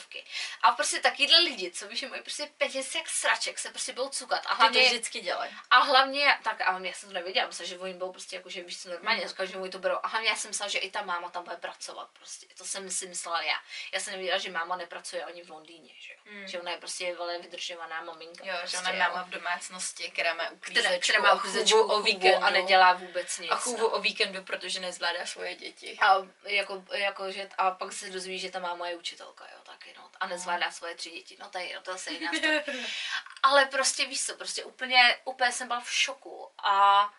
A 0.62 0.72
prostě 0.72 1.00
takovýhle 1.00 1.40
lidi, 1.40 1.72
co 1.72 1.88
víš, 1.88 2.00
že 2.00 2.08
mají 2.10 2.22
prostě 2.22 2.50
peněz 2.58 2.96
jak 2.96 3.10
sraček, 3.10 3.60
se 3.60 3.70
prostě 3.70 3.94
budou 3.94 4.10
cukat. 4.10 4.42
A 4.46 4.54
hlavně, 4.54 4.89
vždycky 4.90 5.20
dělají. 5.20 5.52
a 5.70 5.80
hlavně, 5.80 6.40
tak 6.44 6.62
a 6.62 6.80
já 6.80 6.94
jsem 6.94 7.10
to 7.10 7.14
nevěděla, 7.14 7.48
myslím, 7.48 7.68
že 7.68 7.80
oni 7.80 7.94
budou 7.94 8.12
prostě 8.12 8.36
jako, 8.36 8.50
že 8.50 8.64
víš 8.64 8.82
co 8.82 8.90
normálně, 8.90 9.28
říkal, 9.28 9.46
že 9.46 9.58
oni 9.58 9.72
to 9.72 9.80
berou. 9.80 9.98
A 10.04 10.08
hlavně 10.08 10.30
já 10.30 10.36
jsem 10.36 10.50
myslela, 10.50 10.70
že 10.70 10.80
i 10.80 10.92
ta 10.92 11.02
máma 11.02 11.30
tam 11.30 11.44
bude 11.44 11.56
pracovat 11.56 12.10
prostě. 12.14 12.48
To 12.58 12.66
jsem 12.66 12.90
si 12.90 13.08
myslela 13.08 13.42
já. 13.42 13.56
Já 13.94 14.00
jsem 14.00 14.12
nevěděla, 14.12 14.38
že 14.38 14.52
máma 14.52 14.76
nepracuje 14.76 15.24
ani 15.24 15.44
v 15.44 15.50
Londýně, 15.50 15.94
že 16.00 16.14
jo. 16.14 16.20
Že 16.48 16.60
ona 16.60 16.72
je 16.72 16.78
prostě 16.78 17.16
velmi 17.16 17.42
vydržovaná 17.42 18.02
maminka. 18.02 18.46
Jo, 18.46 18.56
prostě, 18.60 18.78
že 18.78 18.82
ona 18.82 18.92
je 18.92 19.00
máma 19.00 19.24
v 19.24 19.30
domácnosti, 19.30 20.12
která 20.12 20.34
má 20.34 20.50
uklízečku 20.50 21.00
která 21.00 21.20
má 21.20 21.34
uklízečku 21.34 21.80
o 21.80 22.02
víkendu 22.02 22.46
a 22.46 22.50
nedělá 22.50 22.94
vůbec 22.94 23.40
nic. 23.40 23.52
a 23.52 23.56
chůvu 23.56 23.88
o 23.88 24.02
víkendu, 24.02 24.44
protože 24.44 24.80
nezvládá 24.80 25.26
svoje 25.26 25.56
děti. 25.56 25.98
A, 26.02 26.28
jako, 26.44 26.84
jako, 26.92 27.32
že, 27.32 27.50
a 27.58 27.72
pak 27.72 27.94
se 27.94 28.10
dozví, 28.10 28.40
že 28.40 28.52
ta 28.52 28.60
máma 28.60 28.88
je 28.88 28.96
učitelka, 28.96 29.46
jo, 29.46 29.59
taky, 29.80 29.94
no. 29.98 30.12
A 30.20 30.28
nezvládá 30.28 30.72
svoje 30.72 30.96
tři 30.96 31.10
děti, 31.12 31.38
no 31.40 31.60
je, 31.60 31.76
no, 31.76 31.82
to 31.82 31.92
je 31.92 31.98
zase 31.98 32.12
jiná. 32.14 32.32
Ale 33.44 33.66
prostě 33.66 34.06
víš 34.06 34.26
co, 34.26 34.36
prostě 34.36 34.64
úplně, 34.64 35.18
úplně 35.24 35.52
jsem 35.52 35.68
byla 35.68 35.80
v 35.80 35.92
šoku 35.92 36.52
a 36.64 37.10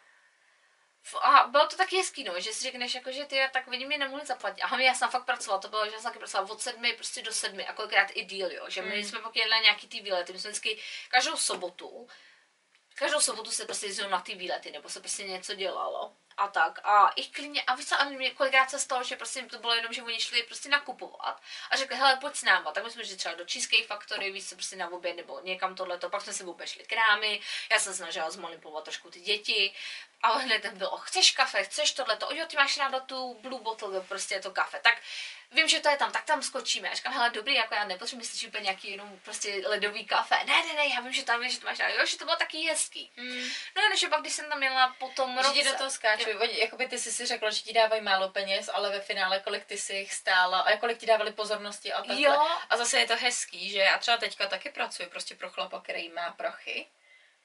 a 1.22 1.46
bylo 1.46 1.66
to 1.66 1.76
taky 1.76 1.96
hezký, 1.96 2.24
no, 2.24 2.40
že 2.40 2.52
si 2.52 2.62
řekneš, 2.64 2.94
jako, 2.94 3.12
že 3.12 3.24
ty 3.24 3.40
tak 3.52 3.66
vidím, 3.68 3.88
mě 3.88 3.98
nemohli 3.98 4.26
zaplatit. 4.26 4.62
A 4.62 4.66
hlavně 4.66 4.86
já 4.86 4.94
jsem 4.94 5.10
fakt 5.10 5.24
pracovala, 5.24 5.60
to 5.62 5.68
bylo, 5.68 5.84
že 5.84 5.90
jsem 5.92 6.02
taky 6.02 6.18
pracovala 6.18 6.50
od 6.52 6.60
sedmi 6.62 6.92
prostě 6.92 7.22
do 7.22 7.32
sedmi 7.32 7.66
a 7.66 7.72
kolikrát 7.72 8.08
i 8.14 8.24
díl, 8.24 8.52
jo, 8.52 8.64
že 8.70 8.82
my 8.82 8.96
Mm. 8.96 9.04
jsme 9.04 9.20
pak 9.20 9.36
jedli 9.36 9.50
na 9.50 9.58
nějaký 9.58 9.88
ty 9.88 10.00
výlety, 10.00 10.32
my 10.32 10.38
jsme 10.38 10.50
vždycky 10.50 10.82
každou 11.08 11.36
sobotu, 11.36 12.08
každou 12.94 13.20
sobotu 13.20 13.50
se 13.50 13.64
prostě 13.64 13.86
jezdilo 13.86 14.08
na 14.10 14.20
ty 14.20 14.34
výlety, 14.34 14.70
nebo 14.70 14.88
se 14.88 15.00
prostě 15.00 15.24
něco 15.24 15.54
dělalo 15.54 16.16
a 16.40 16.48
tak. 16.48 16.80
A 16.84 17.08
i 17.08 17.24
klidně, 17.26 17.62
a 17.62 17.74
víš 17.74 17.92
a 17.92 18.04
mě 18.04 18.30
kolikrát 18.30 18.70
se 18.70 18.78
stalo, 18.78 19.04
že 19.04 19.16
prostě 19.16 19.42
to 19.42 19.58
bylo 19.58 19.74
jenom, 19.74 19.92
že 19.92 20.02
oni 20.02 20.20
šli 20.20 20.42
prostě 20.42 20.68
nakupovat 20.68 21.42
a 21.70 21.76
řekli, 21.76 21.96
hele, 21.96 22.16
pojď 22.16 22.36
s 22.36 22.42
náma. 22.42 22.72
Tak 22.72 22.84
my 22.84 22.90
jsme 22.90 23.04
šli 23.04 23.16
třeba 23.16 23.34
do 23.34 23.44
Cheesecake 23.44 23.86
Factory, 23.86 24.30
víš 24.30 24.48
co, 24.48 24.54
prostě 24.54 24.76
na 24.76 24.88
oběd 24.88 25.16
nebo 25.16 25.40
někam 25.40 25.74
tohleto, 25.74 26.10
pak 26.10 26.22
jsme 26.22 26.32
si 26.32 26.44
šli 26.64 26.84
krámy, 26.84 27.40
já 27.70 27.78
jsem 27.78 27.92
se 27.92 27.96
snažila 27.96 28.30
zmanipulovat 28.30 28.84
trošku 28.84 29.10
ty 29.10 29.20
děti. 29.20 29.74
A 30.22 30.32
hned 30.32 30.62
tam 30.62 30.78
bylo, 30.78 30.96
chceš 30.96 31.30
kafe, 31.30 31.64
chceš 31.64 31.92
tohleto, 31.92 32.34
jo, 32.34 32.46
ty 32.46 32.56
máš 32.56 32.76
ráda 32.78 33.00
tu 33.00 33.34
blue 33.40 33.60
bottle, 33.60 34.00
prostě 34.00 34.34
je 34.34 34.40
to 34.40 34.50
kafe. 34.50 34.80
Tak 34.82 34.94
vím, 35.50 35.68
že 35.68 35.80
to 35.80 35.88
je 35.88 35.96
tam, 35.96 36.12
tak 36.12 36.24
tam 36.24 36.42
skočíme. 36.42 36.90
A 36.90 36.94
říkám, 36.94 37.12
hele, 37.12 37.30
dobrý, 37.30 37.54
jako 37.54 37.74
já 37.74 37.84
nepotřebuji 37.84 38.20
myslíš 38.20 38.46
úplně 38.48 38.62
nějaký 38.62 38.90
jenom 38.90 39.18
prostě 39.24 39.62
ledový 39.66 40.04
kafe. 40.06 40.34
Ne, 40.46 40.62
ne, 40.66 40.72
ne, 40.74 40.86
já 40.94 41.00
vím, 41.00 41.12
že 41.12 41.24
tam 41.24 41.42
je, 41.42 41.50
že 41.50 41.60
to 41.60 41.66
máš 41.66 41.78
ráda. 41.78 41.94
Jo, 41.94 42.06
že 42.06 42.18
to 42.18 42.24
bylo 42.24 42.36
taky 42.36 42.58
hezký. 42.66 43.10
Mm. 43.16 43.48
No 43.76 43.82
jenom, 43.82 43.98
že 43.98 44.08
pak, 44.08 44.20
když 44.20 44.32
jsem 44.32 44.48
tam 44.50 44.62
jela 44.62 44.94
po 44.98 45.08
tom 45.08 45.36
Že 45.36 45.42
roce. 45.42 45.54
ti 45.54 45.64
do 45.64 45.74
toho 45.74 45.90
skáču. 45.90 46.30
Oni, 46.40 46.58
jakoby 46.60 46.88
ty 46.88 46.98
jsi 46.98 47.12
si 47.12 47.26
řekla, 47.26 47.50
že 47.50 47.62
ti 47.62 47.72
dávají 47.72 48.02
málo 48.02 48.28
peněz, 48.28 48.70
ale 48.72 48.90
ve 48.90 49.00
finále 49.00 49.40
kolik 49.40 49.64
ty 49.64 49.78
si 49.78 49.94
jich 49.94 50.14
stála 50.14 50.60
a 50.60 50.76
kolik 50.76 50.98
ti 50.98 51.06
dávali 51.06 51.32
pozornosti 51.32 51.92
a 51.92 51.96
takhle. 51.96 52.22
Jo. 52.22 52.46
A 52.70 52.76
zase 52.76 52.98
je 53.00 53.06
to 53.06 53.16
hezký, 53.16 53.70
že 53.70 53.78
já 53.78 53.98
třeba 53.98 54.16
teďka 54.16 54.46
taky 54.46 54.70
pracuji 54.70 55.08
prostě 55.08 55.34
pro 55.34 55.50
chlapa, 55.50 55.80
který 55.80 56.08
má 56.08 56.30
prachy. 56.30 56.86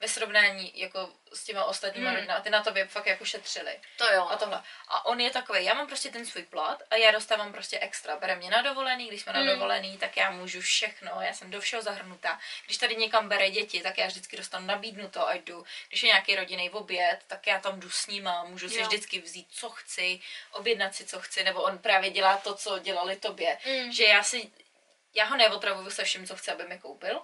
Ve 0.00 0.08
srovnání 0.08 0.72
jako 0.80 1.10
s 1.32 1.44
těma 1.44 1.64
ostatníma 1.64 2.10
Mm. 2.10 2.14
mm. 2.14 2.20
rodinami, 2.20 2.42
ty 2.44 2.50
na 2.50 2.62
tobě 2.62 2.86
fakt 2.86 3.06
jako 3.06 3.24
šetřili. 3.24 3.80
To 3.96 4.12
jo. 4.12 4.26
A 4.30 4.36
tohle. 4.36 4.62
A 4.88 5.06
on 5.06 5.20
je 5.20 5.30
takový, 5.30 5.64
já 5.64 5.74
mám 5.74 5.86
prostě 5.86 6.10
ten 6.10 6.26
svůj 6.26 6.42
plat 6.42 6.82
a 6.90 6.96
já 6.96 7.10
dostávám 7.10 7.52
prostě 7.52 7.78
extra. 7.78 8.16
Bere 8.16 8.36
mě 8.36 8.50
na 8.50 8.62
dovolený, 8.62 9.08
když 9.08 9.22
jsme 9.22 9.32
Mm. 9.32 9.46
na 9.46 9.52
dovolený, 9.52 9.98
tak 9.98 10.16
já 10.16 10.30
můžu 10.30 10.60
všechno, 10.60 11.20
já 11.20 11.32
jsem 11.34 11.50
do 11.50 11.60
všeho 11.60 11.82
zahrnutá. 11.82 12.40
Když 12.64 12.76
tady 12.76 12.96
někam 12.96 13.28
bere 13.28 13.50
děti, 13.50 13.80
tak 13.80 13.98
já 13.98 14.06
vždycky 14.06 14.36
dostanu 14.36 14.66
nabídnuto 14.66 15.28
a 15.28 15.34
jdu. 15.34 15.64
Když 15.88 16.02
je 16.02 16.06
nějaký 16.06 16.36
rodinný 16.36 16.70
oběd, 16.70 17.18
tak 17.26 17.46
já 17.46 17.60
tam 17.60 17.80
jdu 17.80 17.90
s 17.90 18.06
nima, 18.06 18.44
můžu 18.44 18.68
si 18.68 18.78
Jo. 18.78 18.86
vždycky 18.86 19.20
vzít, 19.20 19.46
co 19.50 19.70
chci, 19.70 20.20
objednat 20.52 20.94
si, 20.94 21.04
co 21.06 21.20
chci, 21.20 21.44
nebo 21.44 21.62
on 21.62 21.78
právě 21.78 22.10
dělá 22.10 22.36
to, 22.36 22.54
co 22.54 22.78
dělali 22.78 23.16
tobě. 23.16 23.58
Mm. 23.66 23.92
Že 23.92 24.04
já 24.04 24.22
si, 24.22 24.50
já 25.14 25.24
ho 25.24 25.36
neotravuju 25.36 25.90
se 25.90 26.04
vším, 26.04 26.26
co 26.26 26.36
chce, 26.36 26.52
aby 26.52 26.64
mi 26.64 26.78
koupil. 26.78 27.22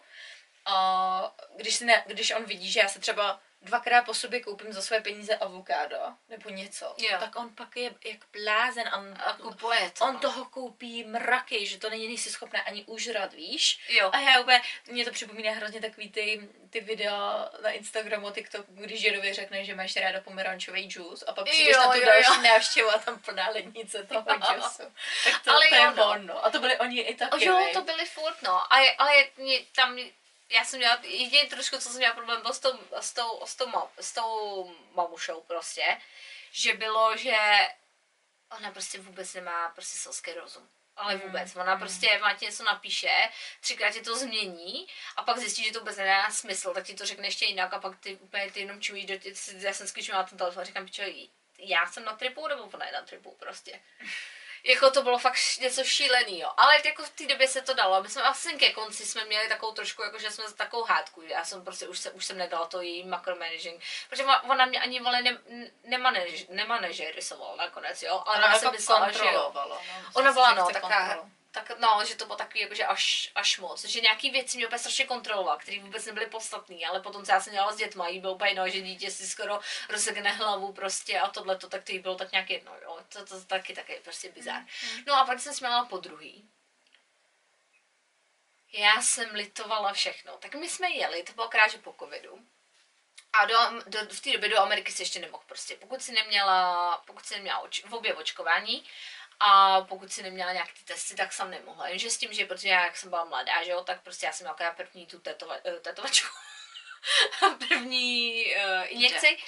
A 0.67 1.35
když, 1.57 1.75
si 1.75 1.85
ne, 1.85 2.03
když 2.07 2.31
on 2.31 2.45
vidí, 2.45 2.73
že 2.73 2.81
já 2.81 2.89
se 2.89 3.01
třeba 3.01 3.41
dvakrát 3.65 4.03
po 4.05 4.15
sobě 4.15 4.41
koupím 4.41 4.73
za 4.73 4.83
své 4.83 5.01
peníze 5.01 5.37
avokádo 5.37 5.97
nebo 6.29 6.51
něco, 6.51 6.95
Jo. 6.99 7.17
tak 7.21 7.37
on 7.37 7.55
pak 7.55 7.77
je 7.77 7.95
jak 8.05 8.19
blázen 8.33 8.89
a 8.89 8.97
on, 8.99 9.15
A 9.27 9.33
kupuje 9.33 9.91
to. 9.99 10.05
on 10.05 10.19
toho 10.19 10.45
koupí 10.45 11.05
mraky, 11.05 11.67
že 11.67 11.79
to 11.79 11.91
není 11.91 12.09
nejsi 12.09 12.31
schopná 12.31 12.61
ani 12.61 12.85
užrat, 12.85 13.33
víš? 13.33 13.81
Jo. 13.89 14.11
A 14.13 14.19
já 14.21 14.41
úplně, 14.41 14.63
mě 14.91 15.05
to 15.05 15.11
připomíná 15.11 15.53
hrozně 15.53 15.81
takový 15.81 16.11
ty, 16.11 16.49
ty 16.71 16.81
videa 16.81 17.51
na 17.63 17.71
Instagramu, 17.71 18.31
TikToku, 18.31 18.73
když 18.75 19.01
Židovi 19.01 19.33
řekne, 19.33 19.65
že 19.65 19.75
máš 19.75 19.97
ráda 19.97 20.21
pomerančový 20.21 20.91
džus 20.91 21.25
a 21.27 21.33
pak 21.33 21.45
přijdeš 21.45 21.75
Jo, 21.77 21.81
na 21.83 21.93
tu 21.93 21.99
jo, 21.99 22.07
další 22.07 22.35
jo. 22.37 22.43
návštěvu 22.43 22.91
a 22.91 22.99
tam 22.99 23.19
plná 23.19 23.49
lednice 23.49 24.03
toho 24.09 24.25
džusu. 24.39 24.83
Tak 25.25 25.43
to, 25.45 25.51
Ale 25.51 25.69
to 25.69 25.75
je 25.75 25.81
jo, 25.83 25.93
no. 25.97 26.11
on, 26.11 26.27
no. 26.27 26.45
A 26.47 26.51
to 26.51 26.59
byli 26.61 26.79
oni 26.79 27.01
i 27.01 27.15
taky, 27.15 27.45
jo, 27.45 27.69
to 27.73 27.83
byly 27.83 28.05
furt, 28.07 28.43
no. 28.43 28.73
A 28.73 28.79
je, 28.79 28.97
ale 28.97 29.17
je, 29.17 29.61
tam, 29.75 29.99
já 30.53 30.65
jsem 30.65 30.79
měla, 30.79 30.99
jediný 31.03 31.49
trošku, 31.49 31.77
co 31.79 31.89
jsem 31.89 31.97
měla 31.97 32.15
problém, 32.15 32.43
byl 32.43 32.53
s 32.53 32.59
tou, 32.59 32.79
s 33.01 33.13
tou, 33.13 33.47
s 33.47 33.57
tou, 33.57 33.67
ma, 33.67 33.89
s 34.01 34.13
tou 34.13 34.77
mamušou 34.95 35.41
prostě, 35.41 36.01
že 36.53 36.75
bylo, 36.75 37.17
že 37.17 37.37
ona 38.51 38.71
prostě 38.71 38.99
vůbec 38.99 39.35
nemá 39.35 39.69
prostě 39.69 39.99
selský 39.99 40.33
rozum. 40.33 40.69
Ale 40.97 41.17
vůbec. 41.17 41.57
Ona 41.57 41.77
prostě 41.77 42.19
má 42.19 42.35
ti 42.35 42.45
něco 42.45 42.65
napíše, 42.65 43.29
třikrát 43.61 43.91
ti 43.91 44.01
to 44.01 44.17
změní 44.17 44.89
a 45.17 45.23
pak 45.23 45.39
zjistí, 45.39 45.65
že 45.65 45.73
to 45.73 45.79
vůbec 45.79 45.97
nedá 45.97 46.31
smysl, 46.31 46.75
tak 46.75 46.85
ti 46.87 46.95
to 46.95 47.07
řekne 47.07 47.27
ještě 47.27 47.45
jinak 47.45 47.73
a 47.73 47.79
pak 47.79 48.01
ty 48.01 48.17
úplně 48.17 48.51
ty 48.51 48.61
jenom 48.61 48.81
čumíš 48.81 49.07
do 49.07 49.19
tě, 49.19 49.33
já 49.59 49.73
jsem 49.73 49.87
skvěčila 49.87 50.19
na 50.19 50.25
ten 50.25 50.39
telefon 50.39 50.61
a 50.61 50.65
říkám, 50.65 50.85
pičo, 50.85 51.03
já 51.59 51.87
jsem 51.87 52.05
na 52.05 52.17
tripu 52.17 52.49
nebo 52.49 52.63
ona 52.63 52.87
je 52.87 52.93
na 52.93 53.03
tripu 53.03 53.37
prostě. 53.39 53.81
Jako 54.65 54.91
to 54.91 55.03
bylo 55.03 55.19
fakt 55.19 55.37
něco 55.61 55.85
šílený, 55.85 56.41
jo. 56.41 56.51
Ale 56.57 56.77
jako 56.85 57.03
v 57.03 57.11
té 57.11 57.27
době 57.27 57.49
se 57.49 57.63
to 57.63 57.75
dalo. 57.75 58.03
My 58.03 58.09
jsme 58.09 58.23
asi 58.23 58.53
ke 58.53 58.73
konci 58.73 59.07
jsme 59.07 59.25
měli 59.25 59.49
takovou 59.49 59.73
trošku, 59.73 60.03
jako 60.03 60.19
že 60.19 60.31
jsme 60.31 60.49
za 60.49 60.55
takovou 60.55 60.85
hádku. 60.85 61.23
Já 61.23 61.45
jsem 61.45 61.65
prostě 61.65 61.89
už, 61.89 61.99
se, 61.99 62.11
už 62.11 62.25
jsem 62.25 62.39
nedala 62.39 62.67
to 62.67 62.81
její 62.81 63.05
macromanaging. 63.05 63.83
Protože 64.11 64.25
ona- 64.25 64.45
ona 64.51 64.67
mě 64.67 64.81
ani 64.81 65.01
vole 65.01 65.23
ne, 65.23 65.39
nemanež, 65.85 66.47
nemanežerisovala 66.49 67.57
nakonec, 67.57 68.03
jo. 68.03 68.23
Ale 68.27 68.37
Ona 68.39 68.47
jako 68.47 68.59
jsem 68.59 68.73
myslela, 68.73 69.11
že 69.13 69.19
jo. 69.35 69.53
no. 69.69 69.83
Ona 70.15 70.33
byla, 70.33 70.55
no, 70.55 70.69
taká. 70.73 71.29
Tak, 71.53 71.79
no, 71.79 72.05
že 72.05 72.17
to 72.17 72.27
bylo 72.27 72.37
takový, 72.37 72.61
jakože 72.61 72.87
až, 72.87 73.31
až 73.35 73.59
moc. 73.59 73.85
Že 73.85 74.01
nějaký 74.01 74.31
věci 74.31 74.57
mě 74.57 74.67
úplně 74.67 74.79
strašně 74.79 75.07
kontrolovala, 75.07 75.57
které 75.57 75.81
vůbec 75.81 76.07
nebyly 76.07 76.27
podstatné, 76.27 76.77
ale 76.89 77.01
potom, 77.01 77.25
co 77.25 77.33
já 77.33 77.41
jsem 77.41 77.53
dělala 77.53 77.73
s 77.73 77.77
dětma, 77.77 78.09
jí 78.09 78.21
bylo 78.21 78.35
úplně 78.35 78.55
no, 78.55 78.69
že 78.69 78.81
dítě 78.81 79.11
si 79.11 79.27
skoro 79.27 79.61
rozsekne 79.89 80.33
hlavu 80.33 80.73
prostě 80.73 81.21
a 81.21 81.31
tohle 81.31 81.59
to, 81.59 81.69
tak 81.69 81.85
to 81.85 81.93
jí 81.93 81.99
bylo 81.99 82.15
tak 82.15 82.33
nějak 82.33 82.51
jedno, 82.51 82.73
jo. 82.83 82.99
To, 83.09 83.27
to, 83.27 83.45
taky 83.45 83.75
taky 83.75 84.01
prostě 84.05 84.33
bizár. 84.33 84.63
No 85.07 85.15
a 85.15 85.25
pak 85.25 85.41
jsem 85.41 85.55
směla 85.55 85.85
po 85.85 85.99
druhý. 85.99 86.49
Já 88.73 89.03
jsem 89.03 89.35
litovala 89.35 89.93
všechno. 89.93 90.37
Tak 90.37 90.55
my 90.55 90.69
jsme 90.69 90.91
jeli, 90.91 91.23
to 91.23 91.33
bylo 91.33 91.49
kráže 91.49 91.79
po 91.79 91.95
covidu. 91.99 92.39
A 93.33 93.47
do, 93.47 93.57
do, 93.87 93.99
v 94.15 94.21
té 94.21 94.33
době 94.33 94.49
do 94.49 94.61
Ameriky 94.61 94.93
si 94.93 95.03
ještě 95.03 95.19
nemohl 95.19 95.43
prostě. 95.47 95.77
Pokud 95.77 96.03
si 96.03 96.13
neměla, 96.13 96.97
pokud 97.07 97.27
si 97.27 97.35
neměla 97.35 97.59
oč, 97.59 97.85
v 97.85 97.95
obě 97.95 98.15
očkování 98.15 98.85
a 99.45 99.81
pokud 99.81 100.13
si 100.13 100.23
neměla 100.23 100.53
nějaký 100.53 100.73
ty 100.73 100.85
testy, 100.85 101.15
tak 101.15 101.33
jsem 101.33 101.51
nemohla. 101.51 101.89
Jenže 101.89 102.11
s 102.11 102.19
tím, 102.19 102.33
že 102.33 102.47
protože 102.47 102.69
já, 102.69 102.85
jak 102.85 102.97
jsem 102.97 103.11
byla 103.11 103.25
mladá, 103.25 103.65
že 103.65 103.71
jo, 103.71 103.85
tak 103.85 104.03
prostě 104.03 104.27
já 104.27 104.33
jsem 104.33 104.45
měla 104.45 104.55
akorát 104.55 104.77
první 104.77 105.07
tu 105.07 105.19
tetova, 105.21 105.57
eh, 105.65 105.81
tetovačku. 105.81 106.29
první 107.69 108.47
uh, 108.57 108.85
injekci. 108.89 109.39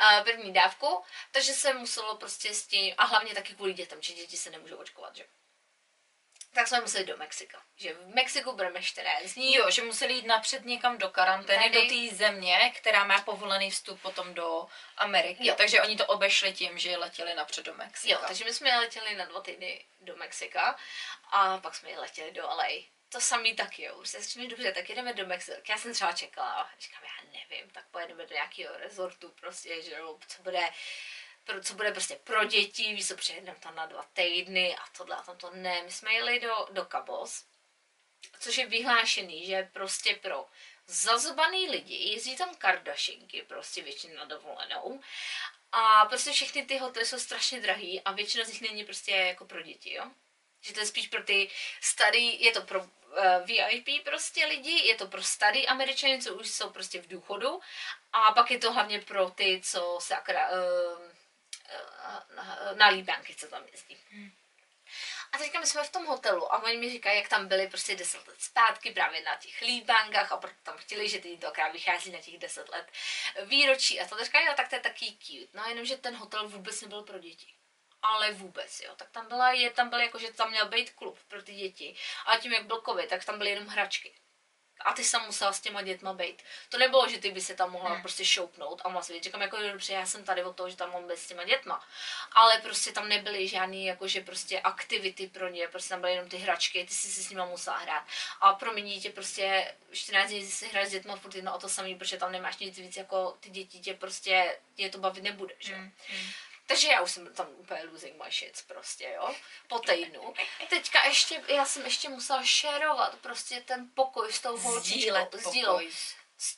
Uh, 0.00 0.24
první 0.24 0.52
dávku, 0.52 1.04
takže 1.32 1.52
se 1.52 1.74
muselo 1.74 2.16
prostě 2.16 2.54
s 2.54 2.66
tím, 2.66 2.94
a 2.98 3.04
hlavně 3.04 3.34
taky 3.34 3.54
kvůli 3.54 3.74
dětem, 3.74 4.02
že 4.02 4.14
děti 4.14 4.36
se 4.36 4.50
nemůžou 4.50 4.76
očkovat, 4.76 5.16
že? 5.16 5.26
Tak 6.56 6.68
jsme 6.68 6.80
museli 6.80 7.04
do 7.04 7.16
Mexika. 7.16 7.62
Že 7.76 7.94
v 7.94 8.14
Mexiku 8.14 8.52
budeme 8.52 8.82
14 8.82 9.34
dní. 9.34 9.54
Jo, 9.54 9.70
že 9.70 9.82
museli 9.82 10.12
jít 10.12 10.26
napřed 10.26 10.64
někam 10.64 10.98
do 10.98 11.08
karantény, 11.08 11.70
Tady. 11.70 11.82
do 11.82 11.88
té 11.88 12.16
země, 12.16 12.72
která 12.76 13.04
má 13.04 13.20
povolený 13.20 13.70
vstup 13.70 14.02
potom 14.02 14.34
do 14.34 14.66
Ameriky. 14.96 15.46
Jo. 15.46 15.54
Takže 15.58 15.82
oni 15.82 15.96
to 15.96 16.06
obešli 16.06 16.52
tím, 16.52 16.78
že 16.78 16.96
letěli 16.96 17.34
napřed 17.34 17.66
do 17.66 17.74
Mexika. 17.74 18.14
Jo, 18.14 18.20
takže 18.28 18.44
my 18.44 18.52
jsme 18.54 18.78
letěli 18.78 19.14
na 19.14 19.24
dva 19.24 19.40
týdny 19.40 19.84
do 20.00 20.16
Mexika 20.16 20.76
a 21.30 21.58
pak 21.58 21.74
jsme 21.74 21.98
letěli 21.98 22.30
do 22.32 22.42
LA. 22.42 22.68
To 23.08 23.20
samý 23.20 23.54
taky, 23.54 23.82
jo. 23.82 23.94
Už 23.94 24.08
se 24.08 24.22
říkám, 24.22 24.48
dobře, 24.48 24.72
tak 24.72 24.88
jedeme 24.88 25.12
do 25.14 25.26
Mexika. 25.26 25.58
Já 25.68 25.78
jsem 25.78 25.94
třeba 25.94 26.12
čekala, 26.12 26.70
říkám, 26.80 27.02
já 27.04 27.40
nevím, 27.40 27.70
tak 27.70 27.84
pojedeme 27.90 28.26
do 28.26 28.34
nějakého 28.34 28.76
rezortu, 28.76 29.34
prostě, 29.40 29.82
že 29.82 29.94
jo, 29.94 30.18
co 30.28 30.42
bude, 30.42 30.68
pro, 31.46 31.60
co 31.60 31.74
bude 31.74 31.92
prostě 31.92 32.16
pro 32.24 32.44
děti, 32.44 32.94
víš, 32.94 33.08
co 33.08 33.16
přejedeme 33.16 33.58
tam 33.60 33.74
na 33.74 33.86
dva 33.86 34.02
týdny 34.12 34.76
a 34.76 34.82
tohle 34.96 35.16
a 35.16 35.22
tam 35.22 35.36
to 35.36 35.50
ne. 35.54 35.82
My 35.82 35.92
jsme 35.92 36.12
jeli 36.12 36.40
do, 36.40 36.68
do 36.70 36.84
Cabos, 36.84 37.44
což 38.40 38.58
je 38.58 38.66
vyhlášený, 38.66 39.46
že 39.46 39.70
prostě 39.72 40.14
pro 40.14 40.46
zazobaný 40.86 41.70
lidi, 41.70 41.94
jezdí 41.94 42.36
tam 42.36 42.54
kardašinky 42.54 43.42
prostě 43.42 43.82
většinou 43.82 44.16
na 44.16 44.24
dovolenou 44.24 45.00
a 45.72 46.06
prostě 46.06 46.32
všechny 46.32 46.66
ty 46.66 46.78
hotely 46.78 47.06
jsou 47.06 47.18
strašně 47.18 47.60
drahý 47.60 48.00
a 48.00 48.12
většina 48.12 48.44
z 48.44 48.48
nich 48.48 48.60
není 48.60 48.84
prostě 48.84 49.12
jako 49.12 49.44
pro 49.44 49.62
děti, 49.62 49.94
jo. 49.94 50.10
Že 50.60 50.74
to 50.74 50.80
je 50.80 50.86
spíš 50.86 51.08
pro 51.08 51.22
ty 51.22 51.50
starý, 51.80 52.44
je 52.44 52.52
to 52.52 52.62
pro 52.62 52.80
uh, 52.80 52.88
VIP 53.44 54.04
prostě 54.04 54.46
lidi, 54.46 54.86
je 54.86 54.94
to 54.94 55.06
pro 55.06 55.22
starý 55.22 55.66
američany, 55.66 56.22
co 56.22 56.34
už 56.34 56.50
jsou 56.50 56.70
prostě 56.70 57.02
v 57.02 57.08
důchodu 57.08 57.60
a 58.12 58.32
pak 58.32 58.50
je 58.50 58.58
to 58.58 58.72
hlavně 58.72 59.00
pro 59.00 59.30
ty, 59.30 59.60
co 59.64 59.98
se 60.00 60.16
akra, 60.16 60.48
uh, 60.48 61.15
na 62.74 62.88
líbánky, 62.88 63.34
co 63.34 63.46
tam 63.46 63.62
jezdí. 63.72 63.96
Hmm. 64.10 64.30
A 65.32 65.38
teďka 65.38 65.60
my 65.60 65.66
jsme 65.66 65.84
v 65.84 65.92
tom 65.92 66.06
hotelu 66.06 66.52
a 66.52 66.62
oni 66.62 66.76
mi 66.76 66.90
říkají, 66.90 67.18
jak 67.18 67.28
tam 67.28 67.48
byli 67.48 67.68
prostě 67.68 67.96
10 67.96 68.28
let 68.28 68.40
zpátky 68.40 68.90
právě 68.90 69.22
na 69.22 69.36
těch 69.36 69.60
líbánkách 69.60 70.32
a 70.32 70.36
proto 70.36 70.56
tam 70.62 70.78
chtěli, 70.78 71.08
že 71.08 71.18
ty 71.18 71.36
to 71.36 71.46
akorát 71.46 71.72
vychází 71.72 72.10
na 72.10 72.20
těch 72.20 72.38
10 72.38 72.68
let 72.68 72.86
výročí 73.44 74.00
a 74.00 74.08
to 74.08 74.24
říkají, 74.24 74.46
jo, 74.46 74.52
tak 74.56 74.68
to 74.68 74.74
je 74.74 74.80
taký 74.80 75.18
cute. 75.18 75.58
No 75.58 75.64
jenom, 75.68 75.84
že 75.84 75.96
ten 75.96 76.16
hotel 76.16 76.48
vůbec 76.48 76.80
nebyl 76.80 77.02
pro 77.02 77.18
děti 77.18 77.56
ale 78.12 78.32
vůbec, 78.32 78.80
jo. 78.80 78.94
Tak 78.96 79.10
tam 79.10 79.28
byla, 79.28 79.52
je, 79.52 79.70
tam 79.70 79.90
byl 79.90 80.00
jako, 80.00 80.18
že 80.18 80.32
tam 80.32 80.50
měl 80.50 80.68
být 80.68 80.90
klub 80.90 81.18
pro 81.28 81.42
ty 81.42 81.54
děti. 81.54 81.96
A 82.26 82.36
tím, 82.36 82.52
jak 82.52 82.66
byl 82.66 82.82
covid, 82.88 83.08
tak 83.08 83.24
tam 83.24 83.38
byly 83.38 83.50
jenom 83.50 83.66
hračky. 83.66 84.14
A 84.80 84.92
ty 84.92 85.04
jsem 85.04 85.22
musela 85.22 85.52
s 85.52 85.60
těma 85.60 85.82
dětma 85.82 86.12
být. 86.12 86.42
To 86.68 86.78
nebylo, 86.78 87.08
že 87.08 87.18
ty 87.18 87.30
by 87.30 87.40
se 87.40 87.54
tam 87.54 87.72
mohla 87.72 87.90
hmm. 87.90 88.02
prostě 88.02 88.24
šoupnout 88.24 88.82
a 88.84 88.88
mohla 88.88 89.02
si 89.02 89.20
říkám, 89.20 89.42
jako 89.42 89.56
dobře, 89.56 89.92
já 89.92 90.06
jsem 90.06 90.24
tady 90.24 90.44
od 90.44 90.56
toho, 90.56 90.70
že 90.70 90.76
tam 90.76 90.92
mám 90.92 91.08
být 91.08 91.18
s 91.18 91.26
těma 91.26 91.44
dětma. 91.44 91.84
Ale 92.32 92.58
prostě 92.58 92.92
tam 92.92 93.08
nebyly 93.08 93.48
žádný 93.48 93.86
jakože 93.86 94.20
prostě 94.20 94.60
aktivity 94.60 95.26
pro 95.26 95.48
ně, 95.48 95.68
prostě 95.68 95.88
tam 95.88 96.00
byly 96.00 96.12
jenom 96.12 96.28
ty 96.28 96.36
hračky, 96.36 96.84
ty 96.84 96.94
si 96.94 97.08
si 97.08 97.22
s 97.22 97.30
nima 97.30 97.44
musela 97.44 97.78
hrát. 97.78 98.04
A 98.40 98.54
pro 98.54 98.72
mě 98.72 98.82
dítě 98.82 99.10
prostě 99.10 99.74
14 99.92 100.30
dní 100.30 100.46
si 100.46 100.68
hrát 100.68 100.86
s 100.86 100.90
dětma 100.90 101.16
furt 101.16 101.34
jedno 101.34 101.56
o 101.56 101.58
to 101.58 101.68
samý, 101.68 101.94
protože 101.94 102.16
tam 102.16 102.32
nemáš 102.32 102.58
nic 102.58 102.78
víc 102.78 102.96
jako 102.96 103.36
ty 103.40 103.50
děti 103.50 103.78
tě 103.78 103.94
prostě, 103.94 104.58
tě 104.74 104.88
to 104.88 104.98
bavit 104.98 105.24
nebude, 105.24 105.54
že? 105.58 105.74
Hmm. 105.74 105.92
Takže 106.66 106.88
já 106.88 107.00
už 107.00 107.10
jsem 107.10 107.34
tam 107.34 107.48
úplně 107.56 107.84
losing 107.84 108.24
my 108.24 108.30
shit 108.30 108.64
prostě, 108.66 109.12
jo, 109.14 109.34
po 109.68 109.78
týdnu. 109.78 110.34
Teďka 110.68 111.04
ještě, 111.04 111.42
já 111.48 111.64
jsem 111.64 111.84
ještě 111.84 112.08
musela 112.08 112.42
šerovat 112.44 113.16
prostě 113.18 113.60
ten 113.60 113.90
pokoj 113.94 114.32
s 114.32 114.40
tou 114.40 114.56
holčičkou. 114.58 114.98
Sdílet 114.98 115.34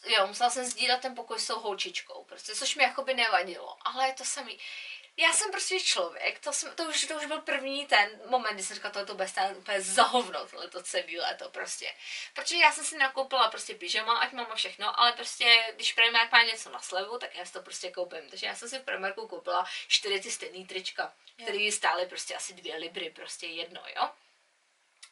Jo, 0.06 0.26
musela 0.26 0.50
jsem 0.50 0.64
sdílet 0.64 1.00
ten 1.00 1.14
pokoj 1.14 1.40
s 1.40 1.46
tou 1.46 1.60
holčičkou, 1.60 2.24
prostě, 2.24 2.54
což 2.54 2.74
mi 2.74 2.82
jakoby 2.82 3.14
nevadilo, 3.14 3.76
ale 3.82 4.06
je 4.06 4.12
to 4.12 4.24
samý 4.24 4.58
já 5.20 5.32
jsem 5.32 5.50
prostě 5.50 5.80
člověk, 5.80 6.38
to, 6.38 6.52
jsem, 6.52 6.74
to, 6.74 6.84
už, 6.84 7.04
to 7.04 7.14
už 7.14 7.26
byl 7.26 7.40
první 7.40 7.86
ten 7.86 8.20
moment, 8.26 8.54
kdy 8.54 8.62
jsem 8.62 8.74
říkala, 8.74 8.92
tohle 8.92 9.06
to 9.06 9.14
bude 9.14 9.28
stát 9.28 9.56
úplně 9.56 9.80
za 9.80 10.02
hovno, 10.02 10.46
tohle 10.46 10.68
to 10.68 10.82
celé 10.82 11.04
léto 11.20 11.50
prostě. 11.50 11.94
Protože 12.34 12.56
já 12.56 12.72
jsem 12.72 12.84
si 12.84 12.98
nakoupila 12.98 13.50
prostě 13.50 13.74
pyžama, 13.74 14.18
ať 14.18 14.32
mám 14.32 14.46
všechno, 14.54 15.00
ale 15.00 15.12
prostě, 15.12 15.72
když 15.74 15.92
Primark 15.92 16.32
má 16.32 16.42
něco 16.42 16.70
na 16.70 16.80
slevu, 16.80 17.18
tak 17.18 17.36
já 17.36 17.44
si 17.44 17.52
to 17.52 17.62
prostě 17.62 17.90
koupím. 17.90 18.30
Takže 18.30 18.46
já 18.46 18.54
jsem 18.54 18.68
si 18.68 18.78
v 18.78 18.82
Primarku 18.82 19.28
koupila 19.28 19.66
čtyři 19.88 20.20
ty 20.20 20.30
stejný 20.30 20.66
trička, 20.66 21.12
které 21.42 21.72
stály 21.72 22.06
prostě 22.06 22.34
asi 22.34 22.54
dvě 22.54 22.76
libry, 22.76 23.10
prostě 23.10 23.46
jedno, 23.46 23.82
jo. 23.96 24.10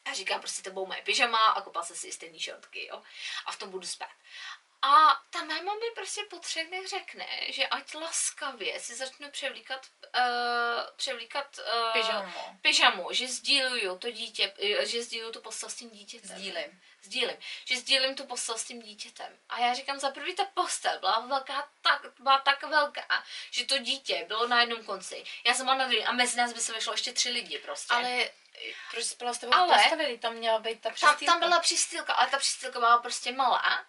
A 0.05 0.15
říkám, 0.15 0.41
prostě 0.41 0.63
to 0.63 0.71
budou 0.71 0.87
moje 0.87 1.03
pyžama 1.03 1.47
a 1.47 1.61
koupila 1.61 1.85
jsem 1.85 1.97
si 1.97 2.13
stejný 2.13 2.41
šortky, 2.41 2.87
jo. 2.87 3.03
A 3.47 3.53
v 3.53 3.59
tom 3.59 3.71
budu 3.71 3.87
spát. 3.87 4.11
A 4.87 5.23
ta 5.31 5.45
máma 5.45 5.75
mi 5.75 5.91
prostě 5.95 6.23
po 6.31 6.39
třech 6.39 6.69
dnech 6.69 6.89
řekne, 6.89 7.27
že 7.49 7.67
ať 7.67 7.95
laskavě 7.95 8.81
si 8.81 8.95
začnu 8.95 9.31
převlíkat, 9.31 9.87
uh, 10.03 10.97
převlíkat 10.97 11.59
uh, 11.59 11.93
pyžamu. 11.93 12.33
pyžamu, 12.63 13.09
že 13.11 13.29
sdíluju 13.29 13.99
to 13.99 14.11
dítě, 14.11 14.55
eh, 14.59 14.87
že 14.87 15.03
sdíluju 15.03 15.33
tu 15.33 15.41
postel 15.41 15.69
s 15.69 15.75
tím 15.75 15.91
dítětem. 15.91 16.39
Sdílím. 16.39 16.83
Sdílím. 17.03 17.37
Že 17.65 17.77
sdílím 17.77 18.15
tu 18.15 18.27
postel 18.27 18.59
s 18.59 18.65
tím 18.65 18.83
dítětem. 18.83 19.39
A 19.49 19.61
já 19.61 19.75
říkám, 19.75 19.99
za 19.99 20.11
první 20.11 20.35
ta 20.35 20.45
postel 20.45 20.99
byla 21.01 21.21
velká, 21.21 21.69
tak, 21.83 22.03
byla 22.19 22.39
tak 22.39 22.63
velká, 22.63 23.25
že 23.51 23.65
to 23.65 23.79
dítě 23.79 24.25
bylo 24.29 24.47
na 24.47 24.61
jednom 24.61 24.85
konci. 24.85 25.25
Já 25.45 25.55
jsem 25.55 25.67
byla 25.67 25.77
na 25.77 25.87
druhý 25.87 26.05
a 26.05 26.13
mezi 26.13 26.37
nás 26.37 26.53
by 26.53 26.61
se 26.61 26.73
vešlo 26.73 26.93
ještě 26.93 27.13
tři 27.13 27.31
lidi 27.31 27.59
prostě. 27.59 27.95
Ale 27.95 28.31
proč 28.91 29.05
spala 29.05 29.35
s 29.35 29.39
tebou 29.39 29.55
ale, 29.55 29.75
postavili? 29.75 30.19
Tam 30.19 30.35
měla 30.35 30.59
být 30.59 30.81
ta 30.81 30.91
přistýlka. 30.91 31.17
Tam, 31.19 31.27
tam 31.27 31.49
byla 31.49 31.61
přistýlka, 31.61 32.13
ale 32.13 32.31
ta 32.31 32.39
přistýlka 32.39 32.79
byla 32.79 32.99
prostě 32.99 33.33
malá 33.33 33.87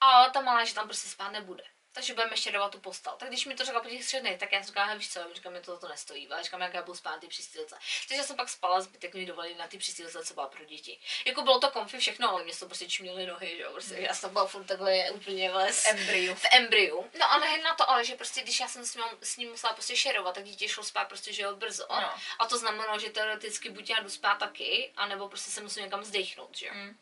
a 0.00 0.30
ta 0.30 0.40
malá, 0.40 0.64
že 0.64 0.74
tam 0.74 0.86
prostě 0.86 1.08
spát 1.08 1.30
nebude. 1.30 1.64
Takže 1.92 2.14
budeme 2.14 2.32
ještě 2.32 2.52
dávat 2.52 2.72
tu 2.72 2.80
postel. 2.80 3.12
Tak 3.18 3.28
když 3.28 3.46
mi 3.46 3.54
to 3.54 3.64
řekla 3.64 3.80
po 3.80 3.88
těch 3.88 4.04
třech 4.04 4.20
dnech, 4.20 4.38
tak 4.38 4.52
já 4.52 4.58
jsem 4.58 4.66
říkala, 4.66 4.94
víš 4.94 5.12
co, 5.12 5.20
říkám, 5.34 5.52
mi 5.52 5.60
to, 5.60 5.78
to 5.78 5.88
nestojí, 5.88 6.28
ale 6.28 6.42
říkám, 6.42 6.60
jak 6.60 6.74
já 6.74 6.82
budu 6.82 6.96
spát 6.96 7.10
na 7.10 7.18
ty 7.18 7.26
přistýlce. 7.26 7.78
Takže 8.08 8.24
jsem 8.24 8.36
pak 8.36 8.48
spala, 8.48 8.80
zbytek 8.80 9.14
mi 9.14 9.26
dovolili 9.26 9.54
na 9.54 9.66
ty 9.66 9.78
přistýlce, 9.78 10.24
co 10.24 10.34
byla 10.34 10.46
pro 10.46 10.64
děti. 10.64 11.00
Jako 11.24 11.42
bylo 11.42 11.60
to 11.60 11.70
komfy 11.70 11.98
všechno, 11.98 12.30
ale 12.30 12.44
mě 12.44 12.56
to 12.56 12.66
prostě 12.66 12.88
čměly 12.88 13.26
nohy, 13.26 13.56
že 13.56 13.62
jo, 13.62 13.72
prostě 13.72 13.94
já 13.94 14.14
jsem 14.14 14.32
byla 14.32 14.46
furt 14.46 14.64
takhle 14.64 15.10
úplně 15.10 15.50
v 15.50 15.86
embryu. 15.86 16.34
V 16.34 16.44
embryu. 16.52 17.10
No 17.18 17.32
a 17.32 17.38
nejen 17.38 17.62
na 17.62 17.74
to, 17.74 17.90
ale 17.90 18.04
že 18.04 18.16
prostě, 18.16 18.42
když 18.42 18.60
já 18.60 18.68
jsem 18.68 18.84
s 18.84 18.94
ním, 18.94 19.04
s 19.22 19.36
ním 19.36 19.50
musela 19.50 19.72
prostě 19.72 19.96
šerovat, 19.96 20.34
tak 20.34 20.44
dítě 20.44 20.68
šlo 20.68 20.84
spát 20.84 21.08
prostě, 21.08 21.32
že 21.32 21.42
jo, 21.42 21.56
brzo. 21.56 21.86
No. 21.90 22.14
A 22.38 22.46
to 22.46 22.58
znamenalo, 22.58 22.98
že 22.98 23.10
teoreticky 23.10 23.70
buď 23.70 23.90
já 23.90 24.00
jdu 24.00 24.10
spát 24.10 24.34
taky, 24.34 24.92
anebo 24.96 25.28
prostě 25.28 25.50
se 25.50 25.60
musím 25.60 25.82
někam 25.82 26.04
zdechnout, 26.04 26.56
že 26.56 26.66
jo. 26.66 26.72
Mm 26.74 26.98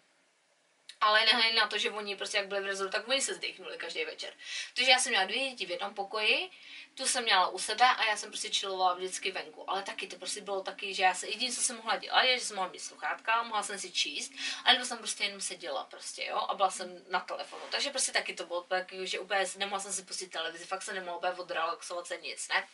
ale 1.00 1.24
nehledě 1.24 1.56
na 1.56 1.66
to, 1.66 1.78
že 1.78 1.90
oni 1.90 2.16
prostě 2.16 2.36
jak 2.36 2.48
byli 2.48 2.60
v 2.60 2.66
rezoru, 2.66 2.90
tak 2.90 3.08
oni 3.08 3.20
se 3.20 3.34
zdechnuli 3.34 3.76
každý 3.76 4.04
večer. 4.04 4.32
Takže 4.74 4.90
já 4.90 4.98
jsem 4.98 5.10
měla 5.10 5.24
dvě 5.24 5.50
děti 5.50 5.66
v 5.66 5.70
jednom 5.70 5.94
pokoji, 5.94 6.50
tu 6.96 7.06
jsem 7.06 7.24
měla 7.24 7.48
u 7.48 7.58
sebe 7.58 7.84
a 7.84 8.04
já 8.04 8.16
jsem 8.16 8.30
prostě 8.30 8.50
čilovala 8.50 8.94
vždycky 8.94 9.30
venku. 9.30 9.70
Ale 9.70 9.82
taky 9.82 10.06
to 10.06 10.16
prostě 10.16 10.40
bylo 10.40 10.62
taky, 10.62 10.94
že 10.94 11.02
já 11.02 11.14
se 11.14 11.28
jediné, 11.28 11.52
co 11.52 11.62
jsem 11.62 11.76
mohla 11.76 11.96
dělat, 11.96 12.22
je, 12.22 12.38
že 12.38 12.44
jsem 12.44 12.56
mohla 12.56 12.72
mít 12.72 12.78
sluchátka, 12.78 13.42
mohla 13.42 13.62
jsem 13.62 13.78
si 13.78 13.92
číst, 13.92 14.32
ale 14.64 14.84
jsem 14.84 14.98
prostě 14.98 15.24
jenom 15.24 15.40
seděla 15.40 15.84
prostě, 15.84 16.24
jo, 16.24 16.36
a 16.36 16.54
byla 16.54 16.70
jsem 16.70 17.04
na 17.08 17.20
telefonu. 17.20 17.62
Takže 17.70 17.90
prostě 17.90 18.12
taky 18.12 18.34
to 18.34 18.46
bylo 18.46 18.62
taky, 18.62 19.06
že 19.06 19.18
úplně 19.18 19.46
nemohla 19.56 19.80
jsem 19.80 19.92
si 19.92 20.02
pustit 20.02 20.28
televizi, 20.28 20.64
fakt 20.64 20.82
se 20.82 20.94
nemohla 20.94 21.16
úplně 21.16 21.32
odrelaxovat 21.32 22.06
se 22.06 22.16
nic, 22.16 22.48
ne? 22.48 22.68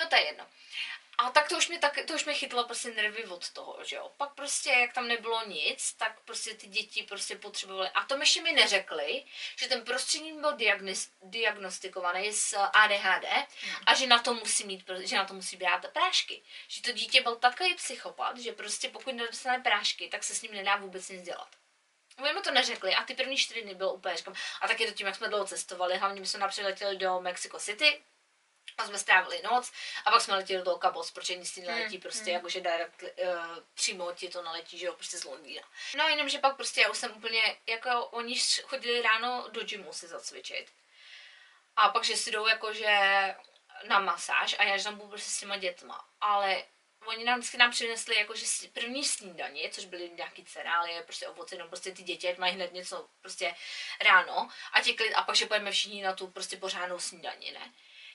No 0.00 0.08
to 0.08 0.16
je 0.16 0.26
jedno. 0.26 0.46
A 1.18 1.30
tak 1.30 1.48
to 1.48 1.56
už 1.56 1.68
mě, 1.68 1.78
tak, 1.78 1.98
to 2.06 2.14
už 2.14 2.24
mě 2.24 2.34
chytlo 2.34 2.64
prostě 2.64 2.90
nervy 2.90 3.24
od 3.24 3.50
toho, 3.50 3.78
že 3.84 3.96
jo. 3.96 4.12
Pak 4.16 4.34
prostě, 4.34 4.70
jak 4.70 4.92
tam 4.92 5.08
nebylo 5.08 5.46
nic, 5.46 5.92
tak 5.92 6.20
prostě 6.20 6.54
ty 6.54 6.66
děti 6.66 7.02
prostě 7.02 7.36
potřebovaly. 7.36 7.88
A 7.88 8.04
to 8.04 8.16
ještě 8.16 8.42
mi 8.42 8.52
neřekli, 8.52 9.24
že 9.56 9.68
ten 9.68 9.84
prostředník 9.84 10.34
byl 10.34 10.56
diagnostikovaný 11.22 12.32
s 12.32 12.58
ADHD 12.58 13.24
a 13.86 13.94
že 13.94 14.06
na 14.06 14.18
to 14.18 14.34
musí 14.34 14.64
mít, 14.64 14.90
že 14.98 15.16
na 15.16 15.24
to 15.24 15.34
musí 15.34 15.56
brát 15.56 15.86
prášky. 15.92 16.42
Že 16.68 16.82
to 16.82 16.92
dítě 16.92 17.20
byl 17.20 17.36
takový 17.36 17.74
psychopat, 17.74 18.38
že 18.38 18.52
prostě 18.52 18.88
pokud 18.88 19.14
nedostane 19.14 19.58
prášky, 19.58 20.08
tak 20.08 20.24
se 20.24 20.34
s 20.34 20.42
ním 20.42 20.54
nedá 20.54 20.76
vůbec 20.76 21.08
nic 21.08 21.22
dělat. 21.22 21.48
Oni 22.18 22.34
mi 22.34 22.40
to 22.40 22.50
neřekli 22.50 22.94
a 22.94 23.02
ty 23.02 23.14
první 23.14 23.36
čtyři 23.36 23.62
dny 23.62 23.74
bylo 23.74 23.94
úplně, 23.94 24.16
říkám, 24.16 24.34
a 24.60 24.68
taky 24.68 24.86
to 24.86 24.92
tím, 24.92 25.06
jak 25.06 25.16
jsme 25.16 25.28
dlouho 25.28 25.46
cestovali, 25.46 25.96
hlavně 25.98 26.20
my 26.20 26.26
jsme 26.26 26.38
například 26.38 26.68
letěli 26.68 26.96
do 26.96 27.20
Mexico 27.20 27.58
City, 27.58 28.02
a 28.78 28.86
jsme 28.86 28.98
strávili 28.98 29.42
noc 29.42 29.72
a 30.04 30.10
pak 30.10 30.22
jsme 30.22 30.34
letěli 30.34 30.64
do 30.64 30.74
Kabos, 30.76 31.10
protože 31.10 31.36
nic 31.36 31.56
hmm, 31.56 31.66
neletí 31.66 31.98
prostě, 31.98 32.24
hmm. 32.24 32.32
jakože 32.32 32.60
direct, 32.60 33.02
uh, 33.02 33.08
přímo 33.74 34.12
ti 34.12 34.28
to 34.28 34.42
naletí, 34.42 34.78
že 34.78 34.86
jo, 34.86 34.92
prostě 34.92 35.18
z 35.18 35.24
Londýna. 35.24 35.62
No 35.96 36.08
jenom, 36.08 36.28
že 36.28 36.38
pak 36.38 36.56
prostě 36.56 36.80
já 36.80 36.90
už 36.90 36.98
jsem 36.98 37.12
úplně, 37.16 37.56
jako 37.66 38.06
oni 38.06 38.40
chodili 38.62 39.02
ráno 39.02 39.48
do 39.50 39.64
gymu 39.64 39.92
si 39.92 40.06
zacvičit. 40.06 40.72
A 41.76 41.88
pak, 41.88 42.04
že 42.04 42.16
si 42.16 42.30
jdou 42.30 42.46
jakože 42.46 42.98
na 43.88 43.98
masáž 43.98 44.56
a 44.58 44.62
já 44.64 44.76
že 44.76 44.84
tam 44.84 44.96
budu 44.96 45.08
prostě 45.08 45.30
s 45.30 45.40
těma 45.40 45.56
dětma. 45.56 46.08
Ale 46.20 46.64
oni 47.06 47.24
nám 47.24 47.38
vždycky 47.38 47.56
nám 47.56 47.70
přinesli 47.70 48.18
jakože 48.18 48.46
první 48.72 49.04
snídaně, 49.04 49.70
což 49.70 49.84
byly 49.84 50.10
nějaký 50.10 50.44
cereálie, 50.44 51.02
prostě 51.02 51.28
ovoce, 51.28 51.56
no 51.56 51.68
prostě 51.68 51.92
ty 51.92 52.02
děti 52.02 52.34
mají 52.38 52.54
hned 52.54 52.72
něco 52.72 53.08
prostě 53.20 53.54
ráno 54.00 54.48
a, 54.72 54.80
těkli, 54.80 55.14
a 55.14 55.22
pak, 55.22 55.36
že 55.36 55.46
pojďme 55.46 55.70
všichni 55.70 56.02
na 56.02 56.12
tu 56.12 56.26
prostě 56.26 56.56
pořádnou 56.56 56.98
snídaní, 56.98 57.50
ne 57.50 57.72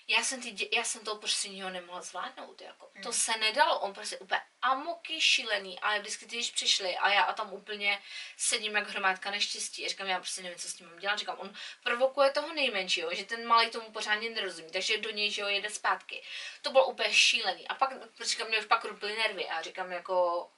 já 0.10 0.24
jsem, 0.24 0.42
ty, 0.42 0.70
já 0.72 0.84
jsem 0.84 1.02
to 1.02 1.16
prostě 1.16 1.50
něho 1.50 1.70
nemohla 1.70 2.02
zvládnout, 2.02 2.62
jako. 2.62 2.90
Hmm. 2.94 3.04
To 3.04 3.14
se 3.14 3.32
nedalo, 3.38 3.80
on 3.80 3.94
prostě 3.94 4.18
úplně 4.18 4.42
amoky 4.62 5.22
šílený, 5.22 5.80
ale 5.80 6.00
vždycky 6.00 6.26
ty, 6.26 6.36
když 6.36 6.52
přišli 6.52 6.98
a 6.98 7.10
já 7.10 7.22
a 7.22 7.34
tam 7.34 7.54
úplně 7.54 8.02
sedím 8.38 8.76
jak 8.76 8.90
hromádka 8.90 9.32
neštěstí, 9.32 9.86
a 9.86 9.90
říkám, 9.90 10.08
já 10.08 10.20
prostě 10.20 10.42
nevím, 10.42 10.60
co 10.60 10.70
s 10.70 10.80
ním 10.80 10.90
mám 10.90 11.00
dělat, 11.00 11.20
říkám, 11.20 11.40
on 11.40 11.54
provokuje 11.84 12.32
toho 12.32 12.54
nejmenšího, 12.54 13.16
že 13.16 13.26
ten 13.26 13.48
malý 13.48 13.70
tomu 13.70 13.92
pořádně 13.92 14.30
nerozumí, 14.30 14.72
takže 14.72 14.98
do 14.98 15.10
něj, 15.10 15.32
že 15.32 15.44
ho 15.44 15.50
jede 15.50 15.70
zpátky. 15.70 16.24
To 16.62 16.72
bylo 16.72 16.86
úplně 16.86 17.14
šílený 17.14 17.68
a 17.68 17.76
pak, 17.76 17.94
říkám, 18.22 18.48
mě 18.48 18.60
už 18.60 18.66
pak 18.66 18.86
ruply 18.86 19.18
nervy 19.18 19.48
a 19.50 19.62
říkám 19.62 19.92
jako, 19.92 20.50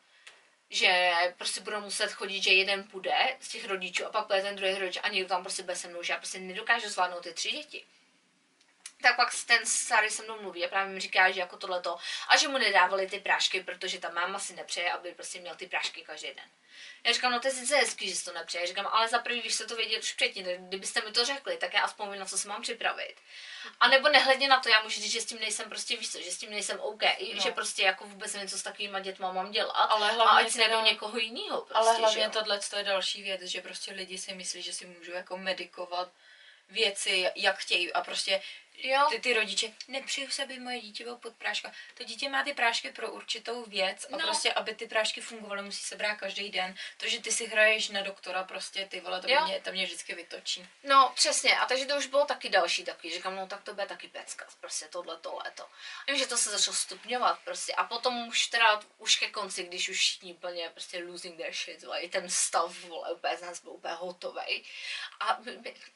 že 0.70 1.12
prostě 1.38 1.62
budou 1.62 1.82
muset 1.82 2.12
chodit, 2.12 2.42
že 2.42 2.54
jeden 2.54 2.84
půjde 2.84 3.38
z 3.40 3.50
těch 3.50 3.66
rodičů 3.66 4.06
a 4.06 4.10
pak 4.10 4.28
půjde 4.28 4.42
ten 4.42 4.56
druhý 4.56 4.76
rodič 4.76 5.00
a 5.04 5.10
někdo 5.10 5.30
tam 5.30 5.44
prostě 5.44 5.64
bez 5.64 5.82
se 5.82 5.88
mnou, 5.88 6.04
že 6.04 6.14
já 6.14 6.18
prostě 6.18 6.40
nedokážu 6.40 6.90
zvládnout 6.90 7.24
ty 7.24 7.34
tři 7.34 7.52
děti. 7.52 7.86
Tak 9.02 9.16
pak 9.16 9.30
ten 9.46 9.66
starý 9.66 10.10
se 10.10 10.24
mnou 10.24 10.42
mluví 10.42 10.66
a 10.66 10.70
právě 10.70 10.94
mi 10.94 11.00
říká, 11.00 11.32
že 11.32 11.40
jako 11.40 11.58
tohleto 11.58 11.98
a 12.28 12.38
že 12.38 12.48
mu 12.48 12.58
nedávali 12.58 13.08
ty 13.08 13.20
prášky, 13.20 13.64
protože 13.64 14.00
ta 14.00 14.10
máma 14.10 14.40
si 14.40 14.54
nepřeje, 14.54 14.92
aby 14.92 15.14
prostě 15.14 15.40
měl 15.40 15.56
ty 15.56 15.68
prášky 15.68 16.02
každý 16.02 16.28
den. 16.28 16.50
Já 17.04 17.14
říkám, 17.14 17.32
no 17.32 17.40
to 17.40 17.48
je 17.48 17.54
sice 17.54 17.76
hezký, 17.76 18.10
že 18.10 18.16
si 18.16 18.26
to 18.26 18.34
nepřeje. 18.34 18.62
Já 18.62 18.68
říkám, 18.68 18.88
ale 18.92 19.08
za 19.08 19.20
prvý, 19.20 19.42
když 19.42 19.54
jste 19.54 19.66
to 19.66 19.76
věděli 19.76 20.02
už 20.02 20.14
předtím, 20.14 20.46
kdybyste 20.46 21.02
mi 21.02 21.12
to 21.12 21.26
řekli, 21.26 21.58
tak 21.58 21.74
já 21.74 21.82
aspoň 21.82 22.12
vím, 22.12 22.20
na 22.20 22.26
co 22.26 22.38
se 22.38 22.48
mám 22.48 22.62
připravit. 22.62 23.16
A 23.80 23.88
nebo 23.88 24.10
nehledně 24.10 24.48
na 24.48 24.60
to, 24.60 24.70
já 24.70 24.82
můžu 24.84 25.02
říct, 25.02 25.12
že 25.12 25.22
s 25.22 25.26
tím 25.26 25.40
nejsem 25.40 25.70
prostě, 25.70 25.98
víš 25.98 26.12
co, 26.12 26.22
že 26.22 26.32
s 26.32 26.38
tím 26.38 26.52
nejsem 26.52 26.80
OK, 26.80 27.04
no. 27.34 27.42
že 27.42 27.52
prostě 27.52 27.84
jako 27.84 28.06
vůbec 28.06 28.34
nevím, 28.34 28.50
co 28.50 28.58
s 28.58 28.64
takovýma 28.64 29.00
dětma 29.00 29.32
mám 29.32 29.52
dělat. 29.52 29.72
Ale 29.72 30.12
a 30.12 30.24
ať 30.24 30.50
si 30.50 30.58
teda... 30.60 30.82
někoho 30.82 31.18
jiného. 31.18 31.62
Prostě, 31.62 31.90
ale 31.90 31.98
hlavně 31.98 32.30
tohle 32.30 32.60
je 32.78 32.84
další 32.84 33.24
věc, 33.24 33.42
že 33.42 33.62
prostě 33.62 33.94
lidi 33.94 34.18
si 34.18 34.34
myslí, 34.34 34.62
že 34.62 34.74
si 34.74 34.86
můžou 34.86 35.12
jako 35.12 35.38
medikovat 35.38 36.12
věci, 36.70 37.32
jak 37.36 37.58
chtějí 37.58 37.94
a 37.94 38.02
prostě 38.02 38.42
Jo. 38.84 39.08
Ty, 39.10 39.20
ty 39.20 39.34
rodiče, 39.34 39.74
nepřeju 39.88 40.30
se, 40.30 40.44
aby 40.44 40.60
moje 40.60 40.80
dítě 40.82 41.04
bylo 41.04 41.18
pod 41.18 41.36
práška. 41.36 41.72
To 41.94 42.04
dítě 42.04 42.30
má 42.30 42.44
ty 42.44 42.54
prášky 42.54 42.92
pro 42.92 43.12
určitou 43.12 43.64
věc 43.64 44.06
a 44.06 44.12
no. 44.12 44.20
prostě, 44.20 44.54
aby 44.54 44.76
ty 44.76 44.88
prášky 44.88 45.22
fungovaly, 45.22 45.62
musí 45.62 45.84
se 45.84 45.96
brát 45.96 46.16
každý 46.16 46.50
den. 46.50 46.76
To, 46.98 47.08
že 47.08 47.22
ty 47.22 47.32
si 47.32 47.48
hraješ 47.48 47.90
na 47.90 48.02
doktora, 48.02 48.44
prostě 48.44 48.86
ty 48.86 49.00
vole, 49.00 49.22
to, 49.22 49.28
mě, 49.28 49.62
to 49.64 49.72
mě 49.72 49.86
vždycky 49.86 50.16
vytočí. 50.16 50.68
No, 50.84 51.12
přesně. 51.16 51.58
A 51.60 51.66
takže 51.66 51.86
to 51.86 51.98
už 51.98 52.06
bylo 52.06 52.26
taky 52.26 52.50
další 52.50 52.84
takový. 52.84 53.14
Říkám, 53.14 53.36
no 53.36 53.48
tak 53.48 53.62
to 53.64 53.74
bude 53.74 53.88
taky 53.88 54.08
pecka, 54.08 54.46
prostě 54.60 54.86
tohle, 54.86 55.18
to 55.18 55.36
léto. 55.46 55.66
A 56.08 56.14
že 56.14 56.28
to 56.28 56.38
se 56.38 56.50
začalo 56.50 56.76
stupňovat 56.76 57.40
prostě. 57.40 57.74
A 57.74 57.84
potom 57.84 58.28
už 58.28 58.48
teda, 58.48 58.80
už 58.98 59.16
ke 59.16 59.30
konci, 59.30 59.64
když 59.64 59.90
už 59.90 59.98
všichni 59.98 60.34
úplně 60.34 60.70
prostě 60.70 61.04
losing 61.04 61.38
their 61.38 61.54
shit, 61.54 61.84
vole, 61.84 62.00
i 62.00 62.10
ten 62.10 62.30
stav, 62.30 62.80
vole, 62.80 63.14
úplně 63.14 63.38
z 63.38 63.42
nás 63.42 63.62
byl 63.62 63.72
úplně 63.72 63.94
hotový. 63.94 64.64
A 65.20 65.40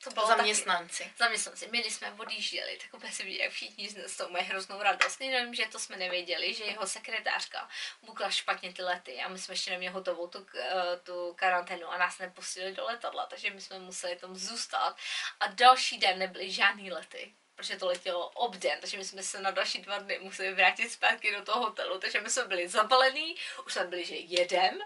to 0.03 0.09
bylo 0.09 0.27
Zaměstnanci. 0.27 1.03
Taky, 1.03 1.13
zaměstnanci. 1.17 1.67
My, 1.71 1.81
když 1.81 1.93
jsme 1.93 2.13
odjížděli, 2.13 2.74
tak 2.77 2.93
úplně 2.93 3.13
si 3.13 3.23
viděli, 3.23 3.43
jak 3.43 3.51
všichni 3.51 3.89
z 3.89 4.17
toho 4.17 4.29
mají 4.29 4.45
hroznou 4.45 4.81
radost. 4.81 5.21
Jenom, 5.21 5.53
že 5.53 5.65
to 5.65 5.79
jsme 5.79 5.97
nevěděli, 5.97 6.53
že 6.53 6.63
jeho 6.63 6.87
sekretářka 6.87 7.69
bukla 8.01 8.29
špatně 8.29 8.73
ty 8.73 8.81
lety 8.81 9.21
a 9.21 9.27
my 9.27 9.39
jsme 9.39 9.53
ještě 9.53 9.71
neměli 9.71 9.93
hotovou 9.93 10.27
tu, 10.27 10.47
eh, 10.57 10.97
tu 11.03 11.33
karanténu 11.33 11.87
a 11.87 11.97
nás 11.97 12.19
nepustili 12.19 12.71
do 12.73 12.85
letadla, 12.85 13.25
takže 13.25 13.49
my 13.49 13.61
jsme 13.61 13.79
museli 13.79 14.15
tam 14.15 14.35
zůstat 14.35 14.97
a 15.39 15.47
další 15.47 15.97
den 15.97 16.19
nebyly 16.19 16.51
žádný 16.51 16.91
lety 16.91 17.33
protože 17.55 17.77
to 17.77 17.87
letělo 17.87 18.29
obden, 18.29 18.79
takže 18.81 18.97
my 18.97 19.05
jsme 19.05 19.23
se 19.23 19.41
na 19.41 19.51
další 19.51 19.81
dva 19.81 19.99
dny 19.99 20.19
museli 20.19 20.53
vrátit 20.53 20.89
zpátky 20.89 21.35
do 21.35 21.41
toho 21.41 21.59
hotelu, 21.59 21.99
takže 21.99 22.21
my 22.21 22.29
jsme 22.29 22.45
byli 22.45 22.67
zabalení, 22.67 23.35
už 23.65 23.73
jsme 23.73 23.83
byli, 23.83 24.05
že 24.05 24.15
jedem, 24.15 24.81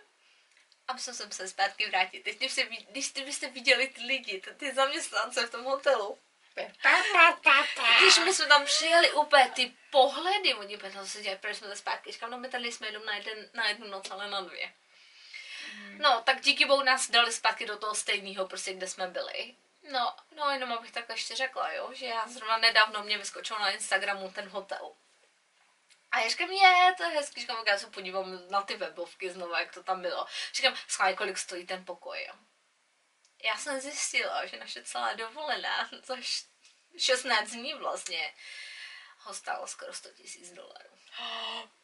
a 0.90 0.94
my 0.94 1.00
jsme 1.00 1.14
se 1.14 1.48
zpátky 1.48 1.90
vrátit. 1.90 2.24
Teď, 2.24 2.38
když, 2.38 2.60
když 2.90 3.12
byste 3.12 3.50
viděli 3.50 3.88
ty 3.88 4.02
lidi, 4.02 4.42
ty 4.58 4.74
zaměstnance 4.74 5.48
v 5.48 5.52
tom 5.52 5.64
hotelu, 5.64 6.18
když 8.02 8.18
my 8.18 8.34
jsme 8.34 8.46
tam 8.46 8.66
přijeli 8.66 9.12
úplně 9.12 9.52
ty 9.56 9.74
pohledy, 9.92 10.54
oni 10.54 10.78
úplně 10.78 10.92
to 10.92 11.06
se 11.06 11.22
dělají, 11.22 11.40
proč 11.40 11.58
jsme 11.58 11.68
to 11.68 11.76
zpátky. 11.76 12.12
Říkám, 12.12 12.32
no 12.32 12.38
my 12.38 12.50
tady 12.50 12.72
jsme 12.72 12.88
jenom 12.88 13.06
na, 13.06 13.16
jeden, 13.16 13.50
na 13.54 13.68
jednu 13.68 13.88
noc, 13.88 14.12
ale 14.12 14.30
na 14.30 14.42
dvě. 14.42 14.74
Mm. 15.74 15.98
No, 15.98 16.22
tak 16.26 16.42
díky 16.42 16.66
bohu 16.66 16.84
nás 16.84 17.12
dali 17.12 17.32
zpátky 17.32 17.66
do 17.66 17.78
toho 17.78 17.96
stejného, 17.96 18.48
prostě 18.48 18.74
kde 18.74 18.88
jsme 18.88 19.08
byli. 19.08 19.56
No, 19.92 20.16
no 20.36 20.50
jenom 20.50 20.74
abych 20.74 20.92
takhle 20.92 21.16
ještě 21.16 21.36
řekla, 21.36 21.72
jo, 21.72 21.90
že 21.94 22.06
já 22.06 22.28
zrovna 22.28 22.58
nedávno 22.58 23.04
mě 23.04 23.18
vyskočil 23.18 23.60
na 23.60 23.70
Instagramu 23.70 24.32
ten 24.32 24.50
hotel. 24.50 24.92
A 26.12 26.20
já 26.20 26.30
říkám, 26.30 26.52
je, 26.52 26.94
to 26.98 27.04
je 27.04 27.10
hezký, 27.10 27.42
říkám, 27.42 27.64
já 27.68 27.78
se 27.78 27.88
podívám 27.88 28.40
na 28.50 28.62
ty 28.62 28.76
webovky 28.78 29.30
znovu, 29.30 29.54
jak 29.54 29.74
to 29.74 29.84
tam 29.84 30.02
bylo. 30.02 30.26
Říkám, 30.54 30.76
schválně, 30.88 31.16
kolik 31.16 31.38
stojí 31.38 31.66
ten 31.66 31.86
pokoj, 31.86 32.26
jo 32.28 32.34
já 33.44 33.58
jsem 33.58 33.82
zjistila, 33.82 34.46
že 34.46 34.58
naše 34.58 34.84
celá 34.84 35.14
dovolená 35.14 35.90
za 36.04 36.16
16 36.98 37.50
dní 37.50 37.74
vlastně 37.74 38.34
ho 39.18 39.34
stálo 39.34 39.68
skoro 39.68 39.94
100 39.94 40.10
tisíc 40.10 40.52
dolarů. 40.52 40.90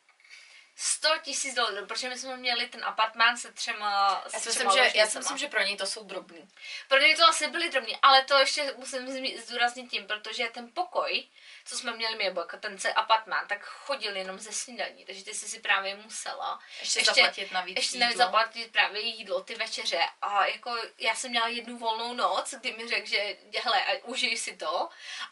100 0.78 1.10
tisíc 1.22 1.56
dolarů, 1.56 1.86
protože 1.86 2.10
my 2.10 2.18
jsme 2.18 2.38
měli 2.38 2.68
ten 2.68 2.86
apartmán 2.86 3.38
se 3.38 3.52
třema 3.52 4.24
Já 4.34 4.40
si 4.40 4.50
myslím, 4.50 4.70
že, 4.72 4.92
já 4.94 5.08
si 5.08 5.18
myslím, 5.18 5.38
že 5.38 5.48
pro 5.48 5.62
něj 5.62 5.78
to 5.78 5.86
jsou 5.86 6.04
drobný. 6.04 6.50
Pro 6.88 6.98
něj 6.98 7.16
to 7.16 7.28
asi 7.28 7.48
byly 7.48 7.70
drobný, 7.70 7.98
ale 8.02 8.24
to 8.24 8.38
ještě 8.38 8.74
musím 8.78 9.28
zdůraznit 9.38 9.90
tím, 9.90 10.08
protože 10.08 10.48
ten 10.48 10.72
pokoj, 10.74 11.28
co 11.66 11.78
jsme 11.78 11.96
měli 11.96 12.16
my, 12.16 12.24
jako 12.24 12.58
ten 12.58 12.78
celý 12.78 12.94
apartmán, 12.94 13.48
tak 13.48 13.66
chodil 13.66 14.16
jenom 14.16 14.40
ze 14.40 14.52
snídaní, 14.52 15.06
takže 15.06 15.24
ty 15.24 15.34
jsi 15.34 15.50
si 15.50 15.60
právě 15.60 15.96
musela 15.96 16.60
ještě, 16.80 17.00
ještě 17.00 17.14
zaplatit 17.14 17.52
navíc 17.52 17.78
ještě 17.78 17.98
jídlo. 17.98 18.18
zaplatit 18.18 18.72
právě 18.72 19.02
jídlo, 19.02 19.44
ty 19.44 19.56
večeře 19.56 20.00
a 20.22 20.46
jako 20.46 20.78
já 20.98 21.16
jsem 21.16 21.32
měla 21.32 21.48
jednu 21.48 21.78
volnou 21.78 22.14
noc, 22.14 22.54
kdy 22.54 22.74
mi 22.74 22.88
řekl, 22.88 23.08
že 23.08 23.38
hele, 23.64 23.84
užij 24.04 24.38
si 24.38 24.58
to 24.58 24.90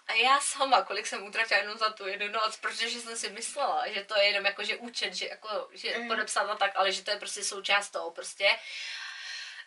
a 0.08 0.14
já 0.14 0.40
sama, 0.40 0.82
kolik 0.82 1.08
jsem 1.08 1.24
utratila 1.24 1.60
jenom 1.60 1.78
za 1.78 1.90
tu 1.90 2.08
jednu 2.08 2.28
noc, 2.28 2.58
protože 2.58 2.90
jsem 2.90 3.18
si 3.18 3.30
myslela, 3.30 3.88
že 3.88 4.04
to 4.04 4.16
je 4.18 4.24
jenom 4.24 4.46
jako, 4.46 4.64
že 4.64 4.78
účet, 4.78 5.14
že 5.14 5.33
jako, 5.34 5.68
že 5.74 5.98
mm. 5.98 6.08
podepsat 6.08 6.50
a 6.50 6.56
tak, 6.56 6.72
ale 6.76 6.92
že 6.92 7.04
to 7.04 7.12
je 7.12 7.18
prostě 7.18 7.44
součást 7.44 7.90
toho 7.90 8.12
prostě. 8.12 8.50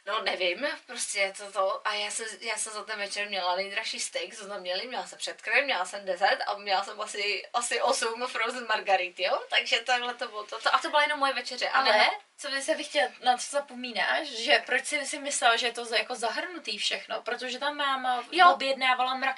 No 0.07 0.23
nevím, 0.23 0.67
prostě 0.87 1.33
to 1.37 1.53
to. 1.53 1.89
A 1.89 1.95
já 1.95 2.11
jsem, 2.11 2.27
já 2.41 2.57
jsem 2.57 2.73
za 2.73 2.85
ten 2.85 2.99
večer 2.99 3.29
měla 3.29 3.57
nejdražší 3.57 4.01
steak, 4.01 4.35
co 4.35 4.45
jsme 4.45 4.61
měli, 4.61 4.87
měla 4.87 5.07
jsem 5.07 5.19
předkrem, 5.19 5.65
měla 5.65 5.85
jsem 5.85 6.05
dezert 6.05 6.41
a 6.47 6.59
měla 6.59 6.85
jsem 6.85 7.01
asi, 7.01 7.47
asi 7.55 7.81
8 7.81 8.27
frozen 8.27 8.67
margarit, 8.67 9.21
jo? 9.21 9.43
Takže 9.51 9.81
takhle 9.81 10.15
to 10.15 10.29
bylo 10.29 10.45
to. 10.45 10.57
A 10.73 10.79
to 10.79 10.91
byla 10.91 11.03
jenom 11.03 11.19
moje 11.19 11.33
večeře. 11.33 11.69
Ale, 11.69 11.93
ale 11.93 12.11
co 12.37 12.51
by 12.51 12.63
se 12.63 12.75
bych 12.75 12.87
chtěla, 12.87 13.09
na 13.25 13.37
co 13.37 13.51
zapomínáš, 13.51 14.29
že 14.29 14.63
proč 14.67 14.85
si 14.85 15.07
si 15.07 15.19
myslela, 15.19 15.57
že 15.57 15.67
je 15.67 15.73
to 15.73 15.95
jako 15.95 16.15
zahrnutý 16.15 16.79
všechno, 16.79 17.23
protože 17.23 17.59
tam 17.59 17.77
máma 17.77 18.25
jo. 18.33 18.53
objednávala 18.53 19.15
mrak 19.15 19.37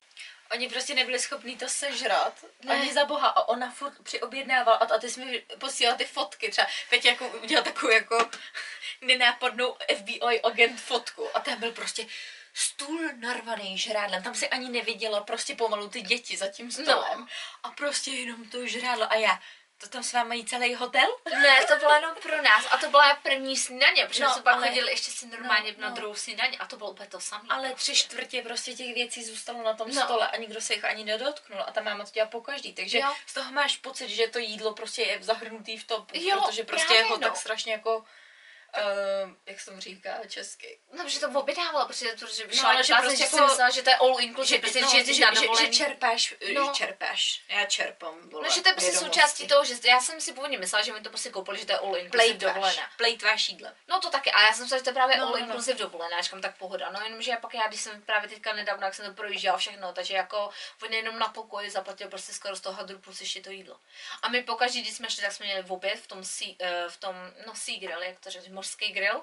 Oni 0.53 0.69
prostě 0.69 0.95
nebyli 0.95 1.19
schopní 1.19 1.57
to 1.57 1.69
sežrat, 1.69 2.45
ne. 2.65 2.75
ani 2.75 2.93
za 2.93 3.05
boha. 3.05 3.29
A 3.29 3.49
ona 3.49 3.71
furt 3.71 4.03
přiobjednávala 4.03 4.77
a, 4.77 4.95
a 4.95 4.99
ty 4.99 5.11
jsi 5.11 5.25
mi 5.25 5.43
posílala 5.59 5.99
ty 5.99 6.05
fotky. 6.05 6.51
Třeba 6.51 6.67
teď 6.91 7.05
jako 7.05 7.29
udělal 7.29 7.65
takovou 7.65 7.93
jako 7.93 8.31
nenápadnou 9.01 9.77
FBI 9.99 10.41
agent 10.43 10.81
fotku. 10.81 11.37
A 11.37 11.41
tam 11.41 11.61
byl 11.61 11.73
prostě 11.73 12.07
stůl 12.55 13.01
narvaný 13.17 13.79
žrádlem. 13.79 14.23
Tam 14.23 14.35
si 14.35 14.49
ani 14.49 14.69
neviděla 14.69 15.21
prostě 15.21 15.55
pomalu 15.55 15.89
ty 15.89 16.03
děti 16.03 16.37
za 16.37 16.49
tím 16.49 16.71
stolem. 16.73 17.21
No. 17.21 17.27
A 17.63 17.71
prostě 17.71 18.11
jenom 18.11 18.51
to 18.51 18.67
žrádlo. 18.67 19.13
A 19.13 19.15
já, 19.15 19.41
to 19.79 19.89
tam 19.89 20.03
s 20.03 20.13
vámi 20.13 20.29
mají 20.29 20.45
celý 20.45 20.75
hotel? 20.75 21.09
Ne, 21.31 21.65
to 21.69 21.77
bylo 21.77 21.95
jenom 21.95 22.15
pro 22.23 22.43
nás. 22.43 22.67
A 22.71 22.77
to 22.77 22.91
byla 22.91 23.15
první 23.15 23.57
snídaně, 23.57 24.07
protože 24.07 24.25
no, 24.25 24.31
jsme 24.31 24.43
pak 24.43 24.55
ale... 24.55 24.69
chodili 24.69 24.91
ještě 24.91 25.11
si 25.11 25.27
normálně 25.27 25.73
no, 25.73 25.83
na 25.83 25.89
no. 25.89 25.95
druhou 25.95 26.15
snídaně 26.15 26.59
a 26.59 26.67
to 26.67 26.77
bylo 26.77 26.91
úplně 26.91 27.09
to 27.09 27.21
samé. 27.21 27.45
Ale 27.49 27.69
prostě. 27.69 27.93
tři 27.93 28.03
čtvrtě 28.03 28.43
prostě 28.43 28.75
těch 28.75 28.95
věcí 28.95 29.25
zůstalo 29.25 29.63
na 29.63 29.75
tom 29.75 29.89
no. 29.95 30.03
stole 30.03 30.29
a 30.29 30.37
nikdo 30.37 30.61
se 30.61 30.75
jich 30.75 30.85
ani 30.85 31.05
nedotknul 31.05 31.61
a 31.67 31.73
ta 31.73 31.81
máma 31.81 32.05
to 32.05 32.11
dělá 32.11 32.27
po 32.27 32.41
každý. 32.41 32.73
Takže 32.73 32.99
jo. 32.99 33.15
z 33.27 33.35
toho 33.35 33.53
máš 33.53 33.77
pocit, 33.77 34.09
že 34.09 34.29
to 34.29 34.39
jídlo 34.39 34.75
prostě 34.75 35.03
je 35.03 35.19
zahrnutý 35.23 35.77
v 35.77 35.85
to, 35.85 36.03
protože 36.03 36.65
prostě 36.65 36.95
je 36.95 37.05
ho 37.05 37.11
no. 37.11 37.19
tak 37.19 37.37
strašně 37.37 37.73
jako 37.73 38.05
Uh, 38.77 39.31
jak 39.47 39.61
se 39.61 39.67
tomu 39.67 39.81
říká 39.81 40.19
česky? 40.29 40.79
No, 40.93 41.05
protože 41.05 41.21
to 41.21 41.31
objednávala, 41.41 41.87
protože, 41.87 42.09
protože 42.19 42.45
no, 42.57 42.69
ale 42.69 42.85
že, 42.85 42.95
prostě 42.95 43.23
jako, 43.23 43.37
že 43.37 43.43
myslela, 43.43 43.71
že 43.71 43.83
to 43.83 43.91
je 43.91 43.97
all 43.97 44.21
inclusive, 44.21 44.69
že, 44.73 44.81
no, 44.81 44.89
že, 44.89 45.05
že, 45.05 45.15
že, 45.15 45.23
že, 45.59 45.69
čerpáš, 45.69 46.35
no. 46.55 46.73
čerpáš, 46.75 47.43
já 47.49 47.65
čerpám, 47.65 48.29
vole, 48.29 48.49
No, 48.49 48.55
že 48.55 48.61
to 48.61 48.69
je 48.69 48.75
prostě 48.75 48.93
součástí 48.93 49.49
toho, 49.49 49.65
že 49.65 49.75
já 49.85 50.01
jsem 50.01 50.21
si 50.21 50.33
původně 50.33 50.59
myslela, 50.59 50.85
že 50.85 50.93
mi 50.93 51.01
to 51.01 51.09
prostě 51.09 51.31
koupili, 51.31 51.59
že 51.59 51.67
to 51.67 51.73
je 51.73 51.79
all 51.79 51.97
inclusive 51.97 52.35
dovolená. 52.35 52.83
Plejtváš 52.97 53.49
jídlo. 53.49 53.69
No 53.89 54.01
to 54.01 54.11
taky, 54.11 54.33
a 54.33 54.43
já 54.43 54.53
jsem 54.53 54.65
myslela, 54.65 54.79
že 54.79 54.85
to 54.85 54.91
je 54.91 54.95
právě 54.95 55.17
no, 55.17 55.27
all 55.27 55.33
no, 55.33 55.39
no. 55.39 55.45
inclusive 55.45 55.79
no. 55.79 55.85
dovolená, 55.87 56.21
říkám 56.21 56.41
tak 56.41 56.57
pohoda. 56.57 56.91
No 56.91 57.01
jenomže 57.01 57.37
pak 57.41 57.55
já, 57.55 57.69
když 57.69 57.81
jsem 57.81 58.03
právě 58.03 58.29
teďka 58.29 58.53
nedávno, 58.53 58.87
jak 58.87 58.95
jsem 58.95 59.07
to 59.07 59.13
projížděla 59.13 59.59
všechno, 59.59 59.93
takže 59.93 60.15
jako 60.15 60.51
on 60.83 60.93
jenom 60.93 61.19
na 61.19 61.29
pokoji 61.29 61.71
zaplatil 61.71 62.09
prostě 62.09 62.33
skoro 62.33 62.57
z 62.57 62.61
toho 62.61 62.77
hadru 62.77 62.99
plus 62.99 63.21
ještě 63.21 63.41
to 63.41 63.51
jídlo. 63.51 63.77
A 64.23 64.29
my 64.29 64.43
pokaždé, 64.43 64.81
když 64.81 64.95
jsme 64.95 65.11
šli, 65.11 65.23
tak 65.23 65.33
jsme 65.33 65.47
měli 65.47 65.63
v 65.63 65.73
oběd 65.73 65.99
v 65.99 66.07
tom, 66.07 66.19
uh, 66.19 66.25
v 66.89 66.97
tom 66.97 67.17
no, 67.47 67.53
jak 68.01 68.21
to 68.21 68.31
řekl, 68.31 68.58
mořský 68.59 68.93
grill. 68.93 69.23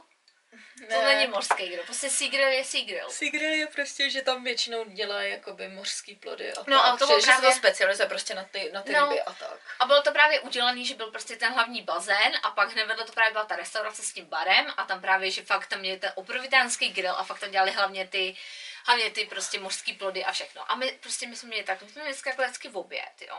Ne. 0.79 0.95
To 0.95 1.01
není 1.01 1.27
mořský 1.27 1.65
grill, 1.67 1.83
prostě 1.83 2.09
sea 2.09 2.29
grill 2.29 2.51
je 2.51 2.63
sea 2.63 2.85
grill. 2.85 3.09
Sea 3.09 3.31
grill 3.31 3.53
je 3.53 3.67
prostě, 3.67 4.09
že 4.09 4.21
tam 4.21 4.43
většinou 4.43 4.83
dělají 4.85 5.31
jakoby 5.31 5.67
mořský 5.67 6.15
plody 6.15 6.53
a 6.53 6.63
no, 6.67 6.85
a 6.85 6.97
to 6.97 7.07
bylo 7.07 7.19
že, 7.19 7.25
právě... 7.25 7.49
se 7.49 7.55
to 7.55 7.59
specializuje 7.59 8.07
prostě 8.09 8.35
na 8.35 8.43
ty, 8.43 8.71
na 8.73 8.81
ty 8.81 8.93
no. 8.93 9.09
ryby 9.09 9.21
a 9.21 9.33
tak. 9.33 9.59
A 9.79 9.85
bylo 9.85 10.01
to 10.01 10.11
právě 10.11 10.39
udělaný, 10.39 10.85
že 10.85 10.95
byl 10.95 11.11
prostě 11.11 11.35
ten 11.35 11.53
hlavní 11.53 11.81
bazén 11.81 12.31
a 12.43 12.51
pak 12.51 12.71
hned 12.71 12.85
vedle 12.85 13.05
to 13.05 13.11
právě 13.11 13.31
byla 13.31 13.45
ta 13.45 13.55
restaurace 13.55 14.03
s 14.03 14.13
tím 14.13 14.25
barem 14.25 14.65
a 14.77 14.85
tam 14.85 15.01
právě, 15.01 15.31
že 15.31 15.43
fakt 15.43 15.67
tam 15.67 15.79
měli 15.79 15.99
ten 15.99 16.11
obrovitánský 16.15 16.89
grill 16.89 17.15
a 17.17 17.23
fakt 17.23 17.39
tam 17.39 17.51
dělali 17.51 17.71
hlavně 17.71 18.07
ty 18.07 18.37
hlavně 18.85 19.09
ty 19.09 19.25
prostě 19.25 19.59
mořský 19.59 19.93
plody 19.93 20.25
a 20.25 20.31
všechno. 20.31 20.71
A 20.71 20.75
my 20.75 20.91
prostě 21.01 21.27
my 21.27 21.35
jsme 21.35 21.47
měli 21.47 21.63
tak, 21.63 21.81
my 21.81 21.89
jsme 21.89 22.01
měli 22.01 22.17
vždycky 22.37 22.69
v 22.69 22.77
oběd, 22.77 23.21
jo 23.27 23.37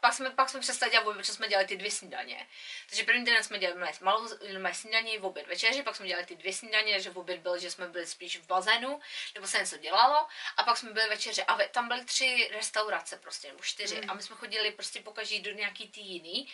pak 0.00 0.14
jsme, 0.14 0.30
pak 0.30 0.48
jsme 0.48 0.60
přestali 0.60 0.90
dělat 0.90 1.02
oběd, 1.02 1.16
protože 1.16 1.32
jsme 1.32 1.48
dělali 1.48 1.68
ty 1.68 1.76
dvě 1.76 1.90
snídaně. 1.90 2.46
Takže 2.88 3.04
první 3.04 3.24
den 3.24 3.44
jsme 3.44 3.58
dělali 3.58 3.80
malou 4.00 4.28
mé 4.58 4.74
snídaně, 4.74 5.18
v 5.18 5.24
oběd 5.24 5.46
večeři, 5.46 5.82
pak 5.82 5.96
jsme 5.96 6.06
dělali 6.06 6.26
ty 6.26 6.36
dvě 6.36 6.52
snídaně, 6.52 7.00
že 7.00 7.10
v 7.10 7.18
oběd 7.18 7.40
byl, 7.40 7.58
že 7.58 7.70
jsme 7.70 7.88
byli 7.88 8.06
spíš 8.06 8.38
v 8.38 8.46
bazénu, 8.46 9.00
nebo 9.34 9.46
se 9.46 9.58
něco 9.58 9.76
dělalo, 9.76 10.26
a 10.56 10.62
pak 10.62 10.76
jsme 10.76 10.90
byli 10.90 11.08
večeři. 11.08 11.42
A 11.42 11.68
tam 11.68 11.88
byly 11.88 12.04
tři 12.04 12.50
restaurace 12.52 13.18
prostě, 13.18 13.48
nebo 13.48 13.62
čtyři. 13.62 14.00
Mm. 14.00 14.10
A 14.10 14.14
my 14.14 14.22
jsme 14.22 14.36
chodili 14.36 14.70
prostě 14.70 15.00
pokaždé 15.00 15.38
do 15.38 15.50
nějaký 15.50 15.88
tý 15.88 16.00
jiný. 16.00 16.48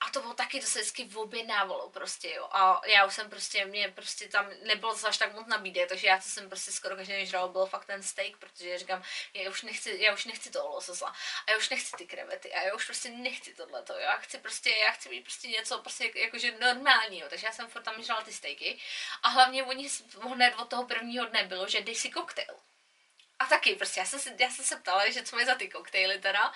A 0.00 0.10
to 0.10 0.20
bylo 0.20 0.34
taky, 0.34 0.60
to 0.60 0.66
se 0.66 0.78
vždycky 0.78 1.08
objednávalo 1.14 1.90
prostě, 1.90 2.34
jo. 2.34 2.48
A 2.52 2.80
já 2.86 3.06
už 3.06 3.14
jsem 3.14 3.30
prostě, 3.30 3.64
mě 3.64 3.88
prostě 3.88 4.28
tam 4.28 4.50
nebylo 4.62 4.92
zase 4.92 5.08
až 5.08 5.18
tak 5.18 5.34
moc 5.34 5.46
nabídek, 5.46 5.88
takže 5.88 6.06
já 6.06 6.20
co 6.20 6.28
jsem 6.28 6.48
prostě 6.48 6.72
skoro 6.72 6.96
každý 6.96 7.12
den 7.12 7.26
žral, 7.26 7.48
byl 7.48 7.66
fakt 7.66 7.84
ten 7.84 8.02
steak, 8.02 8.36
protože 8.36 8.78
říkám, 8.78 9.02
já 9.34 9.50
už 9.50 9.62
nechci, 9.62 9.96
já 10.00 10.14
už 10.14 10.24
nechci 10.24 10.50
toho 10.50 10.68
lososa, 10.68 11.06
a 11.46 11.50
já 11.50 11.56
už 11.56 11.68
nechci 11.68 11.96
ty 11.96 12.06
krevety, 12.06 12.52
a 12.52 12.62
já 12.62 12.74
už 12.74 12.84
prostě 12.84 13.10
nechci 13.10 13.54
tohleto, 13.54 13.92
já 13.98 14.16
chci 14.16 14.38
prostě, 14.38 14.70
já 14.70 14.90
chci 14.90 15.08
mít 15.08 15.22
prostě 15.22 15.48
něco 15.48 15.78
prostě 15.78 16.12
jakože 16.14 16.58
normálního, 16.60 17.28
takže 17.28 17.46
já 17.46 17.52
jsem 17.52 17.68
furt 17.68 17.82
tam 17.82 18.02
žrala 18.02 18.22
ty 18.22 18.32
steaky 18.32 18.80
a 19.22 19.28
hlavně 19.28 19.64
oni 19.64 19.90
hned 20.20 20.54
od 20.54 20.68
toho 20.68 20.86
prvního 20.86 21.26
dne 21.26 21.44
bylo, 21.44 21.68
že 21.68 21.80
dej 21.80 21.94
si 21.94 22.10
koktejl. 22.10 22.56
A 23.38 23.46
taky, 23.46 23.74
prostě 23.74 24.00
já 24.00 24.06
jsem, 24.06 24.20
se, 24.20 24.34
já 24.38 24.50
jsem 24.50 24.64
se 24.64 24.76
ptala, 24.76 25.10
že 25.10 25.22
co 25.22 25.36
mají 25.36 25.46
za 25.46 25.54
ty 25.54 25.68
koktejly 25.68 26.18
teda. 26.18 26.52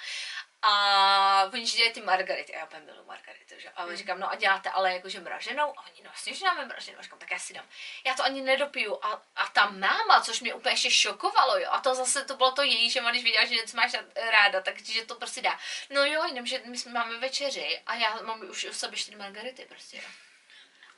A 0.62 1.50
oni 1.52 1.66
že 1.66 1.76
dělají 1.76 1.92
ty 1.92 2.00
margarity. 2.00 2.54
A 2.54 2.58
já 2.58 2.64
úplně 2.64 2.82
milu 2.82 3.04
margarity, 3.04 3.54
že? 3.58 3.68
A 3.68 3.82
hmm. 3.82 3.96
říkám, 3.96 4.20
no 4.20 4.30
a 4.30 4.34
děláte 4.34 4.70
ale 4.70 4.92
jakože 4.92 5.20
mraženou? 5.20 5.78
A 5.78 5.82
oni, 5.86 6.02
no 6.04 6.10
vlastně, 6.10 6.34
že 6.34 6.44
dáme 6.44 6.64
mraženou. 6.64 6.98
A 6.98 7.02
říkám, 7.02 7.18
tak 7.18 7.30
já 7.30 7.38
si 7.38 7.54
dám. 7.54 7.68
Já 8.06 8.14
to 8.14 8.24
ani 8.24 8.42
nedopiju. 8.42 8.98
A, 9.02 9.22
a 9.36 9.46
ta 9.48 9.70
máma, 9.70 10.20
což 10.20 10.40
mě 10.40 10.54
úplně 10.54 10.72
ještě 10.72 10.90
šokovalo, 10.90 11.58
jo. 11.58 11.68
A 11.70 11.80
to 11.80 11.94
zase 11.94 12.24
to 12.24 12.36
bylo 12.36 12.52
to 12.52 12.62
její, 12.62 12.90
že 12.90 13.00
když 13.10 13.24
viděla, 13.24 13.44
že 13.44 13.54
něco 13.54 13.76
máš 13.76 13.92
ráda, 14.30 14.60
tak 14.60 14.82
že 14.82 15.06
to 15.06 15.14
prostě 15.14 15.42
dá. 15.42 15.58
No 15.90 16.04
jo, 16.04 16.24
jenom, 16.24 16.46
že 16.46 16.62
my 16.64 16.78
jsme 16.78 16.92
máme 16.92 17.18
večeři 17.18 17.80
a 17.86 17.94
já 17.94 18.22
mám 18.22 18.50
už 18.50 18.64
u 18.64 18.72
sebe 18.72 18.96
čtyři 18.96 19.16
margarity 19.16 19.64
prostě, 19.64 19.96
jo. 19.96 20.08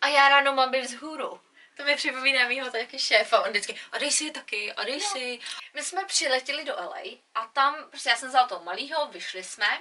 A 0.01 0.09
já 0.09 0.29
ráno 0.29 0.53
mám 0.53 0.71
být 0.71 0.81
vzhůru. 0.81 1.41
To 1.77 1.85
mi 1.85 1.97
připomíná 1.97 2.49
mýho 2.49 2.70
taky 2.70 2.99
šéfa, 2.99 3.41
on 3.41 3.51
vždycky, 3.51 3.81
a 3.93 3.99
dej 3.99 4.12
si 4.12 4.25
je 4.25 4.31
taky, 4.31 4.72
a 4.72 4.85
dej 4.85 4.99
no. 4.99 5.09
si. 5.11 5.41
My 5.75 5.83
jsme 5.83 6.05
přiletěli 6.05 6.64
do 6.64 6.75
LA 6.77 7.03
a 7.35 7.47
tam, 7.47 7.91
prostě 7.91 8.11
já 8.11 8.16
jsem 8.16 8.29
vzala 8.29 8.49
toho 8.49 8.64
malýho, 8.64 9.07
vyšli 9.07 9.45
jsme 9.45 9.81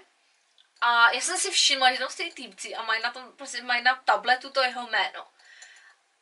a 0.82 1.12
já 1.12 1.22
jsem 1.22 1.38
si 1.38 1.52
všimla, 1.52 1.92
že 1.92 2.00
tam 2.00 2.10
stojí 2.10 2.32
týpci 2.32 2.76
a 2.76 2.84
mají 2.84 3.02
na 3.02 3.12
tom, 3.12 3.32
prostě 3.36 3.62
mají 3.62 3.84
na 3.84 3.96
tabletu 3.96 4.50
to 4.50 4.62
jeho 4.62 4.88
jméno. 4.88 5.28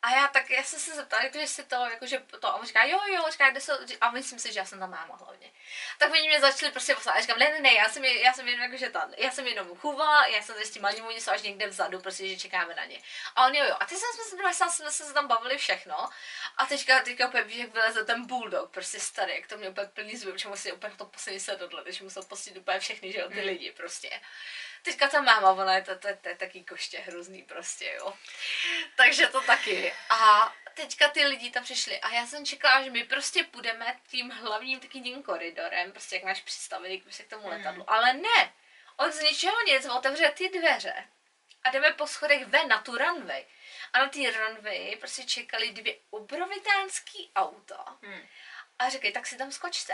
A 0.03 0.11
já 0.11 0.27
tak, 0.27 0.49
já 0.49 0.63
jsem 0.63 0.79
se 0.79 0.95
zeptala, 0.95 1.23
jako, 1.23 1.39
že 1.39 1.47
si 1.47 1.63
to, 1.63 1.75
jakože 1.75 2.23
to, 2.39 2.47
a 2.47 2.55
on 2.55 2.65
říká, 2.65 2.85
jo, 2.85 2.99
jo, 3.13 3.25
říká, 3.31 3.49
kde 3.49 3.61
se, 3.61 3.77
a 4.01 4.11
myslím 4.11 4.39
si, 4.39 4.53
že 4.53 4.59
já 4.59 4.65
jsem 4.65 4.79
tam 4.79 4.89
máma 4.89 5.15
hlavně. 5.15 5.51
Tak 5.97 6.11
oni 6.11 6.27
mě 6.27 6.39
začali 6.39 6.71
prostě 6.71 6.95
poslat, 6.95 7.13
a 7.13 7.21
říkám, 7.21 7.39
ne, 7.39 7.49
ne, 7.49 7.59
ne, 7.59 7.73
já 7.73 7.89
jsem, 7.89 8.05
já 8.05 8.33
jsem 8.33 8.47
jenom, 8.47 8.63
jakože 8.63 8.89
tam, 8.89 9.13
já 9.17 9.31
jsem 9.31 9.47
jenom 9.47 9.77
chůva, 9.77 10.25
já 10.25 10.41
jsem 10.41 10.55
s 10.55 10.69
tím 10.69 10.81
malým, 10.81 11.05
oni 11.05 11.21
jsou 11.21 11.31
až 11.31 11.41
někde 11.41 11.67
vzadu, 11.67 11.99
prostě, 11.99 12.27
že 12.27 12.39
čekáme 12.39 12.75
na 12.75 12.85
ně. 12.85 13.01
A 13.35 13.45
on, 13.45 13.55
jo, 13.55 13.65
jo, 13.65 13.75
a 13.79 13.85
ty 13.85 13.95
jsme 13.95 14.07
se, 14.23 14.53
jsme, 14.53 14.91
jsme 14.91 14.91
se 14.91 15.13
tam 15.13 15.27
bavili 15.27 15.57
všechno, 15.57 16.09
a 16.57 16.65
teďka, 16.65 16.99
teďka 16.99 17.27
úplně 17.27 17.43
víš, 17.43 17.57
jak 17.57 17.73
vyleze 17.73 18.05
ten 18.05 18.25
bulldog, 18.25 18.71
prostě 18.71 18.99
starý, 18.99 19.35
jak 19.35 19.47
to 19.47 19.57
mě 19.57 19.69
úplně 19.69 19.87
plný 19.87 20.17
zuby, 20.17 20.31
protože 20.31 20.49
musí 20.49 20.71
úplně 20.71 20.93
to 20.97 21.05
poslední 21.05 21.39
sedadle, 21.39 21.83
takže 21.83 22.03
musel 22.03 22.23
postit 22.23 22.57
úplně 22.57 22.79
všechny, 22.79 23.11
že 23.11 23.19
jo, 23.19 23.27
ty 23.27 23.33
hmm. 23.33 23.45
lidi 23.45 23.71
prostě. 23.71 24.21
Teďka 24.83 25.07
ta 25.07 25.21
máma, 25.21 25.51
ona 25.51 25.75
je 25.75 25.81
to, 25.81 25.95
to, 25.95 26.07
to, 26.07 26.15
to 26.21 26.29
je 26.29 26.35
taky 26.35 26.63
koště 26.63 26.99
hrozný 26.99 27.43
prostě, 27.43 27.93
jo. 27.99 28.13
Takže 28.95 29.27
to 29.27 29.41
taky. 29.41 29.93
A 30.09 30.53
teďka 30.73 31.07
ty 31.07 31.25
lidi 31.25 31.51
tam 31.51 31.63
přišli 31.63 31.99
a 31.99 32.09
já 32.09 32.25
jsem 32.25 32.45
čekala, 32.45 32.83
že 32.83 32.89
my 32.89 33.03
prostě 33.03 33.43
půjdeme 33.43 33.99
tím 34.07 34.29
hlavním 34.29 34.79
takým 34.79 35.23
koridorem, 35.23 35.91
prostě 35.91 36.15
jak 36.15 36.23
máš 36.23 36.41
přistavený 36.41 36.97
prostě 36.97 37.23
k 37.23 37.29
tomu 37.29 37.43
hmm. 37.43 37.57
letadlu. 37.57 37.83
Mm. 37.83 37.89
Ale 37.89 38.13
ne, 38.13 38.53
on 38.97 39.11
z 39.11 39.21
ničeho 39.21 39.63
nic 39.67 39.85
otevře 39.85 40.31
ty 40.37 40.49
dveře 40.49 41.07
a 41.63 41.69
jdeme 41.69 41.93
po 41.93 42.07
schodech 42.07 42.45
ven 42.45 42.67
na 42.67 42.81
tu 42.81 42.97
runway. 42.97 43.45
A 43.93 43.99
na 43.99 44.09
té 44.09 44.31
runway 44.31 44.95
prostě 44.95 45.23
čekali 45.23 45.71
dvě 45.71 45.95
obrovitánský 46.09 47.31
auta. 47.35 47.97
Mm. 48.01 48.27
A 48.79 48.89
říkají, 48.89 49.13
tak 49.13 49.27
si 49.27 49.37
tam 49.37 49.51
skočte. 49.51 49.93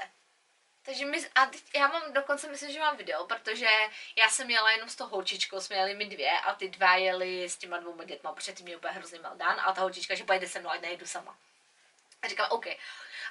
Takže 0.88 1.05
my, 1.05 1.17
a 1.35 1.51
já 1.75 1.88
mám 1.88 2.13
dokonce, 2.13 2.49
myslím, 2.49 2.71
že 2.71 2.79
mám 2.79 2.97
video, 2.97 3.25
protože 3.25 3.69
já 4.15 4.29
jsem 4.29 4.49
jela 4.49 4.71
jenom 4.71 4.89
s 4.89 4.95
tou 4.95 5.07
holčičkou, 5.07 5.61
jsme 5.61 5.75
jeli 5.75 5.95
my 5.95 6.05
dvě 6.05 6.31
a 6.31 6.53
ty 6.53 6.69
dva 6.69 6.95
jeli 6.95 7.49
s 7.49 7.57
těma 7.57 7.77
dvouma 7.77 8.03
dětma, 8.03 8.33
protože 8.33 8.53
ty 8.53 8.63
mě 8.63 8.77
úplně 8.77 8.93
hrozně 8.93 9.19
dán 9.19 9.59
a 9.65 9.73
ta 9.73 9.81
holčička, 9.81 10.15
že 10.15 10.23
pojede 10.23 10.47
se 10.47 10.59
mnou, 10.59 10.69
ať 10.69 10.81
nejdu 10.81 11.05
sama. 11.05 11.38
A 12.21 12.27
říkám, 12.27 12.47
OK. 12.51 12.67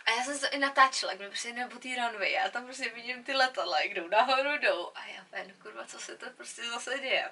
A 0.05 0.11
já 0.17 0.25
jsem 0.25 0.39
se 0.39 0.49
i 0.49 0.59
natáčela, 0.59 1.13
jak 1.13 1.21
mi 1.21 1.29
prostě 1.29 1.49
jdeme 1.49 1.71
po 1.71 1.79
té 1.79 1.89
runway 1.89 2.39
a 2.39 2.51
tam 2.51 2.65
prostě 2.65 2.89
vidím 2.89 3.25
ty 3.25 3.33
letadla, 3.33 3.81
jak 3.81 3.95
jdou 3.95 4.09
nahoru, 4.09 4.59
jdou. 4.59 4.93
A 4.95 5.07
já, 5.07 5.25
ven, 5.33 5.55
kurva, 5.63 5.85
co 5.85 6.01
se 6.01 6.17
to 6.17 6.31
prostě 6.31 6.63
zase 6.63 6.99
děje 6.99 7.31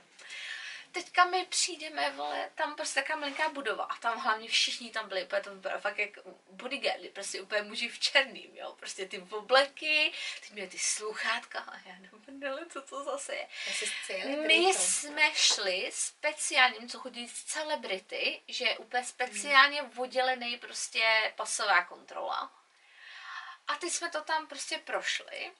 teďka 0.95 1.24
my 1.24 1.47
přijdeme, 1.47 2.11
vole, 2.11 2.51
tam 2.55 2.74
prostě 2.74 3.01
taková 3.01 3.18
malinká 3.18 3.49
budova 3.49 3.84
a 3.84 3.97
tam 3.97 4.18
hlavně 4.18 4.49
všichni 4.49 4.90
tam 4.90 5.09
byli, 5.09 5.24
úplně 5.24 5.42
to 5.42 5.55
vypadá 5.55 5.78
fakt 5.78 5.99
jak 5.99 6.11
bodyguardy, 6.51 7.09
prostě 7.09 7.42
úplně 7.42 7.62
muži 7.62 7.88
v 7.88 7.99
černým, 7.99 8.57
jo, 8.57 8.74
prostě 8.78 9.07
ty 9.07 9.18
obleky, 9.30 10.12
ty 10.49 10.55
měli 10.55 10.68
ty 10.68 10.78
sluchátka 10.78 11.59
a 11.59 11.76
já 11.86 11.95
nevím, 12.26 12.70
co 12.70 12.82
to 12.82 13.05
zase 13.05 13.34
je. 13.34 13.49
My 14.47 14.74
jsme 14.74 15.34
šli 15.34 15.90
speciálním, 15.92 16.88
co 16.88 16.99
chodí 16.99 17.28
z 17.28 17.45
celebrity, 17.45 18.42
že 18.49 18.64
je 18.64 18.78
úplně 18.78 19.05
speciálně 19.05 19.82
hmm. 19.82 19.99
oddělený 19.99 20.57
prostě 20.57 21.32
pasová 21.36 21.84
kontrola. 21.84 22.53
A 23.68 23.76
teď 23.76 23.92
jsme 23.92 24.11
to 24.11 24.22
tam 24.22 24.47
prostě 24.47 24.78
prošli 24.78 25.53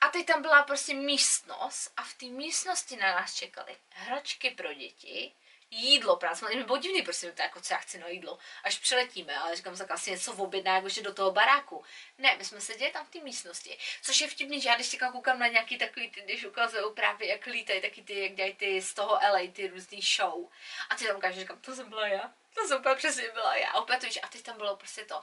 a 0.00 0.08
teď 0.08 0.26
tam 0.26 0.42
byla 0.42 0.62
prostě 0.62 0.94
místnost 0.94 1.92
a 1.96 2.02
v 2.02 2.14
té 2.14 2.26
místnosti 2.26 2.96
na 2.96 3.14
nás 3.14 3.34
čekaly 3.34 3.76
hračky 3.90 4.50
pro 4.50 4.72
děti, 4.74 5.32
jídlo 5.70 6.18
mi 6.54 6.64
bylo 6.64 6.78
divný, 6.78 7.02
prostě 7.02 7.32
to 7.32 7.42
jako 7.42 7.60
co 7.60 7.74
já 7.74 7.78
chci 7.78 7.98
na 7.98 8.08
jídlo, 8.08 8.38
až 8.64 8.78
přiletíme, 8.78 9.38
ale 9.38 9.56
říkám, 9.56 9.76
tak 9.76 9.90
asi 9.90 10.10
něco 10.10 10.32
objedná, 10.32 10.74
jakože 10.74 11.02
do 11.02 11.14
toho 11.14 11.30
baráku. 11.30 11.84
Ne, 12.18 12.36
my 12.36 12.44
jsme 12.44 12.60
seděli 12.60 12.92
tam 12.92 13.06
v 13.06 13.10
té 13.10 13.20
místnosti, 13.20 13.78
což 14.02 14.20
je 14.20 14.28
vtipný, 14.28 14.60
že 14.60 14.68
já 14.68 14.74
když 14.74 14.88
teďka 14.88 15.12
koukám 15.12 15.38
na 15.38 15.46
nějaký 15.46 15.78
takový, 15.78 16.10
ty, 16.10 16.20
když 16.20 16.44
ukazují 16.44 16.84
právě, 16.94 17.28
jak 17.28 17.46
lítají, 17.46 17.80
taky 17.80 18.02
ty, 18.02 18.22
jak 18.22 18.34
dělají 18.34 18.54
ty 18.54 18.82
z 18.82 18.94
toho 18.94 19.12
LA, 19.12 19.52
ty 19.52 19.68
různý 19.68 20.00
show. 20.00 20.48
A 20.90 20.94
ty 20.94 21.06
tam 21.06 21.16
ukážeš, 21.16 21.40
říkám, 21.40 21.60
to 21.60 21.74
jsem 21.74 21.88
byla 21.88 22.06
já. 22.06 22.32
To 22.54 22.66
jsem 22.68 22.78
úplně 22.80 22.94
přesně 22.94 23.30
byla 23.30 23.56
já, 23.56 23.72
opět 23.72 24.00
to, 24.00 24.06
a 24.22 24.28
teď 24.28 24.42
tam 24.42 24.56
bylo 24.56 24.76
prostě 24.76 25.04
to. 25.04 25.22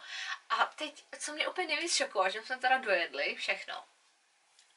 A 0.50 0.66
teď, 0.66 1.04
co 1.20 1.34
mě 1.34 1.48
úplně 1.48 1.68
nejvíc 1.68 1.96
šokovalo, 1.96 2.30
že 2.30 2.42
jsme 2.42 2.58
teda 2.58 2.78
dojedli 2.78 3.36
všechno 3.36 3.84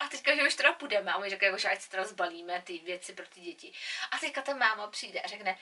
a 0.01 0.09
teďka, 0.09 0.37
že 0.37 0.43
už 0.43 0.55
teda 0.55 0.73
půjdeme, 0.73 1.13
a 1.13 1.19
my 1.19 1.31
řekne, 1.31 1.59
že 1.59 1.69
ať 1.69 1.81
se 1.81 1.91
teda 1.91 2.05
zbalíme 2.05 2.63
ty 2.63 2.79
věci 2.79 3.13
pro 3.13 3.27
ty 3.27 3.41
děti. 3.41 3.73
A 4.11 4.19
teďka 4.19 4.43
ta 4.43 4.55
máma 4.55 4.87
přijde 4.87 5.21
a 5.21 5.29
řekne, 5.29 5.59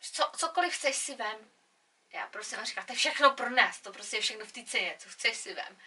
co, 0.00 0.30
cokoliv 0.36 0.74
chceš 0.74 0.96
si 0.96 1.14
vem. 1.14 1.50
Já 2.12 2.26
prosím, 2.26 2.58
a 2.58 2.64
říká, 2.64 2.82
to 2.82 2.92
je 2.92 2.96
všechno 2.96 3.30
pro 3.30 3.50
nás, 3.50 3.80
to 3.80 3.92
prostě 3.92 4.16
je 4.16 4.20
všechno 4.20 4.46
v 4.46 4.52
té 4.52 4.64
ceně, 4.64 4.96
co 4.98 5.08
chceš 5.08 5.36
si 5.36 5.54
vem. 5.54 5.78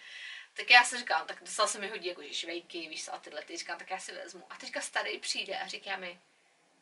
Tak 0.54 0.70
já 0.70 0.84
si 0.84 0.98
říkám, 0.98 1.28
tak 1.28 1.44
dostal 1.44 1.68
se 1.68 1.80
mi 1.80 1.88
hodí 1.88 2.08
jako 2.08 2.24
že 2.24 2.34
švejky, 2.34 2.90
víš 2.90 3.08
a 3.12 3.18
tyhle, 3.18 3.42
ty 3.42 3.58
říkám, 3.58 3.78
tak 3.78 3.90
já 3.90 4.00
si 4.00 4.12
vezmu. 4.12 4.48
A 4.50 4.56
teďka 4.56 4.82
starý 4.82 5.20
přijde 5.20 5.60
a 5.60 5.68
říká 5.68 5.98
mi, 5.98 6.20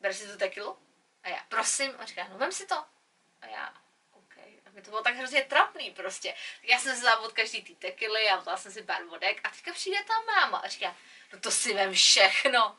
ber 0.00 0.14
si 0.14 0.26
to 0.28 0.36
tekilu? 0.36 0.78
A 1.22 1.28
já, 1.28 1.44
prosím, 1.48 1.92
a 1.98 2.04
říká, 2.04 2.28
no 2.28 2.38
vem 2.38 2.52
si 2.52 2.66
to. 2.66 2.84
A 3.40 3.46
já, 3.46 3.74
a 4.70 4.74
mi 4.74 4.82
to 4.82 4.90
bylo 4.90 5.02
tak 5.02 5.14
hrozně 5.14 5.42
trapný 5.42 5.90
prostě. 5.90 6.34
Tak 6.60 6.70
já 6.70 6.78
jsem 6.78 6.94
vzala 6.94 7.20
od 7.20 7.32
každý 7.32 7.62
ty 7.62 7.74
tekily 7.74 8.28
a 8.28 8.36
vzala 8.36 8.56
jsem 8.56 8.72
si 8.72 8.82
pár 8.82 9.04
vodek 9.04 9.40
a 9.44 9.50
teďka 9.50 9.72
přijde 9.72 9.98
ta 10.06 10.14
máma 10.34 10.58
a 10.58 10.68
říká, 10.68 10.96
no 11.32 11.40
to 11.40 11.50
si 11.50 11.74
vem 11.74 11.94
všechno. 11.94 12.76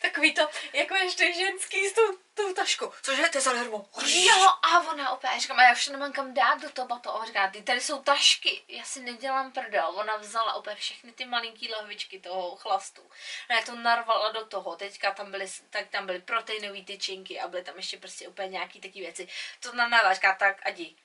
Takový 0.00 0.34
to, 0.34 0.48
jako 0.72 0.94
ještě 0.94 1.32
ženský 1.32 1.88
s 1.88 1.92
tou, 1.92 2.18
tou 2.34 2.54
taškou. 2.54 2.92
Cože, 3.02 3.28
to 3.28 3.38
je 3.38 3.42
zadarmo. 3.42 3.88
Jo, 4.06 4.48
a 4.62 4.80
ona 4.80 5.10
opět, 5.10 5.40
říkám, 5.40 5.58
a 5.58 5.62
já 5.62 5.72
už 5.72 5.88
nemám 5.88 6.12
kam 6.12 6.34
dát 6.34 6.60
do 6.60 6.70
toho 6.70 6.98
to. 6.98 7.22
A 7.22 7.26
říká, 7.26 7.50
ty 7.50 7.62
tady 7.62 7.80
jsou 7.80 8.02
tašky, 8.02 8.62
já 8.68 8.84
si 8.84 9.00
nedělám 9.00 9.52
prdel. 9.52 9.92
Ona 9.94 10.16
vzala 10.16 10.52
opět 10.54 10.78
všechny 10.78 11.12
ty 11.12 11.24
malinký 11.24 11.72
lahvičky 11.72 12.20
toho 12.20 12.56
chlastu. 12.56 13.10
Ona 13.50 13.62
to 13.62 13.74
narvala 13.74 14.32
do 14.32 14.46
toho, 14.46 14.76
teďka 14.76 15.10
tam 15.10 15.30
byly, 15.30 15.46
tak 15.70 15.88
tam 15.88 16.06
byly 16.06 16.20
proteinové 16.20 16.82
tyčinky 16.82 17.40
a 17.40 17.48
byly 17.48 17.64
tam 17.64 17.76
ještě 17.76 17.98
prostě 17.98 18.28
úplně 18.28 18.48
nějaký 18.48 18.80
taky 18.80 19.00
věci. 19.00 19.28
To 19.60 19.72
na 19.72 20.14
říká, 20.14 20.34
tak 20.34 20.66
adi, 20.66 20.96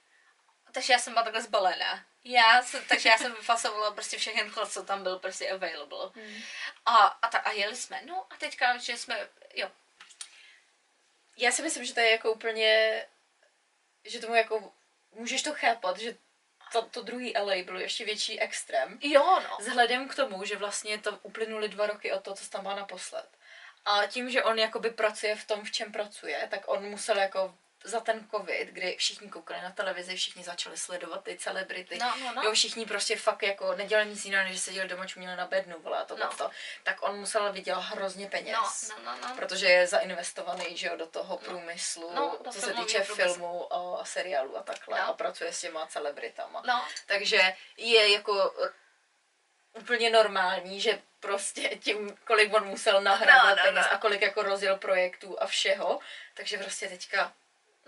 takže 0.78 0.93
já 0.93 0.99
jsem 0.99 1.13
byla 1.13 1.23
takhle 1.23 1.41
zbalená. 1.41 2.05
Já 2.23 2.63
jsem, 2.63 2.84
takže 2.89 3.09
já 3.09 3.17
jsem 3.17 3.34
vyfasovala 3.34 3.91
prostě 3.91 4.17
všechny 4.17 4.49
chlad, 4.49 4.71
co 4.71 4.84
tam 4.84 5.03
byl 5.03 5.19
prostě 5.19 5.49
available. 5.49 6.11
Hmm. 6.15 6.41
A, 6.86 6.95
a, 6.95 7.28
ta, 7.28 7.38
a 7.38 7.51
jeli 7.51 7.75
jsme. 7.75 8.01
No 8.05 8.25
a 8.30 8.36
teďka, 8.36 8.78
že 8.78 8.97
jsme, 8.97 9.30
jo. 9.53 9.71
Já 11.38 11.51
si 11.51 11.61
myslím, 11.61 11.86
že 11.86 11.93
to 11.93 11.99
je 11.99 12.11
jako 12.11 12.34
úplně, 12.34 13.05
že 14.05 14.19
tomu 14.19 14.36
jako, 14.36 14.73
můžeš 15.11 15.43
to 15.43 15.53
chápat, 15.53 15.97
že 15.97 16.17
to, 16.71 16.82
to 16.82 17.01
druhý 17.01 17.38
LA 17.38 17.63
bylo 17.63 17.80
ještě 17.80 18.05
větší 18.05 18.39
extrém. 18.39 18.99
Jo, 19.01 19.39
no. 19.43 19.57
Vzhledem 19.59 20.07
k 20.07 20.15
tomu, 20.15 20.45
že 20.45 20.55
vlastně 20.55 20.97
to 20.97 21.19
uplynuli 21.23 21.69
dva 21.69 21.88
roky 21.88 22.11
od 22.11 22.23
toho, 22.23 22.36
co 22.36 22.49
tam 22.49 22.63
byl 22.63 22.75
naposled. 22.75 23.30
A 23.86 24.05
tím, 24.05 24.30
že 24.30 24.43
on 24.43 24.59
jakoby 24.59 24.89
pracuje 24.89 25.36
v 25.36 25.47
tom, 25.47 25.63
v 25.63 25.71
čem 25.71 25.91
pracuje, 25.91 26.47
tak 26.51 26.61
on 26.65 26.84
musel 26.86 27.17
jako 27.17 27.57
za 27.88 27.99
ten 27.99 28.27
covid, 28.29 28.67
kdy 28.67 28.95
všichni 28.99 29.29
koukali 29.29 29.61
na 29.61 29.71
televizi, 29.71 30.15
všichni 30.15 30.43
začali 30.43 30.77
sledovat 30.77 31.23
ty 31.23 31.38
celebrity, 31.38 31.97
no, 31.97 32.13
no, 32.19 32.33
no. 32.33 32.41
jo, 32.43 32.53
všichni 32.53 32.85
prostě 32.85 33.17
fakt 33.17 33.43
jako 33.43 33.75
nedělali 33.75 34.09
nic 34.09 34.25
jiného, 34.25 34.49
než 34.49 34.59
seděli 34.59 34.88
doma, 34.88 35.07
čuměli 35.07 35.35
na 35.35 35.47
bednu, 35.47 35.75
vole, 35.79 36.05
to, 36.05 36.17
no. 36.17 36.29
to, 36.38 36.49
tak 36.83 36.97
on 37.03 37.19
musel 37.19 37.53
vydělat 37.53 37.79
hrozně 37.79 38.27
peněz, 38.29 38.89
no, 38.89 38.95
no, 39.05 39.17
no, 39.21 39.29
no. 39.29 39.35
protože 39.35 39.67
je 39.67 39.88
zainvestovaný, 39.88 40.77
že 40.77 40.88
jo, 40.88 40.95
do 40.97 41.07
toho 41.07 41.39
no. 41.41 41.49
průmyslu, 41.49 42.11
no, 42.15 42.39
co 42.51 42.61
se 42.61 42.73
týče 42.73 43.03
filmu 43.03 43.73
a 43.73 44.05
seriálu 44.05 44.57
a 44.57 44.63
takhle, 44.63 44.99
no. 44.99 45.07
a 45.07 45.13
pracuje 45.13 45.53
s 45.53 45.61
těma 45.61 45.88
celebritama. 45.88 46.63
No. 46.67 46.85
Takže 47.05 47.53
je 47.77 48.11
jako 48.11 48.53
úplně 49.73 50.09
normální, 50.09 50.81
že 50.81 51.01
prostě 51.19 51.69
tím, 51.83 52.17
kolik 52.25 52.53
on 52.53 52.67
musel 52.67 53.01
nahrávat 53.01 53.43
No, 53.43 53.55
no, 53.55 53.61
peněz 53.63 53.85
no. 53.89 53.93
a 53.93 53.97
kolik 53.97 54.21
jako 54.21 54.43
rozjel 54.43 54.77
projektů 54.77 55.41
a 55.41 55.47
všeho. 55.47 55.99
Takže 56.33 56.57
prostě 56.57 56.88
teďka 56.88 57.33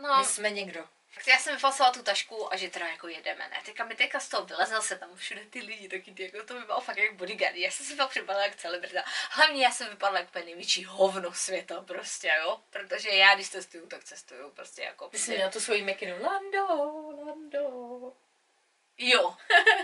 No, 0.01 0.17
my 0.19 0.25
jsme 0.25 0.49
někdo. 0.51 0.87
tak 1.15 1.27
já 1.27 1.37
jsem 1.37 1.55
vyfasila 1.55 1.91
tu 1.91 2.03
tašku 2.03 2.53
a 2.53 2.57
že 2.57 2.69
teda 2.69 2.87
jako 2.87 3.07
jedeme, 3.07 3.49
ne? 3.49 3.61
Teďka 3.65 3.85
mi 3.85 3.95
teďka 3.95 4.19
z 4.19 4.29
toho 4.29 4.45
vylezl 4.45 4.81
se 4.81 4.97
tam 4.97 5.15
všude 5.15 5.41
ty 5.49 5.59
lidi, 5.59 5.89
taky 5.89 6.11
ty, 6.11 6.23
jako 6.23 6.47
to 6.47 6.53
vypadalo 6.53 6.81
fakt 6.81 6.97
jak 6.97 7.13
bodyguard. 7.13 7.55
Já 7.55 7.71
jsem 7.71 7.85
si 7.85 7.95
fakt 7.95 8.09
připadala 8.09 8.45
jak 8.45 8.55
celebrita. 8.55 9.03
Hlavně 9.31 9.63
já 9.63 9.71
jsem 9.71 9.89
vypadala 9.89 10.19
jako 10.19 10.39
největší 10.39 10.83
hovno 10.85 11.33
světa 11.33 11.81
prostě, 11.81 12.31
jo? 12.43 12.59
Protože 12.69 13.09
já, 13.09 13.35
když 13.35 13.49
cestuju, 13.49 13.87
tak 13.87 14.03
cestuju 14.03 14.49
prostě 14.51 14.81
jako... 14.81 15.07
Ty 15.09 15.17
jsi 15.17 15.21
Prostě, 15.21 15.35
měla 15.35 15.51
tu 15.51 15.59
svoji 15.59 15.81
mikinu. 15.81 16.15
Lando, 16.23 16.67
Lando. 17.25 18.13
Jo, 19.01 19.35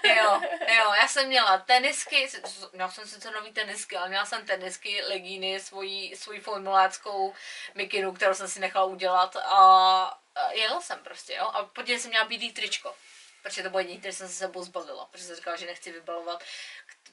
jo, 0.04 0.42
jo, 0.78 0.94
já 0.94 1.08
jsem 1.08 1.28
měla 1.28 1.58
tenisky, 1.58 2.30
měla 2.74 2.92
jsem 2.92 3.08
sice 3.08 3.32
nový 3.32 3.52
tenisky, 3.52 3.98
ale 3.98 4.10
měla 4.10 4.26
jsem 4.26 4.46
tenisky, 4.46 5.04
legíny, 5.04 5.60
svoji, 5.60 6.16
svoji 6.18 6.40
formuláckou 6.40 7.34
mikinu, 7.76 8.14
kterou 8.14 8.34
jsem 8.34 8.48
si 8.48 8.60
nechala 8.60 8.86
udělat 8.86 9.36
a, 9.36 10.20
a 10.36 10.52
jela 10.52 10.82
jsem 10.82 11.00
prostě, 11.00 11.34
jo, 11.34 11.46
a 11.46 11.64
pod 11.66 11.86
tím 11.86 12.00
jsem 12.00 12.10
měla 12.10 12.26
bílý 12.26 12.52
tričko, 12.52 12.96
protože 13.44 13.64
to 13.64 13.70
bylo 13.70 13.80
jediné, 13.80 14.00
které 14.00 14.14
jsem 14.14 14.28
se 14.28 14.34
sebou 14.34 14.64
zbalila, 14.64 15.06
protože 15.06 15.24
jsem 15.24 15.36
říkala, 15.36 15.58
že 15.58 15.66
nechci 15.66 15.92
vybalovat, 15.92 16.44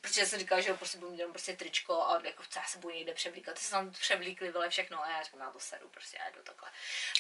protože 0.01 0.27
jsem 0.27 0.39
říkala, 0.39 0.61
že 0.61 0.75
prostě 0.75 0.99
budu 0.99 1.11
mít 1.11 1.19
jenom 1.19 1.33
prostě 1.33 1.57
tričko 1.57 2.03
a 2.03 2.21
jako 2.25 2.43
já 2.57 2.65
se 2.65 2.79
budu 2.79 2.95
někde 2.95 3.15
převlíkat, 3.15 3.55
ty 3.55 3.61
se 3.61 3.71
tam 3.71 3.91
převlíkli, 3.91 4.53
vyle 4.53 4.71
všechno 4.71 5.05
a 5.05 5.11
já 5.11 5.23
říkám, 5.23 5.41
na 5.41 5.51
to 5.51 5.61
seru, 5.61 5.89
prostě 5.89 6.19
já 6.25 6.31
jdu 6.31 6.43
takhle, 6.43 6.71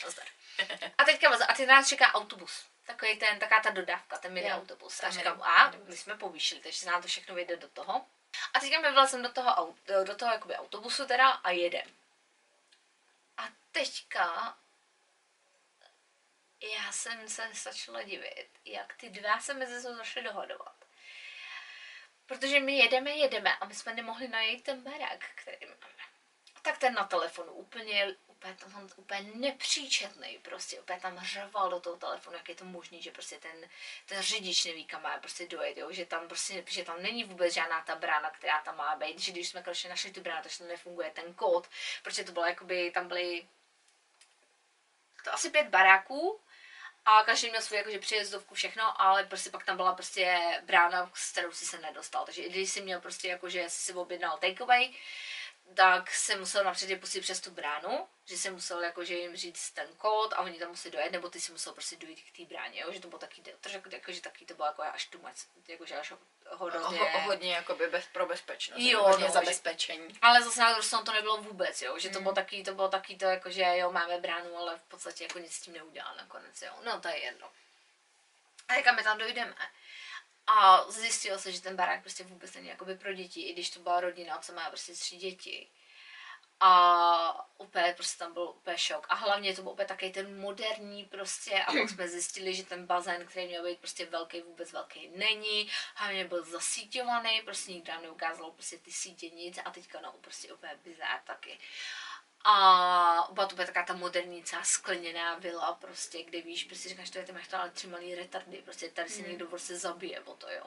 nazdar. 0.05 0.26
A 0.99 1.05
teďka, 1.05 1.28
a 1.49 1.55
teď 1.55 1.68
nás 1.68 1.89
čeká 1.89 2.14
autobus. 2.14 2.72
Takový 2.87 3.18
ten, 3.18 3.39
taká 3.39 3.61
ta 3.61 3.70
dodávka, 3.70 4.18
ten 4.18 4.33
mini 4.33 4.49
Jo, 4.49 4.57
autobus. 4.57 5.03
A 5.03 5.11
říkám, 5.11 5.43
a 5.43 5.72
my 5.89 5.97
jsme 5.97 6.16
povýšili, 6.16 6.61
takže 6.61 6.78
se 6.78 6.87
nám 6.87 7.03
to 7.03 7.09
všechno 7.09 7.35
vyjde 7.35 7.57
do 7.57 7.68
toho. 7.68 8.07
A 8.55 8.61
teďka 8.61 8.80
mi 8.80 8.91
vylezem 8.91 9.22
do 9.22 9.33
toho, 9.33 9.74
do 10.05 10.16
toho 10.16 10.33
jakoby 10.33 10.57
autobusu 10.57 11.07
teda 11.07 11.30
a 11.30 11.51
jedem. 11.51 11.87
A 13.37 13.49
teďka 13.72 14.57
já 16.62 16.93
jsem 16.93 17.28
se 17.28 17.49
začala 17.55 18.03
divit, 18.03 18.49
jak 18.64 18.97
ty 18.97 19.11
dva 19.11 19.41
se 19.41 19.55
mezi 19.55 19.80
sebou 19.80 19.95
začaly 19.95 20.26
dohodovat. 20.26 20.74
Protože 22.26 22.61
my 22.61 22.78
jedeme, 22.78 23.11
jedeme 23.11 23.57
a 23.57 23.64
my 23.64 23.74
jsme 23.74 23.95
nemohli 23.95 24.28
najít 24.28 24.64
ten 24.64 24.83
barák, 24.83 25.24
který 25.35 25.66
máme. 25.66 26.03
Tak 26.62 26.78
ten 26.78 26.95
na 26.95 27.05
telefonu 27.05 27.53
úplně, 27.53 28.16
úplně, 28.43 28.55
tam, 28.55 28.88
úplně 28.97 29.30
nepříčetný, 29.34 30.38
prostě 30.38 30.80
úplně 30.80 31.01
tam 31.01 31.20
řval 31.24 31.70
do 31.70 31.80
toho 31.80 31.97
telefonu, 31.97 32.36
jak 32.36 32.49
je 32.49 32.55
to 32.55 32.64
možný, 32.64 33.03
že 33.03 33.11
prostě 33.11 33.38
ten, 33.38 33.68
ten 34.07 34.22
řidič 34.22 34.64
neví, 34.64 34.84
kam 34.84 35.03
má 35.03 35.18
prostě 35.18 35.47
dojet, 35.47 35.76
jo? 35.76 35.93
Že, 35.93 36.07
tam 36.07 36.28
prostě, 36.28 36.64
že 36.68 36.84
tam 36.84 37.03
není 37.03 37.24
vůbec 37.24 37.55
žádná 37.55 37.82
ta 37.82 37.95
brána, 37.95 38.30
která 38.30 38.61
tam 38.61 38.76
má 38.76 38.97
být, 38.97 39.18
že 39.18 39.32
když 39.32 39.49
jsme 39.49 39.62
konečně 39.62 39.90
našli 39.90 40.11
tu 40.11 40.20
bránu, 40.20 40.43
takže 40.43 40.59
tam 40.59 40.68
nefunguje 40.68 41.11
ten 41.11 41.34
kód, 41.34 41.68
protože 42.03 42.24
to 42.24 42.32
bylo 42.32 42.47
jakoby, 42.47 42.90
tam 42.90 43.09
byly 43.09 43.49
to 45.24 45.34
asi 45.34 45.51
pět 45.51 45.68
baráků 45.68 46.40
a 47.05 47.22
každý 47.24 47.51
měl 47.51 47.62
svůj 47.62 47.78
jakože 47.78 47.99
příjezdovku, 47.99 48.55
všechno, 48.55 49.03
ale 49.03 49.24
prostě 49.24 49.51
pak 49.51 49.64
tam 49.64 49.76
byla 49.76 49.95
prostě 49.95 50.40
brána, 50.66 51.11
s 51.14 51.32
kterou 51.32 51.53
si 51.53 51.66
se 51.66 51.78
nedostal. 51.78 52.24
Takže 52.24 52.43
i 52.43 52.51
když 52.51 52.70
jsi 52.70 52.80
měl 52.80 53.01
prostě 53.01 53.28
jakože 53.28 53.64
si 53.68 53.93
objednal 53.93 54.38
takeaway, 54.38 54.95
tak 55.75 56.11
se 56.11 56.37
musel 56.37 56.64
napřed 56.64 57.01
pustit 57.01 57.20
přes 57.20 57.41
tu 57.41 57.51
bránu, 57.51 58.07
že 58.25 58.37
se 58.37 58.51
musel 58.51 58.83
jakože 58.85 59.14
jim 59.14 59.37
říct 59.37 59.70
ten 59.70 59.89
kód 59.97 60.33
a 60.33 60.39
oni 60.39 60.59
tam 60.59 60.68
museli 60.68 60.93
dojet, 60.93 61.12
nebo 61.12 61.31
ty 61.31 61.41
si 61.41 61.53
musel 61.53 61.73
prostě 61.73 61.97
dojít 61.97 62.20
k 62.33 62.37
té 62.37 62.45
bráně, 62.55 62.81
jo? 62.81 62.93
že 62.93 63.01
to 63.01 63.09
bylo 63.09 63.18
taky, 63.18 63.43
jakože 63.91 64.20
taky 64.20 64.45
to 64.45 64.55
bylo 64.55 64.66
jako 64.66 64.83
až 64.83 65.07
tu 65.07 65.18
moc, 65.18 65.47
jakože 65.68 65.99
až 65.99 66.12
hodně... 66.51 66.79
Ho, 66.79 67.20
hodně 67.20 67.55
jakoby 67.55 67.87
bez, 67.87 68.05
pro 68.12 68.27
bezpečnost. 68.27 68.81
Jo, 68.81 69.03
hodně 69.03 69.27
no, 69.27 69.33
zabezpečení. 69.33 70.18
Ale 70.23 70.43
zase 70.43 70.61
na 70.61 70.68
druhou 70.68 70.83
stranu 70.83 71.05
to 71.05 71.12
nebylo 71.12 71.37
vůbec, 71.43 71.83
jo, 71.83 71.99
že 71.99 72.09
to 72.09 72.18
Mm. 72.18 72.25
bylo 72.25 72.35
taky, 72.35 72.64
to 72.64 72.75
bylo 72.75 72.89
taky 72.89 73.16
to, 73.16 73.25
jako, 73.25 73.51
že 73.51 73.64
jo, 73.77 73.93
máme 73.93 74.18
bránu, 74.18 74.57
ale 74.57 74.79
v 74.79 74.83
podstatě 74.83 75.25
jako 75.25 75.39
nic 75.39 75.55
s 75.55 75.61
tím 75.61 75.75
neudělá 75.75 76.14
nakonec, 76.14 76.62
jo. 76.62 76.73
No 76.85 77.01
to 77.01 77.09
je 77.09 77.18
jedno. 77.18 77.51
A 78.68 78.75
teďka 78.75 78.93
my 78.93 79.03
tam 79.03 79.18
dojdeme. 79.18 79.55
A 80.47 80.90
zjistilo 80.90 81.38
se, 81.38 81.53
že 81.53 81.61
ten 81.61 81.76
barák 81.76 82.01
prostě 82.01 82.24
vůbec 82.24 82.55
není 82.55 82.68
jakoby 82.68 82.95
pro 82.95 83.12
děti, 83.12 83.43
i 83.43 83.53
když 83.53 83.70
to 83.70 83.80
byla 83.80 84.01
rodina, 84.01 84.38
co 84.38 84.53
má 84.53 84.68
prostě 84.68 84.93
tři 84.93 85.16
děti. 85.16 85.68
A 86.64 87.51
úplně 87.59 87.93
prostě 87.97 88.18
tam 88.18 88.32
byl 88.32 88.43
úplně 88.43 88.78
šok. 88.78 89.07
A 89.09 89.14
hlavně 89.14 89.57
to 89.57 89.62
byl 89.62 89.72
úplně 89.72 89.88
takový 89.88 90.12
ten 90.12 90.40
moderní 90.40 91.05
prostě 91.05 91.62
a 91.62 91.72
pak 91.72 91.90
jsme 91.90 92.09
zjistili, 92.09 92.55
že 92.55 92.64
ten 92.64 92.86
bazén, 92.86 93.26
který 93.26 93.47
měl 93.47 93.64
být 93.64 93.78
prostě 93.78 94.07
velký, 94.07 94.40
vůbec 94.40 94.72
velký 94.72 95.09
není. 95.14 95.70
Hlavně 95.95 96.24
byl 96.24 96.45
zasíťovaný, 96.45 97.43
prostě 97.45 97.72
nikdo 97.72 97.93
nám 97.93 98.03
neukázalo 98.03 98.53
prostě 98.53 98.78
ty 98.78 98.93
sítě 98.93 99.30
nic 99.30 99.59
a 99.64 99.70
teďka 99.70 100.01
no 100.01 100.12
prostě 100.20 100.53
úplně 100.53 100.78
bizár 100.84 101.20
taky. 101.26 101.59
A 102.45 103.28
byla 103.32 103.47
to 103.47 103.55
bude 103.55 103.66
taková 103.66 103.84
ta 103.84 103.95
moderní, 103.95 104.45
celá 104.45 104.64
skleněná 104.64 105.34
vila, 105.34 105.72
prostě, 105.80 106.22
kde 106.22 106.40
víš, 106.40 106.64
prostě 106.64 106.88
říkáš, 106.88 107.11
to 107.11 107.18
je 107.18 107.24
ty 107.24 107.32
máš 107.32 107.49
to 107.49 107.57
ale 107.57 107.70
tři 107.70 107.86
malý 107.86 108.14
retardy, 108.14 108.57
prostě 108.57 108.88
tady 108.88 109.09
si 109.09 109.20
Hmm. 109.20 109.28
někdo 109.30 109.47
prostě 109.47 109.76
zabije 109.76 110.20
o 110.20 110.34
to, 110.34 110.51
jo. 110.51 110.64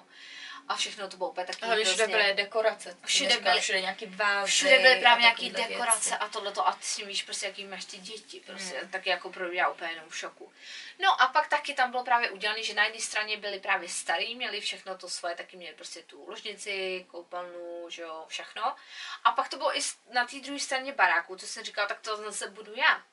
A 0.68 0.76
všechno 0.76 1.08
to 1.08 1.18
bylo 1.18 1.30
úplně 1.30 1.48
taky 1.48 1.66
Hlavně 1.66 1.86
všude 1.86 2.04
prostě- 2.04 2.18
byly 2.24 2.34
dekorace. 2.34 2.98
Všude 3.06 3.38
byly, 3.40 3.62
všude 3.62 3.82
nějaký 3.82 4.06
vázy. 4.06 4.52
Všude 4.52 4.80
byly 4.80 5.00
právě 5.00 5.22
nějaký 5.22 5.50
dekorace 5.50 6.10
věci. 6.10 6.24
a 6.24 6.28
tohleto 6.30 6.68
a 6.68 6.72
ty 6.74 6.84
si 6.86 7.06
víš 7.06 7.24
prostě, 7.24 7.46
jaký 7.46 7.66
máš 7.66 7.86
ty 7.86 7.98
děti, 7.98 8.40
prostě, 8.46 8.78
Hmm. 8.80 8.90
taky 8.90 9.10
jako 9.10 9.30
pro 9.32 9.52
já 9.52 9.70
úplně 9.70 9.92
jenom 9.92 10.10
v 10.10 10.18
šoku. 10.18 10.54
No 11.00 11.22
a 11.22 11.28
pak 11.28 11.48
taky 11.48 11.74
tam 11.74 11.92
bylo 11.92 12.04
právě 12.04 12.32
udělané, 12.32 12.64
že 12.64 12.74
na 12.74 12.84
jedné 12.86 13.00
straně 13.02 13.38
byli 13.38 13.60
právě 13.60 13.90
starý, 13.90 14.36
měli 14.36 14.62
všechno 14.62 14.98
to 14.98 15.10
svoje, 15.10 15.36
taky 15.36 15.58
měli 15.58 15.76
prostě 15.76 16.02
tu 16.04 16.26
ložnici, 16.30 17.06
koupelnu, 17.12 17.90
že 17.90 18.02
jo, 18.02 18.26
všechno. 18.28 18.76
A 19.24 19.32
pak 19.32 19.50
to 19.50 19.58
bylo 19.58 19.78
i 19.78 19.82
na 20.14 20.26
té 20.26 20.40
druhé 20.40 20.60
straně 20.60 20.94
baráku, 20.94 21.36
co 21.36 21.48
jsem 21.48 21.65
říkala, 21.66 21.88
tak 21.88 22.00
to 22.00 22.18
zase 22.18 22.50
budu 22.50 22.76
já. 22.76 23.04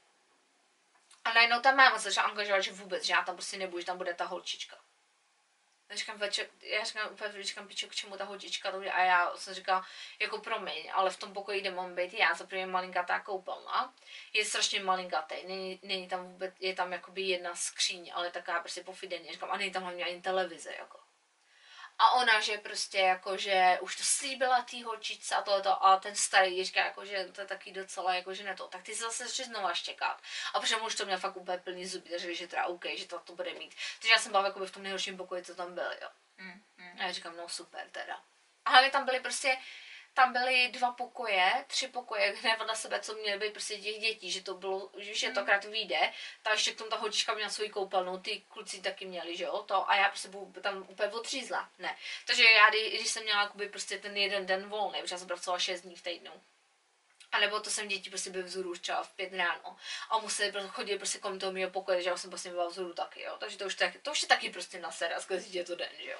A 1.25 1.33
najednou 1.33 1.61
ta 1.61 1.73
máma 1.73 1.99
se 1.99 2.11
začala 2.11 2.29
angažovat, 2.29 2.61
že 2.61 2.73
vůbec, 2.73 3.05
že 3.05 3.13
já 3.13 3.23
tam 3.23 3.37
prostě 3.37 3.57
nebudu, 3.57 3.81
že 3.81 3.87
tam 3.87 3.99
bude 3.99 4.15
ta 4.15 4.25
holčička. 4.25 4.77
Já 5.93 5.97
říkám, 5.97 6.19
večer, 6.19 6.47
já 6.61 6.85
říkám 6.85 7.13
úplně, 7.13 7.43
říkám, 7.43 7.69
pičo, 7.69 7.89
k 7.89 7.95
čemu 7.95 8.17
ta 8.17 8.25
holčička 8.25 8.73
bude? 8.73 8.93
A 8.93 9.03
já 9.03 9.37
jsem 9.37 9.55
říkala, 9.55 9.87
jako 10.19 10.39
promiň, 10.39 10.91
ale 10.95 11.11
v 11.11 11.17
tom 11.17 11.33
pokoji, 11.33 11.61
kde 11.61 11.71
mám 11.71 11.95
být 11.95 12.15
já, 12.15 12.35
za 12.35 12.47
první 12.47 12.67
malinkatá 12.67 13.21
koupelna, 13.21 13.95
je 14.33 14.45
strašně 14.45 14.81
malinkatý, 14.81 15.35
není, 15.47 15.81
není 15.83 16.09
tam 16.09 16.27
vůbec, 16.27 16.55
je 16.61 16.75
tam 16.75 16.93
jakoby 16.93 17.23
jedna 17.23 17.55
skříň, 17.55 18.13
ale 18.15 18.31
taková 18.31 18.61
prostě 18.61 18.85
pofideně, 18.85 19.33
říkám, 19.33 19.51
a 19.51 19.57
není 19.57 19.71
tam 19.71 19.83
hlavně 19.83 20.05
ani 20.05 20.23
televize, 20.23 20.75
jako. 20.79 21.01
A 22.03 22.11
ona, 22.11 22.41
že 22.41 22.59
prostě 22.59 22.99
jako, 22.99 23.37
že 23.37 23.79
už 23.81 23.97
to 23.97 24.03
slíbila 24.05 24.63
tý 24.63 24.83
holčičce 24.83 25.35
a 25.35 25.43
tohleto, 25.43 25.85
a 25.85 25.97
ten 25.97 26.15
starý 26.15 26.65
říká, 26.65 26.85
jako, 26.85 27.05
že 27.05 27.29
to 27.33 27.41
je 27.41 27.47
taky 27.47 27.73
docela, 27.73 28.15
jako, 28.15 28.35
že 28.35 28.45
ne 28.45 28.55
to, 28.55 28.69
tak 28.69 28.83
ty 28.83 28.95
se 28.95 29.05
zase 29.05 29.27
začali 29.27 29.49
znova 29.49 29.75
štěkat. 29.75 30.23
A 30.55 30.61
protože 30.61 30.77
už 30.77 30.95
to 30.95 31.05
měl 31.05 31.19
fakt 31.19 31.37
úplně 31.37 31.59
plný 31.59 31.87
zuby, 31.87 32.11
takže 32.11 32.35
že 32.35 32.49
teda 32.49 32.67
OK, 32.67 32.85
že 32.95 33.07
to, 33.07 33.19
to 33.19 33.33
bude 33.33 33.55
mít. 33.55 33.75
Takže 33.99 34.13
já 34.13 34.19
jsem 34.19 34.33
byla 34.33 34.45
jakoby 34.45 34.67
v 34.67 34.71
tom 34.71 34.83
nejhorším 34.83 35.17
pokoji, 35.17 35.45
co 35.45 35.55
tam 35.55 35.75
byl, 35.75 35.93
jo. 36.03 36.09
Mm, 36.39 36.63
mm. 36.77 37.01
A 37.01 37.03
já 37.03 37.13
říkám, 37.13 37.37
no 37.37 37.49
super 37.49 37.91
teda. 37.91 38.21
A 38.65 38.71
hlavně 38.71 38.91
tam 38.91 39.05
byly 39.05 39.21
prostě, 39.21 39.57
tam 40.15 40.33
byly 40.33 40.69
dva 40.69 40.93
pokoje, 40.93 41.65
tři 41.67 41.89
pokoje 41.89 42.35
hned 42.43 42.59
vedle 42.59 42.77
sebe, 42.77 43.01
co 43.01 43.15
měly 43.15 43.39
být 43.39 43.53
prostě 43.53 43.77
těch 43.77 43.99
dětí, 43.99 44.31
že 44.31 44.43
to 44.43 44.55
bylo, 44.55 44.91
že 44.99 45.31
to 45.31 45.41
akorát 45.41 45.65
vyjde, 45.65 46.13
tak 46.43 46.53
ještě 46.53 46.73
k 46.73 46.79
tomu 46.79 46.91
ta 46.91 46.97
holčička 46.97 47.35
měla 47.35 47.51
svoji 47.51 47.71
koupelnu, 47.71 48.19
ty 48.19 48.43
kluci 48.49 48.81
taky 48.81 49.07
měli, 49.07 49.37
že 49.37 49.45
jo, 49.45 49.63
to 49.63 49.91
a 49.91 49.97
já 49.97 50.09
prostě 50.09 50.29
budu 50.29 50.61
tam 50.61 50.87
úplně 50.89 51.09
odřízla, 51.09 51.71
ne. 51.79 51.97
Takže 52.27 52.45
já, 52.45 52.71
kdy- 52.71 52.91
když 52.91 53.09
jsem 53.09 53.23
měla 53.23 53.43
jakoby 53.43 53.69
prostě 53.69 53.99
ten 53.99 54.17
jeden 54.17 54.47
den 54.47 54.69
volný, 54.69 55.01
protože 55.01 55.15
já 55.15 55.19
jsem 55.19 55.29
pracovala 55.29 55.59
6 55.59 55.81
dní 55.81 55.97
v 55.97 56.03
týdnu, 56.03 56.33
a 57.33 57.41
nebo 57.41 57.61
to 57.61 57.71
jsem 57.71 57.89
děti 57.89 58.11
prostě 58.11 58.31
byly 58.31 58.45
vzhůru 58.45 58.75
třeba 58.75 59.03
v 59.03 59.11
pět 59.11 59.33
ráno 59.35 59.77
a 60.11 60.19
museli 60.19 60.53
prostě 60.53 60.69
chodit 60.69 60.99
prostě 60.99 61.19
kolem 61.19 61.39
toho 61.39 61.53
mého 61.53 61.71
pokoje, 61.71 62.03
že 62.03 62.11
já 62.11 62.17
jsem 62.17 62.31
prostě 62.31 62.51
byla 62.51 62.69
vzhůru 62.69 62.93
taky, 62.93 63.23
jo. 63.23 63.37
Takže 63.41 63.59
to 63.59 63.65
už, 63.67 63.75
tak, 63.75 63.93
to 64.03 64.11
už 64.11 64.23
je 64.23 64.29
taky 64.29 64.51
prostě 64.51 64.79
na 64.79 64.91
ser 64.91 65.13
a 65.13 65.21
je 65.51 65.65
to 65.65 65.77
den, 65.77 65.93
že 65.99 66.11
jo. 66.11 66.19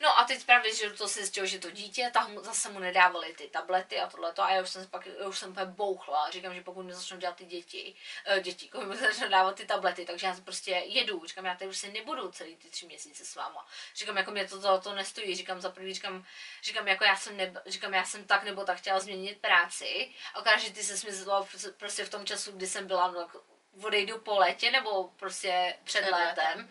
No 0.00 0.18
a 0.18 0.24
teď 0.24 0.44
právě, 0.44 0.74
že 0.74 0.90
to 0.90 1.08
se 1.08 1.20
zjistilo, 1.20 1.46
že 1.46 1.58
to 1.58 1.70
dítě, 1.70 2.10
tak 2.14 2.28
mu, 2.28 2.44
zase 2.44 2.68
mu 2.68 2.78
nedávali 2.78 3.34
ty 3.34 3.48
tablety 3.48 4.00
a 4.00 4.06
tohleto 4.06 4.42
a 4.42 4.50
já 4.50 4.62
už 4.62 4.70
jsem 4.70 4.86
pak, 4.86 5.06
já 5.06 5.28
už 5.28 5.38
jsem 5.38 5.50
úplně 5.50 5.66
bouchla, 5.66 6.30
říkám, 6.30 6.54
že 6.54 6.60
pokud 6.60 6.82
nezačnou 6.82 7.16
dělat 7.16 7.36
ty 7.36 7.44
děti, 7.44 7.94
uh, 8.30 8.42
děti, 8.42 8.70
mi 8.84 8.96
začnou 8.96 9.28
dávat 9.28 9.54
ty 9.54 9.66
tablety, 9.66 10.04
takže 10.04 10.26
já 10.26 10.36
prostě 10.44 10.70
jedu, 10.70 11.26
říkám, 11.26 11.44
já 11.44 11.54
tady 11.54 11.68
prostě 11.68 11.88
nebudu 11.88 12.30
celý 12.30 12.56
ty 12.56 12.70
tři 12.70 12.86
měsíce 12.86 13.24
s 13.24 13.34
váma. 13.34 13.66
Říkám, 13.94 14.16
jako 14.16 14.30
mě 14.30 14.48
to, 14.48 14.60
to, 14.60 14.80
to 14.80 14.94
nestojí, 14.94 15.36
říkám 15.36 15.60
za 15.60 15.70
první, 15.70 15.94
říkám, 15.94 16.24
říkám, 16.62 16.88
jako 16.88 17.04
já 17.04 17.16
jsem, 17.16 17.36
ne, 17.36 17.52
říkám, 17.66 17.94
já 17.94 18.04
jsem 18.04 18.24
tak 18.24 18.44
nebo 18.44 18.64
tak 18.64 18.78
chtěla 18.78 19.00
změnit 19.00 19.40
práci, 19.40 20.12
akorát, 20.34 20.56
že 20.56 20.72
ty 20.72 20.84
se 20.84 20.96
smyslela 20.96 21.46
prostě 21.76 22.04
v 22.04 22.10
tom 22.10 22.26
času, 22.26 22.52
kdy 22.52 22.66
jsem 22.66 22.86
byla, 22.86 23.10
no, 23.10 23.20
jako 23.20 23.42
odejdu 23.82 24.18
po 24.18 24.38
létě 24.38 24.70
nebo 24.70 25.08
prostě 25.08 25.76
před 25.84 26.00
Před 26.00 26.10
létem. 26.10 26.70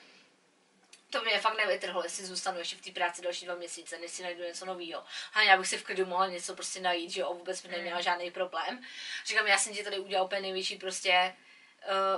To 1.15 1.21
mě 1.21 1.39
fakt 1.39 1.57
nevytrhlo, 1.57 2.03
jestli 2.03 2.25
zůstanu 2.25 2.59
ještě 2.59 2.75
v 2.75 2.81
té 2.81 2.91
práci 2.91 3.21
další 3.21 3.45
dva 3.45 3.55
měsíce, 3.55 3.97
než 3.97 4.11
si 4.11 4.23
najdu 4.23 4.43
něco 4.43 4.65
nového. 4.65 5.03
A 5.33 5.41
já 5.41 5.57
bych 5.57 5.67
si 5.67 5.77
v 5.77 5.83
klidu 5.83 6.05
mohla 6.05 6.27
něco 6.27 6.55
prostě 6.55 6.79
najít, 6.81 7.11
že 7.11 7.21
jo, 7.21 7.33
vůbec 7.33 7.61
by 7.61 7.67
neměla 7.67 8.01
žádný 8.01 8.31
problém. 8.31 8.83
Říkám, 9.25 9.47
já 9.47 9.57
jsem 9.57 9.73
ti 9.73 9.83
tady 9.83 9.99
udělal 9.99 10.25
úplně 10.25 10.41
největší 10.41 10.77
prostě 10.77 11.35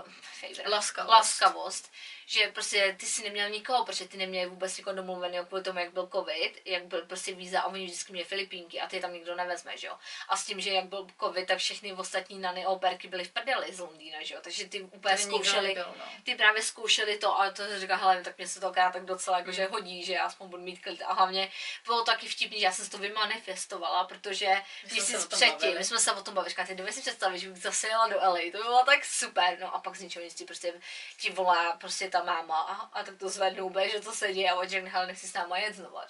uh, 0.04 0.72
Laskavost. 0.72 1.12
laskavost, 1.12 1.92
že 2.30 2.52
prostě 2.54 2.96
ty 3.00 3.06
si 3.06 3.24
neměl 3.24 3.50
nikoho, 3.50 3.86
protože 3.86 4.08
ty 4.08 4.18
neměli 4.18 4.50
vůbec 4.50 4.78
nikoho 4.78 4.96
domluveného 4.96 5.46
kvůli 5.46 5.64
tomu, 5.64 5.80
jak 5.80 5.94
byl 5.94 6.10
covid, 6.12 6.62
jak 6.66 6.86
byl 6.86 7.02
prostě 7.06 7.34
víza 7.34 7.62
a 7.62 7.66
oni 7.66 7.86
vždycky 7.86 8.12
měli 8.12 8.28
Filipínky 8.28 8.82
a 8.82 8.88
ty 8.88 9.00
tam 9.00 9.14
nikdo 9.14 9.36
nevezme, 9.36 9.78
že 9.78 9.88
jo. 9.88 9.94
A 10.30 10.38
s 10.38 10.46
tím, 10.46 10.60
že 10.60 10.74
jak 10.74 10.86
byl 10.86 11.08
covid, 11.20 11.48
tak 11.48 11.58
všechny 11.58 11.94
ostatní 11.94 12.40
nany 12.40 12.66
operky 12.66 13.08
byly 13.08 13.24
v 13.24 13.32
prdeli 13.32 13.74
z 13.74 13.80
Londýna, 13.80 14.24
že 14.24 14.36
jo. 14.36 14.42
Takže 14.44 14.68
ty 14.68 14.82
úplně 14.82 15.18
zkoušeli, 15.18 15.68
nebyl, 15.68 15.96
no. 15.98 16.06
ty 16.24 16.36
právě 16.36 16.62
zkoušeli 16.62 17.18
to 17.18 17.40
a 17.40 17.52
to 17.52 17.80
říká, 17.80 17.96
hele, 17.96 18.24
tak 18.24 18.38
mě 18.38 18.48
se 18.48 18.60
to 18.60 18.72
tak 18.72 19.06
docela 19.06 19.38
jakože 19.38 19.64
Hmm. 19.64 19.72
hodí, 19.74 20.04
že 20.04 20.14
já 20.14 20.24
aspoň 20.24 20.48
budu 20.50 20.64
mít 20.64 20.82
klid. 20.82 21.02
A 21.06 21.14
hlavně 21.14 21.52
bylo 21.86 22.04
taky 22.04 22.28
vtipný, 22.28 22.60
že 22.60 22.66
já 22.66 22.72
jsem 22.72 22.86
si 22.86 22.92
to 22.92 22.98
vymanifestovala, 22.98 24.04
protože 24.04 24.56
měsíc 24.92 25.26
předtím, 25.26 25.78
my 25.78 25.84
jsme 25.84 26.00
se 26.00 26.12
o 26.12 26.24
tom 26.24 26.34
bavili, 26.34 26.50
říkáte, 26.50 26.76
dovedeš 26.76 26.96
si 26.96 27.02
představit, 27.02 27.40
že 27.40 27.50
bych 27.50 27.62
zase 27.62 27.88
jela 27.88 28.08
do 28.08 28.18
LA, 28.18 28.40
to 28.52 28.58
by 28.58 28.64
bylo 28.64 28.86
tak 28.86 29.06
super, 29.06 29.58
no 29.62 29.76
a 29.76 29.80
pak 29.80 29.96
z 29.96 30.02
ničeho 30.02 30.26
nic 30.26 30.34
ti 30.34 30.46
prostě 30.46 30.74
ti 31.18 31.30
volá 31.30 31.78
prostě 31.78 32.10
ta 32.10 32.17
máma 32.24 32.62
a, 32.62 32.74
a 32.74 33.04
tak 33.04 33.18
to 33.18 33.30
zvednou, 33.30 33.70
bude, 33.70 33.90
že 33.90 34.00
to 34.00 34.12
se 34.12 34.34
děje 34.34 34.50
a 34.50 34.56
on 34.56 34.70
řekne, 34.70 34.90
hele, 34.90 35.08
nechci 35.08 35.28
s 35.28 35.34
náma 35.34 35.58
jet 35.58 35.76
znova. 35.76 36.08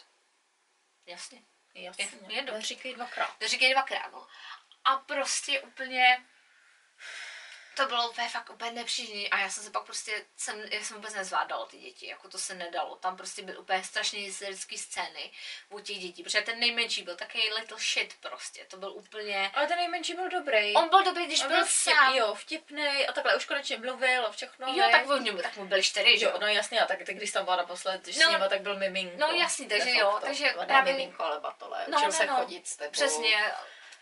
Jasně. 1.06 1.42
Jasně. 1.74 2.06
Je 2.28 2.42
dobře. 2.42 2.62
Říkej 2.62 2.94
dvakrát. 2.94 3.38
To 3.40 3.48
říkají 3.48 3.74
dvakrát, 3.74 4.12
no. 4.12 4.28
A 4.84 4.96
prostě 4.96 5.62
úplně 5.62 6.26
to 7.78 7.86
bylo 7.86 8.10
úplně 8.10 8.30
fakt 8.30 8.50
úplně 8.50 8.72
nepříjemný 8.72 9.30
a 9.30 9.38
já 9.40 9.50
jsem 9.50 9.64
se 9.64 9.72
pak 9.72 9.84
prostě, 9.84 10.26
jsem, 10.38 10.62
já 10.72 10.84
jsem 10.84 10.96
vůbec 10.96 11.14
nezvládala 11.14 11.66
ty 11.66 11.78
děti, 11.78 12.08
jako 12.08 12.30
to 12.30 12.38
se 12.38 12.56
nedalo. 12.56 12.96
Tam 12.96 13.18
prostě 13.18 13.42
byly 13.42 13.58
úplně 13.58 13.84
strašně 13.84 14.20
hysterické 14.20 14.78
scény 14.78 15.32
u 15.70 15.80
těch 15.80 15.98
dětí, 16.00 16.24
protože 16.24 16.42
ten 16.42 16.60
nejmenší 16.60 17.04
byl 17.04 17.16
takový 17.16 17.50
little 17.54 17.78
shit 17.80 18.14
prostě, 18.22 18.66
to 18.70 18.78
byl 18.78 18.92
úplně... 18.92 19.52
Ale 19.54 19.68
ten 19.68 19.78
nejmenší 19.78 20.14
byl 20.14 20.30
dobrý. 20.30 20.74
On 20.74 20.90
byl 20.90 21.04
dobrý, 21.04 21.26
když 21.26 21.42
On 21.42 21.48
byl 21.48 21.66
vtip, 21.66 21.72
sám. 21.96 22.16
Jo, 22.16 22.36
vtipnej 22.36 23.08
a 23.10 23.12
takhle 23.14 23.36
už 23.36 23.46
konečně 23.46 23.78
mluvil 23.78 24.26
a 24.26 24.32
všechno. 24.32 24.68
Jo, 24.74 24.88
tak 24.92 25.10
on 25.10 25.24
němu, 25.24 25.38
tak 25.42 25.56
mu 25.58 25.66
byli 25.66 25.84
čtyři, 25.84 26.18
že 26.20 26.26
Jo, 26.26 26.38
no 26.42 26.48
jasně, 26.48 26.80
a 26.82 26.86
tak, 26.86 26.98
tak 27.06 27.16
když 27.16 27.32
tam 27.32 27.44
byla 27.46 27.56
naposled, 27.56 28.02
když 28.02 28.18
No. 28.18 28.26
s 28.28 28.30
nima, 28.30 28.48
tak 28.50 28.62
byl 28.62 28.76
miminko. 28.78 29.18
No 29.18 29.28
jasný, 29.28 29.68
takže 29.68 29.92
jo, 29.96 30.18
takže 30.22 30.54
No, 30.56 30.60
ne 30.62 30.66
právě- 30.66 30.94
miminko, 30.94 31.24
ale 31.24 31.40
batole. 31.40 31.86
No, 31.88 31.98
Učil 31.98 32.08
no, 32.08 32.14
se 32.14 32.26
no. 32.26 32.36
chodit 32.36 32.68
s 32.68 32.76
tebou. 32.76 32.92
Přesně, 32.92 33.52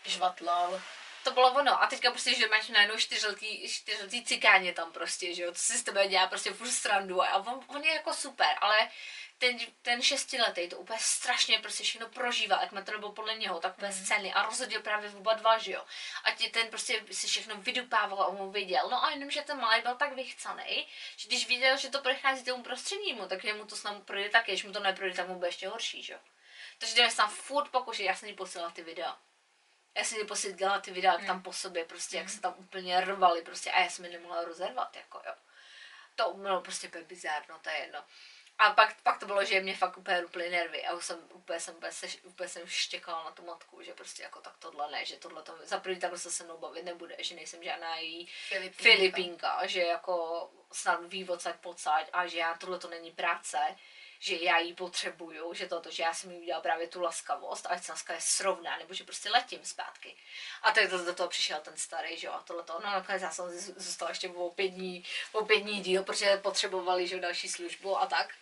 Žvatlal. 0.04 0.80
To 1.26 1.32
bylo 1.34 1.52
ono. 1.52 1.82
A 1.82 1.86
teďka 1.86 2.10
prostě, 2.10 2.34
že 2.34 2.48
máš 2.48 2.68
najednou 2.68 2.96
čtyřletý, 2.96 3.68
čtyřletý 3.68 4.24
cikáně 4.24 4.72
tam 4.72 4.92
prostě, 4.92 5.34
že 5.34 5.42
jo, 5.42 5.52
co 5.52 5.62
si 5.62 5.78
s 5.78 5.82
tebe 5.82 6.08
dělá 6.08 6.26
prostě 6.26 6.52
furt 6.52 6.70
srandu 6.70 7.22
a 7.22 7.36
on, 7.36 7.64
on 7.66 7.84
je 7.84 7.94
jako 7.94 8.14
super, 8.14 8.56
ale 8.60 8.88
ten, 9.38 9.58
ten 9.82 10.02
šestiletý 10.02 10.68
to 10.68 10.76
úplně 10.76 10.98
strašně 11.02 11.58
prostě 11.58 11.84
všechno 11.84 12.08
prožívá, 12.08 12.60
jak 12.60 12.84
to 12.84 12.92
nebylo 12.92 13.12
podle 13.12 13.34
něho, 13.34 13.60
tak 13.60 13.78
úplně 13.78 13.92
scény 13.92 14.32
a 14.32 14.42
rozhodil 14.42 14.82
právě 14.82 15.10
oba 15.10 15.34
dva, 15.34 15.58
že 15.58 15.72
jo. 15.72 15.84
A 16.24 16.30
ti 16.30 16.48
ten 16.48 16.68
prostě 16.68 17.04
si 17.10 17.26
všechno 17.26 17.56
vydupával 17.56 18.22
a 18.22 18.26
on 18.26 18.36
mu 18.36 18.50
viděl. 18.50 18.88
No 18.90 19.04
a 19.04 19.10
jenom, 19.10 19.30
že 19.30 19.42
ten 19.42 19.60
malý 19.60 19.82
byl 19.82 19.94
tak 19.94 20.12
vychcaný, 20.12 20.86
že 21.16 21.28
když 21.28 21.48
viděl, 21.48 21.76
že 21.76 21.90
to 21.90 22.00
prochází 22.00 22.44
tomu 22.44 22.62
prostřednímu, 22.62 23.28
tak 23.28 23.44
mu 23.44 23.64
to 23.64 23.76
s 23.76 23.82
námi 23.82 24.00
projde 24.00 24.28
taky, 24.28 24.52
když 24.52 24.64
mu 24.64 24.72
to 24.72 24.80
neprojde, 24.80 25.16
tak 25.16 25.28
mu 25.28 25.34
bude 25.34 25.48
ještě 25.48 25.68
horší, 25.68 26.02
že 26.02 26.12
jo. 26.12 26.18
Takže 26.78 26.94
jdeme 26.94 27.10
se 27.10 27.16
tam 27.16 27.30
furt 27.30 27.68
pokoušet, 27.68 28.02
já 28.02 28.14
jsem 28.14 28.28
jí 28.28 28.34
posílala 28.34 28.70
ty 28.70 28.82
videa. 28.82 29.18
Já 29.96 30.04
jsem 30.04 30.18
jí 30.18 30.26
posílala 30.26 30.80
ty 30.80 30.90
videa, 30.90 31.12
jak 31.12 31.26
tam 31.26 31.42
po 31.42 31.52
sobě, 31.52 31.84
prostě, 31.84 32.16
jak 32.16 32.28
se 32.28 32.40
tam 32.40 32.54
úplně 32.56 33.00
rvali, 33.00 33.42
prostě, 33.42 33.70
a 33.70 33.80
já 33.80 33.90
jsem 33.90 34.04
je 34.04 34.10
nemohla 34.10 34.44
rozervat, 34.44 34.96
jako 34.96 35.22
jo. 35.26 35.32
To 36.16 36.34
bylo 36.34 36.60
prostě 36.60 36.88
úplně 36.88 37.04
bizárno, 37.04 37.58
to 37.62 37.70
je 37.70 37.76
jedno. 37.76 38.04
A 38.58 38.70
pak, 38.70 39.02
pak 39.02 39.18
to 39.20 39.26
bylo, 39.26 39.44
že 39.44 39.60
mě 39.60 39.76
fakt 39.76 39.98
úplně 39.98 40.20
ruply 40.20 40.50
nervy 40.50 40.84
a 40.84 40.94
už 40.94 41.04
jsem 41.04 41.18
úplně, 41.34 41.60
jsem, 41.60 41.74
úplně, 41.74 41.92
se, 41.92 42.06
úplně 42.22 42.48
jsem 42.48 42.66
štěkala 42.66 43.24
na 43.24 43.30
tu 43.30 43.44
matku, 43.44 43.82
že 43.82 43.94
prostě 43.94 44.22
jako 44.22 44.40
tak 44.40 44.52
tohle 44.58 44.90
ne, 44.90 45.04
že 45.04 45.16
tohle 45.16 45.42
to, 45.42 45.58
za 45.62 45.80
první 45.80 46.00
takhle 46.00 46.18
se 46.18 46.30
se 46.30 46.44
mnou 46.44 46.58
bavit 46.58 46.84
nebude, 46.84 47.16
že 47.18 47.34
nejsem 47.34 47.62
žádná 47.62 47.96
její 47.96 48.26
Filipínka. 48.26 48.82
Filipínka, 48.82 49.66
že 49.66 49.80
jako 49.82 50.50
snad 50.72 51.00
odsaď 51.28 51.56
pocať 51.56 52.08
a 52.12 52.26
že 52.26 52.38
já 52.38 52.54
tohle 52.54 52.78
to 52.78 52.88
není 52.88 53.10
práce, 53.10 53.58
že 54.18 54.36
já 54.36 54.58
ji 54.58 54.74
potřebuju, 54.74 55.54
že 55.54 55.66
toto, 55.66 55.90
že 55.90 56.02
já 56.02 56.14
jsem 56.14 56.30
jí 56.30 56.38
udělala 56.38 56.62
právě 56.62 56.88
tu 56.88 57.00
laskavost, 57.00 57.66
ať 57.68 57.84
se 57.84 57.92
laska 57.92 58.14
je 58.14 58.20
srovná, 58.20 58.76
nebo 58.78 58.94
že 58.94 59.04
prostě 59.04 59.30
letím 59.30 59.64
zpátky. 59.64 60.16
A 60.62 60.72
tak 60.72 60.90
do, 60.90 61.14
toho 61.14 61.28
přišel 61.28 61.60
ten 61.60 61.76
starý, 61.76 62.16
že 62.16 62.26
jo, 62.26 62.32
a 62.32 62.42
tohle 62.42 62.62
to, 62.62 62.72
no 62.84 62.90
nakonec 62.90 63.22
já 63.22 63.30
jsem 63.30 63.50
zůstala 63.76 64.10
ještě 64.10 64.28
o 64.28 64.50
pět 64.50 64.68
dní, 64.68 65.04
o 65.32 65.44
pět 65.44 65.60
dní 65.60 65.80
díl, 65.80 66.02
protože 66.02 66.36
potřebovali, 66.36 67.06
že 67.06 67.20
další 67.20 67.48
službu 67.48 68.00
a 68.00 68.06
tak. 68.06 68.34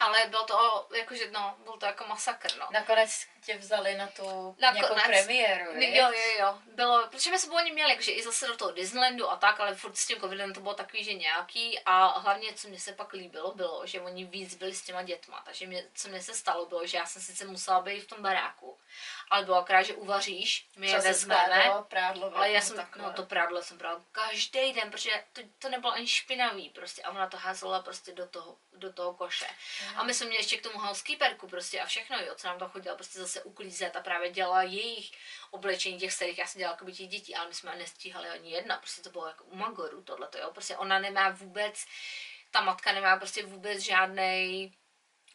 Ale 0.00 0.26
bylo 0.26 0.44
to, 0.44 0.88
jakože, 0.94 1.30
no, 1.30 1.56
byl 1.64 1.72
to 1.72 1.86
jako 1.86 2.04
masakr, 2.06 2.48
no. 2.58 2.66
Nakonec 2.72 3.26
tě 3.44 3.56
vzali 3.58 3.94
na 3.94 4.06
tu 4.06 4.56
Nakonec. 4.58 4.74
nějakou 4.90 4.94
premiéru, 5.06 5.64
Jo, 5.72 5.78
viď? 5.78 5.94
jo, 5.94 6.12
jo, 6.38 6.58
bylo, 6.66 7.06
protože 7.10 7.30
my 7.30 7.38
jsme 7.38 7.54
oni 7.54 7.72
měli, 7.72 7.90
jakože 7.90 8.12
i 8.12 8.22
zase 8.22 8.46
do 8.46 8.56
toho 8.56 8.70
Disneylandu 8.72 9.30
a 9.30 9.36
tak, 9.36 9.60
ale 9.60 9.74
furt 9.74 9.96
s 9.96 10.06
tím 10.06 10.20
covidem 10.20 10.52
to 10.54 10.60
bylo 10.60 10.74
takový, 10.74 11.04
že 11.04 11.12
nějaký 11.14 11.78
a 11.86 12.18
hlavně, 12.18 12.54
co 12.54 12.68
mě 12.68 12.78
se 12.80 12.92
pak 12.92 13.12
líbilo, 13.12 13.54
bylo, 13.54 13.86
že 13.86 14.00
oni 14.00 14.24
víc 14.24 14.54
byli 14.54 14.74
s 14.74 14.82
těma 14.82 15.02
dětma, 15.02 15.42
takže 15.44 15.66
mě, 15.66 15.84
co 15.94 16.08
mě 16.08 16.22
se 16.22 16.34
stalo, 16.34 16.66
bylo, 16.66 16.86
že 16.86 16.96
já 16.96 17.06
jsem 17.06 17.22
sice 17.22 17.44
musela 17.44 17.80
být 17.80 18.00
v 18.00 18.06
tom 18.06 18.22
baráku, 18.22 18.78
ale 19.30 19.44
bylo 19.44 19.56
akorát, 19.56 19.82
že 19.82 19.94
uvaříš, 19.94 20.68
my 20.76 20.86
je 20.86 20.92
Třeba 20.92 21.08
vezmeme, 21.08 21.70
prádlo. 21.88 22.36
ale 22.36 22.50
já 22.50 22.60
jsem, 22.60 22.88
no 22.96 23.12
to 23.12 23.22
prádlo 23.22 23.62
jsem 23.62 23.78
brala 23.78 24.04
každý 24.12 24.72
den, 24.72 24.90
protože 24.90 25.24
to, 25.32 25.40
to 25.58 25.68
nebylo 25.68 25.92
ani 25.92 26.06
špinavý 26.06 26.70
prostě 26.70 27.02
a 27.02 27.10
ona 27.10 27.26
to 27.28 27.36
házela 27.36 27.82
prostě 27.82 28.12
do 28.12 28.28
toho, 28.28 28.56
do 28.72 28.92
toho 28.92 29.14
koše. 29.14 29.46
A 29.96 30.02
my 30.04 30.14
jsme 30.14 30.26
měli 30.26 30.40
ještě 30.40 30.56
k 30.56 30.62
tomu 30.62 30.78
housekeeperku 30.78 31.48
prostě 31.48 31.80
a 31.80 31.86
všechno, 31.86 32.18
jo, 32.20 32.34
co 32.34 32.46
nám 32.46 32.58
tam 32.58 32.70
chodila 32.70 32.94
prostě 32.94 33.18
zase 33.18 33.42
uklízet 33.42 33.96
a 33.96 34.00
právě 34.00 34.30
dělala 34.30 34.62
jejich 34.62 35.12
oblečení 35.50 35.98
těch 35.98 36.12
starých, 36.12 36.38
já 36.38 36.46
jsem 36.46 36.58
dělala 36.58 36.74
jako 36.74 36.84
by 36.84 36.92
těch 36.92 37.08
dětí, 37.08 37.34
ale 37.34 37.48
my 37.48 37.54
jsme 37.54 37.76
nestíhali 37.76 38.28
ani 38.28 38.50
jedna, 38.50 38.76
prostě 38.76 39.02
to 39.02 39.10
bylo 39.10 39.26
jako 39.26 39.44
u 39.44 39.56
Magoru 39.56 40.02
tohleto, 40.02 40.38
jo, 40.38 40.50
prostě 40.52 40.76
ona 40.76 40.98
nemá 40.98 41.30
vůbec, 41.30 41.84
ta 42.50 42.60
matka 42.60 42.92
nemá 42.92 43.16
prostě 43.16 43.46
vůbec 43.46 43.78
žádnej 43.78 44.72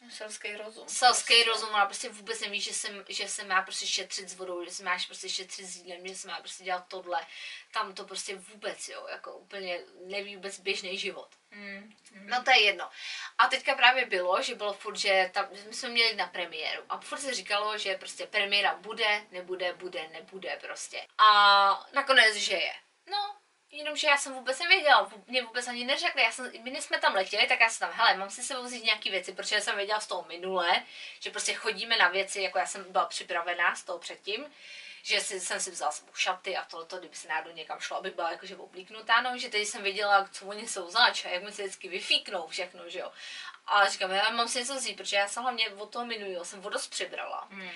Selský 0.08 0.56
rozum. 0.56 0.88
selský 0.88 1.34
prostě. 1.34 1.50
rozum, 1.50 1.68
ona 1.74 1.86
prostě 1.86 2.08
vůbec 2.08 2.40
neví, 2.40 2.60
že 2.60 2.74
se, 2.74 2.88
že 3.08 3.28
se 3.28 3.44
má 3.44 3.62
prostě 3.62 3.86
šetřit 3.86 4.28
s 4.28 4.34
vodou, 4.34 4.64
že 4.64 4.70
se 4.70 4.84
máš 4.84 5.06
prostě 5.06 5.28
šetřit 5.28 5.66
s 5.66 5.76
jídlem, 5.76 6.08
že 6.08 6.14
se 6.14 6.28
má 6.28 6.40
prostě 6.40 6.64
dělat 6.64 6.84
tohle. 6.88 7.26
Tam 7.72 7.94
to 7.94 8.04
prostě 8.04 8.36
vůbec, 8.36 8.88
jo, 8.88 9.06
jako 9.10 9.32
úplně 9.36 9.80
neví 10.06 10.36
vůbec 10.36 10.60
běžný 10.60 10.98
život. 10.98 11.28
Mm. 11.50 11.94
No 12.12 12.42
to 12.42 12.50
je 12.50 12.60
jedno. 12.62 12.90
A 13.38 13.46
teďka 13.46 13.74
právě 13.74 14.06
bylo, 14.06 14.42
že 14.42 14.54
bylo 14.54 14.72
furt, 14.72 14.96
že 14.96 15.30
tam, 15.34 15.48
my 15.66 15.74
jsme 15.74 15.88
měli 15.88 16.14
na 16.14 16.26
premiéru 16.26 16.82
a 16.88 17.00
furt 17.00 17.18
se 17.18 17.34
říkalo, 17.34 17.78
že 17.78 17.94
prostě 17.98 18.26
premiéra 18.26 18.74
bude, 18.74 19.26
nebude, 19.30 19.72
bude, 19.72 20.08
nebude 20.08 20.58
prostě. 20.62 21.06
A 21.18 21.88
nakonec, 21.92 22.34
že 22.36 22.54
je. 22.54 22.72
No, 23.10 23.39
Jenomže 23.72 24.06
já 24.06 24.16
jsem 24.16 24.34
vůbec 24.34 24.58
nevěděla, 24.58 25.10
mě 25.26 25.42
vůbec 25.42 25.68
ani 25.68 25.84
neřekli, 25.84 26.22
já 26.22 26.32
jsem, 26.32 26.52
my 26.62 26.82
jsme 26.82 26.98
tam 26.98 27.14
letěli, 27.14 27.46
tak 27.46 27.60
já 27.60 27.70
jsem 27.70 27.88
tam, 27.88 27.98
hele, 27.98 28.16
mám 28.16 28.30
si 28.30 28.42
sebou 28.42 28.62
vzít 28.62 28.84
nějaký 28.84 29.10
věci, 29.10 29.32
protože 29.32 29.60
jsem 29.60 29.76
věděla 29.76 30.00
z 30.00 30.06
toho 30.06 30.24
minule, 30.28 30.84
že 31.20 31.30
prostě 31.30 31.54
chodíme 31.54 31.96
na 31.96 32.08
věci, 32.08 32.42
jako 32.42 32.58
já 32.58 32.66
jsem 32.66 32.92
byla 32.92 33.06
připravená 33.06 33.74
z 33.74 33.82
toho 33.82 33.98
předtím, 33.98 34.46
že 35.02 35.20
si, 35.20 35.40
jsem 35.40 35.60
si 35.60 35.70
vzala 35.70 35.92
sebou 35.92 36.14
šaty 36.14 36.56
a 36.56 36.64
tohleto, 36.64 36.98
kdyby 36.98 37.16
se 37.16 37.28
náhodou 37.28 37.50
někam 37.50 37.80
šlo, 37.80 37.96
aby 37.96 38.10
byla 38.10 38.30
jakože 38.30 38.56
oblíknutá, 38.56 39.20
no, 39.20 39.38
že 39.38 39.48
teď 39.48 39.68
jsem 39.68 39.82
věděla, 39.82 40.28
co 40.32 40.46
oni 40.46 40.68
jsou 40.68 40.90
zač 40.90 41.24
a 41.24 41.28
jak 41.28 41.42
mi 41.42 41.52
se 41.52 41.62
vždycky 41.62 41.88
vyfíknou 41.88 42.46
všechno, 42.46 42.88
že 42.88 42.98
jo. 42.98 43.12
A 43.66 43.88
říkám, 43.88 44.10
já 44.10 44.30
mám 44.30 44.48
si 44.48 44.58
něco 44.58 44.74
vzít, 44.74 44.96
protože 44.96 45.16
já 45.16 45.28
jsem 45.28 45.42
hlavně 45.42 45.68
od 45.70 45.92
toho 45.92 46.06
minulého 46.06 46.44
jsem 46.44 46.60
vodost 46.60 46.88
přibrala. 46.88 47.46
Mm. 47.50 47.70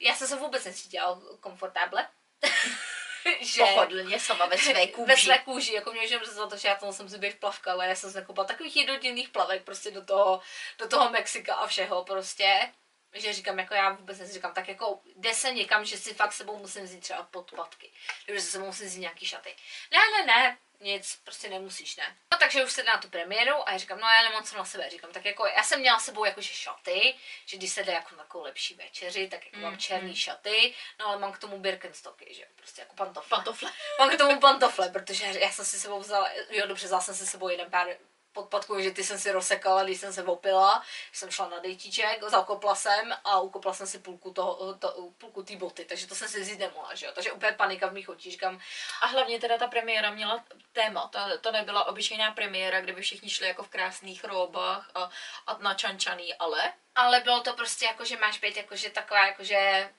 Já 0.00 0.14
jsem 0.14 0.28
se 0.28 0.36
vůbec 0.36 0.64
necítila 0.64 1.20
komfortáble. 1.40 2.08
že 3.40 3.62
Pohodlně 3.62 4.20
sama 4.20 4.46
ve 4.46 4.58
své 4.58 4.86
kůži. 4.92 5.08
ve 5.08 5.16
své 5.16 5.38
kůži, 5.38 5.74
jako 5.74 5.92
mě 5.92 6.00
můžeme 6.00 6.24
za 6.24 6.46
to, 6.46 6.56
že 6.56 6.68
já 6.68 6.74
to 6.74 6.92
jsem 6.92 7.08
si 7.08 7.18
být 7.18 7.32
v 7.32 7.38
plavka, 7.38 7.72
ale 7.72 7.88
já 7.88 7.94
jsem 7.94 8.10
se 8.12 8.22
koupala 8.22 8.48
takových 8.48 8.76
jednodenných 8.76 9.28
plavek 9.28 9.62
prostě 9.62 9.90
do 9.90 10.04
toho, 10.04 10.40
do 10.78 10.88
toho 10.88 11.10
Mexika 11.10 11.54
a 11.54 11.66
všeho 11.66 12.04
prostě. 12.04 12.72
Že 13.14 13.32
říkám, 13.32 13.58
jako 13.58 13.74
já 13.74 13.90
vůbec 13.92 14.18
neříkám, 14.18 14.54
tak 14.54 14.68
jako 14.68 15.00
jde 15.16 15.34
se 15.34 15.52
někam, 15.52 15.84
že 15.84 15.98
si 15.98 16.14
fakt 16.14 16.32
sebou 16.32 16.58
musím 16.58 16.84
vzít 16.84 17.00
třeba 17.00 17.22
podpatky. 17.22 17.90
Nebo 18.26 18.38
že 18.38 18.44
se 18.44 18.50
sebou 18.50 18.66
musím 18.66 18.86
vzít 18.86 19.00
nějaký 19.00 19.26
šaty. 19.26 19.56
Ne, 19.92 19.98
ne, 20.18 20.26
ne, 20.26 20.58
nic, 20.80 21.20
prostě 21.24 21.48
nemusíš, 21.48 21.96
ne. 21.96 22.16
No 22.32 22.38
takže 22.38 22.64
už 22.64 22.72
se 22.72 22.82
jde 22.82 22.86
na 22.92 22.98
tu 22.98 23.08
premiéru 23.08 23.68
a 23.68 23.72
já 23.72 23.78
říkám, 23.78 24.00
no 24.00 24.06
já 24.08 24.22
nemám 24.22 24.44
co 24.44 24.56
na 24.56 24.64
sebe, 24.64 24.90
říkám, 24.90 25.12
tak 25.12 25.24
jako 25.24 25.46
já 25.46 25.62
jsem 25.62 25.80
měla 25.80 25.98
s 25.98 26.04
sebou 26.04 26.24
jakože 26.24 26.48
šaty, 26.48 27.14
že 27.46 27.56
když 27.56 27.70
se 27.70 27.84
jde 27.84 27.92
jako 27.92 28.16
na 28.16 28.22
takovou 28.22 28.44
lepší 28.44 28.74
večeři, 28.74 29.28
tak 29.28 29.44
jako 29.44 29.56
Mm, 29.56 29.62
mám 29.62 29.78
černý 29.78 30.08
mm. 30.08 30.16
šaty, 30.16 30.74
no 31.00 31.06
ale 31.06 31.18
mám 31.18 31.32
k 31.32 31.38
tomu 31.38 31.58
Birkenstocky, 31.58 32.34
že 32.34 32.42
jo, 32.42 32.48
prostě 32.56 32.80
jako 32.80 32.96
pantofle. 32.96 33.36
Pantofle. 33.36 33.72
Mám 33.98 34.10
k 34.10 34.18
tomu 34.18 34.40
pantofle, 34.40 34.88
protože 34.88 35.24
já 35.24 35.50
jsem 35.50 35.64
si 35.64 35.80
sebou 35.80 36.00
vzala, 36.00 36.30
jo 36.50 36.66
dobře, 36.66 36.86
vzala 36.86 37.02
jsem 37.02 37.14
si 37.14 37.26
sebou 37.26 37.48
jeden 37.48 37.70
pár 37.70 37.88
podpadků, 38.32 38.80
že 38.80 38.90
ty 38.90 39.04
jsem 39.04 39.18
si 39.18 39.32
rozsekala, 39.32 39.84
když 39.84 40.00
jsem 40.00 40.12
se 40.12 40.22
opila, 40.22 40.82
jsem 41.12 41.30
šla 41.30 41.48
na 41.48 41.58
dejtíček, 41.58 42.22
zakopla 42.22 42.74
jsem 42.74 43.14
a 43.24 43.40
ukopla 43.40 43.74
jsem 43.74 43.86
si 43.86 43.98
půlku 43.98 44.32
toho, 44.32 44.74
to, 44.74 45.10
půlku 45.18 45.42
té 45.42 45.56
boty, 45.56 45.84
takže 45.84 46.06
to 46.06 46.14
jsem 46.14 46.28
si 46.28 46.40
vzít 46.40 46.58
nemohla, 46.58 46.94
že 46.94 47.06
jo, 47.06 47.12
takže 47.14 47.32
úplně 47.32 47.52
panika 47.52 47.86
v 47.86 47.92
mých 47.92 48.08
očích, 48.08 48.32
říkám, 48.32 48.60
A 49.02 49.06
hlavně 49.06 49.40
teda 49.40 49.58
ta 49.58 49.66
premiéra 49.66 50.10
měla 50.10 50.44
téma. 50.72 51.08
To, 51.08 51.38
to 51.40 51.52
nebyla 51.52 51.84
obyčejná 51.84 52.32
premiéra, 52.32 52.80
kde 52.80 52.92
by 52.92 53.02
všichni 53.02 53.30
šli 53.30 53.48
jako 53.48 53.62
v 53.62 53.68
krásných 53.68 54.24
róbách 54.24 54.90
a, 54.94 55.10
a 55.46 55.58
načančaný, 55.58 56.34
ale 56.34 56.72
ale 56.98 57.20
bylo 57.20 57.40
to 57.40 57.52
prostě 57.52 57.84
jako, 57.84 58.04
že 58.04 58.16
máš 58.16 58.38
být 58.38 58.56
jakože 58.56 58.90
taková, 58.90 59.26
jakože, 59.26 59.90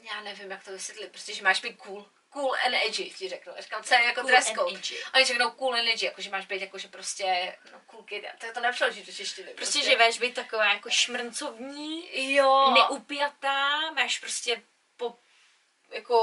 já 0.00 0.20
nevím, 0.24 0.50
jak 0.50 0.64
to 0.64 0.70
vysvětlit, 0.70 1.10
prostě, 1.10 1.34
že 1.34 1.42
máš 1.42 1.60
být 1.60 1.76
cool, 1.76 2.06
cool 2.34 2.54
and 2.66 2.74
edgy, 2.74 3.10
ti 3.10 3.28
řeknu. 3.28 3.52
Já 3.56 3.62
říkám, 3.62 3.82
co 3.84 3.94
je 3.94 4.02
jako 4.04 4.20
Cool 4.20 4.30
dress 4.30 4.46
code. 4.52 4.74
edgy. 4.76 4.96
Oni 5.14 5.24
řeknou 5.24 5.50
cool 5.50 5.74
and 5.74 5.88
edgy, 5.88 6.06
jakože 6.06 6.30
máš 6.30 6.46
být 6.46 6.60
jakože 6.60 6.88
prostě, 6.88 7.56
no 7.72 7.80
cool 7.86 8.02
kid, 8.02 8.24
to, 8.38 8.46
to 8.54 8.60
nepřeloží 8.60 9.02
do 9.02 9.12
češtiny. 9.12 9.54
Prostě, 9.54 9.82
že 9.82 9.96
máš 9.98 10.18
být 10.18 10.34
taková 10.34 10.64
jako 10.72 10.90
šmrncovní, 10.90 12.08
Jo, 12.34 12.70
neupjatá, 12.74 13.90
máš 13.90 14.18
prostě 14.18 14.62
po, 14.96 15.14
jako, 15.90 16.16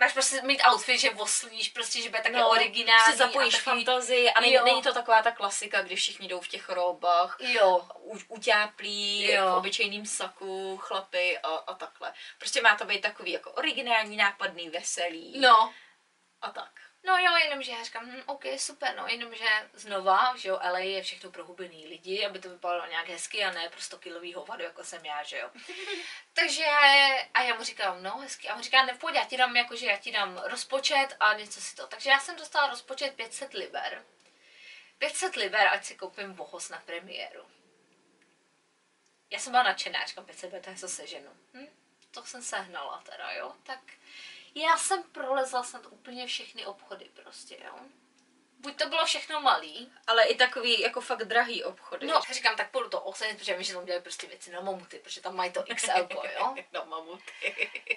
máš 0.00 0.12
prostě 0.12 0.42
mít 0.42 0.60
outfit, 0.72 0.98
že 0.98 1.10
oslíš, 1.10 1.68
prostě, 1.68 2.02
že 2.02 2.08
bude 2.10 2.22
taky 2.22 2.34
no, 2.36 2.48
originální. 2.50 3.02
prostě 3.04 3.16
zapojíš 3.18 3.54
a 3.54 3.58
takový- 3.58 3.84
fantazii 3.84 4.30
a 4.30 4.40
není, 4.40 4.58
není 4.64 4.82
to 4.82 4.92
taková 4.94 5.22
ta 5.22 5.30
klasika, 5.30 5.82
kdy 5.82 5.96
všichni 5.96 6.28
jdou 6.28 6.40
v 6.40 6.48
těch 6.48 6.68
robách, 6.68 7.36
Jo, 7.40 7.86
u, 7.98 8.18
utáplí, 8.28 9.30
Jo. 9.32 9.46
v 9.46 9.56
obyčejným 9.56 10.06
saku, 10.06 10.76
chlapy 10.82 11.38
a, 11.38 11.48
a 11.48 11.74
takhle. 11.74 12.12
Prostě 12.38 12.62
má 12.62 12.76
to 12.76 12.84
být 12.84 13.00
takový 13.00 13.32
jako 13.32 13.50
originální, 13.50 14.16
nápadný, 14.16 14.70
veselý 14.70 15.40
no. 15.40 15.72
a 16.42 16.50
tak. 16.50 16.70
No 17.04 17.18
jo, 17.18 17.36
jenomže 17.36 17.72
já 17.72 17.84
říkám, 17.84 18.10
hm, 18.10 18.22
OK, 18.26 18.44
super, 18.56 18.96
no, 18.96 19.06
jenomže 19.06 19.68
znova, 19.74 20.36
že 20.36 20.48
jo, 20.48 20.58
LA 20.62 20.78
je 20.78 21.02
všechno 21.02 21.30
pro 21.30 21.44
hubený 21.44 21.86
lidi, 21.86 22.26
aby 22.26 22.38
to 22.38 22.48
vypadalo 22.48 22.86
nějak 22.86 23.08
hezky 23.08 23.44
a 23.44 23.50
ne 23.50 23.68
pro 23.68 23.80
100 23.80 23.98
kilový 23.98 24.34
hovado, 24.34 24.64
jako 24.64 24.84
jsem 24.84 25.04
já, 25.06 25.22
že 25.22 25.38
jo. 25.38 25.50
Takže, 26.32 26.64
a 27.34 27.42
já 27.42 27.54
mu 27.54 27.64
říkám, 27.64 28.02
no 28.02 28.18
hezky, 28.18 28.48
a 28.48 28.54
on 28.54 28.62
říká, 28.62 28.84
ne, 28.84 28.94
pojď, 28.94 29.14
já 29.14 29.24
ti 29.24 29.36
dám, 29.36 29.56
jakože 29.56 29.86
já 29.86 29.96
ti 29.96 30.12
dám 30.12 30.42
rozpočet 30.44 31.16
a 31.20 31.34
něco 31.34 31.60
si 31.60 31.76
to. 31.76 31.86
Takže 31.86 32.10
já 32.10 32.20
jsem 32.20 32.36
dostala 32.36 32.66
rozpočet 32.66 33.14
500 33.14 33.54
liber. 33.54 34.04
500 34.98 35.36
liber, 35.36 35.68
ať 35.68 35.84
si 35.84 35.94
koupím 35.94 36.32
bohos 36.32 36.68
na 36.68 36.82
premiéru. 36.86 37.46
Já 39.30 39.38
jsem 39.38 39.52
byla 39.52 39.62
nadšená, 39.62 40.06
říkám 40.06 40.24
500 40.24 40.42
liber, 40.42 40.62
tak 40.62 40.80
to 40.80 40.88
seženu. 40.88 41.30
Hm? 41.54 41.68
To 42.10 42.24
jsem 42.24 42.42
sehnala 42.42 43.02
teda, 43.02 43.32
jo, 43.32 43.52
tak 43.62 43.80
já 44.54 44.76
jsem 44.76 45.02
prolezla 45.02 45.62
snad 45.62 45.86
úplně 45.90 46.26
všechny 46.26 46.66
obchody 46.66 47.10
prostě, 47.22 47.58
jo. 47.64 47.74
Buď 48.62 48.76
to 48.76 48.88
bylo 48.88 49.06
všechno 49.06 49.40
malý, 49.40 49.92
Ale 50.06 50.24
i 50.24 50.34
takový 50.34 50.80
jako 50.80 51.00
fakt 51.00 51.24
drahý 51.24 51.64
obchody. 51.64 52.06
no 52.06 52.20
říkám, 52.32 52.56
tak 52.56 52.70
půjdu 52.70 52.88
to 52.88 53.00
ocenit, 53.00 53.38
protože 53.38 53.54
vím, 53.54 53.62
že 53.62 53.72
tam 53.72 53.84
dělají 53.84 54.02
prostě 54.02 54.26
věci 54.26 54.50
na 54.50 54.60
mamuty, 54.60 54.98
protože 54.98 55.20
tam 55.20 55.36
mají 55.36 55.52
to 55.52 55.64
XL, 55.74 56.08
jo. 56.38 56.54
No 56.72 56.84
mamuty. 56.84 57.32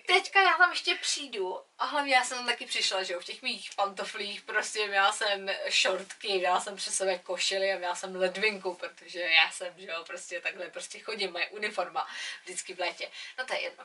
Teďka 0.07 0.41
já 0.41 0.57
tam 0.57 0.69
ještě 0.71 0.95
přijdu 0.95 1.61
a 1.79 1.85
hlavně 1.85 2.15
já 2.15 2.23
jsem 2.23 2.37
tam 2.37 2.47
taky 2.47 2.65
přišla, 2.65 3.03
že 3.03 3.13
jo, 3.13 3.19
v 3.19 3.25
těch 3.25 3.41
mých 3.41 3.69
pantoflích 3.75 4.41
prostě 4.41 4.87
měla 4.87 5.11
jsem 5.11 5.49
šortky, 5.69 6.37
měla 6.37 6.61
jsem 6.61 6.75
přes 6.75 6.95
sebe 6.95 7.19
košily 7.19 7.73
a 7.73 7.77
měla 7.77 7.95
jsem 7.95 8.15
ledvinku, 8.15 8.73
protože 8.73 9.19
já 9.19 9.51
jsem, 9.51 9.73
že 9.77 9.87
jo, 9.87 10.03
prostě 10.07 10.41
takhle 10.41 10.69
prostě 10.69 10.99
chodím, 10.99 11.31
moje 11.31 11.47
uniforma 11.47 12.07
vždycky 12.43 12.73
v 12.73 12.79
létě. 12.79 13.09
No 13.37 13.45
to 13.45 13.53
je 13.53 13.61
jedno. 13.61 13.83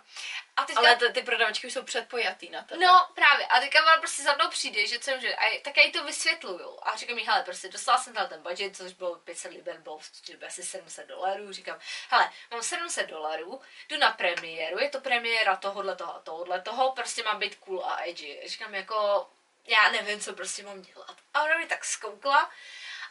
A 0.57 0.65
teďka... 0.65 0.81
Ale 0.81 0.97
ty, 0.97 1.13
ty 1.13 1.23
prodavačky 1.23 1.67
už 1.67 1.73
jsou 1.73 1.83
předpojatý 1.83 2.51
na 2.51 2.63
tebe. 2.63 2.87
No 2.87 3.09
právě, 3.15 3.47
a 3.47 3.61
teďka 3.61 3.83
ona 3.83 3.97
prostě 3.97 4.23
za 4.23 4.35
mnou 4.35 4.49
přijde, 4.51 4.87
že 4.87 4.99
co 4.99 5.11
že, 5.21 5.35
a 5.35 5.61
tak 5.61 5.77
já 5.77 5.83
jí 5.83 5.93
to 5.93 6.05
vysvětluju. 6.05 6.70
A 6.83 6.97
říkám 6.97 7.19
jí, 7.19 7.27
hele, 7.27 7.43
prostě 7.43 7.69
dostala 7.69 7.99
jsem 7.99 8.15
tam 8.15 8.29
ten 8.29 8.43
budget, 8.43 8.77
což 8.77 8.93
bylo 8.93 9.17
500 9.17 9.53
liber, 9.53 9.79
bylo 9.79 9.99
v 9.99 10.11
asi 10.47 10.63
700 10.63 11.07
dolarů. 11.07 11.53
Říkám, 11.53 11.79
hele, 12.11 12.31
mám 12.51 12.63
700 12.63 13.11
dolarů, 13.11 13.61
jdu 13.89 13.99
na 13.99 14.11
premiéru, 14.11 14.79
je 14.79 14.89
to 14.89 15.01
premiéra 15.01 15.57
tohohle 15.57 15.97
toho 15.97 16.17
a 16.17 16.21
tohohle 16.21 16.61
toho, 16.61 16.93
prostě 16.93 17.23
mám 17.23 17.39
být 17.39 17.55
cool 17.55 17.85
a 17.85 18.07
edgy. 18.07 18.41
Říkám, 18.47 18.75
jako, 18.75 19.31
já 19.67 19.91
nevím, 19.91 20.21
co 20.21 20.33
prostě 20.33 20.63
mám 20.63 20.83
dělat. 20.83 21.17
A 21.35 21.43
ona 21.43 21.59
mi 21.59 21.67
tak 21.67 21.85
zkoukla, 21.85 22.51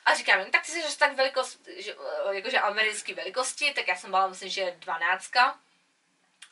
a 0.05 0.15
říkám, 0.15 0.51
tak 0.51 0.65
ty 0.65 0.71
jsi 0.71 0.97
tak 0.97 1.15
velikost, 1.15 1.67
že, 1.77 1.95
jakože 2.31 2.59
americký 2.59 3.13
velikosti, 3.13 3.73
tak 3.73 3.87
já 3.87 3.95
jsem 3.95 4.09
byla, 4.09 4.27
myslím, 4.27 4.49
že 4.49 4.75
12. 4.79 5.31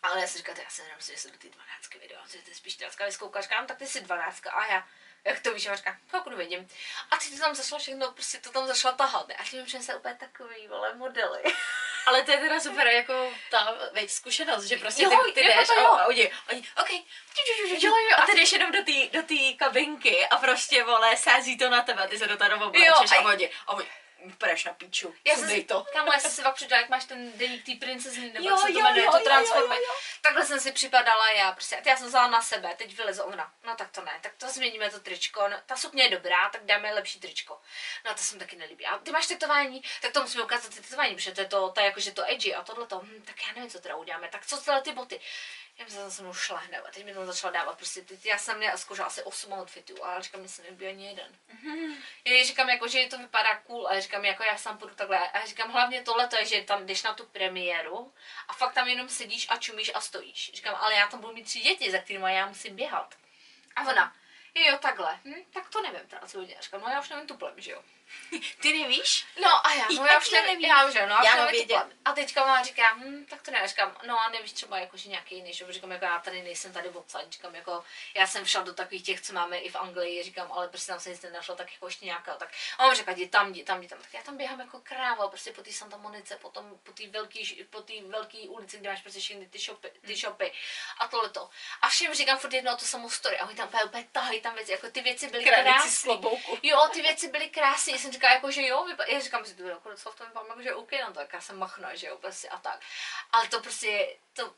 Ale 0.03 0.21
já 0.21 0.27
si 0.27 0.37
říkám, 0.37 0.55
já 0.63 0.69
si 0.69 0.83
nemyslím, 0.83 1.15
že 1.15 1.21
se 1.21 1.31
do 1.31 1.37
ty 1.37 1.49
12 1.49 1.93
video, 2.01 2.19
že 2.31 2.41
to 2.41 2.49
je 2.49 2.55
spíš 2.55 2.75
13 2.75 2.99
vyskoukala, 2.99 3.41
říkám, 3.41 3.67
tak 3.67 3.77
ty 3.77 3.87
jsi 3.87 4.01
12 4.01 4.47
a 4.47 4.65
já, 4.65 4.87
jak 5.27 5.39
to 5.39 5.53
víš, 5.53 5.67
a 5.67 5.75
říkám, 5.75 5.97
pokud 6.11 6.33
vidím. 6.33 6.67
A 7.11 7.17
ty 7.17 7.29
to 7.29 7.37
tam 7.39 7.55
zašlo 7.55 7.79
všechno, 7.79 8.11
prostě 8.11 8.37
to 8.37 8.51
tam 8.51 8.67
zašla 8.67 8.91
tahat? 8.91 9.25
A 9.39 9.43
tím, 9.43 9.67
že 9.67 9.79
se 9.79 9.95
úplně 9.95 10.15
takový, 10.19 10.67
vole, 10.67 10.93
modely. 10.95 11.43
Ale 12.05 12.23
to 12.23 12.31
je 12.31 12.37
teda 12.37 12.59
super 12.59 12.87
jako 12.87 13.33
ta 13.51 13.75
veď, 13.91 14.09
zkušenost, 14.09 14.63
že 14.63 14.77
prostě 14.77 15.03
Jo, 15.03 15.09
ty, 15.25 15.31
ty 15.31 15.45
jako 15.47 15.59
jdeš 15.59 15.67
to 15.67 15.73
a, 15.73 15.81
jo. 15.81 15.87
a 15.87 16.05
oni, 16.05 16.31
oni, 16.51 16.63
OK, 16.81 16.89
Jo, 16.91 17.95
jo, 17.95 18.17
a 18.17 18.25
ty 18.25 18.35
jdeš 18.35 18.51
jenom 18.51 18.71
do 18.71 18.83
té 18.83 19.07
do 19.17 19.23
tý 19.23 19.57
kabinky 19.57 20.27
a 20.27 20.37
prostě, 20.37 20.83
vole, 20.83 21.17
sází 21.17 21.57
to 21.57 21.69
na 21.69 21.81
tebe, 21.81 22.07
ty 22.07 22.17
se 22.17 22.27
do 22.27 22.65
oblečeš 22.67 23.11
a- 23.11 23.15
a 23.15 23.21
oni, 23.33 23.49
a 23.67 23.73
oni, 23.73 23.87
půjdeš 24.37 24.63
na 24.65 24.73
píču, 24.73 25.15
Já 25.25 25.35
jsem 25.35 25.63
to. 25.63 25.85
kámo, 25.93 26.13
já 26.13 26.19
jsem 26.19 26.31
si 26.31 26.41
fakt 26.41 26.55
přidala, 26.55 26.81
jak 26.81 26.89
máš 26.89 27.05
ten 27.05 27.31
deník 27.35 27.65
té 27.65 27.71
princezny, 27.85 28.31
nebo 28.31 28.49
Jo, 28.49 28.57
se 28.57 28.61
to 28.73 28.79
jmenuje, 28.79 29.05
jo, 29.05 29.11
to 29.11 29.29
jo. 29.29 29.93
Takhle 30.21 30.45
jsem 30.45 30.59
si 30.59 30.71
připadala 30.71 31.31
já, 31.31 31.51
prostě, 31.51 31.75
a 31.75 31.89
já 31.89 31.97
jsem 31.97 32.07
vzala 32.07 32.27
na 32.27 32.41
sebe, 32.41 32.75
teď 32.77 32.97
vyleze 32.97 33.23
ona, 33.23 33.53
no 33.63 33.75
tak 33.75 33.91
to 33.91 34.01
ne, 34.01 34.19
tak 34.21 34.33
to 34.37 34.47
změníme 34.47 34.89
to 34.89 34.99
tričko, 34.99 35.47
no, 35.47 35.57
ta 35.65 35.75
sukně 35.75 36.03
je 36.03 36.09
dobrá, 36.09 36.49
tak 36.49 36.65
dáme 36.65 36.93
lepší 36.93 37.19
tričko. 37.19 37.61
No 38.05 38.13
to 38.13 38.19
se 38.23 38.33
mi 38.35 38.39
taky 38.39 38.55
nelíbí. 38.55 38.85
A 38.85 38.97
ty 38.97 39.11
máš 39.11 39.27
tetování, 39.27 39.83
tak 40.01 40.11
to 40.11 40.21
musíme 40.21 40.43
ukázat 40.43 40.75
ty 40.75 40.81
tetování, 40.81 41.15
protože 41.15 41.31
to 41.31 41.41
je 41.41 41.47
to, 41.47 41.69
to 41.69 41.79
je 41.79 41.85
jakože 41.85 42.11
to 42.11 42.31
edgy 42.31 42.55
a 42.55 42.63
tohle 42.63 42.87
to, 42.87 42.99
hm, 42.99 43.23
tak 43.25 43.35
já 43.47 43.53
nevím, 43.53 43.69
co 43.69 43.79
teda 43.79 43.95
uděláme, 43.95 44.27
tak 44.29 44.45
co 44.45 44.57
tyhle 44.57 44.81
ty 44.81 44.91
boty. 44.91 45.19
Já 45.77 45.87
jsem 45.87 46.11
se 46.11 46.21
mnou 46.21 46.33
šla 46.33 46.57
hned 46.57 46.81
a 46.87 46.91
teď 46.91 47.05
mi 47.05 47.13
to 47.13 47.25
začala 47.25 47.53
dávat 47.53 47.77
prostě, 47.77 48.01
teď, 48.01 48.25
já 48.25 48.37
jsem 48.37 48.57
měla 48.57 48.77
zkoušela 48.77 49.07
asi 49.07 49.23
8 49.23 49.53
outfitů, 49.53 50.03
ale 50.05 50.21
říkám, 50.21 50.41
mi 50.41 50.49
se 50.49 50.61
nelíbí 50.61 50.87
ani 50.87 51.07
jeden. 51.07 51.35
Já 52.25 52.33
jí 52.33 52.45
říkám, 52.45 52.69
jako, 52.69 52.87
že 52.87 53.07
to 53.09 53.17
vypadá 53.17 53.55
cool, 53.59 53.87
a 53.87 53.93
já 53.93 53.99
říkám, 53.99 54.25
jako 54.25 54.43
já 54.43 54.57
sám 54.57 54.77
půjdu 54.77 54.95
takhle. 54.95 55.29
A 55.29 55.39
já 55.39 55.45
říkám, 55.45 55.71
hlavně 55.71 56.03
tohle 56.03 56.27
to 56.27 56.35
je, 56.35 56.45
že 56.45 56.61
tam 56.61 56.85
jdeš 56.85 57.03
na 57.03 57.13
tu 57.13 57.25
premiéru 57.25 58.13
a 58.47 58.53
fakt 58.53 58.73
tam 58.73 58.87
jenom 58.87 59.09
sedíš 59.09 59.47
a 59.49 59.57
čumíš 59.57 59.91
a 59.95 60.01
stojíš. 60.01 60.51
Říkám, 60.53 60.75
ale 60.75 60.93
já 60.93 61.07
tam 61.07 61.21
budu 61.21 61.33
mít 61.33 61.43
tři 61.43 61.59
děti, 61.59 61.91
za 61.91 61.97
kterými 61.97 62.35
já 62.35 62.47
musím 62.47 62.75
běhat. 62.75 63.15
A 63.75 63.81
ona, 63.81 64.15
jo, 64.55 64.77
takhle. 64.81 65.19
Hm, 65.25 65.43
tak 65.53 65.69
to 65.69 65.81
nevím, 65.81 66.07
teda, 66.07 66.27
co 66.27 66.39
uděláš. 66.39 66.63
Říkám, 66.63 66.81
no 66.81 66.87
já 66.87 66.99
už 66.99 67.09
nevím 67.09 67.27
tuplem, 67.27 67.53
že 67.57 67.71
jo. 67.71 67.83
Ty 68.61 68.73
nevíš? 68.73 69.25
No 69.41 69.67
a 69.67 69.73
já, 69.73 69.85
no 69.95 70.05
já 70.05 70.17
už 70.17 70.29
to 70.29 70.35
nevím, 70.35 70.49
nevíš? 70.49 70.67
já 70.67 70.85
už 70.85 70.93
no 70.93 70.99
já, 71.23 71.35
Já. 71.73 71.89
A 72.05 72.11
teďka 72.11 72.43
ona 72.43 72.63
říká, 72.63 72.93
hm, 72.93 73.25
tak 73.29 73.41
to 73.41 73.51
ne, 73.51 73.67
říkám, 73.67 73.97
no 74.07 74.19
a 74.19 74.29
nevíš 74.29 74.51
třeba 74.51 74.79
jakože 74.79 75.09
nějaký 75.09 75.35
jiný, 75.35 75.53
že 75.53 75.73
říkám, 75.73 75.91
jako 75.91 76.05
já 76.05 76.19
tady 76.19 76.43
nejsem 76.43 76.73
tady 76.73 76.89
odsaď, 76.89 77.31
říkám, 77.31 77.55
jako 77.55 77.83
já 78.15 78.27
jsem 78.27 78.45
šla 78.45 78.61
do 78.61 78.73
takových 78.73 79.03
těch, 79.03 79.21
co 79.21 79.33
máme 79.33 79.57
i 79.57 79.69
v 79.69 79.75
Anglii, 79.75 80.23
říkám, 80.23 80.51
ale 80.51 80.67
prostě 80.67 80.91
tam 80.91 80.99
se 80.99 81.09
nic 81.09 81.21
nenašla, 81.21 81.55
tak 81.55 81.73
jako 81.73 81.85
ještě 81.85 82.05
nějaká, 82.05 82.35
tak 82.35 82.49
a 82.77 82.87
on 82.87 82.95
říká, 82.95 83.11
jdi 83.11 83.27
tam, 83.27 83.53
jdi 83.53 83.63
tam, 83.63 83.81
jdi 83.81 83.87
tam, 83.87 83.99
tak 84.01 84.13
já 84.13 84.21
tam 84.21 84.37
běhám 84.37 84.59
jako 84.59 84.79
kráva, 84.79 85.27
prostě 85.27 85.51
po 85.51 85.61
té 85.61 85.73
Santa 85.73 85.97
Monice, 85.97 86.35
potom 86.35 86.79
po 86.83 86.91
té 86.91 87.07
velký, 87.07 87.65
po 87.69 87.81
té 87.81 87.93
velký 88.07 88.47
ulici, 88.47 88.77
kde 88.77 88.89
máš 88.89 89.01
prostě 89.01 89.19
všechny 89.19 89.47
ty 89.47 89.59
shopy, 89.59 89.91
ty 90.05 90.15
shopy 90.15 90.51
a 90.97 91.07
tohleto. 91.07 91.49
A 91.81 91.89
všem 91.89 92.13
říkám 92.13 92.37
furt 92.37 92.53
jedno 92.53 92.77
tu 92.77 92.85
samou 92.85 93.09
story 93.09 93.39
a 93.39 93.45
oni 93.45 93.55
tam 93.55 93.67
úplně, 93.67 93.83
úplně 93.83 94.07
tahají 94.11 94.41
tam 94.41 94.55
věci, 94.55 94.71
jako 94.71 94.91
ty 94.91 95.01
věci 95.01 95.27
byly 95.27 95.43
krásné. 95.43 96.13
Jo, 96.63 96.89
ty 96.93 97.01
věci 97.01 97.27
byly 97.27 97.49
krásné. 97.49 97.96
Já 97.97 98.01
jsem 98.01 98.11
říkala, 98.11 98.33
jako, 98.33 98.51
že 98.51 98.67
jo, 98.67 98.85
vypa- 98.85 99.05
já 99.07 99.19
říkám 99.19 99.45
si, 99.45 99.55
to 99.55 99.63
jako 99.63 99.89
docela 99.89 100.15
v 100.15 100.17
tom 100.17 100.27
vypadám, 100.27 100.49
jako, 100.49 100.61
že 100.61 100.73
OK, 100.75 100.91
no 101.07 101.13
tak 101.13 101.33
já 101.33 101.41
jsem 101.41 101.57
machna, 101.57 101.95
že 101.95 102.07
jo, 102.07 102.17
prostě 102.17 102.49
a 102.49 102.57
tak. 102.57 102.79
Ale 103.31 103.47
to 103.47 103.59
prostě, 103.59 104.15
to 104.33 104.53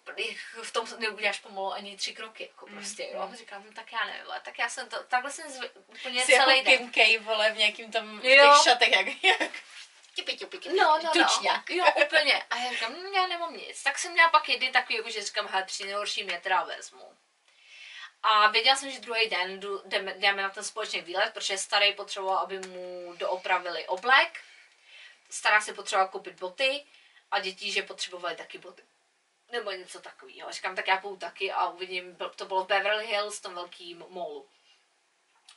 v 0.63 0.71
tom 0.71 0.87
neuděláš 0.97 1.39
pomalu 1.39 1.73
ani 1.73 1.97
tři 1.97 2.13
kroky, 2.13 2.43
jako 2.43 2.67
prostě, 2.67 3.09
jo. 3.13 3.29
A 3.33 3.35
říkám, 3.35 3.63
no, 3.65 3.71
tak 3.73 3.91
já 3.91 4.05
nevím, 4.05 4.25
ale 4.31 4.39
tak 4.39 4.59
já 4.59 4.69
jsem 4.69 4.89
to, 4.89 5.03
takhle 5.03 5.31
jsem 5.31 5.49
zvy, 5.51 5.69
úplně 5.69 6.25
Jsi 6.25 6.31
jako 6.33 6.45
celý 6.45 6.61
den. 6.61 6.77
Kim 6.77 6.91
K, 6.91 7.19
vole, 7.23 7.51
v 7.51 7.57
nějakým 7.57 7.91
tam, 7.91 8.19
v 8.19 8.25
Jo. 8.25 8.53
těch 8.53 8.63
šatech, 8.63 8.91
jak, 8.91 9.23
jak 9.23 9.51
tipi, 10.15 10.37
tipi, 10.37 10.57
tipi, 10.57 10.75
No, 10.77 10.83
no, 10.83 11.11
no. 11.15 11.23
tučňák. 11.23 11.69
Jo, 11.69 11.85
úplně. 12.05 12.43
A 12.49 12.57
já 12.57 12.69
říkám, 12.69 12.93
hm, 12.93 13.13
já 13.15 13.27
nemám 13.27 13.57
nic. 13.57 13.83
Tak 13.83 13.99
jsem 13.99 14.11
měla 14.11 14.29
pak 14.29 14.49
jedny 14.49 14.71
takový, 14.71 14.95
jako, 14.95 15.09
že 15.09 15.21
říkám, 15.23 15.47
hele, 15.47 15.63
tři 15.65 15.83
nejhorší 15.85 16.23
mě 16.23 16.39
teda 16.39 16.63
vezmu. 16.63 17.17
A 18.23 18.47
věděla 18.47 18.75
jsem, 18.75 18.91
že 18.91 18.99
druhý 18.99 19.29
den 19.29 19.59
jdeme, 20.15 20.41
na 20.41 20.49
ten 20.49 20.63
společný 20.63 21.01
výlet, 21.01 21.33
protože 21.33 21.57
starý 21.57 21.93
potřeboval, 21.93 22.37
aby 22.37 22.59
mu 22.59 23.13
doopravili 23.17 23.87
oblek. 23.87 24.39
Stará 25.29 25.61
si 25.61 25.73
potřebovala 25.73 26.11
koupit 26.11 26.39
boty 26.39 26.85
a 27.31 27.39
děti, 27.39 27.71
že 27.71 27.83
potřebovali 27.83 28.35
taky 28.35 28.57
boty. 28.57 28.83
Nebo 29.51 29.71
něco 29.71 30.01
takového. 30.01 30.51
Říkám, 30.51 30.75
tak 30.75 30.87
já 30.87 30.97
půjdu 30.97 31.17
taky 31.17 31.51
a 31.51 31.69
uvidím, 31.69 32.17
to 32.35 32.45
bylo 32.45 32.63
v 32.63 32.67
Beverly 32.67 33.07
Hills, 33.07 33.39
v 33.39 33.41
tom 33.41 33.55
velkým 33.55 34.05
molu. 34.09 34.47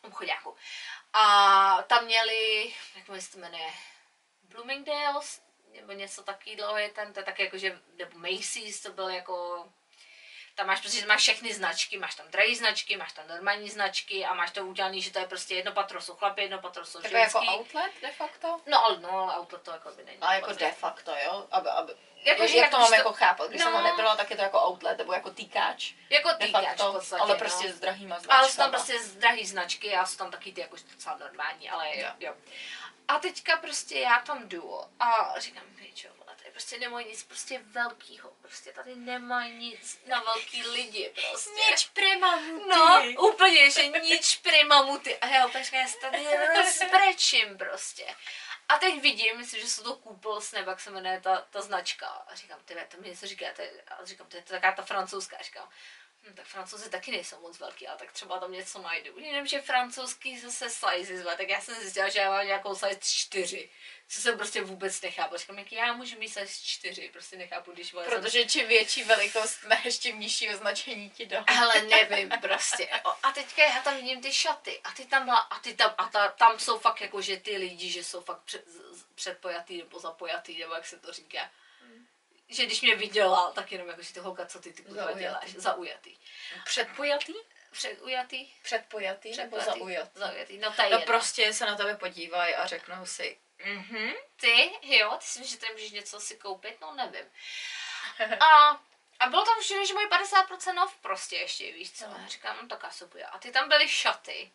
Obchodáku. 0.02 0.56
A 1.12 1.82
tam 1.82 2.04
měli, 2.04 2.74
jak 2.94 3.22
se 3.22 3.32
to 3.32 3.38
jmenuje, 3.38 3.70
Bloomingdale's, 4.42 5.42
nebo 5.72 5.92
něco 5.92 6.22
takového 6.22 6.78
je 6.78 6.90
ten, 6.90 7.12
to 7.12 7.20
je 7.20 7.24
taky 7.24 7.44
jako, 7.44 7.58
že, 7.58 7.80
nebo 7.94 8.18
Macy's, 8.18 8.80
to 8.80 8.92
byl 8.92 9.08
jako, 9.08 9.68
tam 10.54 10.66
máš 10.66 10.80
prostě, 10.80 11.06
máš 11.06 11.20
všechny 11.20 11.54
značky, 11.54 11.98
máš 11.98 12.14
tam 12.14 12.26
drahé 12.28 12.54
značky, 12.56 12.96
máš 12.96 13.12
tam 13.12 13.28
normální 13.28 13.70
značky 13.70 14.24
a 14.24 14.34
máš 14.34 14.50
to 14.50 14.66
udělané, 14.66 15.00
že 15.00 15.10
to 15.12 15.18
je 15.18 15.26
prostě 15.26 15.54
jedno 15.54 15.72
patro 15.72 16.00
jsou 16.00 16.14
chlapy, 16.16 16.42
jedno 16.42 16.58
patro 16.58 16.84
jsou 16.86 16.98
jako 16.98 17.08
ženský. 17.16 17.48
outlet 17.48 17.92
de 18.02 18.12
facto? 18.12 18.60
No, 18.66 18.84
ale 18.84 18.98
no, 19.00 19.36
auto 19.36 19.58
to 19.58 19.70
jako 19.70 19.90
by 19.92 20.04
není. 20.04 20.18
A 20.20 20.34
jako 20.34 20.52
de 20.52 20.72
facto, 20.72 21.12
jo? 21.24 21.46
Aby, 21.50 21.68
aby, 21.68 21.92
Jako, 22.24 22.42
jak, 22.42 22.50
jak 22.50 22.56
jako 22.64 22.70
to 22.76 22.80
mám 22.80 22.88
to- 22.88 22.94
jako 22.94 23.12
chápat? 23.12 23.48
Když 23.50 23.62
jsem 23.62 23.72
No. 23.72 23.78
tam 23.78 23.86
nebyla, 23.86 24.16
tak 24.16 24.30
je 24.30 24.36
to 24.36 24.42
jako 24.42 24.58
outlet, 24.68 24.98
nebo 24.98 25.12
jako 25.12 25.30
týkáč. 25.30 25.92
Jako 26.10 26.30
týkáč 26.34 26.64
facto, 26.64 26.90
v 26.90 26.94
podstatě, 26.94 27.20
ale 27.22 27.32
no. 27.32 27.38
prostě 27.38 27.72
s 27.72 27.80
drahýma 27.80 28.18
značkama. 28.18 28.38
Ale 28.38 28.48
jsou 28.48 28.56
tam 28.56 28.70
prostě 28.70 29.02
z 29.02 29.16
drahý 29.16 29.46
značky 29.46 29.94
a 29.94 30.06
jsou 30.06 30.16
tam 30.16 30.30
taky 30.30 30.52
ty 30.52 30.60
jako 30.60 30.76
docela 30.92 31.16
normální, 31.16 31.70
ale 31.70 31.88
jo. 31.88 32.02
Jo. 32.06 32.10
jo. 32.20 32.34
A 33.08 33.18
teďka 33.18 33.56
prostě 33.56 33.98
já 33.98 34.18
tam 34.20 34.48
jdu 34.48 34.80
a 35.00 35.34
říkám, 35.40 35.64
tady 35.74 35.92
prostě 36.52 36.78
nemají 36.78 37.08
nic 37.08 37.22
prostě 37.22 37.58
velkýho, 37.64 38.30
prostě 38.42 38.72
tady 38.72 38.96
nemají 38.96 39.54
nic 39.54 39.98
na 40.06 40.20
velký 40.20 40.62
lidi 40.62 41.12
prostě. 41.30 41.50
Nič 41.70 41.86
prima 41.86 42.36
muty. 42.36 42.68
No, 42.68 43.02
úplně, 43.28 43.70
že 43.70 43.86
nič 43.86 44.36
prima 44.36 44.82
muty. 44.82 45.18
A 45.18 45.26
já 45.26 45.46
úplně 45.46 45.64
já 45.72 45.88
se 45.88 45.96
tady 45.98 46.26
rozbrečím 46.56 47.58
prostě. 47.58 48.14
A 48.68 48.78
teď 48.78 49.02
vidím, 49.02 49.38
myslím, 49.38 49.60
že 49.60 49.68
se 49.68 49.82
to 49.82 49.96
koupil 49.96 50.40
Snap, 50.40 50.66
jak 50.66 50.80
se 50.80 50.90
jmenuje 50.90 51.20
ta, 51.20 51.46
ta 51.50 51.60
značka. 51.60 52.06
A 52.06 52.34
říkám, 52.34 52.60
ty 52.64 52.74
to 52.88 52.96
mi 52.96 53.08
něco 53.08 53.26
říká, 53.26 53.46
to 53.56 53.62
je, 53.62 53.82
a 53.88 54.04
říkám, 54.04 54.26
to 54.26 54.36
je 54.36 54.42
taková 54.42 54.72
ta 54.72 54.82
francouzská. 54.82 55.36
A 55.36 55.42
říkám, 55.42 55.68
hm, 56.24 56.34
tak 56.34 56.44
francouzi 56.46 56.90
taky 56.90 57.10
nejsou 57.10 57.40
moc 57.40 57.58
velký, 57.58 57.88
ale 57.88 57.98
tak 57.98 58.12
třeba 58.12 58.38
tam 58.40 58.52
něco 58.52 58.82
najdu. 58.82 59.18
Jenom, 59.18 59.46
že 59.46 59.60
francouzský 59.62 60.38
zase 60.40 60.70
size 60.70 61.18
zve, 61.18 61.36
tak 61.36 61.48
já 61.48 61.60
jsem 61.60 61.74
zjistila, 61.74 62.08
že 62.08 62.18
já 62.18 62.30
mám 62.30 62.46
nějakou 62.46 62.74
size 62.74 62.98
4, 63.02 63.70
co 64.08 64.20
jsem 64.20 64.36
prostě 64.38 64.62
vůbec 64.62 65.00
nechápu. 65.00 65.36
Říkám, 65.36 65.58
jak 65.58 65.72
já 65.72 65.92
můžu 65.92 66.18
mít 66.18 66.28
size 66.28 66.46
4, 66.64 67.08
prostě 67.12 67.36
nechápu, 67.36 67.72
když 67.72 67.92
vole, 67.92 68.04
jsem- 68.08 68.22
Protože 68.22 68.44
čím 68.46 68.68
větší 68.68 69.04
velikost 69.04 69.64
máš, 69.64 69.98
tím 69.98 70.20
nižší 70.20 70.50
označení 70.50 71.10
ti 71.10 71.26
dá. 71.26 71.44
Ale 71.58 71.82
nevím 71.90 72.30
prostě. 72.40 72.88
O, 73.04 73.10
A 73.22 73.32
teďka 73.32 73.62
já 73.62 73.82
tam 73.82 73.96
vidím 73.96 74.22
ty 74.22 74.32
šaty 74.32 74.80
a 74.84 74.90
ty 74.92 75.04
tam 75.06 75.24
byla, 75.24 75.38
a 75.38 75.58
ty 75.58 75.74
tam, 75.74 75.94
a 75.98 76.08
ta, 76.08 76.28
tam 76.28 76.58
jsou 76.58 76.78
fakt 76.78 77.00
jako, 77.00 77.22
že 77.22 77.36
ty 77.36 77.56
lidi, 77.56 77.90
že 77.90 78.04
jsou 78.04 78.20
fakt 78.20 78.42
před, 78.42 78.64
předpojatý 79.14 79.78
nebo 79.78 79.98
zapojatý, 79.98 80.58
nebo 80.58 80.74
jak 80.74 80.86
se 80.86 80.98
to 80.98 81.12
říká. 81.12 81.50
Že 82.48 82.66
když 82.66 82.80
mě 82.82 82.94
viděla, 82.96 83.52
tak 83.52 83.72
jenom 83.72 83.88
jako, 83.88 84.02
že 84.02 84.12
ty 84.14 84.20
holka, 84.20 84.46
co 84.46 84.60
ty 84.60 84.72
ty 84.72 84.82
kurva 84.82 85.02
Zaujatý. 85.02 85.20
děláš, 85.20 85.50
zaujatý. 85.52 86.16
Předpojatý? 86.64 87.34
Předujatý? 87.72 88.52
Předpojatý 88.62 89.36
nebo 89.36 89.56
Předpojatý. 89.56 89.78
zaujatý? 89.80 90.10
Zaujatý, 90.20 90.58
no 90.58 90.72
to 90.72 90.82
je 90.82 90.88
No 90.90 90.98
jedno. 90.98 91.06
prostě 91.06 91.52
se 91.52 91.66
na 91.66 91.74
tebe 91.76 91.96
podívají 91.96 92.54
a 92.54 92.66
řeknou 92.66 93.06
si, 93.06 93.38
mhm, 93.64 94.12
Ty, 94.36 94.70
jo, 94.82 95.16
ty 95.20 95.24
si 95.26 95.38
myslíš, 95.38 95.50
že 95.54 95.60
tady 95.60 95.72
můžeš 95.72 95.90
něco 95.90 96.20
si 96.20 96.36
koupit? 96.36 96.80
No 96.80 96.94
nevím. 96.94 97.30
A, 98.40 98.80
a 99.20 99.26
bylo 99.30 99.44
tam 99.44 99.60
všude, 99.60 99.86
že 99.86 99.94
mají 99.94 100.06
50% 100.08 100.84
off 100.84 100.96
prostě 100.96 101.36
ještě, 101.36 101.72
víš 101.72 101.92
co? 101.92 102.06
No. 102.08 102.16
Já 102.22 102.26
říkám, 102.28 102.58
no 102.62 102.68
tak 102.68 102.84
asi 102.84 103.06
bude. 103.06 103.24
A 103.24 103.38
ty 103.38 103.50
tam 103.50 103.68
byly 103.68 103.88
šaty. 103.88 104.52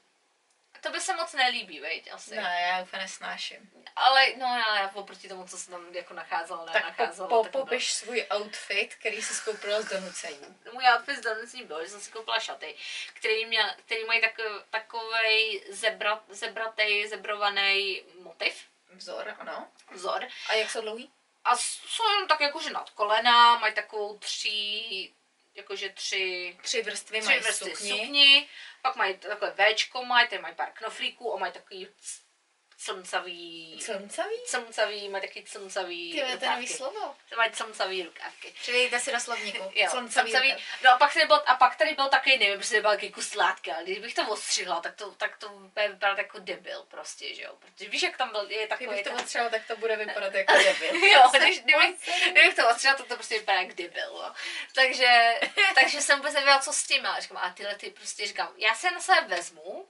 To 0.87 0.93
by 0.93 1.01
se 1.01 1.15
moc 1.15 1.33
nelíbí, 1.33 1.79
veď, 1.79 2.13
asi. 2.13 2.35
ne, 2.35 2.67
já 2.69 2.81
úplně 2.81 3.01
nesnáším. 3.01 3.71
Ale 3.95 4.25
no 4.37 4.45
já, 4.45 4.75
já 4.81 4.91
oproti 4.93 5.27
tomu, 5.29 5.47
co 5.47 5.57
jsem 5.57 5.73
tam 5.73 5.93
jako 5.95 6.13
nacházela, 6.13 6.65
Tak 6.65 6.73
po, 6.73 6.79
nenacházela. 6.79 7.27
po, 7.29 7.43
tak 7.43 7.51
to 7.51 7.59
popiš 7.59 7.93
svůj 7.93 8.25
outfit, 8.35 8.95
který 8.95 9.21
jsi 9.21 9.33
skoupila 9.35 9.81
z 9.81 9.85
donucení. 9.89 10.55
Můj 10.73 10.83
outfit 10.95 11.15
z 11.17 11.21
donucení 11.21 11.63
byl, 11.63 11.83
že 11.83 11.89
jsem 11.89 12.01
si 12.01 12.11
koupila 12.11 12.39
šaty, 12.39 12.75
který, 13.13 13.45
měl, 13.45 13.69
který 13.85 14.05
mají 14.05 14.21
takový, 14.21 14.47
takovej 14.69 15.63
zebra, 15.69 16.23
zebratej, 16.29 17.07
zebrovaný 17.07 18.03
motiv, 18.21 18.65
Vzor, 18.93 19.35
ano. 19.39 19.67
vzor. 19.91 20.27
A 20.49 20.53
jak 20.53 20.71
jsou 20.71 20.81
dlouhý? 20.81 21.11
A 21.45 21.57
jsou 21.57 22.09
jenom 22.09 22.27
tak 22.27 22.41
jakože 22.41 22.69
nad 22.69 22.89
kolena, 22.89 23.57
mají 23.59 23.73
takovou 23.73 24.17
tří, 24.17 25.13
jakože 25.55 25.89
tři, 25.89 26.57
Tři 26.61 26.81
vrstvy 26.81 27.19
tři 27.19 27.27
mají 27.29 27.39
vrstvy 27.39 27.71
sukni. 27.75 27.89
sukni, 27.89 28.49
pak 28.87 28.95
mají 28.95 29.17
takové 29.17 29.53
Včko, 29.73 30.05
mají, 30.05 30.27
tady 30.27 30.41
mají 30.41 30.55
pár 30.55 30.71
knoflíků 30.73 31.33
a 31.33 31.39
mají 31.39 31.53
takový 31.53 31.87
clncavý, 32.77 33.79
Slncavý? 33.81 34.35
clncavý, 34.45 35.09
mají 35.09 35.21
taky 35.21 35.43
clncavý 35.43 36.11
Ty, 36.11 36.37
to 36.37 36.45
je 36.45 36.51
nový 36.51 36.67
slovo. 36.67 37.15
To 37.29 37.35
mají 37.35 37.51
clncavý 37.51 38.03
rukávky. 38.03 38.53
Přidejte 38.61 38.99
si 38.99 39.11
do 39.11 39.19
slovníku. 39.19 39.71
Jo, 39.75 39.89
Slncavý. 39.91 40.55
No 40.83 40.91
a 40.91 40.97
pak 40.97 41.13
tady 41.13 41.25
byl, 41.25 41.43
a 41.45 41.55
pak 41.55 41.75
tady 41.75 41.93
byl 41.93 42.07
takový, 42.09 42.37
nevím, 42.37 42.55
prostě 42.57 42.81
byl 42.81 42.89
takový 42.89 43.11
kus 43.11 43.35
látka, 43.35 43.75
ale 43.75 43.83
kdybych 43.83 44.13
to 44.13 44.27
ostřihla, 44.27 44.79
tak 44.81 44.95
to, 44.95 45.11
tak 45.11 45.37
to 45.37 45.49
bude 45.49 45.87
vypadat 45.87 46.17
jako 46.17 46.39
debil 46.39 46.83
prostě, 46.87 47.35
že 47.35 47.43
jo. 47.43 47.55
Protože 47.59 47.89
víš, 47.89 48.01
jak 48.01 48.17
tam 48.17 48.31
byl, 48.31 48.51
je 48.51 48.67
takový 48.67 48.87
Kdybych 48.87 49.03
to 49.03 49.11
potřeboval, 49.11 49.51
tak 49.51 49.67
to 49.67 49.77
bude 49.77 49.95
vypadat 49.95 50.33
jako 50.33 50.53
debil. 50.63 50.95
Jo, 51.11 51.31
když, 51.37 51.59
kdybych, 51.61 52.09
kdybych 52.31 52.55
to 52.55 52.69
ostřela, 52.69 52.95
tak 52.95 53.07
to 53.07 53.15
prostě 53.15 53.39
vypadá 53.39 53.61
jak 53.61 53.73
debil, 53.75 54.13
no. 54.13 54.33
Takže, 54.75 55.39
takže 55.75 56.01
jsem 56.01 56.17
vůbec 56.17 56.33
nevěděla, 56.33 56.59
co 56.59 56.73
s 56.73 56.83
tím, 56.83 57.05
ale 57.05 57.21
říkám, 57.21 57.37
a 57.37 57.49
tyhle 57.49 57.75
ty 57.75 57.89
prostě 57.89 58.27
říkám, 58.27 58.53
já 58.57 58.75
se 58.75 58.91
na 58.91 58.99
sebe 58.99 59.21
vezmu, 59.35 59.87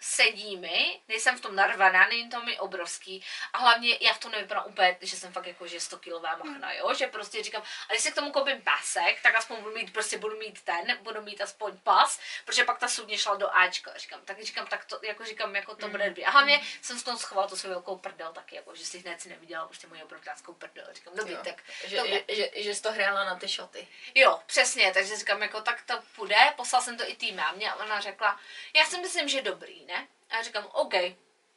sedí 0.00 0.56
mi, 0.56 1.00
nejsem 1.08 1.38
v 1.38 1.40
tom 1.40 1.56
narvaná, 1.56 2.08
není 2.08 2.30
to 2.30 2.42
mi 2.42 2.58
obrovský 2.58 3.24
a 3.52 3.58
hlavně 3.58 3.98
já 4.00 4.12
v 4.12 4.18
tom 4.18 4.32
nevypadám 4.32 4.64
úplně, 4.66 4.98
že 5.00 5.16
jsem 5.16 5.32
fakt 5.32 5.46
jako, 5.46 5.66
že 5.66 5.80
100 5.80 5.98
kilová 5.98 6.36
machna, 6.36 6.72
jo, 6.72 6.94
že 6.94 7.06
prostě 7.06 7.42
říkám, 7.42 7.62
a 7.62 7.92
když 7.92 8.02
si 8.02 8.12
k 8.12 8.14
tomu 8.14 8.32
koupím 8.32 8.62
pásek, 8.62 9.22
tak 9.22 9.34
aspoň 9.34 9.56
budu 9.56 9.74
mít, 9.74 9.92
prostě 9.92 10.18
budu 10.18 10.38
mít 10.38 10.62
ten, 10.62 10.98
budu 11.02 11.22
mít 11.22 11.40
aspoň 11.40 11.78
pas, 11.78 12.20
protože 12.44 12.64
pak 12.64 12.78
ta 12.78 12.88
sukně 12.88 13.18
šla 13.18 13.36
do 13.36 13.56
Ačka, 13.56 13.92
říkám, 13.96 14.20
tak 14.24 14.42
říkám, 14.42 14.66
tak 14.66 14.84
to, 14.84 14.98
jako 15.02 15.24
říkám, 15.24 15.56
jako 15.56 15.74
to 15.74 15.88
bude 15.88 16.08
dobrý. 16.08 16.24
A 16.24 16.30
hlavně 16.30 16.60
jsem 16.82 16.98
z 16.98 17.02
toho 17.02 17.18
schovala 17.18 17.48
tu 17.48 17.56
svou 17.56 17.70
velkou 17.70 17.96
prdel 17.96 18.32
taky, 18.32 18.56
jako, 18.56 18.74
že 18.74 18.86
si 18.86 18.98
hned 18.98 19.20
si 19.20 19.28
neviděla 19.28 19.66
prostě 19.66 19.86
moji 19.86 20.02
obrovskou 20.02 20.52
prdel, 20.52 20.86
říkám, 20.92 21.14
dobrý, 21.16 21.34
Jo. 21.34 21.40
tak 21.44 21.62
Že, 21.84 21.96
to 21.96 22.06
že, 22.06 22.24
že, 22.28 22.50
že 22.54 22.74
jsi 22.74 22.82
to 22.82 22.92
hrála 22.92 23.24
na 23.24 23.36
ty 23.36 23.48
šoty. 23.48 23.88
Jo, 24.14 24.40
přesně, 24.46 24.92
takže 24.94 25.16
říkám, 25.16 25.42
jako 25.42 25.60
tak 25.60 25.82
to 25.82 26.02
půjde, 26.16 26.36
poslal 26.56 26.82
jsem 26.82 26.96
to 26.96 27.08
i 27.08 27.16
té 27.16 27.32
mámě 27.32 27.70
a 27.70 27.74
ona 27.74 28.00
řekla, 28.00 28.40
já 28.74 28.84
si 28.84 28.98
myslím, 28.98 29.28
že 29.28 29.42
dobrý? 29.42 29.87
A 30.30 30.36
já 30.36 30.42
říkám, 30.42 30.66
OK. 30.72 30.94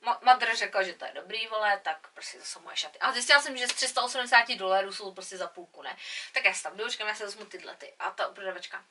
Ma- 0.03 0.19
Madr 0.21 0.55
řekla, 0.55 0.83
že 0.83 0.93
to 0.93 1.05
je 1.05 1.11
dobrý, 1.11 1.47
vole, 1.47 1.79
tak 1.83 2.07
prostě 2.13 2.37
to 2.37 2.45
jsou 2.45 2.59
moje 2.61 2.77
šaty. 2.77 2.99
A 2.99 3.11
zjistila 3.11 3.41
jsem, 3.41 3.57
že 3.57 3.67
z 3.67 3.73
380 3.73 4.55
dolarů 4.55 4.93
jsou 4.93 5.13
prostě 5.13 5.37
za 5.37 5.47
půlku, 5.47 5.81
ne? 5.81 5.97
Tak 6.33 6.45
já 6.45 6.53
si 6.53 6.63
tam 6.63 6.77
jdu, 6.77 6.89
říkám, 6.89 7.07
já 7.07 7.15
si 7.15 7.23
vezmu 7.23 7.45
tyhle 7.45 7.75
ty. 7.75 7.93
A 7.99 8.11
ta 8.11 8.29
prodavačka, 8.29 8.85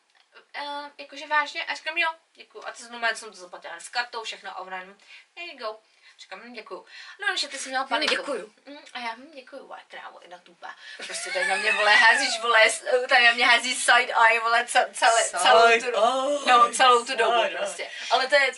uh, 0.60 0.90
jakože 0.98 1.26
vážně? 1.26 1.64
A 1.64 1.74
říkám, 1.74 1.98
jo, 1.98 2.08
děkuju. 2.32 2.64
A 2.66 2.72
ty 2.72 2.82
znamená, 2.82 3.14
jsem 3.14 3.30
to 3.30 3.36
zaplatila 3.36 3.80
s 3.80 3.88
kartou, 3.88 4.22
všechno 4.22 4.58
a 4.58 4.78
jenom, 4.78 4.96
there 5.34 5.52
you 5.52 5.58
go. 5.58 5.80
Říkám, 6.20 6.40
hm, 6.40 6.52
děkuju. 6.52 6.86
No, 7.20 7.36
že 7.36 7.48
ty 7.48 7.58
jsi 7.58 7.68
měla 7.68 7.84
paniku. 7.86 8.14
děkuju. 8.14 8.52
Mm, 8.66 8.78
a 8.92 8.98
já, 8.98 9.12
hm, 9.12 9.30
děkuju, 9.34 9.66
vole, 9.66 9.80
krávo, 9.88 10.18
jedna 10.22 10.38
tupa. 10.38 10.74
Prostě 10.96 11.30
tady 11.30 11.46
na 11.48 11.56
mě, 11.56 11.72
vole, 11.72 11.94
házíš, 11.96 12.40
vole, 12.40 12.60
tady 13.08 13.24
na 13.24 13.32
mě 13.32 13.46
hází 13.46 13.74
side 13.74 14.14
eye, 14.28 14.40
vole, 14.40 14.64
ce- 14.64 14.90
celé, 14.92 15.24
celou 15.24 15.80
tu, 15.80 16.00
no, 16.48 16.72
celou 16.72 17.04
tu 17.04 17.16
dobu 17.16 17.42
prostě. 17.58 17.90
Ale 18.10 18.26
to 18.26 18.34
je, 18.34 18.52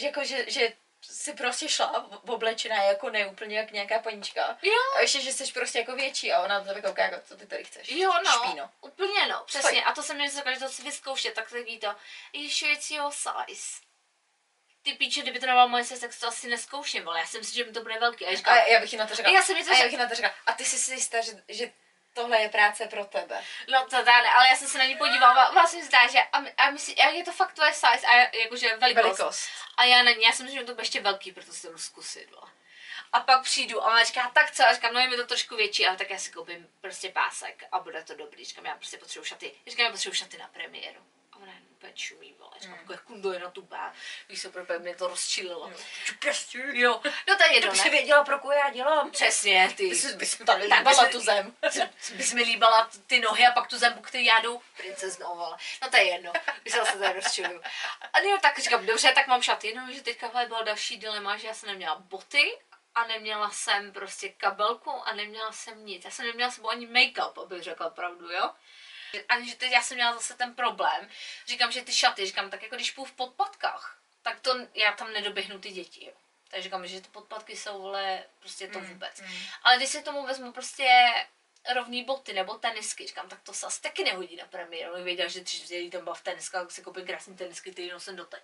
že, 0.00 0.06
jako, 0.06 0.24
že, 0.24 0.50
že 0.50 0.72
jsi 1.02 1.32
prostě 1.32 1.68
šla 1.68 2.06
v- 2.10 2.30
oblečená 2.30 2.82
jako 2.82 3.10
neúplně 3.10 3.58
jak 3.58 3.70
nějaká 3.70 3.98
panička. 3.98 4.58
Jo. 4.62 4.72
A 4.96 5.00
ještě, 5.00 5.20
že 5.20 5.32
jsi 5.32 5.52
prostě 5.52 5.78
jako 5.78 5.96
větší 5.96 6.32
a 6.32 6.40
ona 6.42 6.60
to 6.60 6.66
tebe 6.66 6.82
kouká, 6.82 7.02
jako, 7.02 7.16
co 7.28 7.36
ty 7.36 7.46
tady 7.46 7.64
chceš. 7.64 7.90
Jo, 7.90 8.12
no, 8.24 8.30
Špíno. 8.44 8.70
úplně 8.80 9.26
no, 9.26 9.42
přesně. 9.46 9.80
Fakt. 9.82 9.90
A 9.90 9.94
to 9.94 10.02
jsem 10.02 10.16
mě 10.16 10.30
řekla, 10.30 10.52
že 10.52 10.58
to 10.60 10.68
si 10.68 10.82
vyzkoušet, 10.82 11.34
tak 11.34 11.50
to, 11.50 11.94
you 12.32 12.50
sure 12.50 12.72
it's 12.72 12.90
your 12.90 13.12
size? 13.12 13.87
Ty 14.88 14.94
píče, 14.94 15.20
kdyby 15.22 15.40
to 15.40 15.46
nebyla 15.46 15.66
moje 15.66 15.84
size, 15.84 16.00
tak 16.08 16.20
to 16.20 16.28
asi 16.28 16.48
neskouším, 16.48 17.04
vole. 17.04 17.20
Já 17.20 17.26
si 17.26 17.38
myslím, 17.38 17.56
že 17.56 17.64
mi 17.64 17.72
to 17.72 17.82
bude 17.82 17.98
velký. 17.98 18.26
A 18.26 18.30
já 18.30 18.38
A 18.44 18.56
já 18.56 18.80
bych 18.80 18.92
jí 18.92 18.98
na 18.98 19.06
to 19.06 19.14
řekla. 19.14 19.32
Já 19.32 19.42
jsem 19.42 19.56
něco 19.56 19.70
a 19.70 19.74
já 19.76 19.82
bych 19.84 19.92
jí 19.92 19.98
na 19.98 20.08
to 20.08 20.14
řekla. 20.14 20.30
A 20.46 20.52
ty 20.52 20.64
jsi 20.64 20.78
si 20.78 20.94
jistá, 20.94 21.20
že, 21.20 21.32
že 21.48 21.72
tohle 22.14 22.40
je 22.40 22.48
práce 22.48 22.86
pro 22.86 23.04
tebe. 23.04 23.44
no 23.68 23.86
to 23.90 24.02
dá, 24.02 24.22
ne, 24.22 24.32
ale 24.32 24.48
já 24.48 24.56
jsem 24.56 24.68
se 24.68 24.78
na 24.78 24.84
ní 24.84 24.96
podívala, 24.96 25.50
vlastně 25.50 25.84
zdá, 25.84 26.06
že 26.06 26.18
a, 26.32 26.40
my- 26.40 26.52
a 26.52 26.70
myslím, 26.70 26.96
a 27.06 27.08
je 27.08 27.24
to 27.24 27.32
fakt 27.32 27.52
tvoje 27.52 27.72
size, 27.74 28.06
a 28.06 28.14
já- 28.16 28.30
jakože 28.42 28.76
velikost. 28.76 29.04
Velikost. 29.18 29.50
A 29.76 29.84
já 29.84 30.02
na 30.02 30.10
ní, 30.10 30.22
já 30.24 30.32
si 30.32 30.42
myslím, 30.42 30.60
že 30.60 30.66
to 30.66 30.72
bude 30.74 30.82
ještě 30.82 31.00
velký, 31.00 31.32
proto 31.32 31.52
si 31.52 31.62
to 31.62 31.72
jdu 31.72 31.78
zkusit, 31.78 32.30
vole. 32.30 32.50
A 33.12 33.20
pak 33.20 33.42
přijdu 33.42 33.82
a 33.82 33.86
ona 33.86 34.04
říká, 34.04 34.30
tak 34.34 34.50
co? 34.50 34.64
A 34.66 34.74
říkám, 34.74 34.92
no 34.94 35.00
je 35.00 35.08
mi 35.08 35.16
to 35.16 35.26
trošku 35.26 35.56
větší, 35.56 35.86
ale 35.86 35.96
tak 35.96 36.10
já 36.10 36.18
si 36.18 36.30
koupím 36.30 36.68
prostě 36.80 37.08
pásek 37.08 37.64
a 37.72 37.78
bude 37.78 38.02
to 38.02 38.14
dobrý. 38.14 38.44
Říkám, 38.44 38.66
já 38.66 38.74
prostě 38.76 38.98
potřebuji 38.98 39.24
šaty. 39.24 39.52
Říkám, 39.66 39.86
já 39.86 39.92
potřebuji 39.92 40.14
šaty 40.14 40.38
na 40.38 40.48
premiéru. 40.48 41.00
Úplně 41.78 41.92
čumí, 41.92 42.34
vole. 42.38 42.50
Říkám, 42.60 42.78
mm. 42.88 42.98
kundo 43.04 43.32
je 43.32 43.38
na 43.38 43.50
tu 43.50 43.62
bá. 43.62 43.92
Víš, 44.28 44.42
co, 44.42 44.48
úplně 44.48 44.78
mě 44.78 44.94
to 44.94 45.08
rozčililo. 45.08 45.72
Jo, 46.72 47.00
no 47.28 47.36
to 47.36 47.44
je 47.44 47.54
jedno, 47.54 47.72
ne? 47.72 47.90
věděla, 47.90 48.24
pro 48.24 48.38
koho 48.38 48.52
já 48.52 48.70
dělám. 48.70 49.10
Přesně, 49.10 49.74
ty. 49.76 49.84
Jsi 49.84 50.16
bys 50.16 50.38
tady 50.46 50.62
líbala 50.62 51.04
bys- 51.04 51.10
tu 51.10 51.20
zem. 51.20 51.56
bys 52.14 52.32
mi 52.32 52.42
líbala 52.42 52.90
ty 53.06 53.20
nohy 53.20 53.46
a 53.46 53.52
pak 53.52 53.68
tu 53.68 53.78
zembu, 53.78 54.00
který 54.00 54.24
já 54.24 54.40
jdu 54.40 54.62
princeznou, 54.76 55.36
vole. 55.36 55.56
No 55.82 55.90
to 55.90 55.96
je 55.96 56.04
jedno, 56.04 56.32
když 56.62 56.74
se 56.74 56.98
tady 56.98 57.12
rozčiluju. 57.12 57.62
A 58.12 58.20
jo, 58.20 58.38
tak 58.42 58.58
říkám, 58.58 58.86
dobře, 58.86 59.12
tak 59.14 59.26
mám 59.26 59.42
šaty, 59.42 59.74
no, 59.74 59.92
že 59.92 60.02
teďka 60.02 60.28
vole, 60.28 60.46
bylo 60.46 60.62
další 60.62 60.96
dilema, 60.96 61.36
že 61.36 61.46
já 61.46 61.54
jsem 61.54 61.68
neměla 61.68 61.94
boty 61.94 62.58
a 62.94 63.06
neměla 63.06 63.50
jsem 63.50 63.92
prostě 63.92 64.28
kabelku 64.28 64.90
a 64.90 65.12
neměla 65.12 65.52
jsem 65.52 65.84
nic. 65.84 66.04
Já 66.04 66.10
jsem 66.10 66.26
neměla 66.26 66.50
sebou 66.50 66.70
ani 66.70 66.86
make-up, 66.86 67.42
abych 67.42 67.62
řekla 67.62 67.90
pravdu, 67.90 68.30
jo. 68.30 68.50
Ani 69.28 69.50
že 69.50 69.56
teď 69.56 69.72
já 69.72 69.82
jsem 69.82 69.96
měla 69.96 70.14
zase 70.14 70.34
ten 70.34 70.54
problém. 70.54 71.10
Říkám, 71.46 71.72
že 71.72 71.82
ty 71.82 71.92
šaty, 71.92 72.26
říkám, 72.26 72.50
tak 72.50 72.62
jako 72.62 72.76
když 72.76 72.90
půjdu 72.90 73.10
v 73.10 73.14
podpatkách, 73.14 73.98
tak 74.22 74.40
to 74.40 74.66
já 74.74 74.92
tam 74.92 75.12
nedoběhnu 75.12 75.58
ty 75.58 75.70
děti, 75.70 76.04
jo. 76.06 76.12
Takže 76.50 76.62
říkám, 76.62 76.86
že 76.86 77.00
ty 77.00 77.08
podpatky 77.08 77.56
jsou, 77.56 77.82
vole, 77.82 78.24
prostě 78.38 78.68
to 78.68 78.80
vůbec. 78.80 79.22
Ale 79.62 79.76
když 79.76 79.88
si 79.88 80.02
tomu 80.02 80.26
vezmu 80.26 80.52
prostě 80.52 80.88
rovný 81.74 82.04
boty 82.04 82.32
nebo 82.32 82.54
tenisky, 82.54 83.06
říkám, 83.06 83.28
tak 83.28 83.40
to 83.42 83.54
se 83.54 83.66
asi 83.66 83.82
taky 83.82 84.04
nehodí 84.04 84.36
na 84.36 84.46
premiéru. 84.46 84.94
Bych 84.94 85.04
věděla, 85.04 85.28
že 85.28 85.44
tři 85.44 85.90
tam 85.90 86.04
byla 86.04 86.14
v 86.14 86.22
teniskách, 86.22 86.62
tak 86.62 86.70
si 86.70 86.82
koupím 86.82 87.06
krásný 87.06 87.36
tenisky, 87.36 87.72
který 87.72 87.90
nosím 87.90 88.16
doteď. 88.16 88.42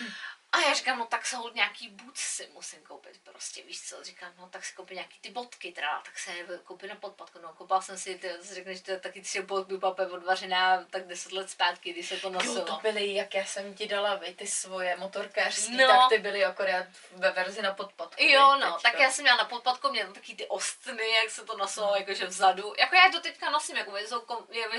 A 0.52 0.60
já 0.60 0.74
říkám, 0.74 0.98
no 0.98 1.06
tak 1.06 1.26
jsou 1.26 1.50
nějaký 1.54 1.88
boots 1.88 2.20
si 2.20 2.48
musím 2.52 2.82
koupit 2.82 3.20
prostě, 3.24 3.62
víš 3.62 3.82
co, 3.88 4.04
říkám, 4.04 4.32
no 4.38 4.48
tak 4.48 4.64
si 4.64 4.74
koupím 4.74 4.94
nějaký 4.94 5.18
ty 5.20 5.30
bodky 5.30 5.72
teda, 5.72 6.00
tak 6.04 6.18
se 6.18 6.32
koupím 6.64 6.88
na 6.88 6.94
podpadku, 6.94 7.38
no 7.42 7.52
koupal 7.52 7.82
jsem 7.82 7.98
si, 7.98 8.14
ty 8.18 8.30
si 8.42 8.54
řekneš, 8.54 8.78
že 8.78 8.84
to 8.84 8.90
je 8.90 9.00
taky 9.00 9.22
tři 9.22 9.42
bodky 9.42 9.78
pape 9.78 10.06
odvařená 10.06 10.84
tak 10.90 11.06
deset 11.06 11.32
let 11.32 11.50
zpátky, 11.50 11.92
když 11.92 12.08
se 12.08 12.16
to 12.16 12.30
nosilo. 12.30 12.54
Jo, 12.58 12.64
to 12.64 12.78
byly, 12.82 13.14
jak 13.14 13.34
já 13.34 13.44
jsem 13.44 13.74
ti 13.74 13.86
dala, 13.86 14.14
vy, 14.14 14.34
ty 14.34 14.46
svoje 14.46 14.96
motorkářský, 14.96 15.76
No. 15.76 15.88
tak 15.88 16.08
ty 16.08 16.18
byly 16.18 16.44
akorát 16.44 16.86
ve 17.12 17.30
verzi 17.30 17.62
na 17.62 17.74
podpadku. 17.74 18.22
Jo, 18.24 18.56
no, 18.60 18.72
teďka. 18.72 18.90
tak 18.90 19.00
já 19.00 19.10
jsem 19.10 19.22
měla 19.22 19.36
na 19.38 19.44
podpadku, 19.44 19.88
měla 19.90 20.12
taky 20.12 20.34
ty 20.34 20.46
ostny, 20.46 21.10
jak 21.14 21.30
se 21.30 21.44
to 21.44 21.56
nosilo, 21.56 21.96
jakože 21.96 22.26
vzadu. 22.26 22.74
Jako 22.78 22.94
já 22.94 23.04
je 23.04 23.12
to 23.12 23.20
teďka 23.20 23.50
nosím, 23.50 23.76
jako 23.76 23.96
jsou, 23.98 24.24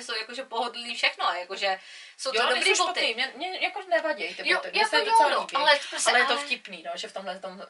jsou 0.02 0.15
jakože 0.15 0.43
pohodlný 0.43 0.95
všechno, 0.95 1.34
jakože 1.34 1.80
jsou 2.22 2.31
to 2.31 2.38
Jo, 2.41 2.49
dobrý 2.56 2.73
boty. 2.77 3.14
Mě, 3.15 3.34
mě 3.35 3.60
jako 3.61 3.81
nevadí 3.89 4.35
ty 4.35 4.49
Jo, 4.49 4.57
boty, 4.57 4.72
mě 4.72 4.81
jako 4.81 4.95
jo, 4.98 5.06
docela 5.06 5.30
no, 5.30 5.39
líbí. 5.39 5.56
ale 5.56 5.80
prostě- 5.89 6.10
ale 6.11 6.19
je 6.19 6.26
to 6.26 6.38
vtipný, 6.38 6.84
no, 6.84 6.91
že 6.95 7.07
v 7.07 7.14
tomhle 7.14 7.39
tom 7.39 7.61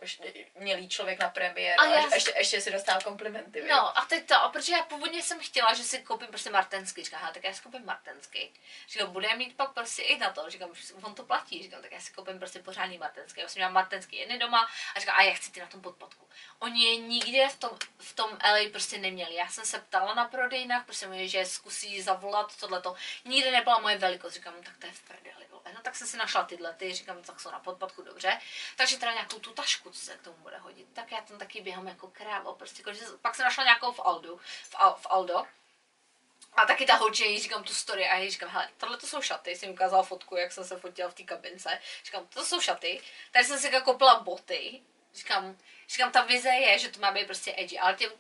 mělý 0.56 0.90
člověk 0.90 1.20
na 1.20 1.30
premiér 1.30 1.76
A 1.80 1.86
já 1.86 2.04
a 2.06 2.16
ještě, 2.16 2.34
ještě 2.38 2.62
si 2.62 2.72
dostal 2.72 3.02
komplimenty? 3.02 3.64
No 3.70 3.98
a 3.98 4.06
teď 4.06 4.28
to, 4.28 4.36
protože 4.54 4.72
já 4.74 4.84
původně 4.84 5.24
jsem 5.24 5.40
chtěla, 5.40 5.74
že 5.74 5.84
si 5.84 6.00
koupím 6.00 6.28
prostě 6.28 6.50
martenský, 6.50 7.04
říkám, 7.04 7.34
tak 7.34 7.44
já 7.44 7.54
si 7.54 7.62
koupím 7.62 7.86
martenský. 7.86 8.54
Říkám, 8.90 9.12
bude 9.12 9.36
mít 9.36 9.56
pak 9.58 9.72
prostě 9.72 10.02
i 10.02 10.18
na 10.18 10.30
to, 10.34 10.50
říkám, 10.50 10.70
on 11.04 11.16
to 11.16 11.24
platí, 11.24 11.64
říkám, 11.64 11.82
tak 11.82 11.92
já 11.92 12.00
si 12.00 12.12
koupím 12.14 12.40
prostě 12.40 12.60
pořádný 12.60 12.98
martenský. 12.98 13.42
Já 13.42 13.48
jsem 13.48 13.60
měla 13.60 13.72
martenský 13.72 14.16
jedny 14.18 14.40
doma 14.40 14.70
a 14.96 15.00
říkám, 15.00 15.16
a 15.18 15.24
já 15.24 15.34
chci 15.34 15.52
ty 15.52 15.60
na 15.60 15.66
tom 15.68 15.82
podpadku. 15.82 16.28
Oni 16.60 16.86
je 16.86 16.98
nikde 16.98 17.50
v 17.50 17.56
tom, 17.56 17.70
v 18.00 18.14
tom 18.16 18.30
LA 18.44 18.70
prostě 18.72 18.98
neměli. 18.98 19.36
Já 19.36 19.48
jsem 19.48 19.66
se 19.66 19.80
ptala 19.80 20.14
na 20.14 20.26
prodejnách, 20.26 20.86
prostě 20.86 21.08
mi, 21.08 21.30
že 21.30 21.46
zkusí 21.46 22.02
zavolat 22.02 22.56
tohleto. 22.60 22.96
Nikde 23.26 23.52
nebyla 23.52 23.80
moje 23.80 23.98
velikost, 23.98 24.34
říkám, 24.42 24.56
no, 24.58 24.64
tak 24.64 24.78
to 24.78 24.86
je 24.86 24.94
v 24.94 25.02
prdeli. 25.02 25.48
vole. 25.50 25.62
No 25.74 25.82
tak 25.82 25.96
jsem 25.96 26.08
si 26.08 26.18
našla 26.18 26.44
tyhle, 26.44 26.74
ty, 26.74 26.94
říkám, 26.94 27.24
tak 27.24 27.40
jsou 27.40 27.52
na 27.52 27.60
podpadku, 27.60 28.02
dobře. 28.02 28.42
Takže 28.76 28.98
teda 28.98 29.14
nějakou 29.14 29.40
tu 29.40 29.54
tašku, 29.54 29.90
co 29.90 30.00
se 30.00 30.18
k 30.18 30.22
tomu 30.22 30.38
bude 30.38 30.58
hodit. 30.58 30.88
Tak 30.94 31.12
já 31.12 31.22
tam 31.22 31.38
taky 31.38 31.62
běhám 31.62 31.88
jako 31.88 32.08
krávo, 32.08 32.56
prostě, 32.56 32.82
jako, 32.82 32.94
že 32.94 33.06
pak 33.22 33.36
jsem 33.36 33.44
našla 33.44 33.64
nějakou 33.64 33.92
v 33.92 34.00
Aldu, 34.00 34.38
v, 34.64 34.76
Al, 34.76 34.96
v 34.96 35.08
Aldo. 35.10 35.46
A 36.54 36.66
taky 36.66 36.86
ta 36.86 36.96
holče, 36.96 37.26
jí 37.26 37.40
říkám 37.40 37.64
tu 37.64 37.74
story 37.74 38.10
a 38.10 38.18
jí 38.18 38.32
říkám, 38.32 38.50
hele, 38.50 38.70
tohle 38.78 38.98
to 38.98 39.08
jsou 39.08 39.22
šaty, 39.22 39.56
jsem 39.56 39.70
ukázala 39.70 40.04
fotku, 40.04 40.36
jak 40.36 40.52
jsem 40.52 40.66
se 40.66 40.78
fotila 40.78 41.10
v 41.10 41.14
té 41.14 41.24
kabince. 41.24 41.80
Říkám, 42.06 42.28
to 42.28 42.46
jsou 42.46 42.62
šaty, 42.62 43.02
tady 43.32 43.46
jsem 43.46 43.60
si 43.60 43.74
jako 43.74 43.92
koupila 43.92 44.20
boty, 44.20 44.82
říkám, 45.14 45.58
říkám, 45.92 46.12
ta 46.12 46.22
vize 46.22 46.50
je, 46.50 46.80
že 46.80 46.90
to 46.90 47.00
má 47.00 47.12
být 47.12 47.26
prostě 47.26 47.54
edgy, 47.58 47.80
ale 47.80 47.94
tě, 47.96 48.12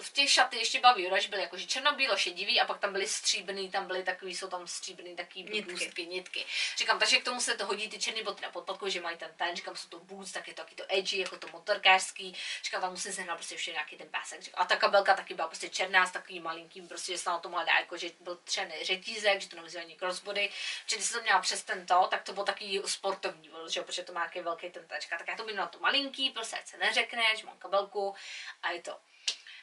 v 0.00 0.12
těch 0.12 0.30
šaty 0.30 0.56
ještě 0.56 0.80
baví, 0.80 1.08
že 1.20 1.28
byly 1.28 1.42
jakože 1.42 1.66
černobílo 1.66 2.16
šedivý 2.16 2.60
a 2.60 2.66
pak 2.66 2.78
tam 2.78 2.92
byly 2.92 3.06
stříbrný, 3.06 3.70
tam 3.70 3.86
byly 3.86 4.02
takový, 4.02 4.36
jsou 4.36 4.48
tam 4.48 4.66
stříbrný 4.66 5.16
taky 5.16 5.42
Nitky. 5.42 5.62
blůzky, 5.62 6.06
nitky. 6.06 6.46
Říkám, 6.76 6.98
takže 6.98 7.16
k 7.16 7.24
tomu 7.24 7.40
se 7.40 7.54
to 7.54 7.66
hodí 7.66 7.88
ty 7.88 7.98
černé 7.98 8.22
boty 8.22 8.42
na 8.42 8.50
podpadku, 8.50 8.88
že 8.88 9.00
mají 9.00 9.16
ten 9.16 9.34
ten, 9.36 9.56
říkám, 9.56 9.76
jsou 9.76 9.88
to 9.88 9.98
boots, 9.98 10.32
tak 10.32 10.48
je 10.48 10.54
to 10.54 10.62
taky 10.62 10.74
to 10.74 10.84
edgy, 10.88 11.18
jako 11.18 11.38
to 11.38 11.48
motorkářský, 11.52 12.36
říkám, 12.64 12.80
tam 12.80 12.90
musím 12.90 13.12
sehnat 13.12 13.36
prostě 13.36 13.54
ještě 13.54 13.72
nějaký 13.72 13.96
ten 13.96 14.08
pásek. 14.08 14.42
Říkám, 14.42 14.62
a 14.62 14.66
ta 14.66 14.76
kabelka 14.76 15.14
taky 15.14 15.34
byla 15.34 15.48
prostě 15.48 15.68
černá 15.68 16.06
s 16.06 16.10
takovým 16.10 16.42
malinkým, 16.42 16.88
prostě, 16.88 17.12
že 17.12 17.18
se 17.18 17.30
na 17.30 17.38
to 17.38 17.48
dát, 17.48 17.80
jako, 17.80 17.96
že 17.96 18.10
byl 18.20 18.36
třený 18.44 18.74
řetízek, 18.84 19.40
že 19.40 19.48
to 19.48 19.56
nemyslím 19.56 19.80
ani 19.80 19.96
crossbody, 19.96 20.50
že 20.86 20.96
když 20.96 21.08
jsem 21.08 21.20
to 21.20 21.22
měla 21.22 21.40
přes 21.40 21.62
tento, 21.62 22.06
tak 22.10 22.22
to 22.22 22.32
bylo 22.32 22.44
takový 22.44 22.82
sportovní, 22.86 23.50
že 23.68 23.80
jo, 23.80 23.84
protože 23.84 24.02
to 24.02 24.12
má 24.12 24.20
nějaký 24.20 24.40
velký 24.40 24.70
ten 24.70 24.86
tačka, 24.86 25.18
tak 25.18 25.28
já 25.28 25.36
to 25.36 25.46
na 25.54 25.66
to 25.66 25.78
malinký, 25.78 26.30
prostě 26.30 26.56
se 26.64 26.76
neřekne, 26.76 27.17
že 27.36 27.46
mám 27.46 27.58
kabelku 27.58 28.14
a 28.62 28.70
je 28.70 28.82
to. 28.82 29.00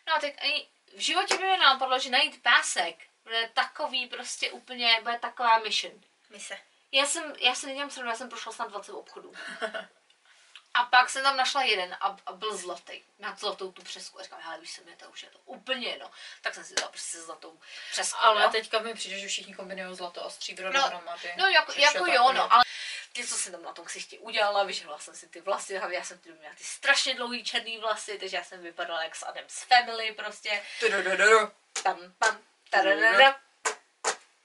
No 0.08 0.14
a 0.16 0.20
teď 0.20 0.36
ani 0.42 0.68
v 0.96 1.00
životě 1.00 1.38
by 1.38 1.44
mi 1.44 1.58
napadlo, 1.58 2.00
že 2.00 2.10
najít 2.10 2.44
pásek 2.44 2.96
bude 3.24 3.50
takový 3.54 4.08
prostě 4.08 4.52
úplně, 4.52 5.00
bude 5.04 5.20
taková 5.20 5.60
mission. 5.60 6.02
Mise. 6.30 6.58
Já 6.92 7.06
jsem, 7.06 7.34
já 7.40 7.56
jsem 7.56 7.70
nedělám 7.70 7.92
srandu, 7.92 8.10
já 8.10 8.16
jsem 8.16 8.30
prošla 8.30 8.52
snad 8.52 8.70
20 8.70 8.92
obchodů. 8.92 9.34
A 10.76 10.84
pak 10.84 11.10
jsem 11.10 11.24
tam 11.24 11.38
našla 11.38 11.64
jeden 11.64 11.98
a, 12.00 12.18
a 12.26 12.34
byl 12.34 12.58
zlatý. 12.58 13.04
Má 13.20 13.36
zlatou 13.36 13.72
tu 13.72 13.82
přesku. 13.82 14.20
A 14.20 14.24
říkám, 14.24 14.40
hele, 14.42 14.60
víš 14.60 14.72
se 14.72 14.82
mě 14.82 14.96
to 14.96 15.10
už 15.10 15.24
je 15.24 15.30
to 15.30 15.40
úplně 15.46 15.88
jedno. 15.88 16.12
Tak 16.42 16.56
jsem 16.56 16.64
si 16.64 16.74
dala 16.74 16.90
prostě 16.90 17.22
zlatou 17.22 17.60
přesku. 17.92 18.20
Ale 18.22 18.44
jo. 18.44 18.50
teďka 18.50 18.80
mi 18.80 18.94
přijde, 18.94 19.20
že 19.20 19.28
všichni 19.28 19.54
kombinují 19.54 19.96
zlato 19.96 20.26
a 20.26 20.30
stříbro 20.30 20.74
No, 20.74 20.82
dohromady. 20.82 21.34
No 21.38 21.48
jako, 21.48 21.74
jako 21.78 22.06
jo, 22.06 22.34
no, 22.34 22.54
ale 22.54 22.64
ty, 23.16 23.28
co 23.28 23.36
jsem 23.36 23.52
tam 23.52 23.64
na 23.64 23.74
tom 23.74 23.86
ksichti 23.86 24.20
udělala, 24.20 24.64
vyžehla 24.64 25.00
jsem 25.00 25.16
si 25.16 25.28
ty 25.28 25.42
vlasy, 25.42 25.82
já 25.90 26.04
jsem 26.04 26.20
ty 26.20 26.32
měla 26.32 26.56
ty 26.58 26.64
strašně 26.64 27.16
dlouhý 27.16 27.44
černý 27.44 27.78
vlasy, 27.78 28.18
takže 28.20 28.38
já 28.38 28.44
jsem 28.44 28.64
vypadala 28.64 29.04
jak 29.04 29.16
z 29.16 29.24
Adams 29.24 29.64
Family 29.64 30.12
prostě. 30.12 30.64
Tam, 31.84 32.00
pam, 32.20 32.40
tadadada, 32.70 33.40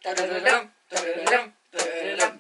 tadadada, 0.03 0.69
tadadada, 0.89 1.53
tadadada. 1.71 2.33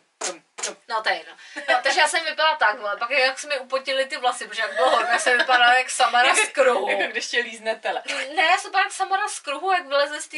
No 0.89 1.02
to 1.02 1.09
je 1.09 1.16
jedno. 1.16 1.36
No, 1.69 1.81
takže 1.82 2.01
já 2.01 2.09
jsem 2.09 2.24
vypadala 2.24 2.57
takhle, 2.57 2.97
pak 2.97 3.11
jak 3.11 3.39
se 3.39 3.48
mi 3.48 3.59
upotily 3.59 4.07
ty 4.07 4.16
vlasy, 4.16 4.48
protože 4.48 4.62
jak 4.62 4.74
bylo 4.74 4.90
horko, 4.90 5.12
já 5.12 5.19
jsem 5.19 5.39
vypadala 5.39 5.74
jak 5.74 5.90
Samara 5.90 6.35
z 6.35 6.48
kruhu. 6.48 6.89
Jako 6.90 7.12
když 7.12 7.27
tě 7.27 7.39
lízne 7.40 7.77
tele. 7.77 8.02
Ne, 8.36 8.43
já 8.43 8.59
jsem 8.59 8.70
vypadala 8.70 8.86
jak 8.86 8.93
Samara 8.93 9.28
z 9.28 9.40
kruhu, 9.40 9.73
jak 9.73 9.86
vyleze 9.86 10.20
z 10.20 10.28
té. 10.28 10.36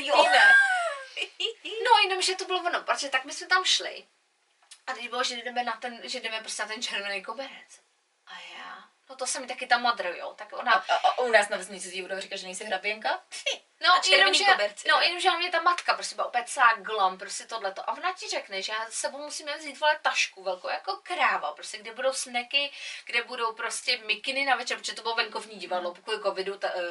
No, 1.84 1.98
jenom, 2.02 2.22
že 2.22 2.34
to 2.34 2.44
bylo 2.44 2.60
ono, 2.60 2.82
protože 2.82 3.08
tak 3.08 3.24
my 3.24 3.32
jsme 3.32 3.46
tam 3.46 3.64
šli. 3.64 4.04
A 4.86 4.92
teď 4.92 5.10
bylo, 5.10 5.24
že 5.24 5.36
jdeme 5.36 5.64
na 5.64 5.72
ten, 5.72 6.00
že 6.04 6.20
jdeme 6.20 6.40
prostě 6.40 6.62
na 6.62 6.68
ten 6.68 6.82
červený 6.82 7.22
koberec. 7.24 7.80
A 8.26 8.32
já, 8.58 8.84
no 9.10 9.16
to 9.16 9.26
se 9.26 9.40
mi 9.40 9.46
taky 9.46 9.66
tam 9.66 9.82
madrujou, 9.82 10.34
tak 10.34 10.52
A, 10.52 10.56
ona, 10.56 10.72
a, 10.72 10.94
a 10.94 11.18
u 11.18 11.30
nás 11.30 11.48
na 11.48 11.56
vesnici 11.56 12.02
budou 12.02 12.20
říkat, 12.20 12.36
že 12.36 12.46
nejsi 12.46 12.64
hraběnka? 12.64 13.22
No, 13.82 13.94
a 13.94 14.00
červený 14.00 14.20
jenomže, 14.20 14.44
koberci, 14.44 14.88
no, 14.88 14.94
jo. 14.94 15.02
jenomže 15.02 15.30
mě 15.30 15.50
ta 15.50 15.62
matka 15.62 15.94
prostě 15.94 16.14
byla 16.14 16.28
úplně 16.28 16.44
celá 16.44 16.74
glam, 16.76 17.18
prostě 17.18 17.44
tohleto. 17.44 17.90
A 17.90 17.92
ona 17.92 18.12
ti 18.12 18.28
řekne, 18.28 18.62
že 18.62 18.72
já 18.72 18.86
s 18.90 18.94
sebou 18.94 19.18
musíme 19.18 19.58
vzít 19.58 19.80
vole 19.80 19.98
tašku 20.02 20.42
velkou, 20.42 20.68
jako 20.68 20.98
kráva, 21.02 21.52
prostě, 21.52 21.78
kde 21.78 21.92
budou 21.92 22.12
sneky, 22.12 22.70
kde 23.06 23.22
budou 23.22 23.52
prostě 23.52 23.98
mikiny 24.06 24.44
na 24.44 24.56
večer, 24.56 24.78
protože 24.78 24.94
to 24.94 25.02
bylo 25.02 25.14
venkovní 25.14 25.58
divadlo, 25.58 25.94
pokud 25.94 26.22
covidu, 26.22 26.58
ta, 26.58 26.74
uh, 26.74 26.82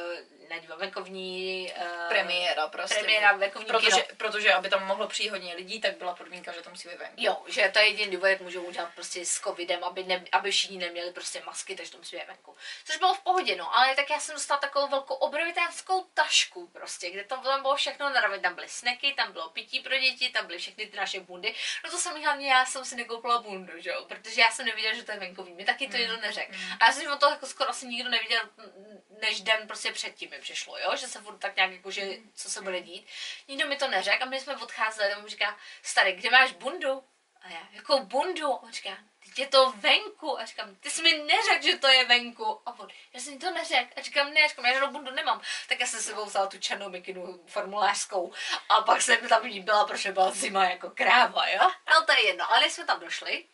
ne 0.49 0.59
divadlo, 0.59 0.77
venkovní 0.77 1.72
uh, 1.77 2.09
Premiéra 2.09 2.68
prostě. 2.68 2.95
premiéra 2.95 3.34
venkovní 3.34 3.68
protože, 3.68 4.01
kino. 4.01 4.15
protože, 4.18 4.53
aby 4.53 4.69
tam 4.69 4.88
mohlo 4.88 5.07
přijít 5.07 5.30
hodně 5.30 5.55
lidí, 5.55 5.81
tak 5.81 5.97
byla 5.97 6.15
podmínka, 6.15 6.51
že 6.51 6.61
to 6.61 6.69
musí 6.69 6.89
být 6.89 6.97
venku. 6.97 7.15
Jo, 7.18 7.43
že 7.47 7.69
to 7.73 7.80
je 7.80 7.88
jediný 7.88 8.11
důvod, 8.11 8.27
jak 8.27 8.41
můžou 8.41 8.61
udělat 8.61 8.89
prostě 8.95 9.26
s 9.26 9.39
covidem, 9.39 9.84
aby, 9.84 10.03
ne, 10.03 10.26
aby 10.31 10.51
všichni 10.51 10.77
neměli 10.77 11.11
prostě 11.11 11.41
masky, 11.45 11.76
takže 11.76 11.91
to 11.91 11.97
musí 11.97 12.15
být 12.18 12.27
venku. 12.27 12.55
Což 12.85 12.97
bylo 12.97 13.13
v 13.13 13.19
pohodě, 13.19 13.55
no, 13.55 13.77
ale 13.77 13.95
tak 13.95 14.09
já 14.09 14.19
jsem 14.19 14.35
dostala 14.35 14.59
takovou 14.59 14.88
velkou 14.88 15.13
obrovitánskou 15.13 16.05
tašku 16.13 16.68
prostě, 16.68 16.81
kde 17.12 17.24
to 17.24 17.38
tam 17.38 17.62
bylo 17.62 17.76
všechno 17.76 18.10
naravit, 18.10 18.41
tam 18.41 18.56
byly 18.56 18.70
sneky, 18.70 19.14
tam 19.14 19.32
bylo 19.32 19.49
pití 19.49 19.80
pro 19.80 19.98
děti, 19.98 20.30
tam 20.30 20.45
byly 20.45 20.60
všechny 20.60 20.88
ty 20.88 20.98
naše 20.98 21.20
bundy. 21.20 21.56
No 21.84 21.91
to 21.91 21.98
jsem 21.98 22.24
hlavně, 22.24 22.52
já 22.52 22.66
jsem 22.66 22.86
si 22.86 22.95
nekoupila 22.95 23.41
bundu, 23.41 23.74
že 23.78 23.90
jo, 23.90 24.06
protože 24.08 24.41
já 24.41 24.52
jsem 24.52 24.66
nevěděla, 24.66 24.94
že 24.94 25.03
to 25.03 25.12
je 25.12 25.20
venkový, 25.20 25.53
mi 25.53 25.66
taky 25.66 25.88
to 25.88 25.98
Mm, 25.98 26.02
nikdo 26.02 26.18
neřekl. 26.18 26.53
A 26.80 26.86
já 26.86 26.94
jsem 26.94 27.12
o 27.12 27.18
to 27.18 27.30
jako 27.30 27.45
skoro 27.45 27.70
asi 27.70 27.86
nikdo 27.88 28.10
neviděl, 28.10 28.49
mm, 28.58 29.02
než 29.22 29.41
den 29.41 29.68
prostě 29.68 29.91
předtím 29.91 30.30
mi 30.30 30.40
přišlo, 30.40 30.78
jo, 30.78 30.95
že 30.95 31.08
se 31.08 31.22
furt 31.22 31.38
tak 31.38 31.56
nějak 31.56 31.72
jako, 31.72 31.91
že 31.91 32.18
co 32.36 32.49
se 32.49 32.62
bude 32.62 32.82
dít. 32.82 33.08
Nikdo 33.48 33.68
mi 33.68 33.76
to 33.76 33.88
neřekl 33.88 34.24
a 34.24 34.26
my 34.26 34.40
jsme 34.40 34.58
odcházeli 34.58 35.16
on 35.16 35.28
říká, 35.28 35.58
starý, 35.82 36.12
kde 36.12 36.30
máš 36.30 36.52
bundu? 36.52 37.03
A 37.41 37.49
já, 37.49 37.68
jakou 37.72 38.03
bundu? 38.06 38.52
On 38.52 38.72
říká, 38.72 38.98
je 39.38 39.48
to 39.48 39.72
venku. 39.72 40.40
A 40.40 40.45
říkám, 40.45 40.76
ty 40.76 40.90
jsi 40.90 41.02
mi 41.02 41.18
neřekl, 41.18 41.64
že 41.64 41.78
to 41.78 41.88
je 41.88 42.06
venku. 42.06 42.62
A 42.66 42.80
on, 42.80 42.88
já 43.14 43.20
jsem 43.20 43.40
to 43.40 43.52
neřekl. 43.52 43.94
A 43.95 44.02
říkám, 44.02 44.34
ne, 44.34 44.48
říkám, 44.48 44.66
já 44.66 44.74
žádnou 44.74 44.91
bundu 44.91 45.12
nemám. 45.12 45.41
Tak 45.70 45.80
já 45.80 45.88
jsem 45.88 46.02
sebou 46.02 46.26
vzala 46.26 46.48
tu 46.48 46.60
černou 46.60 46.90
mikinu 46.90 47.44
formulářskou. 47.48 48.34
A 48.70 48.82
pak 48.82 49.02
jsem 49.02 49.28
tam 49.28 49.45
jí 49.45 49.60
byla, 49.60 49.86
protože 49.86 50.12
byla 50.12 50.32
zima 50.32 50.70
jako 50.70 50.90
kráva, 50.90 51.48
jo? 51.48 51.72
No 51.90 52.06
to 52.06 52.12
je 52.12 52.26
jedno, 52.26 52.52
ale 52.52 52.70
jsme 52.70 52.86
tam 52.86 52.99
došli. 52.99 53.45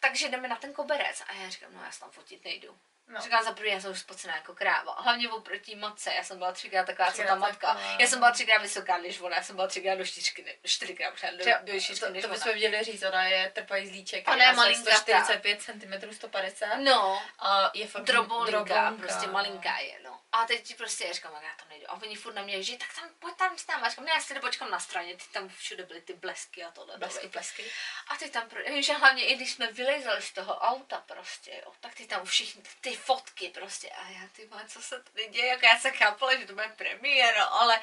Takže 0.00 0.28
jdeme 0.28 0.48
na 0.48 0.56
ten 0.56 0.72
koberec. 0.72 1.22
A 1.28 1.32
já 1.32 1.48
říkám, 1.48 1.74
no 1.74 1.82
já 1.84 1.90
se 1.92 2.00
tam 2.00 2.10
fotit 2.10 2.44
nejdu. 2.44 2.78
No. 3.08 3.14
No. 3.14 3.20
Říkám, 3.20 3.44
za 3.44 3.52
první, 3.52 3.72
já 3.72 3.80
jsem 3.80 3.90
už 3.90 3.98
spocená 4.00 4.36
jako 4.36 4.54
kráva. 4.54 4.94
Hlavně 5.00 5.28
oproti 5.30 5.74
matce, 5.76 6.12
já 6.14 6.24
jsem 6.24 6.38
byla 6.38 6.52
třikrát 6.52 6.84
taková, 6.86 7.06
co 7.06 7.10
ta 7.10 7.16
Třikrát 7.22 7.34
matka. 7.38 7.66
taková. 7.74 7.96
Já 8.00 8.06
jsem 8.06 8.18
byla 8.18 8.30
třikrát 8.30 8.62
vysoká 8.62 8.98
než 8.98 9.20
ona, 9.20 9.36
já 9.36 9.42
jsem 9.42 9.56
byla 9.56 9.68
třikrát 9.68 9.94
do 9.94 10.04
čtyřky, 10.06 10.42
ne, 10.44 10.52
čtyřikrát 10.64 11.10
možná 11.10 11.30
do, 11.30 11.36
do 11.38 11.44
to, 12.00 12.10
než 12.10 12.22
to 12.22 12.28
ona. 12.28 12.34
bychom 12.34 12.54
měli 12.54 12.84
říct, 12.84 13.02
ona 13.02 13.24
je 13.24 13.50
trpajzlíček. 13.50 14.28
Ona 14.28 14.44
je 14.44 14.52
malinkatá. 14.52 14.96
145 14.96 15.62
cm, 15.62 16.12
150. 16.14 16.76
No, 16.76 17.22
A 17.38 17.70
je 17.74 17.86
fakt 17.86 18.02
drobolinka, 18.04 18.58
drobonka. 18.64 19.02
prostě 19.02 19.26
malinká 19.26 19.78
je, 19.78 19.94
no. 20.04 20.20
A 20.32 20.46
teď 20.46 20.64
ti 20.66 20.74
prostě 20.74 21.04
já 21.06 21.12
říkám, 21.12 21.32
"Tak 21.32 21.42
já 21.42 21.54
tam 21.58 21.68
nejdu. 21.68 21.90
A 21.90 21.92
oni 21.92 22.16
furt 22.16 22.34
na 22.34 22.42
mě, 22.42 22.62
že 22.62 22.76
tak 22.76 22.94
tam, 22.94 23.10
pojď 23.18 23.36
tam 23.36 23.58
s 23.58 23.66
náma. 23.66 23.88
Říkám, 23.88 24.04
ne, 24.04 24.10
já 24.14 24.20
si 24.20 24.40
počkám 24.40 24.70
na 24.70 24.80
straně, 24.80 25.16
ty 25.16 25.24
tam 25.32 25.48
všude 25.48 25.82
byly 25.82 26.00
ty 26.00 26.12
blesky 26.14 26.64
a 26.64 26.70
tohle. 26.70 26.98
Blesky, 26.98 27.28
blesky. 27.28 27.64
A 28.08 28.16
ty 28.16 28.30
tam, 28.30 28.48
že 28.80 28.92
hlavně 28.92 29.24
i 29.26 29.34
když 29.34 29.52
jsme 29.52 29.72
vylezali 29.72 30.22
z 30.22 30.32
toho 30.32 30.58
auta 30.58 31.04
prostě, 31.06 31.62
jo, 31.66 31.72
tak 31.80 31.94
ty 31.94 32.06
tam 32.06 32.24
všichni, 32.26 32.62
ty 32.80 32.96
fotky 32.96 33.48
prostě. 33.48 33.90
A 33.90 34.08
já, 34.08 34.28
ty 34.32 34.46
vole, 34.46 34.64
co 34.68 34.82
se 34.82 35.02
tady 35.02 35.28
děje, 35.28 35.46
jako 35.46 35.66
já 35.66 35.78
se 35.78 35.90
chápala, 35.90 36.36
že 36.36 36.46
to 36.46 36.52
bude 36.52 36.68
premiéra, 36.76 37.44
ale 37.44 37.80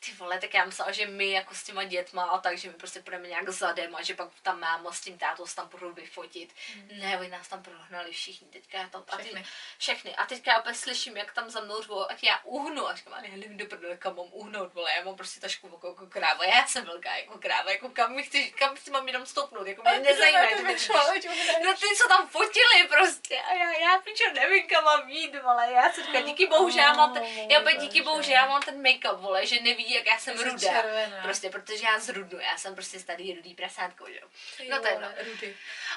ty 0.00 0.12
vole, 0.12 0.38
tak 0.40 0.54
já 0.54 0.64
myslela, 0.64 0.92
že 0.92 1.06
my 1.06 1.30
jako 1.30 1.54
s 1.54 1.62
těma 1.64 1.84
dětma 1.84 2.24
a 2.24 2.38
tak, 2.38 2.58
že 2.58 2.68
my 2.68 2.74
prostě 2.74 3.00
půjdeme 3.02 3.28
nějak 3.28 3.48
zadem 3.48 3.94
a 3.96 4.02
že 4.02 4.14
pak 4.14 4.28
tam 4.42 4.60
máma 4.60 4.92
s 4.92 5.00
tím 5.00 5.18
tátou 5.18 5.46
se 5.46 5.56
tam 5.56 5.68
budou 5.68 5.92
vyfotit. 5.92 6.54
Ne, 6.92 7.18
oni 7.18 7.28
nás 7.28 7.48
tam 7.48 7.62
prohnali 7.62 8.12
všichni, 8.12 8.48
teďka 8.48 8.78
já 8.78 8.88
tam, 8.88 9.04
a 9.08 9.16
ty, 9.16 9.22
Všechny. 9.22 9.46
všechny. 9.78 10.16
A 10.16 10.26
teďka 10.26 10.52
já 10.52 10.58
opět 10.58 10.74
slyším, 10.74 11.16
jak 11.16 11.32
tam 11.32 11.50
za 11.50 11.60
mnou 11.60 11.82
vole, 11.92 12.06
ať 12.10 12.24
já 12.24 12.40
uhnu. 12.44 12.88
A 12.88 12.94
říkám, 12.94 13.14
ale 13.14 13.28
já 13.28 13.36
nevím, 13.36 13.56
do 13.56 13.66
prdele, 13.66 13.96
kam 13.96 14.16
mám 14.16 14.26
uhnout, 14.30 14.74
vole, 14.74 14.92
já 14.96 15.04
mám 15.04 15.16
prostě 15.16 15.40
tašku 15.40 15.66
jako, 15.66 15.88
jako 15.88 16.06
kráva, 16.06 16.44
já 16.44 16.66
jsem 16.66 16.84
velká 16.84 17.16
jako 17.16 17.38
kráva, 17.38 17.70
jako 17.70 17.88
kam 17.88 18.14
mi 18.14 18.22
chceš, 18.22 18.52
kam 18.54 18.76
si 18.76 18.90
mám 18.90 19.06
jenom 19.06 19.26
stoupnout, 19.26 19.66
jako 19.66 19.82
mě 19.82 19.98
nezajímá, 19.98 20.46
že 20.48 20.56
ty, 20.56 21.28
no 21.64 21.74
ty, 21.74 21.86
co 21.96 22.08
tam 22.08 22.28
fotili 22.28 22.88
prostě 22.88 23.38
a 23.38 23.54
já, 23.54 23.72
já 23.72 23.98
pičo 23.98 24.24
nevím, 24.32 24.66
kam 24.68 24.84
mám 24.84 25.08
jít, 25.08 25.42
vole, 25.42 25.72
já 25.72 25.92
jsem 25.92 26.04
říkala, 26.04 26.24
díky 26.24 26.46
bohu, 26.46 26.70
že 26.70 26.80
já 26.80 26.92
mám 26.92 27.14
ten, 27.14 27.24
já 27.24 27.60
opět 27.60 27.76
díky 27.76 28.02
bohu, 28.02 28.22
že 28.22 28.32
já 28.32 28.46
mám 28.46 28.62
ten 28.62 28.82
make-up, 28.82 29.20
vole, 29.20 29.46
že 29.46 29.60
nevidí, 29.60 29.94
jak 29.94 30.06
já 30.06 30.18
jsem 30.18 30.38
rudá, 30.38 30.84
prostě, 31.22 31.50
protože 31.50 31.84
já 31.84 31.98
zrudnu, 31.98 32.38
já 32.40 32.58
jsem 32.58 32.74
prostě 32.74 33.00
starý 33.00 33.34
rudý 33.34 33.54
prasátko, 33.54 34.06
že 34.08 34.18
jo. 34.20 34.28
No 34.70 34.80
to 34.80 34.86
je. 34.86 35.24
Rudy. 35.24 35.56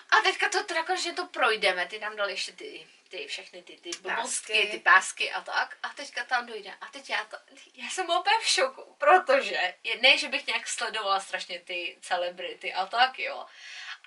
A 0.10 0.22
teďka 0.22 0.50
to 0.50 0.64
teda 0.64 0.84
konečně 0.84 1.14
to 1.14 1.26
projdeme, 1.26 1.86
ty 1.86 2.00
tam 2.00 2.16
dali 2.16 2.32
ještě 2.34 2.52
ty, 2.52 2.88
ty 3.10 3.28
všechny 3.28 3.64
ty, 3.64 3.78
ty 3.78 3.90
blbostky, 4.02 4.68
ty 4.72 4.80
pásky 4.80 5.32
a 5.32 5.42
tak. 5.42 5.78
A 5.84 5.90
teďka 5.90 6.24
tam 6.24 6.46
dojde. 6.46 6.74
A 6.82 6.86
teď 6.86 7.10
já 7.10 7.26
to, 7.26 7.38
já 7.74 7.90
jsem 7.90 8.06
úplně 8.10 8.36
v 8.42 8.48
šoku, 8.48 8.96
protože, 8.98 9.74
ne, 10.02 10.18
že 10.18 10.28
bych 10.30 10.48
nějak 10.48 10.68
sledovala 10.68 11.20
strašně 11.20 11.60
ty 11.60 11.98
celebrity 12.02 12.74
a 12.74 12.86
tak, 12.86 13.20
jo. 13.20 13.46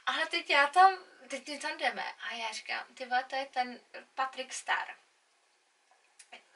Ale 0.06 0.26
teď 0.26 0.50
já 0.50 0.66
tam, 0.66 0.98
teď 1.28 1.48
my 1.48 1.58
tam 1.58 1.78
jdeme 1.78 2.04
a 2.20 2.34
já 2.34 2.52
říkám, 2.52 2.84
ty 2.94 3.04
vole, 3.06 3.24
to 3.24 3.36
je 3.36 3.46
ten 3.46 3.80
Patrick 4.14 4.52
Star. 4.52 4.94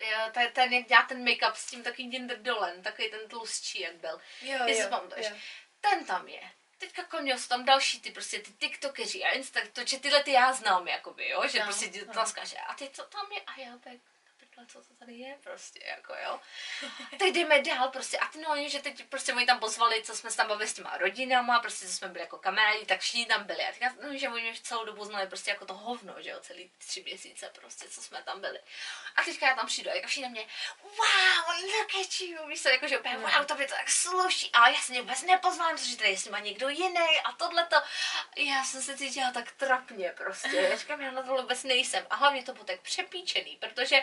Jo, 0.01 0.19
to 0.35 0.41
je 0.41 0.49
ten, 0.49 0.73
jak 0.73 0.87
dělá 0.89 1.03
ten 1.03 1.25
make-up 1.25 1.55
s 1.55 1.67
tím 1.67 1.83
takovým 1.83 2.11
tím 2.11 2.27
drdolen, 2.27 2.83
takový 2.83 3.11
ten 3.11 3.29
tlustší, 3.29 3.81
jak 3.81 3.95
byl. 3.95 4.21
Jo, 4.43 4.59
Jestli 4.67 4.83
jo, 4.83 4.89
pamatuješ. 4.91 5.27
jo. 5.31 5.37
Ten 5.81 6.05
tam 6.07 6.29
je. 6.29 6.51
Teďka 6.83 7.03
konio 7.05 7.39
jsou 7.39 7.49
tam 7.49 7.65
další 7.65 8.01
ty 8.01 8.11
prostě 8.11 8.39
ty 8.39 8.53
tiktokeři 8.53 9.25
a 9.25 9.31
insta, 9.31 9.61
to, 9.73 9.81
že 9.87 10.01
tyhle 10.01 10.23
ty 10.23 10.33
já 10.33 10.53
znám, 10.53 10.89
jakoby, 10.89 11.29
jo, 11.29 11.49
že 11.49 11.59
No, 11.59 11.65
prostě 11.65 11.91
no. 12.07 12.13
tam 12.13 12.27
skáže. 12.27 12.57
A 12.57 12.75
teď 12.75 12.93
co 12.97 13.03
tam 13.03 13.33
je? 13.33 13.41
A 13.41 13.61
já 13.61 13.75
opět, 13.77 14.01
prdele, 14.55 14.67
co 14.67 14.89
to 14.89 14.95
tady 14.95 15.15
je 15.15 15.39
prostě, 15.43 15.81
jako 15.87 16.15
jo. 16.25 16.41
Teď 17.19 17.35
jdeme 17.35 17.63
dál 17.63 17.89
prostě 17.89 18.19
a 18.19 18.27
ty 18.27 18.39
no, 18.39 18.49
oni, 18.49 18.71
že 18.71 18.83
teď 18.83 19.05
prostě 19.05 19.35
oni 19.35 19.47
tam 19.47 19.61
pozvali, 19.61 20.03
co 20.03 20.17
jsme 20.17 20.31
se 20.31 20.37
tam 20.37 20.49
bavili 20.49 20.69
s 20.69 20.75
těma 20.75 20.97
rodinama, 20.99 21.61
prostě 21.61 21.87
co 21.87 21.93
jsme 21.93 22.09
byli 22.09 22.21
jako 22.21 22.39
kamarádi, 22.39 22.87
tak 22.87 23.01
všichni 23.01 23.27
tam 23.27 23.45
byli. 23.45 23.65
A 23.65 23.73
teďka, 23.73 23.95
no, 24.03 24.19
že 24.19 24.29
oni 24.29 24.43
mě 24.43 24.61
celou 24.63 24.85
dobu 24.85 25.05
znali 25.05 25.27
prostě 25.27 25.51
jako 25.51 25.67
to 25.67 25.75
hovno, 25.75 26.15
že 26.23 26.31
jo, 26.31 26.41
celý 26.41 26.71
tři 26.79 27.03
měsíce 27.03 27.51
prostě, 27.55 27.89
co 27.89 28.03
jsme 28.03 28.23
tam 28.23 28.41
byli. 28.41 28.61
A 29.17 29.23
teďka 29.23 29.47
já 29.47 29.55
tam 29.55 29.67
přijdu 29.67 29.91
a 29.91 29.95
jako 29.95 30.09
všichni 30.09 30.23
na 30.23 30.29
mě, 30.29 30.47
wow, 30.83 31.63
look 31.63 31.95
at 32.01 32.21
you, 32.21 32.47
víš 32.47 32.63
co, 32.63 32.69
jako, 32.69 32.89
že 32.89 32.99
úplně, 32.99 33.19
wow, 33.19 33.45
to 33.47 33.55
by 33.55 33.67
to 33.67 33.75
tak 33.75 33.91
sluší. 33.91 34.51
A 34.53 34.69
já 34.69 34.81
jsem 34.81 34.95
je 34.95 35.01
vůbec 35.01 35.23
nepoznala, 35.23 35.73
protože 35.73 35.97
tady 35.97 36.11
jestli 36.11 36.31
má 36.31 36.39
někdo 36.39 36.69
jiný 36.69 37.21
a 37.25 37.33
tohleto. 37.33 37.77
Já 38.37 38.65
jsem 38.65 38.83
se 38.83 38.97
cítila 38.97 39.31
tak 39.31 39.53
trapně 39.53 40.15
prostě. 40.17 40.57
Já 40.57 40.77
říkám, 40.77 41.01
já 41.01 41.11
na 41.11 41.23
to 41.23 41.37
vůbec 41.37 41.65
nejsem. 41.65 42.07
A 42.11 42.17
hlavně 42.17 42.43
to 42.43 42.53
bylo 42.53 42.65
tak 42.65 42.81
přepíčený, 42.81 43.57
protože 43.57 44.03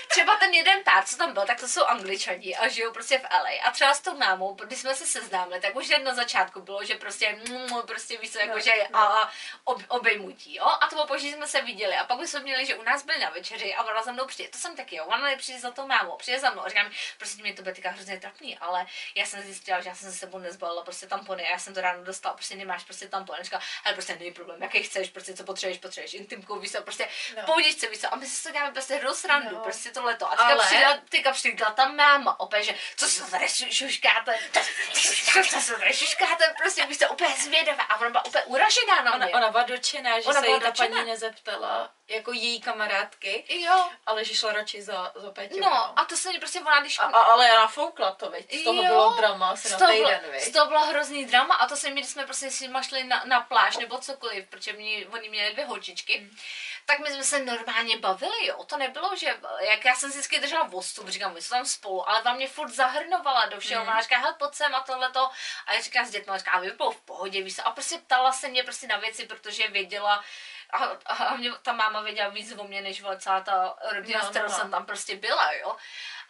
třeba 0.11 0.35
ten 0.37 0.53
jeden 0.53 0.83
pár, 0.83 1.03
co 1.05 1.17
tam 1.17 1.33
byl, 1.33 1.45
tak 1.45 1.59
to 1.59 1.67
jsou 1.67 1.85
angličani 1.85 2.55
a 2.57 2.67
žijou 2.67 2.91
prostě 2.93 3.17
v 3.19 3.23
LA. 3.23 3.49
A 3.67 3.71
třeba 3.71 3.93
s 3.93 4.01
tou 4.01 4.17
mámou, 4.17 4.53
když 4.53 4.79
jsme 4.79 4.95
se 4.95 5.05
seznámili, 5.07 5.61
tak 5.61 5.75
už 5.75 5.87
hned 5.87 6.03
na 6.03 6.13
začátku 6.13 6.61
bylo, 6.61 6.83
že 6.85 6.95
prostě, 6.95 7.39
mm, 7.49 7.81
prostě 7.87 8.17
víš 8.17 8.31
co, 8.31 8.39
jako, 8.39 8.53
No, 8.53 8.59
že 8.59 8.73
no. 8.89 8.99
a, 8.99 9.31
ob, 9.63 9.81
obejmutí, 9.87 10.55
jo. 10.55 10.65
A 10.65 10.87
to 10.87 10.95
bylo 10.95 11.17
že 11.19 11.27
jsme 11.31 11.47
se 11.47 11.61
viděli. 11.61 11.95
A 11.95 12.03
pak 12.03 12.19
už 12.19 12.29
jsme 12.29 12.39
měli, 12.39 12.65
že 12.65 12.75
u 12.75 12.83
nás 12.83 13.03
byli 13.05 13.19
na 13.19 13.29
večeři 13.29 13.75
a 13.75 13.83
ona 13.83 14.03
za 14.03 14.11
mnou 14.11 14.25
přijde. 14.25 14.49
To 14.49 14.57
jsem 14.57 14.75
taky, 14.75 14.95
jo. 14.95 15.05
Ona 15.05 15.35
přijde 15.37 15.59
za 15.59 15.71
tou 15.71 15.87
mámou, 15.87 16.15
přijde 16.17 16.39
za 16.39 16.49
mnou 16.49 16.65
a 16.65 16.69
říkám, 16.69 16.91
prostě 17.17 17.41
mě 17.41 17.53
to 17.53 17.61
bude 17.61 17.73
hrozně 17.85 18.19
trapný, 18.19 18.57
ale 18.57 18.85
já 19.15 19.25
jsem 19.25 19.41
zjistila, 19.41 19.81
že 19.81 19.89
já 19.89 19.95
jsem 19.95 20.11
se 20.11 20.17
sebou 20.17 20.37
nezbalila 20.39 20.83
prostě 20.83 21.07
tampony 21.07 21.47
a 21.47 21.51
já 21.51 21.59
jsem 21.59 21.73
to 21.73 21.81
ráno 21.81 22.03
dostala, 22.03 22.33
prostě 22.35 22.55
nemáš 22.55 22.83
prostě 22.83 23.07
tampon. 23.07 23.35
A 23.39 23.43
říkala, 23.43 23.63
ale 23.85 23.93
prostě 23.93 24.15
není 24.15 24.31
problém, 24.31 24.63
jaký 24.63 24.83
chceš, 24.83 25.09
prostě 25.09 25.33
co 25.33 25.43
potřebuješ, 25.43 25.79
potřebuješ 25.79 26.13
intimku, 26.13 26.59
víš 26.59 26.71
co, 26.71 26.81
prostě 26.81 27.07
No. 27.35 27.41
no. 27.41 27.45
pohodičce, 27.45 27.87
víš 27.87 27.99
co. 28.01 28.13
A 28.13 28.15
my 28.17 28.27
si 28.27 28.43
to 28.43 28.51
děláme 28.51 28.71
prostě 28.71 28.99
rozrandu, 28.99 29.55
No. 29.55 29.61
prostě 29.63 29.91
tohleto. 30.01 30.27
A 30.27 30.29
teďka 30.35 30.43
Ale- 30.53 30.65
přijela, 30.65 30.97
teďka 31.09 31.31
přijela 31.31 31.71
ta 31.71 31.85
máma, 31.87 32.39
opět, 32.39 32.63
že 32.63 32.75
co 32.97 33.05
se 33.07 33.31
tady 33.31 33.45
šu- 33.45 33.69
šuškáte, 33.71 34.39
co 35.51 35.61
se 35.61 35.73
tady 35.77 35.93
šuškáte, 35.93 36.55
prostě 36.57 36.87
co, 36.99 37.09
úplně 37.09 37.35
zvědavá. 37.35 37.83
A 37.83 37.99
ona 37.99 38.09
byla 38.09 38.25
úplně 38.25 38.43
uražená 38.43 39.01
na 39.01 39.13
Ona, 39.13 39.25
mě. 39.25 39.35
ona 39.35 39.49
byla 39.49 39.63
dočená, 39.63 40.19
že 40.19 40.25
Ona 40.25 40.41
se 40.41 40.47
jí 40.47 40.59
ta 40.59 40.71
paní 40.71 41.05
nezeptala, 41.05 41.89
jako 42.07 42.31
její 42.33 42.61
kamarádky, 42.61 43.45
Jo. 43.49 43.89
ale 44.05 44.25
že 44.25 44.35
šla 44.35 44.53
radši 44.53 44.81
za, 44.81 45.11
za 45.15 45.31
Peťou. 45.31 45.59
No, 45.59 45.99
a 45.99 46.05
to 46.05 46.17
se 46.17 46.31
mi 46.31 46.39
prostě 46.39 46.59
ona, 46.59 46.79
když... 46.81 46.99
a, 46.99 47.03
a, 47.03 47.21
ale 47.21 47.47
já 47.47 47.55
nafoukla 47.55 48.11
to, 48.11 48.29
veď. 48.29 48.53
Z 48.55 48.63
toho 48.63 48.81
Jo, 48.83 48.87
bylo 48.87 49.09
drama 49.17 49.49
asi 49.49 49.67
z 49.67 49.71
na 49.71 49.77
toho 49.77 49.91
týden, 49.91 50.19
bylo- 50.19 50.31
veď. 50.31 50.43
Z 50.43 50.51
toho 50.51 50.65
bylo 50.65 50.85
hrozný 50.85 51.25
drama 51.25 51.55
a 51.55 51.67
to 51.67 51.75
se 51.75 51.89
mi, 51.89 52.01
když 52.01 52.11
jsme 52.11 52.25
prostě 52.25 52.51
si 52.51 52.69
šli 52.87 53.03
na, 53.03 53.23
na 53.25 53.41
pláž 53.41 53.77
nebo 53.77 53.97
cokoliv, 53.97 54.45
protože 54.49 54.73
mě, 54.73 55.07
oni 55.07 55.29
měli 55.29 55.53
dvě 55.53 55.65
holčičky, 55.65 56.19
Mm. 56.19 56.37
Tak 56.85 56.99
my 56.99 57.09
jsme 57.11 57.23
se 57.23 57.39
normálně 57.39 57.97
bavili, 57.97 58.45
jo. 58.45 58.63
To 58.63 58.77
nebylo, 58.77 59.15
že, 59.15 59.37
jak 59.59 59.85
já 59.85 59.95
jsem 59.95 60.11
si 60.11 60.17
vždycky 60.17 60.39
držela 60.39 60.63
vostu, 60.63 61.09
říkám, 61.09 61.33
my 61.33 61.41
jsme 61.41 61.57
tam 61.57 61.65
spolu, 61.65 62.09
ale 62.09 62.23
tam 62.23 62.35
mě 62.35 62.47
furt 62.47 62.69
zahrnovala 62.71 63.45
do 63.45 63.59
všeho. 63.59 63.83
Mm. 63.83 63.89
Ona 63.89 64.01
říká, 64.01 64.17
hele, 64.17 64.35
pojď 64.39 64.53
sem 64.53 64.75
a 64.75 64.79
tohleto. 64.81 65.29
A 65.65 65.73
já 65.73 65.81
říkám 65.81 66.05
s 66.05 66.11
dětmi, 66.11 66.33
říká, 66.37 66.59
vy 66.59 66.71
bylo 66.71 66.91
v 66.91 67.01
pohodě, 67.01 67.41
víš. 67.43 67.59
A 67.63 67.71
prostě 67.71 67.97
ptala 67.97 68.31
se 68.31 68.47
mě 68.47 68.63
prostě 68.63 68.87
na 68.87 68.97
věci, 68.97 69.25
protože 69.25 69.67
věděla, 69.67 70.23
a, 70.73 70.77
a 71.05 71.13
hlavně 71.13 71.51
ta 71.61 71.73
máma 71.73 72.01
věděla 72.01 72.29
víc 72.29 72.53
o 72.57 72.63
mě, 72.63 72.81
než 72.81 73.03
celá 73.17 73.41
ta 73.41 73.75
rodina, 73.91 74.19
No, 74.19 74.23
no, 74.23 74.23
no, 74.23 74.27
s 74.27 74.29
kterou 74.29 74.47
no. 74.47 74.55
jsem 74.55 74.71
tam 74.71 74.85
prostě 74.85 75.15
byla, 75.15 75.53
jo. 75.53 75.75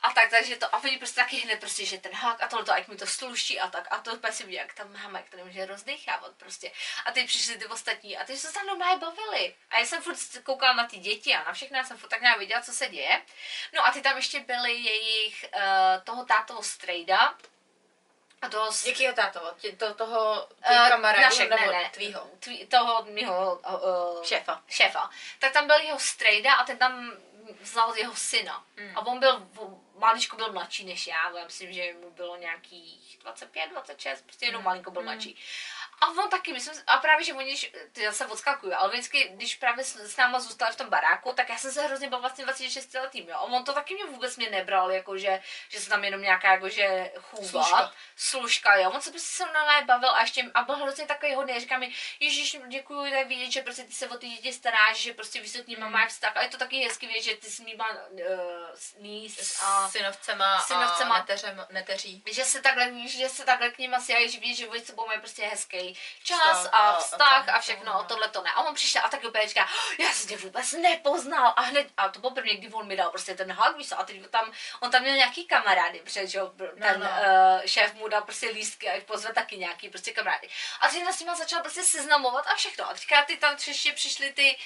A 0.01 0.11
tak, 0.13 0.29
takže 0.29 0.55
to, 0.55 0.75
a 0.75 0.83
oni 0.83 0.97
prostě 0.97 1.21
taky 1.21 1.37
hned 1.37 1.59
prostě, 1.59 1.85
že 1.85 1.97
ten 1.97 2.13
hák 2.13 2.43
a 2.43 2.47
tohle, 2.47 2.79
jak 2.79 2.87
mi 2.87 2.95
to 2.97 3.07
sluší 3.07 3.59
a 3.59 3.69
tak. 3.69 3.87
A 3.91 3.97
to 3.97 4.13
úplně 4.13 4.33
si 4.33 4.45
jak 4.53 4.73
ta 4.73 4.83
máma, 4.83 5.17
jak 5.19 5.29
to 5.29 5.37
nemůže 5.37 5.65
rozdechávat 5.65 6.31
prostě. 6.37 6.71
A 7.05 7.11
teď 7.11 7.27
přišli 7.27 7.57
ty 7.57 7.65
ostatní 7.65 8.17
a 8.17 8.23
teď 8.25 8.39
se 8.39 8.53
tam 8.53 8.65
normálně 8.65 8.97
bavili. 8.97 9.55
A 9.69 9.79
já 9.79 9.85
jsem 9.85 10.01
furt 10.01 10.17
koukala 10.43 10.73
na 10.73 10.87
ty 10.87 10.97
děti 10.97 11.33
a 11.35 11.43
na 11.43 11.53
všechny, 11.53 11.77
já 11.77 11.83
jsem 11.83 11.97
furt 11.97 12.09
tak 12.09 12.21
nějak 12.21 12.39
viděla, 12.39 12.61
co 12.61 12.73
se 12.73 12.87
děje. 12.89 13.21
No 13.73 13.85
a 13.85 13.91
ty 13.91 14.01
tam 14.01 14.17
ještě 14.17 14.39
byly 14.39 14.73
jejich, 14.73 15.45
uh, 15.55 15.61
toho 16.03 16.25
tátovo 16.25 16.63
strejda, 16.63 17.35
a 18.41 18.49
toho, 18.49 18.71
s- 18.71 18.85
Jakýho 18.85 19.13
tátovo? 19.13 19.51
Tě, 19.59 19.71
to, 19.71 19.93
toho 19.93 20.47
eh, 20.61 20.81
uh, 20.81 20.89
kamarádu 20.89 21.21
našek, 21.23 21.49
nebo 21.49 21.71
ne, 21.71 21.77
ne, 21.77 21.89
tvýho? 21.93 22.29
Tví, 22.39 22.65
toho 22.65 23.03
mýho 23.03 23.55
uh, 23.55 24.23
Šéfa. 24.23 24.63
šéfa. 24.69 25.09
Tak 25.39 25.53
tam 25.53 25.67
byl 25.67 25.75
jeho 25.79 25.99
strejda 25.99 26.53
a 26.53 26.63
ten 26.65 26.77
tam 26.77 27.11
vzal 27.59 27.97
jeho 27.97 28.15
syna. 28.15 28.65
Mm. 28.75 28.97
A 28.97 29.05
on 29.05 29.19
byl, 29.19 29.39
maličko 30.01 30.35
byl 30.35 30.51
mladší 30.53 30.85
než 30.85 31.07
já, 31.07 31.37
já 31.37 31.45
myslím, 31.45 31.73
že 31.73 31.93
mu 32.01 32.11
bylo 32.11 32.35
nějakých 32.37 33.17
25, 33.21 33.69
26, 33.69 34.21
prostě 34.25 34.45
jenom 34.45 34.61
Mm. 34.61 34.65
malinko 34.65 34.91
byl 34.91 35.01
Mm. 35.01 35.05
mladší. 35.05 35.35
A 36.01 36.07
on 36.07 36.29
taky, 36.29 36.53
myslím, 36.53 36.73
a 36.87 36.97
právě, 36.97 37.25
že 37.25 37.33
oni, 37.33 37.57
ty 37.91 38.05
zase 38.05 38.25
odskakuju, 38.25 38.73
ale 38.75 38.89
vždycky, 38.89 39.29
když 39.33 39.55
právě 39.55 39.83
s, 39.83 39.95
s 39.95 40.17
náma 40.17 40.39
zůstali 40.39 40.73
v 40.73 40.75
tom 40.75 40.89
baráku, 40.89 41.33
tak 41.33 41.49
já 41.49 41.57
jsem 41.57 41.71
se 41.71 41.81
hrozně 41.81 42.09
bavila 42.09 42.29
s 42.29 42.33
tím 42.33 42.45
26 42.45 42.93
letým, 42.93 43.29
jo. 43.29 43.35
A 43.35 43.41
on 43.41 43.63
to 43.63 43.73
taky 43.73 43.93
mě 43.93 44.05
vůbec 44.05 44.37
mě 44.37 44.49
nebral, 44.49 44.91
jako 44.91 45.17
že, 45.17 45.41
že 45.69 45.79
se 45.79 45.89
tam 45.89 46.03
jenom 46.03 46.21
nějaká, 46.21 46.51
jako 46.51 46.69
že 46.69 47.11
chůva, 47.21 47.47
Služka. 47.63 47.93
služka, 48.15 48.75
jo. 48.75 48.91
On 48.91 49.01
se 49.01 49.11
prostě 49.11 49.43
se 49.43 49.45
mnou 49.45 49.85
bavil 49.85 50.09
a 50.09 50.21
ještě, 50.21 50.51
a 50.53 50.63
byl 50.63 50.75
hrozně 50.75 51.05
takový 51.05 51.35
hodný, 51.35 51.53
a 51.53 51.59
říká 51.59 51.77
mi, 51.77 51.93
Ježíš, 52.19 52.57
děkuji, 52.67 53.11
tak 53.11 53.27
vidět, 53.27 53.51
že 53.51 53.61
prostě 53.61 53.83
ty 53.83 53.93
se 53.93 54.07
o 54.09 54.17
ty 54.17 54.29
děti 54.29 54.53
staráš, 54.53 54.97
že 54.97 55.13
prostě 55.13 55.41
víš, 55.41 55.51
s 55.51 55.65
nima 55.67 55.87
Mm. 55.87 55.93
máš 55.93 56.11
vztah. 56.11 56.37
A 56.37 56.41
je 56.41 56.49
to 56.49 56.57
taky 56.57 56.83
hezky 56.83 57.07
vidět, 57.07 57.21
že 57.21 57.35
ty 57.35 57.49
s 57.49 57.59
nima 57.59 57.89
uh, 57.91 58.19
níz 58.97 59.61
a 59.63 59.89
synovcema, 59.89 60.61
synovcema. 60.61 61.15
a 61.15 61.19
neteřem, 61.19 61.65
neteří. 61.69 62.23
že 62.31 62.43
se 62.43 62.61
takhle, 62.61 63.07
že 63.07 63.29
se 63.29 63.45
takhle 63.45 63.71
k 63.71 63.77
ním 63.77 63.93
asi 63.93 64.29
že 64.29 64.39
víš, 64.39 64.57
že 64.57 64.67
oni 64.67 64.81
s 64.81 64.85
sebou 64.85 65.07
mají 65.07 65.19
prostě 65.19 65.45
hezký 65.45 65.90
čas 66.23 66.57
Vztah 66.57 66.73
a 66.73 66.97
vztah 66.97 67.49
a 67.49 67.59
všechno, 67.59 67.85
no. 67.85 67.99
a 67.99 68.03
tohle 68.03 68.29
to 68.29 68.41
ne. 68.41 68.51
A 68.55 68.61
on 68.61 68.75
přišel 68.75 69.01
a 69.05 69.09
tak 69.09 69.23
úplně 69.23 69.47
říká, 69.47 69.65
"Oh, 69.65 70.05
já 70.05 70.11
jsem 70.11 70.29
tě 70.29 70.37
vůbec 70.37 70.71
nepoznal 70.71 71.53
a 71.55 71.61
hned, 71.61 71.87
a 71.97 72.09
to 72.09 72.19
poprvé, 72.19 72.55
kdy 72.55 72.73
on 72.73 72.87
mi 72.87 72.95
dal 72.95 73.09
prostě 73.09 73.35
ten 73.35 73.53
hug, 73.53 73.77
víš 73.77 73.91
a 73.97 74.03
teď 74.03 74.27
tam, 74.29 74.51
on 74.79 74.91
tam 74.91 75.01
měl 75.01 75.15
nějaký 75.15 75.45
kamarády, 75.45 75.99
protože 75.99 76.27
že 76.27 76.37
jo, 76.37 76.51
ten 76.79 76.99
no. 76.99 77.09
Uh, 77.09 77.65
šéf 77.65 77.93
mu 77.93 78.07
dal 78.07 78.21
prostě 78.21 78.49
lístky 78.49 78.89
a 78.89 79.01
pozve 79.01 79.33
taky 79.33 79.57
nějaký 79.57 79.89
prostě 79.89 80.11
kamarády. 80.11 80.49
A 80.81 80.87
teď 80.87 81.03
s 81.07 81.19
nima 81.19 81.35
začal 81.35 81.61
prostě 81.61 81.83
seznamovat 81.83 82.47
a 82.47 82.55
všechno. 82.55 82.89
A 82.89 82.93
teďka 82.93 83.25
ty 83.25 83.37
tam 83.37 83.55
ještě 83.67 83.93
přišli 83.93 84.33
ty, 84.33 84.57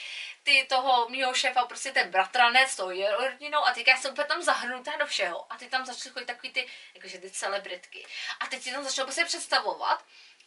ty 0.44 0.66
toho 0.70 1.10
mýho 1.10 1.34
šéfa, 1.34 1.66
prostě 1.66 1.92
ten 1.92 2.12
bratranec 2.12 2.72
s 2.72 2.76
tou 2.76 2.90
jeho 2.90 3.18
rodinou 3.18 3.66
a 3.66 3.72
teďka 3.72 3.92
já 3.92 3.98
jsem 3.98 4.12
úplně 4.12 4.28
tam 4.28 4.42
zahrnutá 4.42 4.92
do 4.98 5.06
všeho. 5.06 5.54
A 5.54 5.58
teď 5.58 5.70
tam 5.70 5.86
začaly 5.86 6.14
chodit 6.14 6.26
takový 6.26 6.52
ty, 6.52 6.68
jakože 6.96 7.18
ty 7.18 7.32
celebritky. 7.32 8.06
A 8.40 8.48
teď 8.48 8.62
si 8.64 8.72
tam 8.72 8.84
začal 8.84 9.06
prostě 9.06 9.26
představovat. 9.26 10.06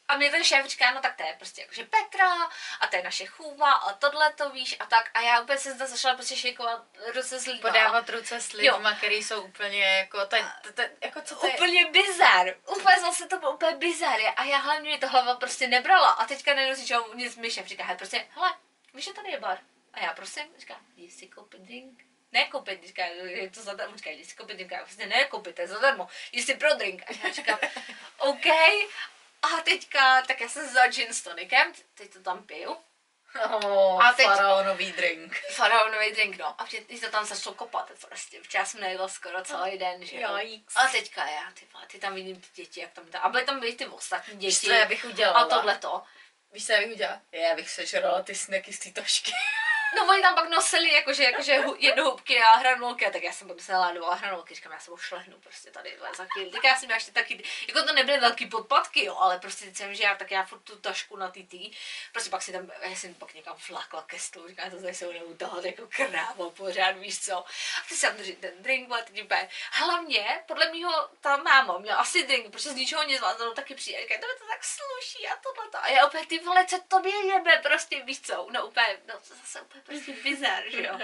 A 0.09 0.16
mě 0.16 0.30
ten 0.30 0.44
šéf 0.44 0.66
říká, 0.66 0.90
no 0.90 1.01
tak 1.01 1.16
to 1.16 1.22
je 1.22 1.35
prostě 1.36 1.60
jakože 1.60 1.85
Petra 1.85 2.48
a 2.80 2.86
to 2.86 2.97
je 2.97 3.02
naše 3.02 3.26
chůva 3.26 3.72
a 3.72 3.93
tohle 3.93 4.32
to 4.32 4.51
víš 4.51 4.76
a 4.80 4.86
tak. 4.86 5.10
A 5.14 5.20
já 5.20 5.40
úplně 5.40 5.59
se 5.59 5.72
zde 5.72 5.86
začala 5.86 6.14
prostě 6.14 6.36
šejkovat 6.36 6.85
ruce 7.14 7.40
s 7.40 7.47
lidma. 7.47 7.70
Podávat 7.70 8.10
ruce 8.10 8.40
s 8.40 8.52
lidma, 8.52 8.94
který 8.94 9.22
jsou 9.22 9.43
úplně 9.43 9.85
jako, 9.85 10.26
ten, 10.26 10.52
ten, 10.74 10.90
jako 11.05 11.20
co 11.20 11.36
to 11.36 11.47
je? 11.47 11.55
Úplně 11.55 11.86
bizar. 11.86 12.55
Úplně 12.66 13.01
zase 13.01 13.26
to 13.26 13.39
bylo 13.39 13.52
úplně 13.52 13.76
bizar. 13.76 14.20
A 14.36 14.44
já 14.44 14.59
hlavně 14.59 14.90
mi 14.90 14.98
to 14.98 15.09
hlava 15.09 15.35
prostě 15.35 15.68
nebrala. 15.68 16.10
A 16.10 16.26
teďka 16.26 16.55
najednou 16.55 16.76
si 16.76 16.86
čo, 16.86 17.14
nic 17.14 17.36
mi 17.36 17.51
šéf 17.51 17.66
říká, 17.66 17.85
hele, 17.85 17.97
prostě, 17.97 18.26
hele, 18.30 18.55
víš, 18.94 19.05
že 19.05 19.12
tady 19.12 19.30
je 19.30 19.40
bar. 19.40 19.59
A 19.93 20.01
já 20.01 20.12
prosím, 20.12 20.44
říká, 20.59 20.80
jdi 20.97 21.10
si 21.10 21.26
koupit 21.26 21.60
drink. 21.60 22.05
Ne 22.32 22.44
koupit, 22.44 22.86
říká, 22.86 23.05
je 23.06 23.51
to 23.51 23.62
zadarmo, 23.62 23.97
říká, 23.97 24.10
si 24.24 24.36
koupit 24.36 24.55
drink. 24.55 24.70
Já 24.70 24.78
prostě 24.78 25.06
ne 25.06 25.24
koupit, 25.24 25.55
to 25.55 25.62
je 25.62 25.68
zadarmo, 25.68 26.09
si 26.44 26.55
pro 26.55 26.74
drink. 26.74 27.02
A 27.06 27.26
já 27.26 27.32
říkám, 27.32 27.59
OK. 28.18 28.47
A 29.43 29.60
teďka, 29.65 30.23
tak 30.23 30.40
já 30.40 30.48
jsem 30.48 30.69
vzala 30.69 30.86
gin 30.86 31.15
s 31.15 31.23
tonicem, 31.23 31.73
teď 31.94 32.12
to 32.12 32.20
tam 32.20 32.43
piju. 32.47 32.77
Oh, 33.44 34.06
A 34.06 34.12
teď- 34.12 34.27
faraonový 34.27 34.93
drink. 34.93 35.36
Faraonový 35.51 36.12
drink, 36.12 36.36
no. 36.39 36.60
A 36.60 36.65
teď 36.65 37.01
to 37.01 37.10
tam 37.10 37.24
začalo 37.27 37.55
kopat 37.55 37.90
prostě, 38.09 38.40
protože 38.40 38.59
já 38.59 38.65
jsem 38.65 38.81
nejedla 38.81 39.09
skoro 39.09 39.43
celý 39.44 39.78
den, 39.78 40.05
že 40.05 40.20
jo. 40.20 40.28
A 40.77 40.86
teďka 40.89 41.27
já, 41.27 41.52
ty, 41.55 41.66
ty 41.86 41.98
tam 41.98 42.15
vidím 42.15 42.40
ty 42.40 42.48
děti, 42.55 42.81
jak 42.81 42.93
tam, 42.93 43.05
a 43.23 43.28
byly 43.28 43.44
tam 43.44 43.60
byly 43.60 43.73
ty 43.73 43.86
ostatní 43.86 44.35
Víš, 44.39 44.55
děti. 44.55 44.66
co 44.66 44.73
já 44.73 44.85
bych 44.85 45.05
udělala? 45.05 45.40
A 45.40 45.44
tohle 45.47 45.78
to. 45.78 46.02
Víš, 46.52 46.66
co 46.66 46.73
já 46.73 46.78
bych 46.81 46.90
udělala? 46.93 47.20
Já 47.32 47.55
bych 47.55 47.70
sežrala 47.70 48.23
ty 48.23 48.35
sneky 48.35 48.73
z 48.73 48.78
té 48.78 48.90
tašky. 48.90 49.32
No 49.97 50.06
oni 50.09 50.23
tam 50.23 50.35
pak 50.35 50.48
nosili 50.48 50.93
jakože, 50.93 51.24
jakože 51.24 51.59
hu- 51.59 51.77
jednohubky 51.78 52.40
a 52.43 52.56
hranolky, 52.56 53.06
a 53.06 53.10
tak 53.10 53.23
já 53.23 53.32
jsem 53.32 53.48
pak 53.48 53.60
se 53.60 53.77
ládovala 53.77 54.15
hranolky, 54.15 54.55
říkám, 54.55 54.73
já 54.73 54.78
se 54.81 54.90
šlehnu 54.97 55.39
prostě 55.39 55.70
tady 55.70 55.98
za 56.16 56.27
chvíli. 56.32 56.51
Tak 56.51 56.65
já 56.65 56.77
jsem 56.77 56.90
ještě 56.90 57.12
taky, 57.12 57.44
jako 57.69 57.82
to 57.82 57.93
nebyly 57.93 58.19
velký 58.19 58.47
podpatky, 58.47 59.05
jo, 59.05 59.16
ale 59.16 59.39
prostě 59.39 59.65
teď 59.65 59.77
jsem, 59.77 59.94
že 59.94 60.02
já, 60.02 60.15
tak 60.15 60.31
já 60.31 60.44
furt 60.44 60.60
tu 60.60 60.77
tašku 60.77 61.16
na 61.16 61.31
ty 61.31 61.44
tý, 61.44 61.70
prostě 62.12 62.31
pak 62.31 62.43
si 62.43 62.52
tam, 62.52 62.70
já 62.81 62.90
jsem 62.90 63.15
pak 63.15 63.35
někam 63.35 63.56
flakla 63.56 64.02
ke 64.02 64.19
stolu, 64.19 64.48
říkám, 64.48 64.70
to 64.70 64.82
tady 64.82 64.94
se 64.94 65.06
budou 65.06 65.35
tahat 65.35 65.65
jako 65.65 65.86
krávo 65.86 66.51
pořád, 66.51 66.90
víš 66.90 67.24
co. 67.24 67.39
A 67.39 67.44
ty 67.89 67.97
jsem 67.97 68.16
drží 68.16 68.36
ten 68.36 68.62
drink, 68.62 68.89
vole, 68.89 69.02
teď 69.02 69.23
úplně, 69.23 69.48
hlavně, 69.73 70.44
podle 70.47 70.70
mýho, 70.70 71.09
ta 71.20 71.36
máma 71.36 71.78
měla 71.78 71.98
asi 71.98 72.27
drink, 72.27 72.51
protože 72.52 72.70
z 72.70 72.74
ničeho 72.74 73.02
nic 73.02 73.20
vás 73.20 73.36
taky 73.55 73.74
přijde, 73.74 74.02
říká, 74.02 74.15
to 74.15 74.27
to 74.39 74.47
tak 74.48 74.65
sluší 74.65 75.28
a 75.28 75.36
tohle 75.36 75.81
A 75.81 75.89
já 75.89 76.06
opět, 76.06 76.28
ty 76.28 76.39
vole, 76.39 76.66
co 76.66 76.78
tobě 76.89 77.27
jebe, 77.27 77.60
prostě, 77.62 78.02
víš 78.05 78.20
co, 78.20 78.47
no 78.51 78.66
úplně, 78.66 79.01
no 79.06 79.15
to 79.15 79.35
zase 79.35 79.60
úplně 79.60 79.77
prostě 79.84 80.12
bizar, 80.12 80.62
že 80.70 80.82
jo. 80.82 80.98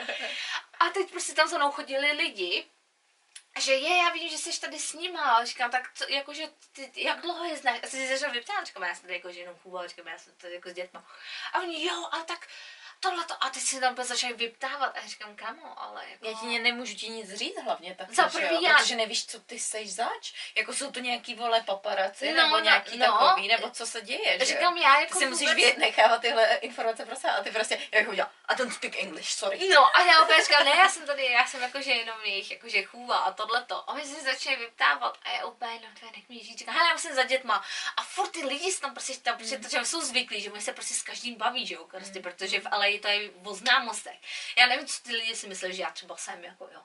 A 0.80 0.90
teď 0.90 1.10
prostě 1.10 1.32
tam 1.32 1.48
za 1.48 1.59
mnou 1.59 1.70
chodili 1.70 2.12
lidi, 2.12 2.66
že 3.60 3.72
je, 3.74 3.96
já 3.96 4.10
vím, 4.10 4.28
že 4.28 4.38
jsi 4.38 4.60
tady 4.60 4.78
s 4.78 4.92
nima, 4.92 5.22
a 5.22 5.44
říkám, 5.44 5.70
tak 5.70 5.90
co, 5.94 6.05
jakože, 6.09 6.44
ty, 6.72 6.90
jak 6.96 7.20
dlouho 7.20 7.44
je 7.44 7.56
znáš? 7.56 7.78
A 7.78 7.80
ty 7.80 7.88
se 7.88 8.18
začal 8.18 8.32
vyptát, 8.32 8.66
říkám, 8.66 8.82
já 8.82 8.94
jsem 8.94 9.02
tady 9.02 9.14
jakože 9.14 9.40
jenom 9.40 9.56
chůval, 9.56 9.88
říkám, 9.88 10.09
já 10.09 10.18
jsem 10.18 10.34
tady 10.36 10.55
jako 10.55 10.70
s 10.70 10.74
dětma. 10.74 11.06
A 11.52 11.60
oni, 11.60 11.86
jo, 11.86 12.09
a 12.12 12.18
tak 12.18 12.48
tohle 13.05 13.24
to, 13.24 13.35
a 13.44 13.51
teď 13.51 13.62
si 13.62 13.81
tam 13.81 13.97
začali 14.02 14.32
vyptávat 14.35 14.97
a 14.97 15.01
já 15.01 15.06
říkám, 15.06 15.36
kamo, 15.36 15.81
ale 15.82 16.02
jako... 16.10 16.26
Já 16.26 16.32
ti 16.40 16.47
ne, 16.47 16.59
nemůžu 16.59 16.94
ti 16.94 17.09
nic 17.09 17.35
říct 17.35 17.62
hlavně 17.64 17.94
tak, 17.94 18.10
Za 18.12 18.28
že 18.28 18.39
prvý 18.39 18.62
já- 18.62 18.74
protože 18.78 18.97
nevíš, 18.97 19.26
co 19.26 19.40
ty 19.40 19.59
seš 19.59 19.93
zač. 19.94 20.32
Jako 20.55 20.72
jsou 20.72 20.90
to 20.93 21.01
nějaký 21.01 21.35
vole 21.35 21.62
paparaci, 21.62 22.32
No, 22.32 22.43
nebo 22.43 22.56
no, 22.56 22.64
nějaký 22.64 22.98
no. 22.98 23.06
takový, 23.06 23.48
nebo 23.48 23.70
co 23.70 23.86
se 23.86 24.01
děje, 24.01 24.39
že 24.39 24.44
Říkám, 24.44 24.76
já 24.76 24.94
Ty 24.97 25.02
jako 25.02 25.18
si 25.18 25.26
musíš 25.26 25.48
vůbec- 25.48 25.76
nechávat 25.76 26.20
tyhle 26.20 26.55
informace 26.55 27.06
pro 27.06 27.16
sebe 27.16 27.32
a 27.32 27.43
ty 27.43 27.51
prostě, 27.51 27.74
jak 27.93 28.02
bych 28.02 28.09
udělala, 28.12 28.32
I 28.48 28.56
don't 28.56 28.74
speak 28.74 28.97
English, 29.02 29.28
sorry. 29.31 29.68
No 29.74 29.97
a 29.97 30.01
já 30.02 30.22
opět 30.22 30.44
říkám, 30.44 30.64
ne, 30.64 30.70
já 30.70 30.89
jsem 30.89 31.06
tady, 31.06 31.24
já 31.26 31.47
jsem 31.47 31.62
jakože 31.62 31.90
jenom 31.93 32.16
jejich, 32.24 32.51
jakože 32.51 32.82
chůva 32.82 33.16
a 33.16 33.32
tohleto. 33.32 33.90
A 33.90 33.94
my 33.94 34.05
se 34.06 34.22
začali 34.22 34.56
vyptávat 34.56 35.18
a 35.22 35.31
já 35.31 35.44
úplně, 35.44 35.72
no 35.74 35.89
to 36.01 36.06
je 36.06 36.12
nech 36.16 36.28
mi 36.28 36.44
žít. 36.44 36.59
Říkám, 36.59 36.74
hele, 36.74 36.89
já 36.89 36.93
musím 36.94 37.14
za 37.14 37.22
dětma. 37.24 37.64
A 37.97 38.02
furt 38.02 38.28
ty 38.31 38.44
lidi 38.47 38.74
tam 38.74 38.94
prostě, 38.94 39.14
tam, 39.18 39.36
prostě 39.36 39.59
to, 39.59 39.68
že 39.68 39.85
jsou 39.85 40.01
zvyklí, 40.01 40.40
že 40.40 40.51
my 40.51 40.60
se 40.60 40.72
prostě 40.72 40.94
s 40.94 41.02
každým 41.02 41.35
baví, 41.35 41.66
že 41.66 41.74
jo, 41.74 41.85
prostě, 41.85 42.20
protože 42.20 42.60
v 42.60 42.64
LA 42.72 42.94
to 42.99 43.09
je 43.09 43.31
o 43.45 43.55
známostech. 43.55 44.16
Já 44.59 44.66
nevím, 44.66 44.87
co 44.87 45.03
ty 45.03 45.12
lidi 45.12 45.37
si 45.37 45.49
mysleli, 45.49 45.75
že 45.75 45.83
já 45.83 45.91
třeba 45.91 46.16
jsem, 46.16 46.45
jako 46.45 46.69
jo. 46.73 46.81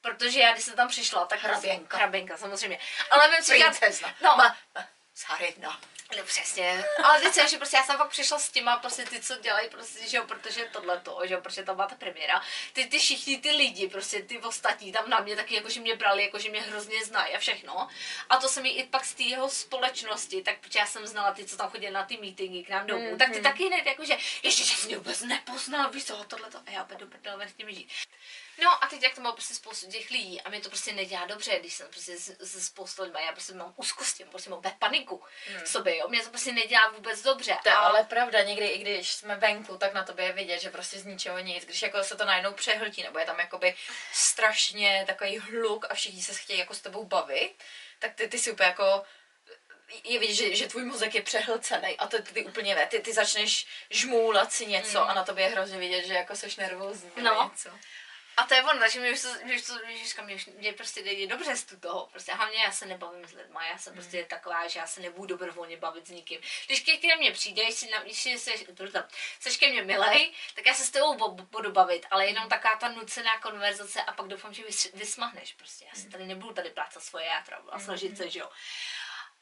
Protože 0.00 0.40
já, 0.40 0.52
když 0.52 0.64
jsem 0.64 0.76
tam 0.76 0.88
přišla, 0.88 1.26
tak 1.26 1.42
Hraběnka. 1.42 1.96
Hraběnka, 1.96 2.36
samozřejmě. 2.36 2.78
Ale 3.10 3.30
vím, 3.30 3.42
co 3.44 3.52
říkat, 3.52 3.78
Princezna. 3.78 4.14
no, 4.22 4.36
Ma, 4.36 4.56
ma, 4.74 4.86
Sarina. 5.14 5.80
No 6.16 6.24
přesně. 6.24 6.84
Ale 7.04 7.20
teď 7.20 7.34
jsem, 7.34 7.48
že 7.48 7.56
prostě 7.56 7.76
já 7.76 7.82
jsem 7.82 7.96
fakt 7.96 8.08
přišla 8.08 8.38
s 8.38 8.50
těma, 8.50 8.76
prostě 8.76 9.04
ty, 9.04 9.20
co 9.20 9.36
dělají, 9.36 9.68
prostě, 9.70 10.08
že 10.08 10.16
jo, 10.16 10.24
protože 10.24 10.68
tohle 10.72 11.00
to, 11.00 11.20
že 11.24 11.34
jo, 11.34 11.40
protože 11.40 11.62
tam 11.62 11.76
byla 11.76 11.88
ta 11.88 11.94
premiéra. 11.94 12.42
Ty, 12.72 12.86
ty 12.86 12.98
všichni 12.98 13.38
ty 13.38 13.50
lidi, 13.50 13.88
prostě 13.88 14.22
ty 14.22 14.38
ostatní 14.38 14.92
tam 14.92 15.10
na 15.10 15.20
mě 15.20 15.36
taky, 15.36 15.54
jakože 15.54 15.80
mě 15.80 15.96
brali, 15.96 16.22
jakože 16.22 16.50
mě 16.50 16.60
hrozně 16.60 17.04
znají 17.04 17.34
a 17.34 17.38
všechno. 17.38 17.88
A 18.28 18.36
to 18.36 18.48
se 18.48 18.62
mi 18.62 18.68
i 18.68 18.84
pak 18.84 19.04
z 19.04 19.14
té 19.14 19.22
jeho 19.22 19.50
společnosti, 19.50 20.42
tak 20.42 20.58
protože 20.60 20.78
já 20.78 20.86
jsem 20.86 21.06
znala 21.06 21.32
ty, 21.32 21.44
co 21.44 21.56
tam 21.56 21.70
chodili 21.70 21.92
na 21.92 22.04
ty 22.04 22.16
meetingy 22.16 22.62
k 22.62 22.68
nám 22.68 22.86
domů, 22.86 23.10
mm-hmm. 23.10 23.18
tak 23.18 23.30
ty 23.32 23.40
taky 23.40 23.66
hned, 23.66 23.86
jakože, 23.86 24.16
ještě, 24.42 24.64
že 24.64 24.74
jsi 24.74 24.86
mě 24.86 24.96
vůbec 24.96 25.20
nepoznal, 25.20 25.90
víš 25.90 26.04
co, 26.04 26.24
tohle 26.24 26.50
to, 26.50 26.58
a 26.66 26.70
já 26.70 26.82
opět 26.82 26.98
do 26.98 27.06
prdele 27.06 27.48
s 27.48 27.56
nimi 27.56 27.74
žít. 27.74 27.90
No 28.58 28.84
a 28.84 28.86
teď 28.86 29.02
jak 29.02 29.14
to 29.14 29.20
má 29.20 29.32
prostě 29.32 29.54
spoustu 29.54 29.90
těch 29.90 30.10
lidí 30.10 30.40
a 30.40 30.48
mě 30.48 30.60
to 30.60 30.68
prostě 30.68 30.92
nedělá 30.92 31.26
dobře, 31.26 31.58
když 31.60 31.74
jsem 31.74 31.88
prostě 31.88 32.16
se 32.44 32.60
spoustu 32.60 33.02
lidmi, 33.02 33.18
já 33.26 33.32
prostě 33.32 33.54
mám 33.54 33.74
úzkosti, 33.76 34.24
prostě 34.24 34.50
mám 34.50 34.58
úplně 34.58 34.76
paniku 34.78 35.24
v 35.64 35.68
sobě, 35.68 35.96
jo, 35.98 36.08
mě 36.08 36.22
to 36.22 36.30
prostě 36.30 36.52
nedělá 36.52 36.88
vůbec 36.88 37.22
dobře. 37.22 37.58
To 37.62 37.68
je 37.68 37.74
a... 37.74 37.78
ale 37.78 38.04
pravda, 38.04 38.42
někdy 38.42 38.66
i 38.66 38.78
když 38.78 39.12
jsme 39.12 39.36
venku, 39.36 39.76
tak 39.76 39.94
na 39.94 40.04
tobě 40.04 40.24
je 40.24 40.32
vidět, 40.32 40.60
že 40.60 40.70
prostě 40.70 40.98
z 40.98 41.04
ničeho 41.04 41.38
nic, 41.38 41.64
když 41.64 41.82
jako 41.82 42.04
se 42.04 42.16
to 42.16 42.24
najednou 42.24 42.52
přehltí, 42.52 43.02
nebo 43.02 43.18
je 43.18 43.26
tam 43.26 43.38
jakoby 43.40 43.74
strašně 44.12 45.04
takový 45.06 45.38
hluk 45.38 45.86
a 45.90 45.94
všichni 45.94 46.22
se 46.22 46.34
chtějí 46.34 46.58
jako 46.58 46.74
s 46.74 46.80
tebou 46.80 47.04
bavit, 47.04 47.54
tak 47.98 48.14
ty, 48.14 48.28
ty 48.28 48.38
si 48.38 48.52
úplně 48.52 48.66
jako 48.68 49.02
je 50.04 50.18
vidět, 50.18 50.34
že, 50.34 50.56
že 50.56 50.68
tvůj 50.68 50.84
mozek 50.84 51.14
je 51.14 51.22
přehlcený 51.22 51.96
a 51.98 52.06
to 52.06 52.22
ty, 52.22 52.32
ty 52.32 52.44
úplně 52.44 52.74
ne, 52.74 52.86
ty, 52.86 52.98
ty 53.00 53.12
začneš 53.12 53.66
žmůlat 53.90 54.52
si 54.52 54.66
něco 54.66 55.00
Mm. 55.00 55.10
a 55.10 55.14
na 55.14 55.24
tobě 55.24 55.44
je 55.44 55.50
hrozně 55.50 55.78
vidět, 55.78 56.06
že 56.06 56.14
jako 56.14 56.36
seš 56.36 56.56
nervózní. 56.56 57.10
No. 57.22 57.50
Něco. 57.52 57.70
A 58.36 58.44
to 58.46 58.54
je 58.54 58.62
ono, 58.62 58.80
takže 58.80 59.00
mě 59.00 59.12
už 59.12 59.22
to, 59.22 59.28
mě 59.44 59.54
už 59.54 59.62
to, 59.62 59.78
mě, 59.86 59.94
už 59.94 60.08
říkám, 60.08 60.24
mě, 60.24 60.34
už, 60.34 60.46
mě 60.46 60.72
prostě 60.72 61.02
nejde 61.02 61.26
dobře 61.26 61.56
z 61.56 61.64
toho, 61.80 62.06
prostě 62.06 62.32
hlavně 62.32 62.62
já 62.62 62.72
se 62.72 62.86
nebavím 62.86 63.28
s 63.28 63.32
lidma, 63.32 63.66
já 63.66 63.78
jsem 63.78 63.92
prostě 63.92 64.24
taková, 64.24 64.68
že 64.68 64.78
já 64.78 64.86
se 64.86 65.00
nebudu 65.00 65.26
dobrovolně 65.26 65.76
bavit 65.76 66.06
s 66.06 66.10
nikým. 66.10 66.40
Když 66.66 66.80
ke 66.80 66.96
ke 66.96 67.16
mně 67.16 67.32
přijde, 67.32 67.64
když 67.64 67.82
na, 67.82 68.02
když 68.02 68.22
si 68.22 68.38
seš, 68.38 68.64
seš 69.40 69.56
ke 69.56 69.68
mně 69.68 69.82
milej, 69.82 70.34
tak 70.54 70.66
já 70.66 70.74
se 70.74 70.84
s 70.84 70.90
tebou 70.90 71.14
bo- 71.14 71.28
budu 71.28 71.72
bavit, 71.72 72.06
ale 72.10 72.26
jenom 72.26 72.48
taková 72.48 72.76
ta 72.76 72.88
nucená 72.88 73.38
konverzace 73.38 74.02
a 74.02 74.12
pak 74.12 74.28
doufám, 74.28 74.54
že 74.54 74.64
vys, 74.64 74.92
vysmahneš 74.94 75.52
prostě. 75.52 75.84
Já 75.84 75.94
se 75.94 76.08
tady 76.08 76.26
nebudu 76.26 76.54
tady 76.54 76.70
plácat 76.70 77.02
svoje 77.02 77.26
játra 77.26 77.62
a 77.70 77.78
snažit 77.78 78.16
se, 78.16 78.30
že 78.30 78.38
jo. 78.38 78.50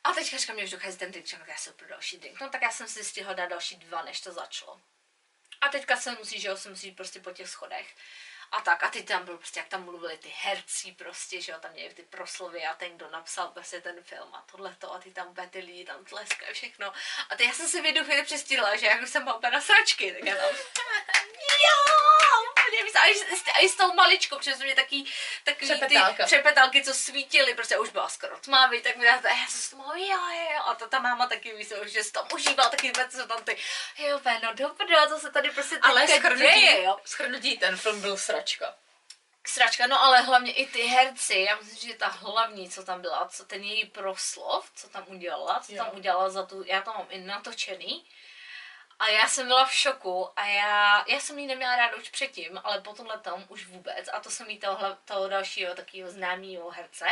A 0.04 0.12
teďka 0.12 0.36
říkám, 0.36 0.56
mě 0.56 0.64
už 0.64 0.70
dochází 0.70 0.98
ten 0.98 1.10
drink, 1.10 1.28
já 1.48 1.56
si 1.56 1.72
pro 1.72 1.88
další 1.88 2.18
drink. 2.18 2.40
No 2.40 2.48
tak 2.50 2.62
já 2.62 2.70
jsem 2.70 2.88
si 2.88 3.04
stihla 3.04 3.32
dát 3.32 3.46
další 3.46 3.76
dva, 3.76 4.02
než 4.02 4.20
to 4.20 4.32
začalo. 4.32 4.80
A 5.60 5.68
teďka 5.68 5.96
se 5.96 6.10
musí, 6.10 6.40
že 6.40 6.48
jo, 6.48 6.56
se 6.56 6.70
musí 6.70 6.92
prostě 6.92 7.20
po 7.20 7.30
těch 7.30 7.48
schodech. 7.48 7.94
A 8.52 8.60
tak, 8.60 8.82
a 8.82 8.89
teď 8.89 9.06
tam 9.06 9.24
byl 9.24 9.36
prostě, 9.39 9.60
jak 9.60 9.68
tam 9.68 9.85
mluvili 9.85 10.18
ty 10.18 10.32
herci 10.36 10.93
prostě, 10.93 11.40
že 11.40 11.52
jo, 11.52 11.59
tam 11.60 11.72
měli 11.72 11.94
ty 11.94 12.02
proslovy 12.02 12.66
a 12.66 12.74
ten, 12.74 12.97
kdo 12.97 13.10
napsal 13.10 13.48
prostě 13.48 13.81
ten 13.81 14.02
film 14.02 14.35
a 14.35 14.44
tohleto 14.52 14.94
a 14.94 14.98
ty 14.98 15.10
tam 15.10 15.35
ty 15.51 15.59
lidi 15.59 15.85
tam 15.85 16.05
tleskají 16.05 16.55
všechno. 16.55 16.93
A 17.31 17.36
teď 17.36 17.47
já 17.47 17.52
jsem 17.52 17.68
si 17.68 17.81
v 17.81 17.85
jednu 17.85 18.05
chvíli 18.05 18.22
přestihla, 18.22 18.77
že 18.77 18.86
jak 18.86 19.09
jsem 19.09 19.24
byla 19.24 19.40
na 19.52 19.60
sračky, 19.60 20.12
tak 20.12 20.24
já 20.24 20.36
tam, 20.36 20.44
jo, 21.66 22.59
úplně 22.70 22.84
víc. 22.84 22.94
A 22.97 23.05
i, 23.06 23.14
s- 23.14 23.76
tou 23.76 23.92
maličkou, 23.94 24.36
protože 24.38 24.55
mě 24.64 24.74
taky, 24.74 25.05
Přepetálka. 25.64 26.22
ty 26.24 26.26
přepetálky, 26.26 26.84
co 26.84 26.94
svítily, 26.94 27.55
prostě 27.55 27.78
už 27.78 27.88
byla 27.90 28.09
skoro 28.09 28.38
tmavý, 28.38 28.82
tak 28.82 28.97
mi 28.97 29.06
já, 29.06 29.14
já 29.14 29.47
jsem 29.48 29.78
toho, 29.78 29.94
jo, 29.97 30.18
jo, 30.55 30.62
a 30.66 30.74
ta, 30.74 30.86
ta 30.86 30.98
máma 30.98 31.26
taky, 31.26 31.55
víš, 31.56 31.68
že 31.86 32.05
se 32.05 32.12
tam 32.12 32.26
užívala, 32.34 32.70
taky 32.70 32.86
vůbec 32.86 33.12
co 33.12 33.26
tam 33.26 33.44
ty, 33.44 33.56
jo, 33.98 34.20
no 34.42 34.55
dobré, 34.55 35.06
to 35.09 35.18
se 35.18 35.30
tady 35.30 35.51
prostě 35.51 35.78
Ale 35.82 36.09
schrnutí, 36.09 36.42
děje, 36.42 36.82
jo. 36.82 36.97
schrnutí, 37.05 37.59
ten 37.59 37.76
film 37.76 38.01
byl 38.01 38.16
sračka. 38.16 38.74
Sračka, 39.47 39.86
no 39.86 40.02
ale 40.02 40.20
hlavně 40.20 40.52
i 40.52 40.66
ty 40.66 40.82
herci, 40.82 41.47
já 41.48 41.56
myslím, 41.56 41.90
že 41.90 41.97
ta 41.97 42.06
hlavní, 42.09 42.70
co 42.70 42.84
tam 42.84 43.01
byla, 43.01 43.28
co 43.28 43.44
ten 43.44 43.62
její 43.62 43.84
proslov, 43.86 44.70
co 44.74 44.88
tam 44.88 45.05
udělala, 45.06 45.60
co 45.60 45.72
Jo. 45.72 45.84
tam 45.84 45.97
udělala 45.98 46.30
za 46.30 46.47
tu, 46.47 46.62
já 46.66 46.82
to 46.82 46.90
mám 46.92 47.06
i 47.10 47.18
natočený. 47.18 48.06
A 49.01 49.09
já 49.09 49.28
jsem 49.28 49.47
byla 49.47 49.64
v 49.64 49.74
šoku 49.74 50.28
a 50.36 50.47
já, 50.47 51.05
já 51.09 51.20
jsem 51.20 51.39
ji 51.39 51.47
neměla 51.47 51.77
ráda 51.77 51.97
už 51.97 52.09
předtím, 52.10 52.60
ale 52.64 52.81
po 52.81 52.93
tomhle 52.93 53.18
tom 53.18 53.44
už 53.48 53.66
vůbec. 53.66 54.09
A 54.12 54.20
to 54.20 54.31
jsem 54.31 54.51
jí 54.51 54.59
toho, 54.59 54.97
toho 55.05 55.28
dalšího 55.28 55.74
takového 55.74 56.10
známého 56.10 56.70
herce, 56.70 57.06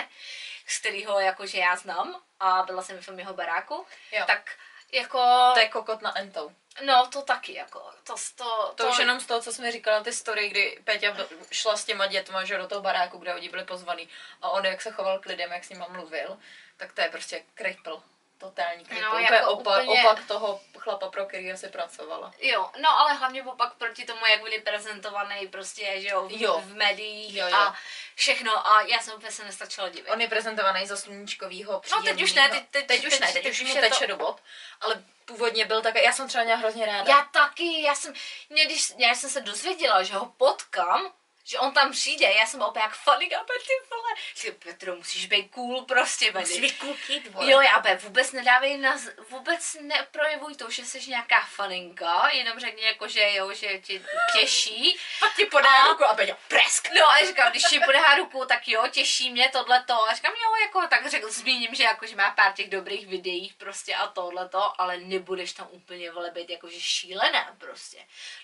z 0.66 0.78
kterého 0.78 1.20
jakože 1.20 1.58
já 1.58 1.76
znám 1.76 2.20
a 2.40 2.62
byla 2.62 2.82
jsem 2.82 2.98
v 2.98 3.18
jeho 3.18 3.34
baráku. 3.34 3.86
Jo. 4.12 4.24
Tak 4.26 4.50
jako, 4.92 5.18
To 5.54 5.60
je 5.60 5.68
kokot 5.68 6.02
na 6.02 6.18
entou. 6.18 6.52
no 6.84 7.06
to 7.06 7.22
taky 7.22 7.54
jako, 7.54 7.90
to, 8.04 8.14
to, 8.36 8.72
To, 8.76 8.88
už 8.88 8.98
jenom 8.98 9.20
z 9.20 9.26
toho, 9.26 9.40
co 9.40 9.52
jsme 9.52 9.72
říkala, 9.72 10.02
ty 10.02 10.12
story, 10.12 10.48
kdy 10.48 10.78
Peťa 10.84 11.16
šla 11.50 11.76
s 11.76 11.84
těma 11.84 12.06
dětma, 12.06 12.44
že 12.44 12.58
do 12.58 12.68
toho 12.68 12.80
baráku, 12.80 13.18
kde 13.18 13.34
oni 13.34 13.48
byli 13.48 13.64
pozvaný 13.64 14.08
a 14.42 14.50
on, 14.50 14.64
jak 14.64 14.82
se 14.82 14.90
choval 14.90 15.18
k 15.18 15.26
lidem, 15.26 15.52
jak 15.52 15.64
s 15.64 15.68
nima 15.68 15.86
mluvil, 15.88 16.38
tak 16.76 16.92
to 16.92 17.00
je 17.00 17.08
prostě 17.08 17.44
krejpl. 17.54 18.02
Totální 18.38 18.84
krejpl. 18.84 19.04
No, 19.04 19.18
jako 19.18 19.28
to 19.28 19.34
je 19.34 19.46
opak, 19.46 19.82
úplně- 19.84 20.00
opak 20.02 20.24
toho 20.26 20.60
chlapa, 20.78 21.08
pro 21.10 21.26
který 21.26 21.56
si 21.56 21.68
pracovala. 21.68 22.32
Jo, 22.38 22.70
no 22.80 22.90
ale 22.98 23.12
hlavně 23.14 23.42
opak 23.42 23.74
proti 23.74 24.04
tomu, 24.04 24.26
jak 24.26 24.42
byli 24.42 24.60
prezentovaný 24.60 25.48
prostě, 25.48 25.94
že 26.00 26.08
jo, 26.08 26.28
v, 26.28 26.42
Jo. 26.42 26.60
v 26.64 26.74
médiích 26.74 27.34
Jo, 27.36 27.48
jo. 27.48 27.56
a 27.56 27.74
všechno 28.14 28.68
a 28.68 28.82
já 28.82 28.98
jsem 28.98 29.14
úplně 29.14 29.32
se 29.32 29.44
nestačila 29.44 29.88
divit. 29.88 30.10
On 30.10 30.20
je 30.20 30.28
prezentovaný 30.28 30.86
za 30.86 30.96
sluníčkovýho 30.96 31.82
No, 31.90 32.02
teď 32.02 32.22
už 32.22 32.32
ne, 32.34 32.42
příjemnýho- 32.42 32.50
teď- 32.50 32.68
teď- 32.70 32.86
teď 32.86 33.04
už 33.06 33.10
teď- 33.10 33.20
ne, 33.20 33.26
teď, 33.32 33.42
teď 33.42 33.52
už 33.52 33.60
už 33.60 33.68
mu 33.68 33.74
je 33.76 33.82
to- 33.82 33.88
teče 33.88 34.06
do 34.06 34.16
bod, 34.16 34.40
ale 34.80 35.02
původně 35.24 35.64
byl 35.64 35.82
tak, 35.82 35.94
já 35.94 36.12
jsem 36.12 36.28
třeba 36.28 36.44
měla 36.44 36.58
hrozně 36.58 36.86
ráda. 36.86 37.12
Já 37.12 37.22
taky, 37.32 37.82
já 37.82 37.94
jsem, 37.94 38.14
mě, 38.48 38.64
když, 38.64 38.92
já 38.96 39.14
jsem 39.14 39.30
se 39.30 39.40
dozvěděla, 39.40 40.02
že 40.02 40.14
ho 40.14 40.26
potkám, 40.26 41.12
že 41.48 41.58
on 41.58 41.72
tam 41.72 41.92
přijde, 41.92 42.32
já 42.32 42.46
jsem 42.46 42.62
opět 42.62 42.82
jak 42.82 42.94
funny, 42.94 43.34
a 43.34 43.44
ty 43.44 43.72
vole, 43.90 44.10
že 44.34 44.52
Petro, 44.52 44.96
musíš 44.96 45.26
být 45.26 45.50
cool 45.50 45.84
prostě, 45.84 46.32
Musí 46.32 46.60
být 46.60 46.78
cool 46.78 46.96
kid, 47.06 47.26
vole. 47.26 47.50
Jo, 47.50 47.60
já 47.60 47.78
opět 47.78 48.02
vůbec 48.02 48.32
nedávej 48.32 48.78
na, 48.78 48.98
vůbec 49.30 49.76
neprojevuj 49.80 50.54
to, 50.54 50.70
že 50.70 50.84
jsi 50.84 51.10
nějaká 51.10 51.40
faninka, 51.40 52.28
jenom 52.28 52.58
řekni 52.60 52.84
jako, 52.84 53.08
že 53.08 53.34
jo, 53.34 53.52
že 53.52 53.78
tě 53.78 54.02
těší. 54.32 54.98
Pak 55.20 55.36
ti 55.36 55.44
podá 55.44 55.86
ruku 55.88 56.04
a 56.04 56.14
Peťo, 56.14 56.36
presk. 56.48 56.88
No 56.98 57.08
a 57.08 57.26
říkám, 57.26 57.50
když 57.50 57.64
ti 57.64 57.80
podá 57.80 58.14
ruku, 58.16 58.44
tak 58.44 58.68
jo, 58.68 58.84
těší 58.90 59.30
mě 59.30 59.48
tohleto. 59.48 60.08
A 60.08 60.14
říkám, 60.14 60.32
jo, 60.32 60.54
jako, 60.66 60.88
tak 60.88 61.06
řekl, 61.06 61.32
zmíním, 61.32 61.74
že 61.74 61.84
jako, 61.84 62.06
že 62.06 62.16
má 62.16 62.30
pár 62.30 62.52
těch 62.52 62.70
dobrých 62.70 63.06
videí 63.06 63.54
prostě 63.58 63.94
a 63.94 64.06
tohleto, 64.06 64.80
ale 64.80 64.98
nebudeš 64.98 65.52
tam 65.52 65.68
úplně 65.70 66.10
vole 66.10 66.30
být 66.30 66.50
jakože 66.50 66.80
šílená 66.80 67.56
prostě. 67.58 67.98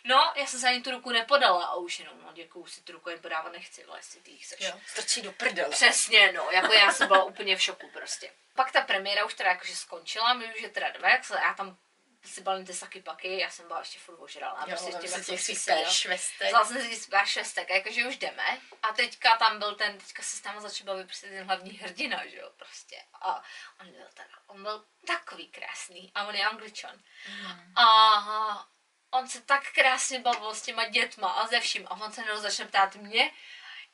No, 0.05 0.32
já 0.36 0.47
jsem 0.47 0.60
se 0.60 0.68
ani 0.68 0.82
tu 0.82 0.90
ruku 0.90 1.10
nepodala 1.10 1.64
a 1.64 1.74
už 1.74 1.98
jenom, 1.98 2.14
no 2.22 2.32
děkuju, 2.32 2.66
si 2.66 2.81
jen 3.11 3.21
podávat 3.21 3.53
nechci, 3.53 3.85
vole, 3.85 3.99
jestli 3.99 4.21
ty 4.21 4.31
jich. 4.31 4.61
Jo, 4.61 4.81
strčí 4.87 5.23
do 5.23 5.33
prdele. 5.33 5.71
Přesně, 5.71 6.33
no, 6.33 6.51
jako 6.51 6.73
já 6.73 6.93
jsem 6.93 7.09
byla 7.09 7.25
úplně 7.33 7.57
v 7.57 7.62
šoku 7.62 7.91
prostě. 7.91 8.33
Pak 8.55 8.73
ta 8.73 8.81
premiéra 8.81 9.25
už 9.25 9.35
teda 9.35 9.51
jakože 9.51 9.77
skončila, 9.77 10.35
my 10.35 10.55
už 10.55 10.62
je 10.62 10.69
teda 10.69 10.91
dva, 10.91 11.09
jak 11.09 11.25
se, 11.25 11.35
já 11.35 11.55
tam 11.55 11.79
si 12.25 12.41
balím 12.41 12.66
ty 12.66 12.75
saky 12.75 13.03
paky, 13.03 13.39
já 13.39 13.51
jsem 13.51 13.66
byla 13.66 13.79
ještě 13.79 13.99
furt 13.99 14.19
ožralá. 14.19 14.66
Jo, 14.69 14.77
prostě 14.77 15.39
si 15.39 15.55
seděla. 15.55 15.85
spéš 15.85 15.99
švestek. 15.99 16.49
Vzala 16.49 16.65
jsem 16.65 16.83
si 16.83 16.97
spíš 16.97 17.29
šestek, 17.29 17.71
jakože 17.71 18.09
už 18.09 18.16
jdeme. 18.16 18.61
A 18.83 18.93
teďka 18.93 19.37
tam 19.37 19.59
byl 19.59 19.75
ten, 19.75 19.99
teďka 19.99 20.23
se 20.23 20.37
s 20.37 20.43
náma 20.43 20.61
začal 20.61 20.87
bavit 20.87 21.07
prostě 21.07 21.29
ten 21.29 21.47
hlavní 21.47 21.71
hrdina, 21.73 22.27
že 22.27 22.37
jo, 22.37 22.51
prostě. 22.57 23.03
A 23.21 23.43
on 23.81 23.91
byl 23.91 24.07
teda, 24.15 24.39
on 24.47 24.62
byl 24.62 24.85
takový 25.07 25.49
krásný 25.49 26.12
a 26.15 26.27
on 26.27 26.35
je 26.35 26.45
angličan. 26.45 27.03
Mm. 27.29 27.79
A 27.79 28.69
on 29.15 29.28
se 29.28 29.41
tak 29.41 29.73
krásně 29.73 30.19
bavil 30.20 30.55
s 30.55 30.62
těma 30.62 30.85
dětma 30.85 31.28
a 31.28 31.47
ze 31.47 31.61
vším. 31.61 31.86
A 31.86 31.91
on 31.91 32.12
se 32.12 32.23
jenom 32.23 32.39
začne 32.39 32.65
ptát 32.65 32.97
mě. 32.97 33.31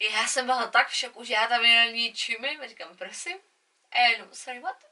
Já 0.00 0.26
jsem 0.26 0.46
byla 0.46 0.66
tak 0.66 0.88
v 0.88 0.94
šoku, 0.94 1.24
že 1.24 1.34
já 1.34 1.46
tam 1.46 1.64
jenom 1.64 1.94
ničím. 1.94 2.46
Říkám, 2.68 2.96
prosím. 2.96 3.38
A 3.90 3.98
já 3.98 4.08
jenom, 4.08 4.28
sorry, 4.32 4.60
what? 4.60 4.89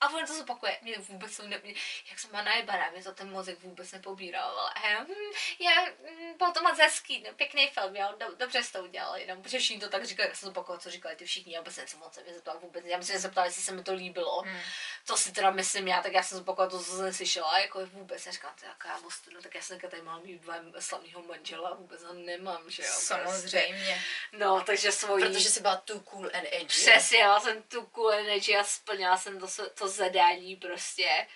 A 0.00 0.08
on 0.08 0.26
to 0.26 0.34
zopakuje. 0.34 0.78
Mě 0.82 0.94
vůbec 0.98 1.36
to 1.36 1.48
ne, 1.48 1.60
mě, 1.64 1.74
jak 2.10 2.18
jsem 2.18 2.32
má 2.32 2.42
najebaná, 2.42 2.90
mě 2.90 3.02
to 3.02 3.12
ten 3.12 3.30
mozek 3.30 3.62
vůbec 3.62 3.92
nepobíral. 3.92 4.58
Ale 4.58 4.72
já, 4.90 5.00
hm, 5.00 5.32
já, 5.58 5.84
hm, 5.84 6.38
byl 6.38 6.52
to 6.52 6.62
moc 6.62 6.78
hezký, 6.78 7.24
no, 7.26 7.34
pěkný 7.34 7.68
film, 7.68 7.96
jo, 7.96 8.14
do, 8.18 8.34
dobře 8.36 8.62
jsi 8.62 8.72
to 8.72 8.82
udělal, 8.82 9.16
jenom, 9.16 9.42
protože 9.42 9.58
všichni 9.58 9.80
to 9.80 9.88
tak 9.88 10.04
říkali, 10.04 10.28
já 10.28 10.34
jsem 10.34 10.46
zopakovala, 10.46 10.80
co 10.80 10.90
říkali 10.90 11.16
ty 11.16 11.24
všichni, 11.24 11.54
já 11.54 11.60
vůbec 11.60 11.78
on 11.78 12.12
se 12.12 12.22
mě 12.22 12.34
zeptal 12.34 12.58
vůbec, 12.58 12.84
já 12.84 12.98
myslím, 12.98 13.16
že 13.16 13.22
se 13.22 13.28
ptal, 13.28 13.44
jestli 13.44 13.62
se 13.62 13.72
mi 13.72 13.82
to 13.82 13.94
líbilo, 13.94 14.42
Hmm. 14.42 14.60
to 15.06 15.16
si 15.16 15.32
teda 15.32 15.50
myslím 15.50 15.88
já, 15.88 16.02
tak 16.02 16.12
já 16.12 16.22
jsem 16.22 16.38
zopakovala 16.38 16.70
to, 16.70 16.78
co 16.78 16.84
jsem 16.84 17.04
neslyšela, 17.04 17.58
jako 17.58 17.86
vůbec, 17.86 18.26
já 18.26 18.32
říkám, 18.32 18.54
to 18.60 18.64
je 18.64 18.68
jaká 18.68 19.00
no, 19.34 19.42
tak 19.42 19.54
já 19.54 19.62
jsem 19.62 19.80
tady 19.80 20.02
mám 20.02 20.22
mít 20.22 20.42
dva 20.42 20.54
slavného 20.78 21.22
manžela, 21.22 21.74
vůbec 21.74 22.02
ho 22.02 22.12
nemám, 22.12 22.70
že 22.70 22.82
jo. 22.82 22.88
Prostě. 22.88 23.06
Samozřejmě. 23.06 24.04
No, 24.32 24.62
takže 24.62 24.92
svojí... 24.92 25.24
Protože 25.24 25.50
jsi 25.50 25.60
byla 25.60 25.76
too 25.76 26.00
cool 26.00 26.24
and 26.24 26.46
edgy. 26.52 26.66
Přesně, 26.66 27.18
já 27.18 27.40
jsem 27.40 27.62
tu 27.62 27.86
cool 27.86 28.12
energy 28.12 28.56
a 28.56 28.64
splnila 28.64 29.16
jsem 29.16 29.40
to, 29.40 29.46
to 29.74 29.88
zadání 29.94 30.56
prostě. 30.56 31.26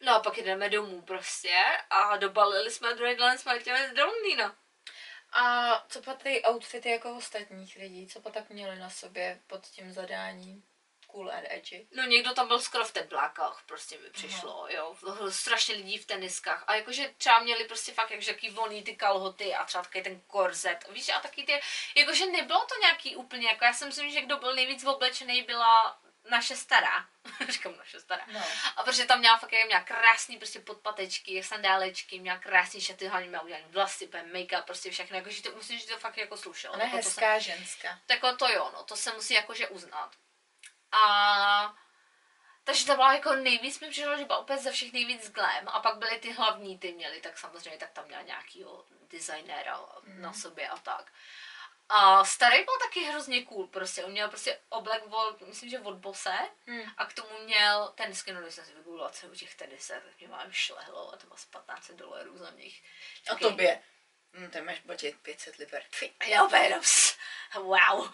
No 0.00 0.14
a 0.14 0.20
pak 0.20 0.36
jdeme 0.36 0.68
domů 0.68 1.02
prostě 1.02 1.64
a 1.90 2.16
dobalili 2.16 2.70
jsme 2.70 2.94
druhý 2.94 3.16
den 3.16 3.38
jsme 3.38 3.52
letěli 3.52 3.94
do 3.94 4.06
Londýna. 4.06 4.56
A 5.32 5.84
co 5.88 6.02
pak 6.02 6.22
ty 6.22 6.42
outfity 6.42 6.90
jako 6.90 7.16
ostatních 7.16 7.76
lidí, 7.76 8.06
co 8.06 8.20
pak 8.20 8.34
tak 8.34 8.50
měli 8.50 8.78
na 8.78 8.90
sobě 8.90 9.40
pod 9.46 9.66
tím 9.66 9.92
zadáním? 9.92 10.64
Cool 11.06 11.30
and 11.30 11.46
edgy. 11.50 11.86
No 11.92 12.02
někdo 12.02 12.34
tam 12.34 12.48
byl 12.48 12.60
skoro 12.60 12.84
v 12.84 12.92
teplákách, 12.92 13.62
prostě 13.66 13.98
mi 13.98 14.10
přišlo, 14.10 14.66
jo. 14.68 14.96
Strašně 15.30 15.74
lidí 15.74 15.98
v 15.98 16.06
teniskách. 16.06 16.64
A 16.66 16.74
jakože 16.74 17.14
třeba 17.18 17.38
měli 17.38 17.64
prostě 17.64 17.92
fakt 17.92 18.10
jak 18.10 18.26
jaký 18.26 18.50
volný 18.50 18.82
ty 18.82 18.96
kalhoty 18.96 19.54
a 19.54 19.64
třeba 19.64 19.84
takový 19.84 20.04
ten 20.04 20.20
korzet. 20.20 20.88
Víš, 20.90 21.08
a 21.08 21.20
taky 21.20 21.42
ty, 21.42 21.60
jakože 21.96 22.26
nebylo 22.26 22.66
to 22.66 22.74
nějaký 22.80 23.16
úplně, 23.16 23.46
jako 23.48 23.64
já 23.64 23.72
si 23.72 23.86
myslím, 23.86 24.10
že 24.10 24.20
kdo 24.20 24.36
byl 24.36 24.54
nejvíc 24.54 24.84
oblečený 24.84 25.42
byla 25.42 25.98
naše 26.30 26.56
stará. 26.56 27.06
Říkám 27.48 27.76
naše 27.76 28.00
stará. 28.00 28.24
No. 28.26 28.42
A 28.76 28.82
protože 28.82 29.04
tam 29.04 29.18
měla 29.18 29.38
fakt, 29.38 29.50
měla 29.66 29.80
krásný 29.80 30.36
prostě 30.38 30.60
podpatečky, 30.60 31.42
sandálečky, 31.42 32.18
měla 32.20 32.38
krásný 32.38 32.80
šaty, 32.80 33.06
hlavně 33.08 33.28
měla 33.28 33.42
udělaný 33.44 33.64
vlasy, 33.68 34.06
make-up, 34.08 34.62
prostě 34.62 34.90
všechno, 34.90 35.16
jakože 35.16 35.42
to 35.42 35.50
musím, 35.50 35.78
že 35.78 35.86
to 35.86 35.98
fakt 35.98 36.16
jako 36.16 36.36
slušelo. 36.36 36.74
Ona 36.74 36.84
je 36.84 36.90
Jako 36.90 36.98
to 37.02 37.10
se- 37.10 37.20
hezká 37.20 37.38
ženská. 37.38 37.98
jako 38.10 38.36
to 38.36 38.48
jo, 38.48 38.70
no, 38.74 38.82
to 38.84 38.96
se 38.96 39.12
musí 39.12 39.34
jakože 39.34 39.68
uznat. 39.68 40.10
A 40.92 41.74
takže 42.64 42.86
to 42.86 42.94
byla 42.94 43.12
jako 43.14 43.34
nejvíc 43.34 43.80
mi 43.80 43.90
přišlo, 43.90 44.16
že 44.18 44.24
byla 44.24 44.38
úplně 44.38 44.58
ze 44.58 44.72
všech 44.72 44.92
nejvíc 44.92 45.30
glam. 45.30 45.68
A 45.68 45.80
pak 45.80 45.96
byly 45.98 46.18
ty 46.18 46.32
hlavní, 46.32 46.78
ty 46.78 46.92
měly, 46.92 47.20
tak 47.20 47.38
samozřejmě 47.38 47.78
tak 47.78 47.90
tam 47.90 48.04
měla 48.04 48.22
nějakýho 48.22 48.84
designéra 49.10 49.80
na 50.04 50.32
sobě 50.32 50.68
a 50.68 50.76
tak. 50.78 51.12
A 51.88 52.24
starý 52.24 52.56
byl 52.56 52.74
taky 52.88 53.04
hrozně 53.04 53.44
cool, 53.44 53.66
prostě. 53.66 54.04
On 54.04 54.10
měl 54.10 54.28
prostě 54.28 54.58
oblek 54.68 55.02
od, 55.10 55.40
myslím, 55.40 55.70
že 55.70 55.80
od 55.80 55.94
Bose 55.96 56.38
Hmm. 56.66 56.82
a 56.96 57.06
k 57.06 57.12
tomu 57.14 57.28
měl 57.44 57.92
tenisky, 57.94 58.32
no 58.32 58.40
když 58.42 58.54
jsem 58.54 58.64
si 58.64 58.74
vygooglila 58.74 59.10
cenu 59.10 59.34
těch 59.34 59.54
tenisek, 59.54 60.04
tak 60.04 60.18
mě 60.18 60.28
mám 60.28 60.52
šlehlo 60.52 61.12
a 61.14 61.16
to 61.16 61.26
má 61.26 61.36
z 61.36 61.44
15 61.44 61.90
dolarů 61.90 62.38
za 62.38 62.50
nich. 62.50 62.82
A 63.30 63.34
tobě? 63.34 63.82
Hm, 64.36 64.50
ty 64.50 64.60
máš 64.60 64.78
budget 64.84 65.14
500 65.22 65.56
liber. 65.56 65.82
Fy. 65.90 66.12
Já 66.26 66.44
úplně 66.44 66.62
jenom, 66.62 66.80
s- 66.82 67.16
wow. 67.54 68.10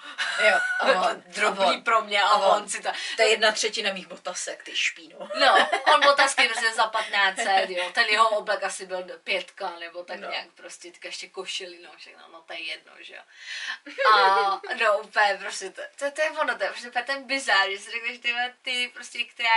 Jo, 0.49 0.59
a 0.81 0.87
on, 1.11 1.23
Drobný 1.27 1.81
pro 1.83 2.03
mě 2.03 2.23
a, 2.23 2.35
on. 2.35 2.63
on 2.63 2.69
si 2.69 2.83
to... 2.83 2.89
To 3.17 3.23
je 3.23 3.29
jedna 3.29 3.53
třetina 3.53 3.93
mých 3.93 4.07
botasek, 4.07 4.63
ty 4.63 4.77
špíno. 4.77 5.19
No, 5.41 5.69
on 5.95 6.01
byl 6.01 6.17
taky 6.17 6.49
prostě 6.49 6.73
za 6.75 6.93
1500, 7.01 7.71
jo. 7.71 7.91
Ten 7.95 8.05
jeho 8.09 8.29
oblek 8.29 8.63
asi 8.63 8.87
byl 8.87 9.03
do 9.03 9.19
pětka, 9.19 9.73
nebo 9.81 10.05
tak 10.05 10.21
No. 10.21 10.31
nějak 10.31 10.49
prostě, 10.55 10.91
teďka 10.91 11.09
ještě 11.09 11.29
košili, 11.29 11.79
no, 11.85 11.91
všechno, 11.97 12.23
no 12.33 12.41
to 12.43 12.53
je 12.53 12.61
jedno, 12.63 12.93
že 13.01 13.15
jo. 13.15 13.23
A 14.15 14.61
no 14.81 14.99
úplně 14.99 15.39
prostě, 15.41 15.71
to, 15.71 15.83
to, 15.99 16.11
to 16.11 16.23
je 16.23 16.31
ono, 16.31 16.59
to 16.59 16.65
je 16.65 16.71
prostě 16.71 16.91
ten 16.91 17.25
bizár, 17.25 17.71
že 17.71 17.79
si 17.79 17.91
řekneš, 17.91 18.19
ty, 18.19 18.35
ty 18.63 18.91
prostě, 18.95 19.25
která 19.25 19.51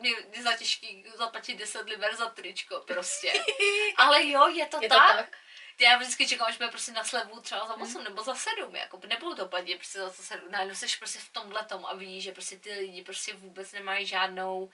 mě, 0.00 0.10
mě 0.28 0.42
za 0.42 0.52
těžký 0.56 1.04
zaplatit 1.14 1.54
10 1.54 1.88
liber 1.88 2.16
za 2.16 2.26
tričko, 2.28 2.80
prostě. 2.80 3.32
Ale 3.96 4.26
jo, 4.28 4.48
je 4.48 4.66
to 4.66 4.78
Je 4.82 4.88
to 4.88 4.94
tak. 4.94 5.36
Já 5.82 5.98
vždycky 5.98 6.28
čekám, 6.28 6.48
až 6.48 6.56
bude 6.56 6.68
prostě 6.68 6.92
na 6.92 7.04
slevu 7.04 7.40
třeba 7.40 7.66
za 7.66 7.76
8 7.76 8.04
nebo 8.04 8.22
za 8.22 8.34
7, 8.34 8.76
jako 8.76 9.00
nebudu 9.08 9.34
to 9.34 9.46
platit 9.46 9.76
prostě 9.76 9.98
za 9.98 10.10
7. 10.10 10.50
Najednou 10.50 10.74
jsi 10.74 10.98
prostě 10.98 11.18
v 11.18 11.32
tomhle 11.32 11.64
tom 11.64 11.86
a 11.86 11.94
vidíš, 11.94 12.24
že 12.24 12.32
prostě 12.32 12.56
ty 12.56 12.72
lidi 12.72 13.02
prostě 13.02 13.34
vůbec 13.34 13.72
nemají 13.72 14.06
žádnou 14.06 14.70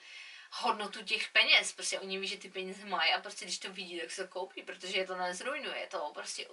hodnotu 0.51 1.05
těch 1.05 1.29
peněz, 1.29 1.73
prostě 1.73 2.01
oni 2.01 2.19
ví, 2.19 2.27
že 2.27 2.37
ty 2.37 2.51
peníze 2.51 2.87
mají 2.87 3.13
a 3.13 3.21
prostě 3.21 3.45
když 3.45 3.59
to 3.59 3.73
vidí, 3.73 4.01
tak 4.01 4.11
se 4.11 4.23
to 4.23 4.33
koupí, 4.33 4.63
protože 4.63 4.99
je 4.99 5.07
to 5.07 5.17
nezrujnuje, 5.17 5.79
je 5.79 5.87
to 5.87 6.11
prostě 6.15 6.47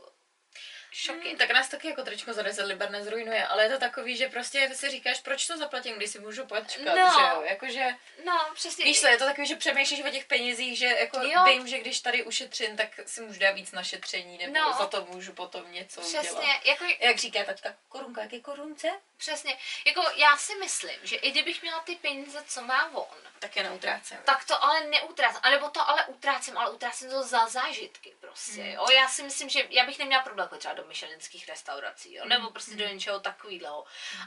šoky. 0.95 1.27
Hmm, 1.27 1.37
tak 1.37 1.51
nás 1.51 1.67
taky 1.69 1.87
jako 1.87 2.03
tričko 2.03 2.33
za 2.33 2.41
10 2.41 2.63
liber 2.63 2.89
nezrujnuje, 2.91 3.47
ale 3.47 3.63
je 3.63 3.69
to 3.69 3.79
takový, 3.79 4.17
že 4.17 4.29
prostě 4.29 4.69
si 4.73 4.89
říkáš, 4.89 5.19
proč 5.21 5.47
to 5.47 5.57
zaplatím, 5.57 5.95
když 5.95 6.09
si 6.09 6.19
můžu 6.19 6.45
počkat, 6.45 6.85
No. 6.95 7.13
že 7.19 7.25
jo, 7.25 7.41
jakože, 7.49 7.85
No, 8.25 8.45
přesně. 8.53 8.85
víš 8.85 9.01
co, 9.01 9.07
je 9.07 9.17
to 9.17 9.25
takový, 9.25 9.47
že 9.47 9.55
přemýšlíš 9.55 9.99
o 10.05 10.09
těch 10.09 10.25
penězích, 10.25 10.77
že 10.77 10.85
jako 10.85 11.19
Jo. 11.21 11.43
vím, 11.45 11.67
že 11.67 11.79
když 11.79 11.99
tady 11.99 12.23
ušetřím, 12.23 12.77
tak 12.77 12.89
si 13.05 13.21
můžu 13.21 13.39
dát 13.39 13.51
víc 13.51 13.71
na 13.71 13.83
šetření, 13.83 14.37
nebo 14.37 14.53
No. 14.59 14.73
za 14.77 14.85
to 14.87 15.05
můžu 15.05 15.33
potom 15.33 15.71
něco 15.71 16.01
udělat. 16.01 16.25
Přesně, 16.25 16.59
jako, 16.65 16.85
Jak 16.99 17.17
říká 17.17 17.43
tačka, 17.43 17.75
korunka, 17.89 18.21
jaké 18.21 18.39
korunce? 18.39 18.87
přesně, 19.17 19.57
jako 19.85 20.03
já 20.15 20.37
si 20.37 20.55
myslím, 20.55 20.91
že 21.03 21.15
i 21.15 21.31
kdybych 21.31 21.61
měla 21.61 21.79
ty 21.79 21.95
peníze, 21.95 22.43
co 22.47 22.61
má 22.61 22.89
on, 22.93 23.05
Tak 23.39 23.55
je 23.55 23.63
neutrácím. 23.63 24.17
tak 24.25 24.45
to 24.45 24.63
ale 24.63 24.81
neutrácím, 24.85 25.39
anebo 25.43 25.69
to 25.69 25.89
ale 25.89 26.05
utrácím, 26.05 26.57
ale 26.57 26.71
utrácím 26.71 27.09
to 27.09 27.23
za 27.23 27.47
zážitky 27.47 28.13
prostě, 28.19 28.61
Hmm. 28.61 28.71
jo. 28.71 28.85
Já 28.93 29.07
si 29.07 29.23
myslím, 29.23 29.49
že 29.49 29.67
já 29.69 29.85
bych 29.85 29.99
neměla 29.99 30.23
problém 30.23 30.45
jako 30.45 30.57
třeba 30.57 30.73
do 30.73 30.84
myšelinských 30.87 31.47
restaurací, 31.49 32.13
jo, 32.13 32.21
Hmm. 32.21 32.29
nebo 32.29 32.49
prostě 32.51 32.75
do 32.75 32.87
něčeho 32.87 33.19
takového, 33.19 33.85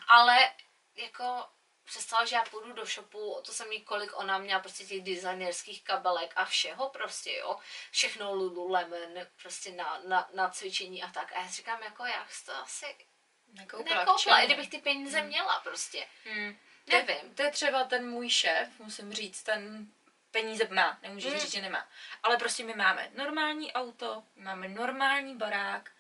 ale 0.09 0.51
jako 0.97 1.47
představa, 1.85 2.25
že 2.25 2.37
já 2.37 2.45
půjdu 2.45 2.73
do 2.73 2.85
shopu, 2.87 3.41
to 3.47 3.53
jsem 3.53 3.73
jí 3.73 3.83
kolik 3.83 4.19
ona 4.19 4.39
měla 4.39 4.61
prostě 4.61 4.85
těch 4.85 5.03
designerských 5.03 5.85
kabelek 5.85 6.33
a 6.37 6.45
všeho 6.45 6.89
prostě, 6.91 7.37
jo. 7.37 7.59
Všechno 7.91 8.35
Lululemon, 8.35 9.27
prostě 9.43 9.71
na, 9.73 10.01
na, 10.09 10.29
na 10.35 10.49
cvičení 10.51 11.03
a 11.03 11.09
tak. 11.11 11.33
A 11.33 11.41
já 11.41 11.49
si 11.49 11.55
říkám, 11.55 11.83
jako 11.83 12.05
já 12.07 12.27
to 12.47 12.57
asi 12.57 12.97
Nekoupila, 13.53 14.01
nekoupila, 14.01 14.39
i 14.41 14.47
kdybych 14.47 14.71
ty 14.71 14.79
peníze 14.79 15.23
měla 15.23 15.61
prostě. 15.61 16.07
Hmm. 16.25 16.59
Nevím. 16.87 17.35
To 17.35 17.43
je 17.43 17.51
třeba 17.51 17.85
ten 17.85 18.11
můj 18.11 18.31
šéf, 18.31 18.69
musím 18.79 19.13
říct, 19.13 19.43
ten 19.43 19.87
peníze 20.31 20.69
má, 20.71 20.99
nemůžeš 21.03 21.33
Mm. 21.33 21.39
říct, 21.39 21.53
že 21.53 21.63
nemá. 21.63 21.89
Ale 22.23 22.37
prostě 22.37 22.65
my 22.65 22.75
máme 22.75 23.11
normální 23.15 23.73
auto, 23.73 24.23
máme 24.37 24.69
normální 24.69 25.37
barák. 25.37 25.91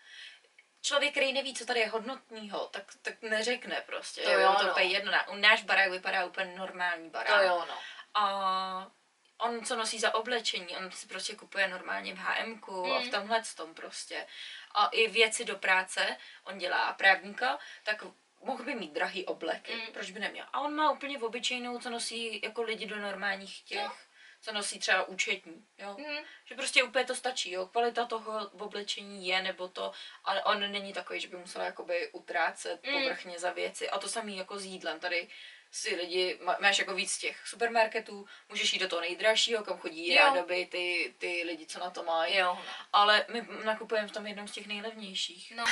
Člověk, 0.82 1.10
který 1.12 1.32
neví, 1.32 1.54
co 1.54 1.66
tady 1.66 1.80
je 1.80 1.88
hodnotného, 1.88 2.66
tak, 2.66 2.82
tak 3.02 3.22
neřekne 3.22 3.82
prostě. 3.86 4.22
To 4.22 4.30
jo, 4.30 4.40
jo, 4.40 4.54
to 4.58 4.64
no. 4.66 4.70
úplně 4.72 4.86
jedno. 4.86 5.12
Náš 5.34 5.62
barák 5.62 5.90
vypadá 5.90 6.24
úplně 6.26 6.54
normální 6.58 7.10
barák. 7.10 7.40
To 7.40 7.46
jo, 7.46 7.64
no. 7.68 7.78
A 8.14 8.92
on, 9.38 9.64
co 9.64 9.76
nosí 9.76 9.98
za 9.98 10.14
oblečení, 10.14 10.76
on 10.76 10.90
si 10.92 11.06
prostě 11.06 11.36
kupuje 11.36 11.68
normálně 11.68 12.14
v 12.14 12.18
HM 12.18 12.60
a 12.96 12.98
v 13.00 13.04
Mm. 13.04 13.10
tomhle 13.10 13.42
tom 13.56 13.74
prostě. 13.74 14.26
A 14.74 14.86
i 14.86 15.08
věci 15.08 15.44
do 15.44 15.56
práce, 15.58 16.16
on 16.44 16.58
dělá 16.58 16.92
právníka, 16.92 17.58
tak 17.84 18.04
mohl 18.42 18.64
by 18.64 18.74
mít 18.74 18.92
drahý 18.92 19.26
obleky, 19.26 19.74
Mm. 19.74 19.92
proč 19.92 20.10
by 20.10 20.20
neměl. 20.20 20.46
A 20.52 20.60
on 20.60 20.74
má 20.74 20.90
úplně 20.90 21.18
v 21.18 21.24
obyčejnou, 21.24 21.78
co 21.78 21.90
nosí 21.90 22.40
jako 22.44 22.62
lidi 22.62 22.86
do 22.86 22.96
normálních 22.96 23.62
těch 23.62 23.78
Jo. 23.82 23.90
Co 24.40 24.52
nosí 24.52 24.78
třeba 24.78 25.04
účetní, 25.04 25.64
jo. 25.78 25.96
Mhm. 25.98 26.16
Že 26.44 26.54
prostě 26.54 26.82
úplně 26.82 27.04
to 27.04 27.14
stačí, 27.14 27.50
jo. 27.50 27.66
Kvalita 27.66 28.04
toho 28.06 28.48
oblečení 28.48 29.26
je, 29.28 29.42
nebo 29.42 29.68
to, 29.68 29.92
ale 30.24 30.44
on 30.44 30.72
není 30.72 30.92
takový, 30.92 31.20
že 31.20 31.28
by 31.28 31.36
musela 31.36 31.64
jakoby 31.64 32.08
utrácet 32.12 32.86
Mm. 32.86 32.92
povrchně 32.92 33.38
za 33.38 33.50
věci. 33.52 33.90
A 33.90 33.98
to 33.98 34.08
samý 34.08 34.36
jako 34.36 34.58
s 34.58 34.64
jídlem. 34.64 35.00
Tady 35.00 35.28
si 35.70 35.94
lidi, 35.96 36.38
má- 36.42 36.56
máš 36.60 36.78
jako 36.78 36.94
víc 36.94 37.18
těch 37.18 37.46
supermarketů, 37.48 38.26
můžeš 38.48 38.72
jít 38.72 38.78
do 38.78 38.88
toho 38.88 39.00
nejdražšího, 39.00 39.64
kam 39.64 39.78
chodí 39.78 40.14
Jo. 40.14 40.16
rádoby 40.24 40.66
ty, 40.66 41.14
ty 41.18 41.42
lidi, 41.46 41.66
co 41.66 41.78
na 41.78 41.90
to 41.90 42.02
mají. 42.02 42.36
Jo. 42.36 42.58
Ale 42.92 43.26
my 43.28 43.46
nakupujeme 43.64 44.08
v 44.08 44.12
tom 44.12 44.26
jednom 44.26 44.48
z 44.48 44.52
těch 44.52 44.66
nejlevnějších. 44.66 45.52
No. 45.56 45.64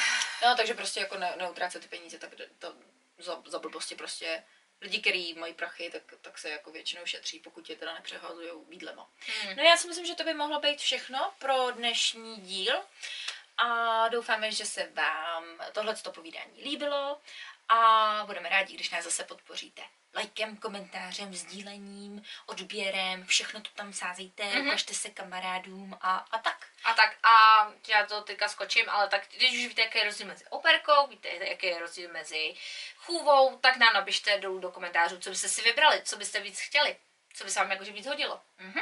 No, 0.43 0.57
takže 0.57 0.75
prostě 0.75 1.01
jako 1.01 1.19
ne, 1.19 1.35
neutrácet 1.39 1.83
ty 1.83 1.89
peníze, 1.89 2.19
tak 2.19 2.31
to 2.59 2.75
za, 3.19 3.43
za 3.47 3.59
blbosti 3.59 3.95
prostě 3.95 4.45
lidi, 4.81 5.01
kteří 5.01 5.35
mají 5.35 5.55
prachy, 5.55 5.91
tak, 5.91 6.03
tak 6.21 6.39
se 6.39 6.51
jako 6.51 6.71
většinou 6.71 7.07
šetří, 7.07 7.39
pokud 7.39 7.71
je 7.71 7.77
teda 7.77 7.95
nepřehazují 7.95 8.51
výdlema. 8.69 9.09
Hmm. 9.43 9.57
No 9.57 9.63
já 9.63 9.77
si 9.77 9.89
myslím, 9.89 10.07
že 10.07 10.15
to 10.15 10.25
by 10.25 10.35
mohlo 10.35 10.61
být 10.61 10.79
všechno 10.79 11.33
pro 11.39 11.71
dnešní 11.71 12.37
díl 12.37 12.75
a 13.57 14.09
doufáme, 14.09 14.53
že 14.53 14.67
se 14.67 14.91
vám 14.95 15.45
tohleto 15.73 16.13
povídání 16.13 16.63
líbilo 16.63 17.21
a 17.69 18.23
budeme 18.27 18.49
rádi, 18.49 18.75
když 18.75 18.91
nás 18.91 19.05
zase 19.05 19.25
podpoříte 19.25 19.83
lajkem, 20.15 20.57
komentářem, 20.57 21.35
sdílením, 21.35 22.23
odběrem, 22.47 23.27
všechno 23.27 23.61
to 23.61 23.71
tam 23.75 23.93
sázejte, 23.93 24.45
Mhm. 24.45 24.53
mm-hmm. 24.55 24.67
ukažte 24.67 24.95
se 24.95 25.11
kamarádům 25.11 25.99
a, 26.01 26.17
a 26.17 26.39
tak. 26.39 26.67
A 26.85 26.95
tak 26.95 27.17
a 27.23 27.67
já 27.89 28.07
to 28.07 28.23
teďka 28.23 28.49
skočím, 28.49 28.89
ale 28.91 29.09
tak 29.09 29.29
když 29.37 29.51
už 29.51 29.67
víte, 29.67 29.83
jaký 29.83 29.99
je 29.99 30.05
rozdíl 30.05 30.27
mezi 30.27 30.45
operkou, 30.47 31.07
víte, 31.07 31.29
jaký 31.29 31.67
je 31.67 31.79
rozdíl 31.79 32.13
mezi 32.13 32.55
chůvou, 32.97 33.59
tak 33.59 33.77
nám 33.77 33.95
napište 33.95 34.39
dolů 34.39 34.59
do 34.59 34.71
komentářů, 34.71 35.19
co 35.21 35.31
byste 35.31 35.49
si 35.49 35.63
vybrali, 35.63 36.03
co 36.05 36.17
byste 36.17 36.41
víc 36.41 36.61
chtěli, 36.61 36.97
co 37.35 37.45
by 37.45 37.51
se 37.51 37.61
vám 37.61 37.71
jakože 37.71 37.93
víc 37.93 38.07
hodilo. 38.07 38.41
Mhm. 38.59 38.81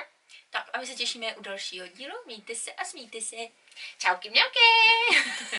Tak 0.50 0.70
a 0.72 0.78
my 0.78 0.86
se 0.86 0.94
těšíme 0.94 1.36
u 1.36 1.42
dalšího 1.42 1.86
dílu, 1.88 2.14
mějte 2.26 2.54
se 2.54 2.72
a 2.72 2.84
smíjte 2.84 3.20
se. 3.20 3.36
Čauky 3.98 4.30
mňauky! 4.30 4.58